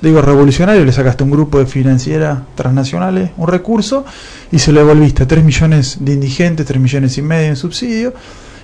Digo 0.00 0.22
revolucionario, 0.22 0.84
le 0.84 0.92
sacaste 0.92 1.24
a 1.24 1.26
un 1.26 1.32
grupo 1.32 1.58
de 1.58 1.66
financieras 1.66 2.38
transnacionales 2.54 3.30
un 3.36 3.48
recurso 3.48 4.04
y 4.52 4.60
se 4.60 4.70
lo 4.70 4.80
devolviste 4.80 5.24
a 5.24 5.28
3 5.28 5.44
millones 5.44 5.98
de 6.00 6.12
indigentes, 6.12 6.66
3 6.66 6.80
millones 6.80 7.18
y 7.18 7.22
medio 7.22 7.48
en 7.48 7.56
subsidio 7.56 8.14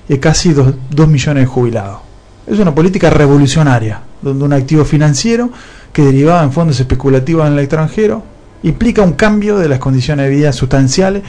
y 0.08 0.18
casi 0.18 0.52
2, 0.52 0.74
2 0.90 1.08
millones 1.08 1.42
de 1.42 1.46
jubilados. 1.46 1.98
Es 2.46 2.58
una 2.60 2.74
política 2.74 3.10
revolucionaria, 3.10 4.00
donde 4.22 4.44
un 4.44 4.52
activo 4.52 4.84
financiero 4.84 5.50
que 5.92 6.02
derivaba 6.02 6.44
en 6.44 6.52
fondos 6.52 6.78
especulativos 6.78 7.46
en 7.46 7.54
el 7.54 7.58
extranjero 7.60 8.22
implica 8.62 9.02
un 9.02 9.14
cambio 9.14 9.58
de 9.58 9.68
las 9.68 9.80
condiciones 9.80 10.26
de 10.26 10.36
vida 10.36 10.52
sustanciales 10.52 11.22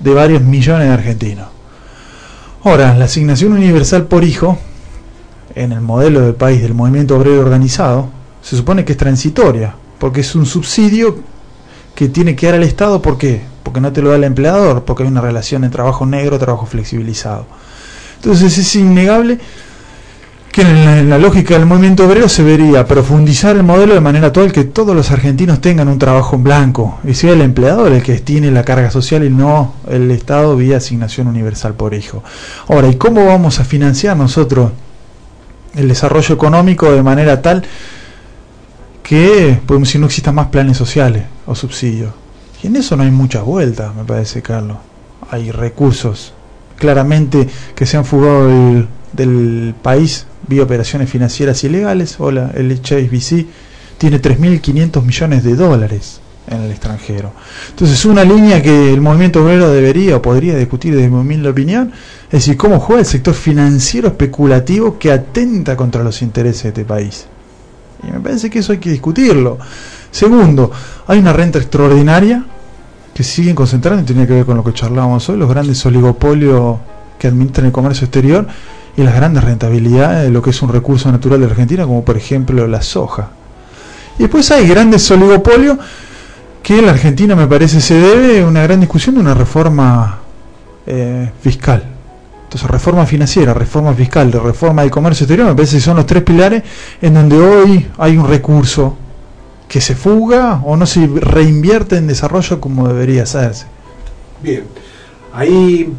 de 0.00 0.14
varios 0.14 0.42
millones 0.42 0.88
de 0.88 0.94
argentinos. 0.94 1.48
Ahora, 2.64 2.94
la 2.96 3.04
asignación 3.04 3.52
universal 3.52 4.06
por 4.06 4.24
hijo, 4.24 4.58
en 5.54 5.70
el 5.70 5.80
modelo 5.80 6.22
del 6.22 6.34
país 6.34 6.60
del 6.60 6.74
movimiento 6.74 7.16
obrero 7.16 7.40
organizado, 7.40 8.10
se 8.46 8.56
supone 8.56 8.84
que 8.84 8.92
es 8.92 8.98
transitoria, 8.98 9.74
porque 9.98 10.20
es 10.20 10.36
un 10.36 10.46
subsidio 10.46 11.18
que 11.96 12.08
tiene 12.08 12.36
que 12.36 12.46
dar 12.46 12.54
al 12.54 12.62
Estado, 12.62 13.02
¿por 13.02 13.18
qué? 13.18 13.42
Porque 13.64 13.80
no 13.80 13.92
te 13.92 14.00
lo 14.00 14.10
da 14.10 14.16
el 14.16 14.22
empleador, 14.22 14.84
porque 14.84 15.02
hay 15.02 15.08
una 15.08 15.20
relación 15.20 15.62
de 15.62 15.68
trabajo 15.68 16.06
negro, 16.06 16.38
trabajo 16.38 16.64
flexibilizado. 16.64 17.44
Entonces 18.14 18.56
es 18.56 18.76
innegable 18.76 19.40
que 20.52 20.62
en 20.62 21.10
la, 21.10 21.18
lógica 21.18 21.54
del 21.54 21.66
movimiento 21.66 22.06
obrero 22.06 22.28
se 22.28 22.44
vería 22.44 22.86
profundizar 22.86 23.56
el 23.56 23.64
modelo 23.64 23.94
de 23.94 24.00
manera 24.00 24.32
tal 24.32 24.52
que 24.52 24.62
todos 24.62 24.94
los 24.94 25.10
argentinos 25.10 25.60
tengan 25.60 25.88
un 25.88 25.98
trabajo 25.98 26.36
en 26.36 26.44
blanco 26.44 27.00
y 27.02 27.14
sea 27.14 27.32
el 27.32 27.40
empleador 27.40 27.92
el 27.92 28.02
que 28.04 28.20
tiene 28.20 28.52
la 28.52 28.62
carga 28.62 28.92
social 28.92 29.24
y 29.24 29.30
no 29.30 29.74
el 29.88 30.08
Estado 30.12 30.54
vía 30.54 30.76
asignación 30.76 31.26
universal 31.26 31.74
por 31.74 31.94
hijo. 31.94 32.22
Ahora, 32.68 32.86
¿y 32.86 32.94
cómo 32.94 33.26
vamos 33.26 33.58
a 33.58 33.64
financiar 33.64 34.16
nosotros 34.16 34.70
el 35.74 35.88
desarrollo 35.88 36.36
económico 36.36 36.92
de 36.92 37.02
manera 37.02 37.42
tal 37.42 37.64
que 39.06 39.60
podemos 39.66 39.88
si 39.88 39.98
no 39.98 40.06
existan 40.06 40.34
más 40.34 40.48
planes 40.48 40.76
sociales 40.76 41.24
o 41.46 41.54
subsidios? 41.54 42.12
Y 42.62 42.66
en 42.66 42.76
eso 42.76 42.96
no 42.96 43.04
hay 43.04 43.10
muchas 43.10 43.44
vueltas, 43.44 43.94
me 43.94 44.04
parece, 44.04 44.42
Carlos. 44.42 44.78
Hay 45.30 45.52
recursos 45.52 46.32
claramente 46.76 47.48
que 47.74 47.86
se 47.86 47.96
han 47.96 48.04
fugado 48.04 48.48
del, 48.48 48.88
del 49.12 49.74
país 49.80 50.26
vía 50.48 50.64
operaciones 50.64 51.08
financieras 51.08 51.62
ilegales. 51.62 52.16
Hola, 52.18 52.50
el 52.54 52.72
HSBC 52.72 53.46
tiene 53.98 54.20
3.500 54.20 55.02
millones 55.02 55.44
de 55.44 55.54
dólares 55.54 56.20
en 56.48 56.62
el 56.62 56.70
extranjero. 56.70 57.32
Entonces, 57.70 58.04
una 58.04 58.24
línea 58.24 58.60
que 58.60 58.92
el 58.92 59.00
movimiento 59.00 59.44
obrero 59.44 59.70
debería 59.70 60.16
o 60.16 60.22
podría 60.22 60.56
discutir 60.56 60.94
desde 60.94 61.08
mi 61.08 61.16
humilde 61.16 61.48
opinión 61.48 61.92
es 62.26 62.32
decir, 62.32 62.56
cómo 62.56 62.80
juega 62.80 63.00
el 63.00 63.06
sector 63.06 63.34
financiero 63.34 64.08
especulativo 64.08 64.98
que 64.98 65.12
atenta 65.12 65.76
contra 65.76 66.02
los 66.02 66.22
intereses 66.22 66.64
de 66.64 66.68
este 66.70 66.84
país. 66.84 67.26
Y 68.02 68.12
me 68.12 68.20
parece 68.20 68.50
que 68.50 68.60
eso 68.60 68.72
hay 68.72 68.78
que 68.78 68.90
discutirlo. 68.90 69.58
Segundo, 70.10 70.70
hay 71.06 71.18
una 71.18 71.32
renta 71.32 71.58
extraordinaria 71.58 72.44
que 73.14 73.22
siguen 73.22 73.54
concentrando 73.54 74.02
y 74.02 74.04
tenía 74.04 74.26
que 74.26 74.34
ver 74.34 74.44
con 74.44 74.56
lo 74.56 74.64
que 74.64 74.72
charlábamos 74.72 75.28
hoy, 75.28 75.38
los 75.38 75.48
grandes 75.48 75.84
oligopolios 75.86 76.76
que 77.18 77.28
administran 77.28 77.66
el 77.66 77.72
comercio 77.72 78.04
exterior 78.04 78.46
y 78.96 79.02
las 79.02 79.14
grandes 79.14 79.42
rentabilidades 79.44 80.24
de 80.24 80.30
lo 80.30 80.42
que 80.42 80.50
es 80.50 80.62
un 80.62 80.70
recurso 80.70 81.10
natural 81.10 81.40
de 81.40 81.46
Argentina, 81.46 81.84
como 81.84 82.04
por 82.04 82.16
ejemplo 82.16 82.66
la 82.66 82.82
soja. 82.82 83.30
Y 84.18 84.22
después 84.22 84.50
hay 84.50 84.68
grandes 84.68 85.10
oligopolios 85.10 85.78
que 86.62 86.78
en 86.78 86.86
la 86.86 86.92
Argentina 86.92 87.36
me 87.36 87.46
parece 87.46 87.80
se 87.80 87.94
debe 87.94 88.44
una 88.44 88.62
gran 88.62 88.80
discusión 88.80 89.14
de 89.14 89.20
una 89.20 89.34
reforma 89.34 90.18
eh, 90.86 91.30
fiscal. 91.40 91.95
Entonces, 92.46 92.70
reforma 92.70 93.04
financiera, 93.06 93.52
reforma 93.52 93.92
fiscal, 93.92 94.30
reforma 94.30 94.82
del 94.82 94.90
comercio 94.90 95.24
exterior, 95.24 95.48
me 95.48 95.54
parece 95.56 95.78
que 95.78 95.82
son 95.82 95.96
los 95.96 96.06
tres 96.06 96.22
pilares 96.22 96.62
en 97.02 97.14
donde 97.14 97.36
hoy 97.36 97.86
hay 97.98 98.16
un 98.16 98.28
recurso 98.28 98.96
que 99.68 99.80
se 99.80 99.96
fuga 99.96 100.62
o 100.64 100.76
no 100.76 100.86
se 100.86 101.08
reinvierte 101.08 101.96
en 101.96 102.06
desarrollo 102.06 102.60
como 102.60 102.86
debería 102.86 103.24
hacerse. 103.24 103.66
Bien, 104.40 104.62
ahí 105.34 105.92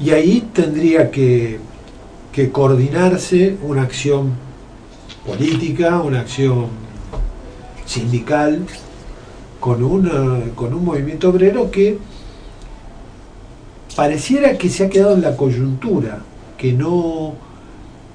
y 0.00 0.10
ahí 0.10 0.48
tendría 0.54 1.10
que, 1.10 1.60
que 2.32 2.50
coordinarse 2.50 3.56
una 3.62 3.82
acción 3.82 4.32
política, 5.26 6.00
una 6.00 6.20
acción 6.20 6.68
sindical, 7.84 8.64
con, 9.60 9.78
con 10.54 10.72
un 10.72 10.84
movimiento 10.84 11.28
obrero 11.28 11.70
que 11.70 11.98
pareciera 13.96 14.58
que 14.58 14.68
se 14.68 14.84
ha 14.84 14.90
quedado 14.90 15.14
en 15.14 15.22
la 15.22 15.36
coyuntura, 15.36 16.20
que 16.58 16.72
no, 16.72 17.34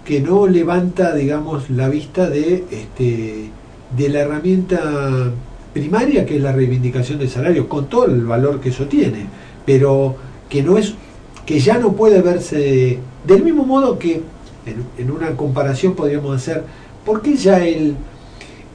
que 0.05 0.21
no 0.21 0.47
levanta, 0.47 1.13
digamos, 1.15 1.69
la 1.71 1.89
vista 1.89 2.29
de, 2.29 2.63
este, 2.71 3.49
de 3.97 4.09
la 4.09 4.19
herramienta 4.19 5.31
primaria 5.73 6.25
que 6.25 6.35
es 6.35 6.41
la 6.41 6.51
reivindicación 6.51 7.17
del 7.17 7.29
salario, 7.29 7.67
con 7.67 7.87
todo 7.87 8.05
el 8.05 8.25
valor 8.25 8.59
que 8.61 8.69
eso 8.69 8.85
tiene, 8.85 9.25
pero 9.65 10.15
que 10.49 10.61
no 10.61 10.77
es 10.77 10.93
que 11.45 11.59
ya 11.59 11.77
no 11.77 11.93
puede 11.93 12.21
verse 12.21 12.99
del 13.25 13.43
mismo 13.43 13.65
modo 13.65 13.97
que 13.97 14.21
en, 14.97 15.11
una 15.11 15.31
comparación 15.35 15.95
podríamos 15.95 16.35
hacer, 16.35 16.63
¿por 17.05 17.21
qué 17.21 17.35
ya 17.35 17.65
el, 17.65 17.95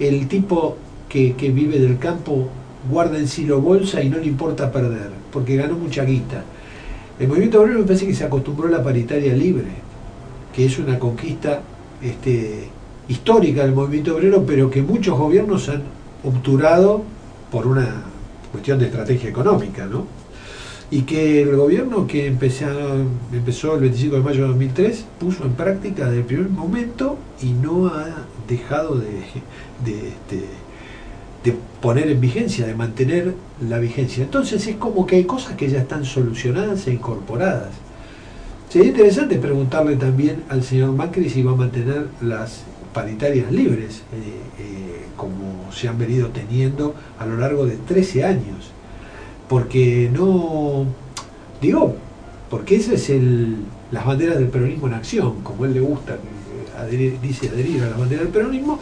el 0.00 0.26
tipo 0.26 0.76
que, 1.08 1.34
que 1.34 1.50
vive 1.50 1.78
del 1.78 1.98
campo 1.98 2.48
guarda 2.90 3.18
en 3.18 3.28
silo 3.28 3.60
bolsa 3.60 4.02
y 4.02 4.08
no 4.08 4.18
le 4.18 4.26
importa 4.26 4.70
perder, 4.72 5.10
porque 5.32 5.56
ganó 5.56 5.76
mucha 5.76 6.04
guita. 6.04 6.44
El 7.18 7.28
movimiento 7.28 7.62
obrero 7.62 7.78
me 7.80 7.86
parece 7.86 8.06
que 8.06 8.14
se 8.14 8.24
acostumbró 8.24 8.68
a 8.68 8.70
la 8.70 8.82
paritaria 8.82 9.32
libre, 9.32 9.68
que 10.54 10.66
es 10.66 10.78
una 10.78 10.98
conquista 10.98 11.62
este, 12.02 12.68
histórica 13.08 13.62
del 13.62 13.74
movimiento 13.74 14.14
obrero, 14.14 14.44
pero 14.46 14.70
que 14.70 14.82
muchos 14.82 15.18
gobiernos 15.18 15.68
han 15.70 15.82
obturado 16.22 17.02
por 17.50 17.66
una 17.66 18.02
cuestión 18.52 18.78
de 18.78 18.86
estrategia 18.86 19.30
económica, 19.30 19.86
¿no? 19.86 20.06
Y 20.90 21.02
que 21.02 21.42
el 21.42 21.56
gobierno 21.56 22.06
que 22.06 22.26
empezó, 22.26 22.66
el 22.68 23.80
25 23.80 24.16
de 24.16 24.22
mayo 24.22 24.42
de 24.42 24.48
2003 24.48 25.04
puso 25.18 25.44
en 25.44 25.52
práctica 25.52 26.04
desde 26.04 26.18
el 26.18 26.24
primer 26.24 26.48
momento 26.48 27.16
y 27.42 27.50
no 27.50 27.88
ha 27.88 28.06
dejado 28.46 28.96
de, 28.96 29.08
de, 29.84 30.08
este, 30.08 30.44
de 31.46 31.54
poner 31.80 32.10
en 32.10 32.20
vigencia, 32.20 32.66
de 32.66 32.74
mantener 32.74 33.34
la 33.68 33.78
vigencia. 33.78 34.24
Entonces 34.24 34.66
es 34.66 34.74
como 34.76 35.06
que 35.06 35.14
hay 35.14 35.24
cosas 35.24 35.54
que 35.54 35.68
ya 35.68 35.78
están 35.78 36.04
solucionadas 36.04 36.88
e 36.88 36.92
incorporadas. 36.92 37.70
Sería 38.68 38.88
interesante 38.88 39.36
preguntarle 39.36 39.94
también 39.94 40.42
al 40.48 40.64
señor 40.64 40.90
Macri 40.92 41.30
si 41.30 41.44
va 41.44 41.52
a 41.52 41.54
mantener 41.54 42.08
las 42.20 42.62
paritarias 42.92 43.52
libres, 43.52 44.02
eh, 44.12 44.40
eh, 44.58 45.04
como 45.16 45.70
se 45.72 45.86
han 45.86 45.98
venido 45.98 46.30
teniendo 46.30 46.96
a 47.16 47.26
lo 47.26 47.36
largo 47.36 47.64
de 47.64 47.76
13 47.76 48.24
años. 48.24 48.72
Porque 49.48 50.10
no, 50.12 50.84
digo, 51.62 51.94
porque 52.50 52.74
ese 52.74 52.96
es 52.96 53.08
el, 53.10 53.58
las 53.92 54.04
banderas 54.04 54.38
del 54.38 54.48
peronismo 54.48 54.88
en 54.88 54.94
acción, 54.94 55.42
como 55.44 55.64
él 55.64 55.74
le 55.74 55.80
gusta, 55.80 56.18
eh, 56.90 57.18
dice 57.22 57.48
adherir 57.50 57.84
a 57.84 57.90
las 57.90 57.98
banderas 58.00 58.24
del 58.24 58.32
peronismo, 58.32 58.80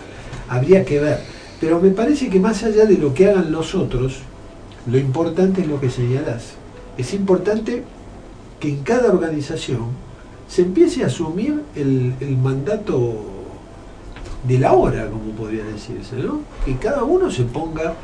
habría 0.49 0.83
que 0.83 0.99
ver. 0.99 1.44
Pero 1.61 1.81
me 1.81 1.91
parece 1.91 2.29
que 2.29 2.41
más 2.41 2.63
allá 2.63 2.85
de 2.85 2.99
lo 2.99 3.15
que 3.15 3.29
hagan 3.29 3.53
los 3.53 3.75
otros, 3.75 4.21
lo 4.87 4.99
importante 4.99 5.63
es 5.63 5.69
lo 5.69 5.81
que 5.81 5.91
señalás. 5.91 6.55
Es 6.99 7.15
importante 7.15 7.83
que 8.61 8.69
en 8.69 8.83
cada 8.83 9.13
organización 9.13 9.89
se 10.49 10.63
empiece 10.63 11.03
a 11.03 11.07
asumir 11.07 11.63
el, 11.75 12.37
mandato 12.43 13.15
de 14.47 14.59
la 14.59 14.75
hora, 14.75 15.09
como 15.09 15.33
podría 15.33 15.65
decirse, 15.65 16.17
¿no? 16.17 16.41
Que 16.65 16.77
cada 16.77 17.03
uno 17.03 17.31
se 17.31 17.45
ponga 17.45 17.95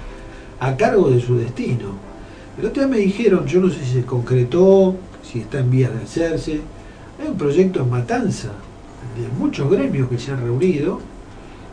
a 0.58 0.76
cargo 0.76 1.10
de 1.10 1.20
su 1.20 1.36
destino. 1.36 2.10
El 2.58 2.66
otro 2.66 2.82
día 2.82 2.90
me 2.90 2.98
dijeron, 2.98 3.46
yo 3.46 3.60
no 3.60 3.68
sé 3.68 3.84
si 3.84 3.92
se 4.00 4.04
concretó, 4.04 4.96
si 5.22 5.40
está 5.40 5.60
en 5.60 5.70
vías 5.70 5.92
de 5.92 6.02
hacerse, 6.02 6.60
hay 7.20 7.28
un 7.28 7.36
proyecto 7.36 7.82
en 7.82 7.90
Matanza, 7.90 8.48
de 9.18 9.28
muchos 9.38 9.70
gremios 9.70 10.08
que 10.08 10.18
se 10.18 10.32
han 10.32 10.42
reunido 10.42 11.00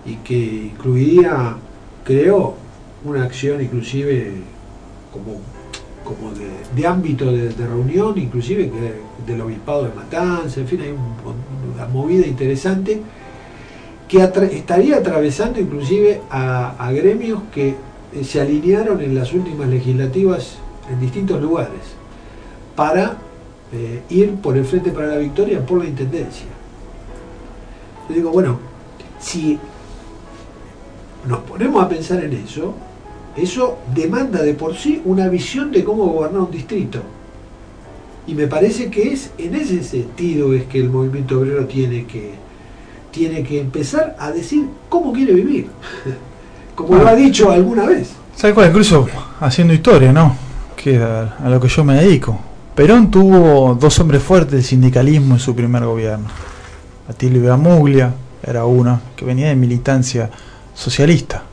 y 0.05 0.15
que 0.15 0.71
incluiría, 0.73 1.55
creo, 2.07 2.55
una 3.03 3.23
acción 3.23 3.61
inclusive 3.61 4.31
como, 5.11 5.41
como 6.05 6.31
de, 6.34 6.47
de 6.73 6.88
ámbito 6.88 7.31
de, 7.31 7.49
reunión, 7.67 8.17
inclusive 8.17 8.71
que 8.71 9.31
del 9.31 9.41
obispado 9.41 9.84
de 9.84 9.93
Matanza, 9.93 10.61
en 10.61 10.67
fin, 10.67 10.81
hay 10.81 10.91
un- 10.91 11.75
una 11.75 11.85
movida 11.88 12.25
interesante 12.25 13.01
que 14.07 14.23
estaría 14.23 14.95
atravesando 14.97 15.59
inclusive 15.59 16.21
a, 16.31 16.75
a 16.79 16.91
gremios 16.93 17.41
que 17.53 17.75
eh, 18.13 18.23
se 18.23 18.39
alinearon 18.39 19.01
en 19.01 19.13
las 19.13 19.34
últimas 19.34 19.67
legislativas 19.67 20.55
en 20.89 21.01
distintos 21.01 21.41
lugares 21.41 21.81
para 22.73 23.17
eh, 23.73 24.01
ir 24.09 24.35
por 24.35 24.55
el 24.55 24.63
Frente 24.63 24.91
para 24.91 25.07
la 25.07 25.17
Victoria 25.17 25.65
por 25.65 25.79
la 25.84 25.89
Intendencia. 25.89 26.45
Yo 28.07 28.15
digo, 28.15 28.31
bueno, 28.31 28.59
si 29.19 29.59
nos 31.26 31.39
ponemos 31.39 31.84
a 31.84 31.89
pensar 31.89 32.23
en 32.23 32.34
eso, 32.34 32.73
eso 33.35 33.77
demanda 33.94 34.41
de 34.41 34.53
por 34.53 34.76
sí 34.76 35.02
una 35.06 35.27
visión 35.27 35.72
de 35.72 35.84
cómo 35.84 36.07
gobernar 36.07 36.41
un 36.41 36.52
distrito. 36.52 36.99
Y 38.26 38.34
me 38.34 38.48
parece 38.48 38.89
que 38.89 39.14
es 39.14 39.31
en 39.38 39.56
ese 39.56 39.84
sentido 39.84 40.53
es 40.53 40.65
que 40.65 40.80
el 40.80 40.89
movimiento 40.89 41.39
obrero 41.39 41.65
tiene 41.65 42.06
que, 42.06 42.34
tiene 43.11 43.44
que 43.44 43.61
empezar 43.61 44.15
a 44.19 44.31
decir 44.31 44.65
cómo 44.89 45.14
quiere 45.14 45.34
vivir. 45.34 45.68
Como 46.76 46.95
lo 46.95 47.07
ha 47.07 47.15
dicho 47.15 47.49
alguna 47.49 47.85
vez. 47.88 48.11
¿Sabes 48.35 48.53
cuál? 48.53 48.69
Incluso 48.69 49.07
haciendo 49.39 49.73
historia, 49.73 50.14
¿no? 50.14 50.35
Que 50.76 50.98
a, 50.98 51.38
a 51.44 51.49
lo 51.49 51.60
que 51.60 51.68
yo 51.68 51.84
me 51.84 51.95
dedico. 51.95 52.39
Perón 52.76 53.10
tuvo 53.10 53.73
dos 53.73 53.99
hombres 53.99 54.22
fuertes 54.22 54.52
del 54.52 54.64
sindicalismo 54.64 55.34
en 55.34 55.39
su 55.39 55.56
primer 55.56 55.84
gobierno. 55.85 56.27
Atilio 57.10 57.41
Bramuglia 57.41 58.14
era 58.44 58.65
uno 58.65 58.99
que 59.15 59.26
venía 59.26 59.48
de 59.48 59.56
militancia 59.56 60.30
socialista. 60.77 61.43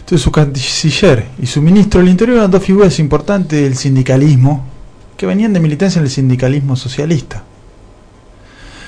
Entonces 0.00 0.22
su 0.22 0.30
canciller 0.30 1.26
y 1.40 1.46
su 1.46 1.62
ministro 1.62 2.00
del 2.00 2.10
Interior 2.10 2.38
eran 2.38 2.50
dos 2.50 2.62
figuras 2.62 2.98
importantes 2.98 3.62
del 3.62 3.76
sindicalismo 3.76 4.66
que 5.16 5.26
venían 5.26 5.52
de 5.52 5.60
militancia 5.60 5.98
en 5.98 6.04
el 6.04 6.10
sindicalismo 6.10 6.76
socialista. 6.76 7.42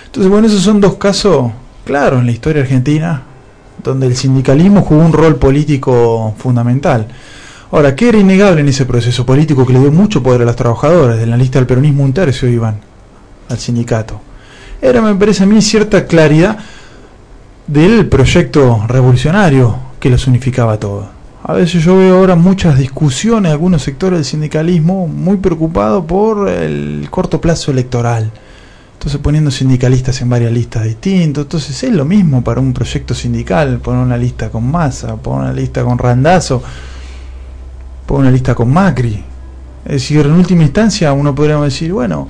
Entonces, 0.06 0.30
bueno, 0.30 0.46
esos 0.46 0.60
son 0.60 0.80
dos 0.80 0.96
casos 0.96 1.50
claros 1.84 2.20
en 2.20 2.26
la 2.26 2.32
historia 2.32 2.62
argentina 2.62 3.22
donde 3.82 4.06
el 4.06 4.16
sindicalismo 4.16 4.82
jugó 4.82 5.02
un 5.02 5.12
rol 5.12 5.36
político 5.36 6.34
fundamental. 6.38 7.08
Ahora, 7.70 7.96
¿qué 7.96 8.10
era 8.10 8.18
innegable 8.18 8.60
en 8.60 8.68
ese 8.68 8.84
proceso 8.84 9.24
político 9.24 9.66
que 9.66 9.72
le 9.72 9.80
dio 9.80 9.90
mucho 9.90 10.22
poder 10.22 10.42
a 10.42 10.44
los 10.44 10.56
trabajadores? 10.56 11.18
De 11.18 11.26
la 11.26 11.36
lista 11.36 11.58
del 11.58 11.66
peronismo 11.66 12.04
un 12.04 12.12
tercio 12.12 12.48
iban 12.48 12.78
al 13.48 13.58
sindicato. 13.58 14.20
Era, 14.80 15.00
me 15.00 15.14
parece 15.14 15.44
a 15.44 15.46
mí, 15.46 15.62
cierta 15.62 16.06
claridad 16.06 16.58
del 17.66 18.08
proyecto 18.08 18.84
revolucionario 18.86 19.76
que 20.00 20.10
los 20.10 20.26
unificaba 20.26 20.74
a 20.74 20.80
todos. 20.80 21.06
A 21.44 21.54
veces 21.54 21.82
yo 21.82 21.96
veo 21.96 22.18
ahora 22.18 22.36
muchas 22.36 22.78
discusiones, 22.78 23.50
algunos 23.50 23.82
sectores 23.82 24.18
del 24.18 24.24
sindicalismo 24.24 25.08
muy 25.08 25.38
preocupados 25.38 26.04
por 26.04 26.48
el 26.48 27.08
corto 27.10 27.40
plazo 27.40 27.72
electoral. 27.72 28.30
Entonces 28.92 29.20
poniendo 29.20 29.50
sindicalistas 29.50 30.20
en 30.22 30.30
varias 30.30 30.52
listas 30.52 30.84
distintas. 30.84 31.42
Entonces 31.42 31.82
es 31.82 31.92
lo 31.92 32.04
mismo 32.04 32.44
para 32.44 32.60
un 32.60 32.72
proyecto 32.72 33.14
sindical, 33.14 33.78
poner 33.78 34.04
una 34.04 34.16
lista 34.16 34.50
con 34.50 34.70
Massa, 34.70 35.16
poner 35.16 35.50
una 35.50 35.52
lista 35.52 35.82
con 35.82 35.98
Randazo, 35.98 36.62
poner 38.06 38.22
una 38.22 38.30
lista 38.30 38.54
con 38.54 38.72
Macri. 38.72 39.24
Es 39.84 39.92
decir, 39.92 40.24
en 40.24 40.32
última 40.32 40.62
instancia 40.62 41.12
uno 41.12 41.34
podría 41.34 41.60
decir, 41.60 41.92
bueno, 41.92 42.28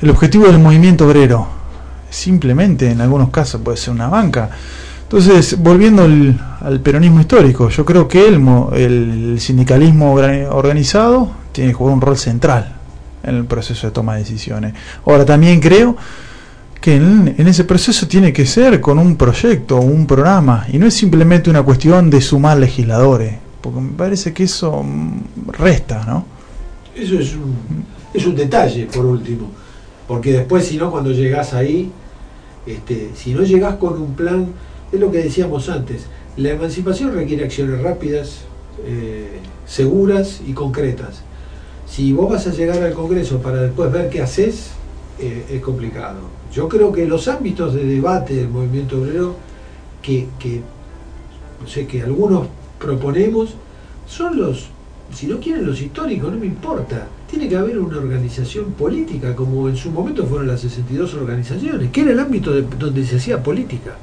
el 0.00 0.08
objetivo 0.08 0.46
del 0.46 0.58
movimiento 0.58 1.06
obrero, 1.06 1.57
simplemente 2.10 2.90
en 2.90 3.00
algunos 3.00 3.30
casos 3.30 3.60
puede 3.62 3.76
ser 3.76 3.94
una 3.94 4.08
banca. 4.08 4.50
Entonces, 5.02 5.56
volviendo 5.58 6.02
al, 6.02 6.80
peronismo 6.82 7.20
histórico, 7.20 7.70
yo 7.70 7.84
creo 7.84 8.06
que 8.06 8.28
el, 8.28 8.42
el 8.74 9.40
sindicalismo 9.40 10.14
orga- 10.14 10.48
organizado 10.50 11.30
tiene 11.52 11.70
que 11.70 11.74
jugar 11.74 11.94
un 11.94 12.00
rol 12.00 12.18
central 12.18 12.74
en 13.22 13.34
el 13.36 13.44
proceso 13.46 13.86
de 13.86 13.92
toma 13.92 14.14
de 14.14 14.20
decisiones. 14.20 14.74
Ahora, 15.06 15.24
también 15.24 15.60
creo 15.60 15.96
que 16.80 16.96
en, 16.96 17.34
en 17.38 17.48
ese 17.48 17.64
proceso 17.64 18.06
tiene 18.06 18.32
que 18.32 18.46
ser 18.46 18.80
con 18.80 18.98
un 18.98 19.16
proyecto, 19.16 19.76
un 19.78 20.06
programa, 20.06 20.66
y 20.72 20.78
no 20.78 20.86
es 20.86 20.94
simplemente 20.94 21.48
una 21.50 21.62
cuestión 21.62 22.10
de 22.10 22.20
sumar 22.20 22.58
legisladores, 22.58 23.34
porque 23.60 23.80
me 23.80 23.92
parece 23.92 24.32
que 24.32 24.44
eso 24.44 24.82
mm, 24.82 25.48
resta, 25.52 26.04
¿no? 26.06 26.24
Eso 26.94 27.18
es 27.18 27.34
un, 27.34 27.56
es 28.12 28.26
un 28.26 28.34
detalle, 28.36 28.86
por 28.86 29.06
último. 29.06 29.50
Porque 30.08 30.32
después, 30.32 30.64
si 30.64 30.78
no, 30.78 30.90
cuando 30.90 31.12
llegás 31.12 31.54
ahí, 31.54 31.92
este, 32.66 33.10
si 33.14 33.34
no 33.34 33.42
llegás 33.42 33.76
con 33.76 34.00
un 34.00 34.14
plan, 34.14 34.48
es 34.90 34.98
lo 34.98 35.12
que 35.12 35.18
decíamos 35.18 35.68
antes, 35.68 36.06
la 36.36 36.50
emancipación 36.50 37.14
requiere 37.14 37.44
acciones 37.44 37.80
rápidas, 37.82 38.40
eh, 38.84 39.38
seguras 39.66 40.40
y 40.46 40.54
concretas. 40.54 41.22
Si 41.86 42.12
vos 42.12 42.30
vas 42.30 42.46
a 42.46 42.52
llegar 42.52 42.82
al 42.82 42.92
Congreso 42.92 43.40
para 43.40 43.62
después 43.62 43.90
ver 43.92 44.08
qué 44.08 44.22
haces, 44.22 44.70
eh, 45.18 45.44
es 45.50 45.60
complicado. 45.60 46.20
Yo 46.52 46.68
creo 46.68 46.92
que 46.92 47.06
los 47.06 47.28
ámbitos 47.28 47.74
de 47.74 47.84
debate 47.84 48.34
del 48.34 48.48
movimiento 48.48 49.00
obrero 49.00 49.36
que, 50.02 50.26
no 51.60 51.68
sé, 51.68 51.86
que 51.86 52.02
algunos 52.02 52.46
proponemos 52.78 53.54
son 54.06 54.38
los, 54.40 54.68
si 55.12 55.26
no 55.26 55.38
quieren 55.38 55.66
los 55.66 55.80
históricos, 55.82 56.32
no 56.32 56.38
me 56.38 56.46
importa. 56.46 57.08
Tiene 57.28 57.48
que 57.48 57.56
haber 57.56 57.78
una 57.78 57.98
organización 57.98 58.72
política, 58.72 59.36
como 59.36 59.68
en 59.68 59.76
su 59.76 59.90
momento 59.90 60.26
fueron 60.26 60.46
las 60.48 60.60
62 60.62 61.14
organizaciones, 61.14 61.90
que 61.90 62.00
era 62.00 62.12
el 62.12 62.20
ámbito 62.20 62.52
de- 62.52 62.62
donde 62.62 63.04
se 63.04 63.16
hacía 63.16 63.42
política, 63.42 63.96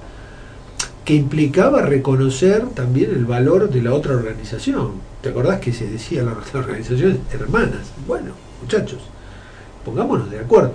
que 1.04 1.16
implicaba 1.16 1.82
reconocer 1.82 2.68
también 2.76 3.12
el 3.12 3.26
valor 3.26 3.70
de 3.70 3.82
la 3.82 3.94
otra 3.94 4.14
organización. 4.16 4.92
¿Te 5.22 5.30
acordás 5.30 5.60
que 5.60 5.74
se 5.74 5.88
decía 5.90 6.22
las 6.24 6.54
organizaciones 6.54 7.18
hermanas? 7.34 7.92
Bueno, 8.08 8.32
muchachos, 8.62 9.00
pongámonos 9.84 10.30
de 10.30 10.40
acuerdo. 10.40 10.74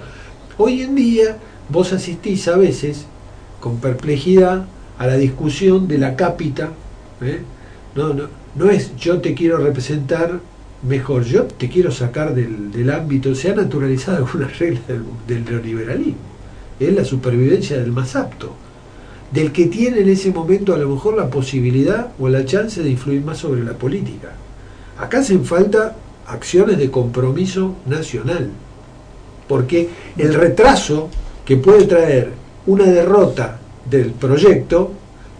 Hoy 0.58 0.82
en 0.82 0.94
día 0.96 1.36
vos 1.68 1.92
asistís 1.92 2.48
a 2.48 2.56
veces 2.56 3.06
con 3.60 3.76
perplejidad 3.78 4.64
a 4.98 5.06
la 5.06 5.16
discusión 5.16 5.86
de 5.86 5.98
la 5.98 6.16
cápita. 6.16 6.70
¿eh? 7.20 7.42
No 7.94 8.70
es 8.70 8.96
yo 8.96 9.20
te 9.20 9.34
quiero 9.34 9.58
representar 9.58 10.40
mejor, 10.82 11.24
yo 11.24 11.44
te 11.44 11.68
quiero 11.68 11.90
sacar 11.90 12.34
del, 12.34 12.72
del 12.72 12.90
ámbito, 12.90 13.34
se 13.34 13.50
ha 13.50 13.54
naturalizado 13.54 14.16
algunas 14.26 14.58
reglas 14.58 14.86
del, 14.88 15.04
del 15.26 15.44
neoliberalismo. 15.44 16.30
Es 16.78 16.94
la 16.94 17.04
supervivencia 17.04 17.78
del 17.78 17.92
más 17.92 18.16
apto. 18.16 18.54
del 19.32 19.52
que 19.52 19.66
tiene 19.66 20.00
en 20.00 20.08
ese 20.08 20.32
momento 20.32 20.74
a 20.74 20.78
lo 20.78 20.88
mejor 20.88 21.16
la 21.16 21.30
posibilidad 21.30 22.12
o 22.18 22.28
la 22.28 22.44
chance 22.44 22.82
de 22.82 22.90
influir 22.90 23.22
más 23.22 23.38
sobre 23.38 23.62
la 23.62 23.74
política. 23.74 24.32
Acá 24.98 25.20
hacen 25.20 25.44
falta 25.44 25.96
acciones 26.26 26.78
de 26.78 26.90
compromiso 26.90 27.76
nacional, 27.86 28.50
porque 29.48 29.88
el 30.16 30.34
retraso 30.34 31.08
que 31.44 31.56
puede 31.56 31.84
traer 31.84 32.32
una 32.66 32.84
derrota 32.84 33.58
del 33.88 34.10
proyecto, 34.12 34.92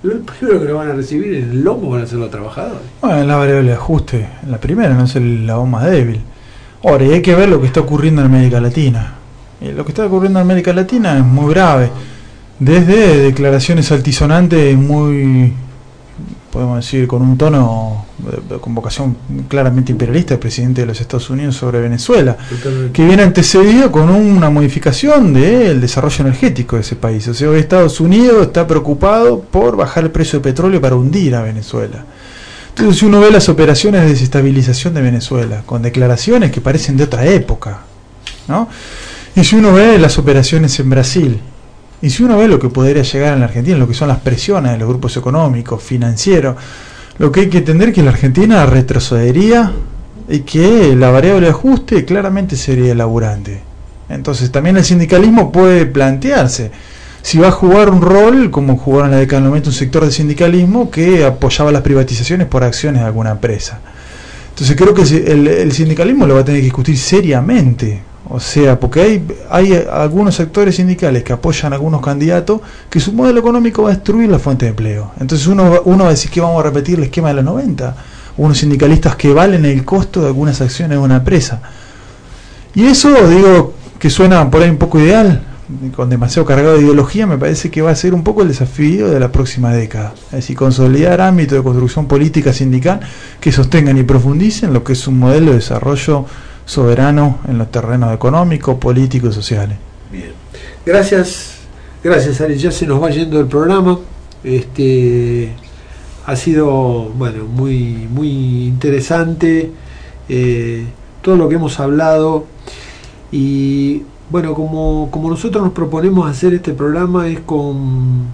lo 0.03 0.21
primero 0.21 0.61
que 0.61 0.67
lo 0.67 0.77
van 0.77 0.91
a 0.91 0.93
recibir 0.95 1.35
en 1.35 1.51
el 1.51 1.63
lomo 1.63 1.91
van 1.91 2.03
a 2.03 2.07
ser 2.07 2.19
los 2.19 2.31
trabajadores. 2.31 2.81
Bueno, 3.03 3.19
es 3.19 3.27
la 3.27 3.37
variable 3.37 3.69
de 3.69 3.75
ajuste, 3.75 4.29
la 4.49 4.59
primera, 4.59 4.95
no 4.95 5.05
es 5.05 5.15
la 5.17 5.59
más 5.59 5.85
débil. 5.91 6.21
Ahora, 6.83 7.05
y 7.05 7.13
hay 7.13 7.23
que 7.23 7.35
ver 7.35 7.49
lo 7.49 7.61
que 7.61 7.67
está 7.67 7.81
ocurriendo 7.81 8.23
en 8.23 8.29
América 8.29 8.61
Latina. 8.61 9.15
Y 9.61 9.73
lo 9.73 9.85
que 9.85 9.91
está 9.91 10.07
ocurriendo 10.07 10.39
en 10.39 10.47
América 10.47 10.73
Latina 10.73 11.19
es 11.19 11.25
muy 11.25 11.53
grave. 11.53 11.91
Desde 12.59 13.19
declaraciones 13.19 13.93
altisonantes 13.93 14.77
muy, 14.77 15.53
podemos 16.51 16.77
decir, 16.77 17.07
con 17.07 17.23
un 17.23 17.39
tono 17.39 18.05
de, 18.19 18.55
de 18.55 18.61
convocación 18.61 19.17
claramente 19.49 19.93
imperialista 19.93 20.35
del 20.35 20.41
presidente 20.41 20.81
de 20.81 20.87
los 20.89 21.01
Estados 21.01 21.31
Unidos 21.31 21.57
sobre 21.57 21.81
Venezuela, 21.81 22.37
que 22.93 23.05
viene 23.05 23.23
antecedido 23.23 23.91
con 23.93 24.11
una 24.11 24.51
modificación 24.51 25.33
del 25.33 25.81
desarrollo 25.81 26.25
energético 26.25 26.77
de 26.77 26.83
ese 26.83 26.97
país. 26.97 27.27
O 27.29 27.35
sea, 27.35 27.51
hoy 27.51 27.61
Estados 27.61 28.01
Unidos 28.01 28.49
está 28.49 28.67
preocupado 28.67 29.41
por 29.41 29.77
bajar 29.77 30.05
el 30.05 30.11
precio 30.11 30.39
del 30.39 30.53
petróleo 30.53 30.81
para 30.81 30.97
hundir 30.97 31.35
a 31.35 31.43
Venezuela. 31.43 32.05
Entonces, 32.71 32.99
si 32.99 33.07
uno 33.07 33.21
ve 33.21 33.31
las 33.31 33.49
operaciones 33.49 34.03
de 34.03 34.09
desestabilización 34.09 34.95
de 34.95 35.03
Venezuela, 35.03 35.63
con 35.67 35.83
declaraciones 35.83 36.51
que 36.51 36.61
parecen 36.61 36.97
de 36.97 37.05
otra 37.05 37.27
época, 37.27 37.81
¿no? 38.49 38.69
Y 39.37 39.45
si 39.45 39.57
uno 39.57 39.73
ve 39.73 39.99
las 39.99 40.19
operaciones 40.19 40.79
en 40.81 40.91
Brasil, 40.91 41.41
y 42.03 42.11
si 42.11 42.23
uno 42.23 42.39
ve 42.39 42.49
lo 42.49 42.59
que 42.59 42.69
podría 42.69 43.03
llegar 43.03 43.35
en 43.35 43.41
la 43.41 43.47
Argentina, 43.47 43.77
lo 43.77 43.87
que 43.87 43.95
son 43.95 44.09
las 44.09 44.21
presiones 44.21 44.73
de 44.73 44.79
los 44.79 44.89
grupos 44.89 45.17
económicos, 45.17 45.83
financieros, 45.83 46.57
lo 47.19 47.31
que 47.31 47.41
hay 47.41 47.49
que 47.49 47.59
entender 47.59 47.91
es 47.91 47.95
que 47.95 48.03
la 48.03 48.11
Argentina 48.11 48.65
retrocedería 48.65 49.73
y 50.29 50.41
que 50.41 50.97
la 50.97 51.11
variable 51.11 51.47
de 51.47 51.53
ajuste 51.53 52.05
claramente 52.07 52.57
sería 52.57 52.95
laburante. 52.95 53.61
Entonces 54.09 54.51
también 54.51 54.79
el 54.79 54.85
sindicalismo 54.85 55.53
puede 55.53 55.85
plantearse 55.87 56.71
si 57.23 57.39
va 57.39 57.49
a 57.49 57.53
jugar 57.53 57.91
un 57.91 58.01
rol, 58.01 58.51
como 58.51 58.79
jugó 58.79 59.05
en 59.05 59.11
la 59.11 59.19
década 59.19 59.43
del 59.43 59.51
90 59.51 59.69
un 59.69 59.75
sector 59.75 60.05
de 60.05 60.11
sindicalismo 60.11 60.91
que 60.91 61.25
apoyaba 61.25 61.71
las 61.71 61.83
privatizaciones 61.83 62.47
por 62.47 62.65
acciones 62.65 63.03
de 63.03 63.07
alguna 63.07 63.33
empresa. 63.33 63.81
Entonces 64.49 64.75
creo 64.75 64.95
que 64.95 65.03
el, 65.03 65.47
el 65.47 65.73
sindicalismo 65.73 66.27
lo 66.27 66.35
va 66.35 66.41
a 66.41 66.45
tener 66.45 66.61
que 66.61 66.65
discutir 66.65 66.97
seriamente 66.97 68.01
o 68.33 68.39
sea, 68.39 68.79
porque 68.79 69.01
hay, 69.01 69.29
hay 69.51 69.85
algunos 69.91 70.37
sectores 70.37 70.77
sindicales 70.77 71.25
que 71.25 71.33
apoyan 71.33 71.73
a 71.73 71.77
algunos 71.77 72.01
candidatos 72.01 72.61
que 72.89 73.01
su 73.01 73.13
modelo 73.13 73.41
económico 73.41 73.83
va 73.83 73.91
a 73.91 73.95
destruir 73.95 74.31
la 74.31 74.39
fuente 74.39 74.67
de 74.67 74.71
empleo. 74.71 75.11
Entonces 75.19 75.49
uno, 75.49 75.83
uno 75.85 76.05
va 76.05 76.11
a 76.11 76.13
decir 76.13 76.31
que 76.31 76.41
vamos 76.41 76.61
a 76.61 76.63
repetir 76.63 76.99
el 76.99 77.05
esquema 77.05 77.29
de 77.29 77.35
los 77.35 77.45
90. 77.45 77.97
Unos 78.37 78.59
sindicalistas 78.59 79.17
que 79.17 79.33
valen 79.33 79.65
el 79.65 79.85
costo 79.85 80.21
de 80.21 80.29
algunas 80.29 80.61
acciones 80.61 80.97
de 80.97 81.05
una 81.05 81.17
empresa. 81.17 81.61
Y 82.73 82.85
eso, 82.85 83.11
digo, 83.29 83.75
que 83.99 84.09
suena 84.11 84.49
por 84.49 84.63
ahí 84.63 84.71
un 84.71 84.79
poco 84.79 85.01
ideal, 85.01 85.43
con 85.95 86.09
demasiado 86.09 86.47
cargado 86.47 86.77
de 86.77 86.83
ideología, 86.83 87.27
me 87.27 87.37
parece 87.37 87.69
que 87.69 87.83
va 87.83 87.91
a 87.91 87.97
ser 87.97 88.15
un 88.15 88.23
poco 88.23 88.43
el 88.43 88.49
desafío 88.49 89.09
de 89.09 89.19
la 89.19 89.33
próxima 89.33 89.73
década. 89.73 90.15
Es 90.27 90.31
decir, 90.31 90.57
consolidar 90.57 91.21
ámbitos 91.21 91.59
de 91.59 91.65
construcción 91.65 92.07
política 92.07 92.53
sindical 92.53 93.01
que 93.41 93.51
sostengan 93.51 93.99
y 93.99 94.05
profundicen 94.05 94.73
lo 94.73 94.85
que 94.85 94.93
es 94.93 95.07
un 95.09 95.19
modelo 95.19 95.51
de 95.51 95.57
desarrollo 95.57 96.27
soberano 96.71 97.41
en 97.49 97.59
los 97.59 97.69
terrenos 97.73 98.15
económicos, 98.15 98.77
políticos 98.77 99.31
y 99.31 99.35
sociales. 99.35 99.77
Bien. 100.13 100.33
Gracias, 100.87 101.55
gracias 102.05 102.41
Ari. 102.41 102.57
Ya 102.59 102.71
se 102.71 102.87
nos 102.87 103.03
va 103.03 103.11
yendo 103.11 103.41
el 103.41 103.47
programa. 103.47 103.99
Este 104.45 105.53
ha 106.27 106.37
sido 106.37 107.11
bueno 107.17 107.45
muy 107.45 108.07
muy 108.09 108.67
interesante 108.69 109.73
eh, 110.29 110.87
todo 111.23 111.37
lo 111.37 111.49
que 111.49 111.57
hemos 111.57 111.81
hablado 111.81 112.45
y 113.33 114.03
bueno 114.31 114.55
como, 114.55 115.09
como 115.11 115.29
nosotros 115.29 115.65
nos 115.65 115.73
proponemos 115.73 116.31
hacer 116.31 116.55
este 116.55 116.73
programa 116.73 117.27
es 117.27 117.41
con 117.41 118.27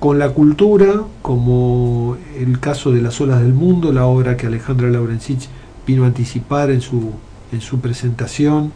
con 0.00 0.18
la 0.18 0.30
cultura 0.30 1.02
como 1.20 2.16
el 2.38 2.58
caso 2.58 2.90
de 2.90 3.02
las 3.02 3.20
olas 3.20 3.40
del 3.42 3.52
mundo 3.52 3.92
la 3.92 4.06
obra 4.06 4.38
que 4.38 4.46
Alejandra 4.46 4.88
Laurencich 4.88 5.48
vino 5.86 6.04
a 6.04 6.06
anticipar 6.06 6.70
en 6.70 6.80
su 6.80 7.12
en 7.54 7.60
su 7.60 7.80
presentación, 7.80 8.72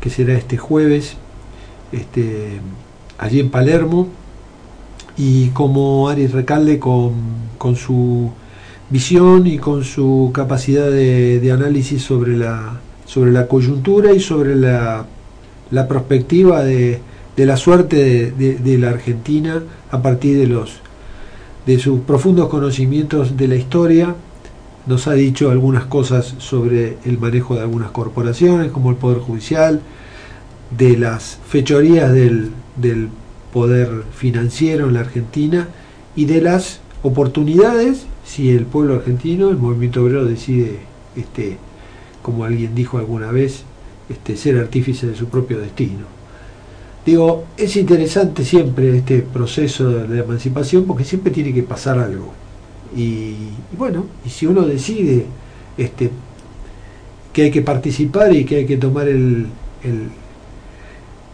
que 0.00 0.10
será 0.10 0.34
este 0.34 0.56
jueves, 0.56 1.16
este, 1.92 2.60
allí 3.18 3.40
en 3.40 3.50
Palermo, 3.50 4.08
y 5.16 5.48
como 5.48 6.08
Aris 6.08 6.32
Recalde 6.32 6.78
con, 6.78 7.12
con 7.58 7.76
su 7.76 8.30
visión 8.88 9.46
y 9.46 9.58
con 9.58 9.84
su 9.84 10.30
capacidad 10.32 10.90
de, 10.90 11.40
de, 11.40 11.52
análisis 11.52 12.02
sobre 12.02 12.36
la, 12.36 12.80
sobre 13.04 13.32
la 13.32 13.48
coyuntura 13.48 14.12
y 14.12 14.20
sobre 14.20 14.54
la, 14.54 15.04
la 15.70 15.88
perspectiva 15.88 16.62
de, 16.62 17.00
de, 17.36 17.46
la 17.46 17.56
suerte 17.56 18.30
de, 18.30 18.54
de, 18.54 18.78
la 18.78 18.90
Argentina 18.90 19.62
a 19.90 20.00
partir 20.00 20.38
de 20.38 20.46
los 20.46 20.80
de 21.66 21.78
sus 21.78 22.00
profundos 22.00 22.48
conocimientos 22.48 23.36
de 23.36 23.48
la 23.48 23.56
historia 23.56 24.14
nos 24.88 25.06
ha 25.06 25.12
dicho 25.12 25.50
algunas 25.50 25.84
cosas 25.84 26.34
sobre 26.38 26.96
el 27.04 27.18
manejo 27.18 27.54
de 27.54 27.60
algunas 27.60 27.90
corporaciones, 27.90 28.72
como 28.72 28.90
el 28.90 28.96
Poder 28.96 29.18
Judicial, 29.18 29.80
de 30.76 30.96
las 30.96 31.38
fechorías 31.46 32.12
del, 32.12 32.50
del 32.76 33.08
poder 33.52 34.04
financiero 34.14 34.88
en 34.88 34.94
la 34.94 35.00
Argentina 35.00 35.68
y 36.16 36.24
de 36.24 36.40
las 36.40 36.80
oportunidades 37.02 38.06
si 38.28 38.50
el 38.50 38.66
pueblo 38.66 38.94
argentino, 38.94 39.48
el 39.48 39.56
movimiento 39.56 40.02
obrero 40.02 40.24
decide, 40.24 40.80
este, 41.16 41.56
como 42.22 42.44
alguien 42.44 42.74
dijo 42.74 42.98
alguna 42.98 43.30
vez, 43.30 43.62
este, 44.08 44.36
ser 44.36 44.58
artífice 44.58 45.06
de 45.06 45.16
su 45.16 45.28
propio 45.28 45.58
destino. 45.58 46.06
Digo, 47.06 47.46
es 47.56 47.76
interesante 47.76 48.44
siempre 48.44 48.98
este 48.98 49.22
proceso 49.22 49.88
de 49.88 50.20
emancipación 50.20 50.84
porque 50.84 51.04
siempre 51.04 51.32
tiene 51.32 51.54
que 51.54 51.62
pasar 51.62 51.98
algo. 51.98 52.34
Y, 52.96 53.34
bueno, 53.76 54.06
y 54.24 54.30
si 54.30 54.46
uno 54.46 54.62
decide 54.62 55.26
este, 55.76 56.10
que 57.32 57.42
hay 57.42 57.50
que 57.50 57.62
participar 57.62 58.34
y 58.34 58.44
que 58.44 58.56
hay 58.56 58.66
que 58.66 58.76
tomar 58.76 59.08
el, 59.08 59.46
el, 59.84 60.08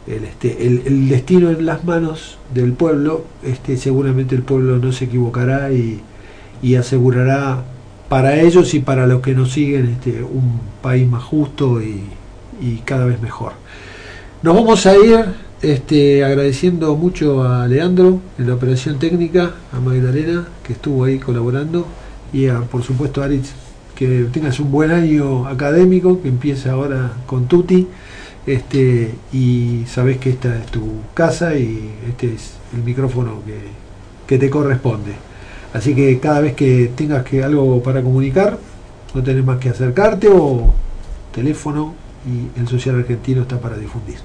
el, 0.07 0.25
este, 0.25 0.67
el, 0.67 0.83
el 0.87 1.09
destino 1.09 1.51
en 1.51 1.65
las 1.65 1.85
manos 1.85 2.39
del 2.53 2.73
pueblo, 2.73 3.25
este, 3.45 3.77
seguramente 3.77 4.35
el 4.35 4.43
pueblo 4.43 4.79
no 4.79 4.93
se 4.93 5.07
equivocará 5.07 5.73
y, 5.73 6.01
y 6.63 6.75
asegurará 6.75 7.63
para 8.09 8.41
ellos 8.41 8.75
y 8.75 8.81
para 8.81 9.07
los 9.07 9.23
que 9.23 9.35
nos 9.35 9.53
siguen 9.53 9.87
este, 9.87 10.23
un 10.23 10.61
país 10.83 11.09
más 11.09 11.23
justo 11.23 11.81
y, 11.81 12.03
y 12.61 12.77
cada 12.85 13.07
vez 13.07 13.21
mejor. 13.21 13.53
Nos 14.43 14.55
vamos 14.55 14.85
a 14.87 14.97
ir 14.97 15.25
este, 15.63 16.23
agradeciendo 16.25 16.95
mucho 16.97 17.43
a 17.45 17.67
Leandro 17.67 18.21
en 18.39 18.47
la 18.47 18.55
operación 18.55 18.99
técnica, 18.99 19.55
a 19.73 19.81
Magdalena 19.81 20.47
que 20.65 20.73
estuvo 20.73 21.05
ahí 21.05 21.19
colaborando 21.19 21.87
y 22.33 22.49
por 22.49 22.83
supuesto 22.83 23.23
a 23.23 23.27
Aritz 23.27 23.53
que 23.95 24.27
tengas 24.33 24.59
un 24.59 24.73
buen 24.73 24.91
año 24.91 25.47
académico, 25.47 26.21
que 26.21 26.29
empieza 26.29 26.73
ahora 26.73 27.13
con 27.27 27.47
Tuti 27.47 27.87
este, 28.47 29.15
y 29.33 29.85
sabes 29.87 30.19
que 30.19 30.31
esta 30.31 30.59
es 30.59 30.67
tu 30.67 30.83
casa 31.15 31.55
y 31.55 31.93
este 32.09 32.35
es 32.35 32.55
el 32.75 32.83
micrófono 32.83 33.41
que, 33.47 33.59
que 34.27 34.39
te 34.39 34.51
corresponde. 34.51 35.13
Así 35.73 35.95
que 35.95 36.19
cada 36.19 36.41
vez 36.41 36.55
que 36.55 36.91
tengas 36.95 37.25
que 37.25 37.43
algo 37.43 37.83
para 37.83 38.03
comunicar, 38.03 38.59
no 39.15 39.23
tenés 39.23 39.45
más 39.45 39.59
que 39.59 39.71
acercarte 39.71 40.29
o 40.29 40.75
teléfono 41.33 41.95
y 42.27 42.59
el 42.61 42.69
social 42.69 42.97
argentino 42.97 43.43
está 43.43 43.61
para 43.61 43.77
difundir. 43.77 44.17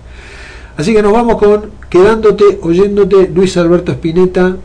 Así 0.78 0.94
que 0.94 1.02
nos 1.02 1.11
vamos 1.11 1.38
con 1.38 1.72
Quedándote, 1.90 2.60
oyéndote, 2.61 3.30
Luis 3.34 3.57
Alberto 3.57 3.91
Spinetta, 3.91 4.56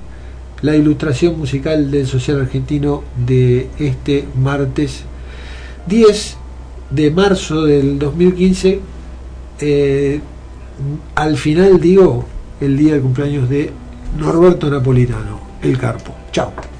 la 0.64 0.74
ilustración 0.74 1.38
musical 1.38 1.90
del 1.90 2.06
social 2.06 2.40
argentino 2.40 3.04
de 3.26 3.68
este 3.78 4.26
martes 4.34 5.02
10 5.86 6.36
de 6.88 7.10
marzo 7.10 7.64
del 7.64 7.98
2015. 7.98 8.80
Eh, 9.60 10.20
al 11.16 11.36
final 11.36 11.78
digo 11.78 12.24
el 12.62 12.78
día 12.78 12.94
de 12.94 13.00
cumpleaños 13.00 13.50
de 13.50 13.72
Norberto 14.18 14.70
Napolitano, 14.70 15.38
el 15.62 15.76
Carpo. 15.76 16.14
Chao. 16.32 16.73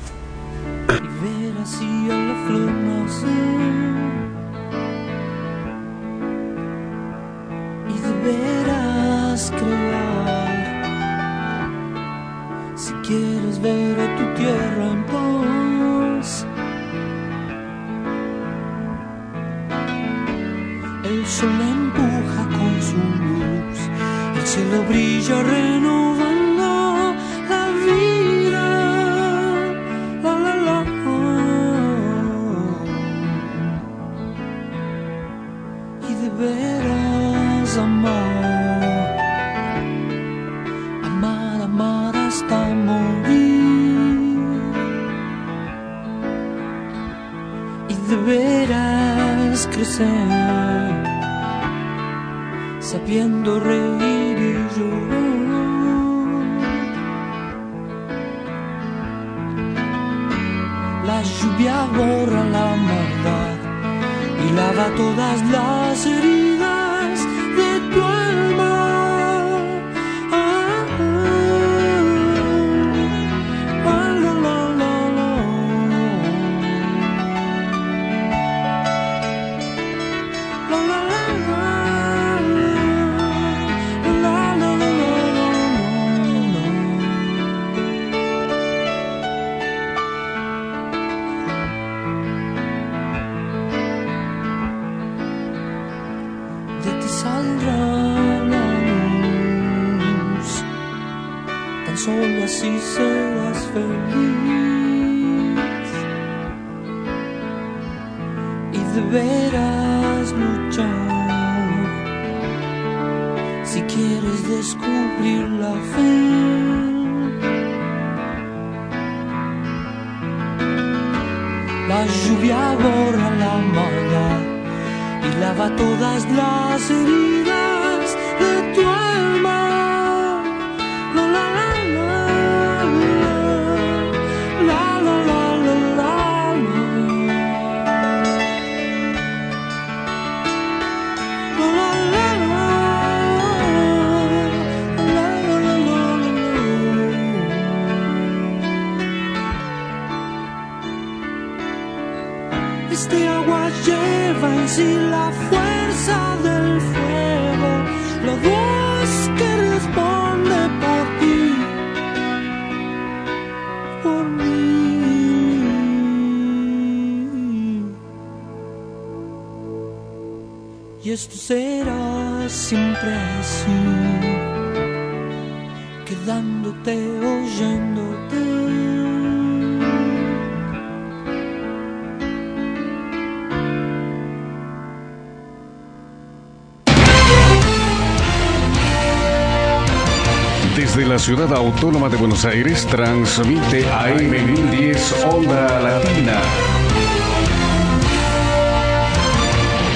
Ciudad 191.24 191.54
Autónoma 191.54 192.10
de 192.10 192.18
Buenos 192.18 192.44
Aires 192.44 192.84
transmite 192.84 193.90
AM 193.90 194.28
1010 194.28 195.24
Onda 195.24 195.80
Latina. 195.80 196.38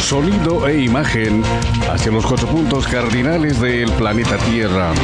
Sonido 0.00 0.66
e 0.66 0.84
imagen 0.84 1.42
hacia 1.90 2.10
los 2.12 2.24
cuatro 2.24 2.48
puntos 2.48 2.88
cardinales 2.88 3.60
del 3.60 3.92
planeta 3.92 4.38
Tierra. 4.38 4.94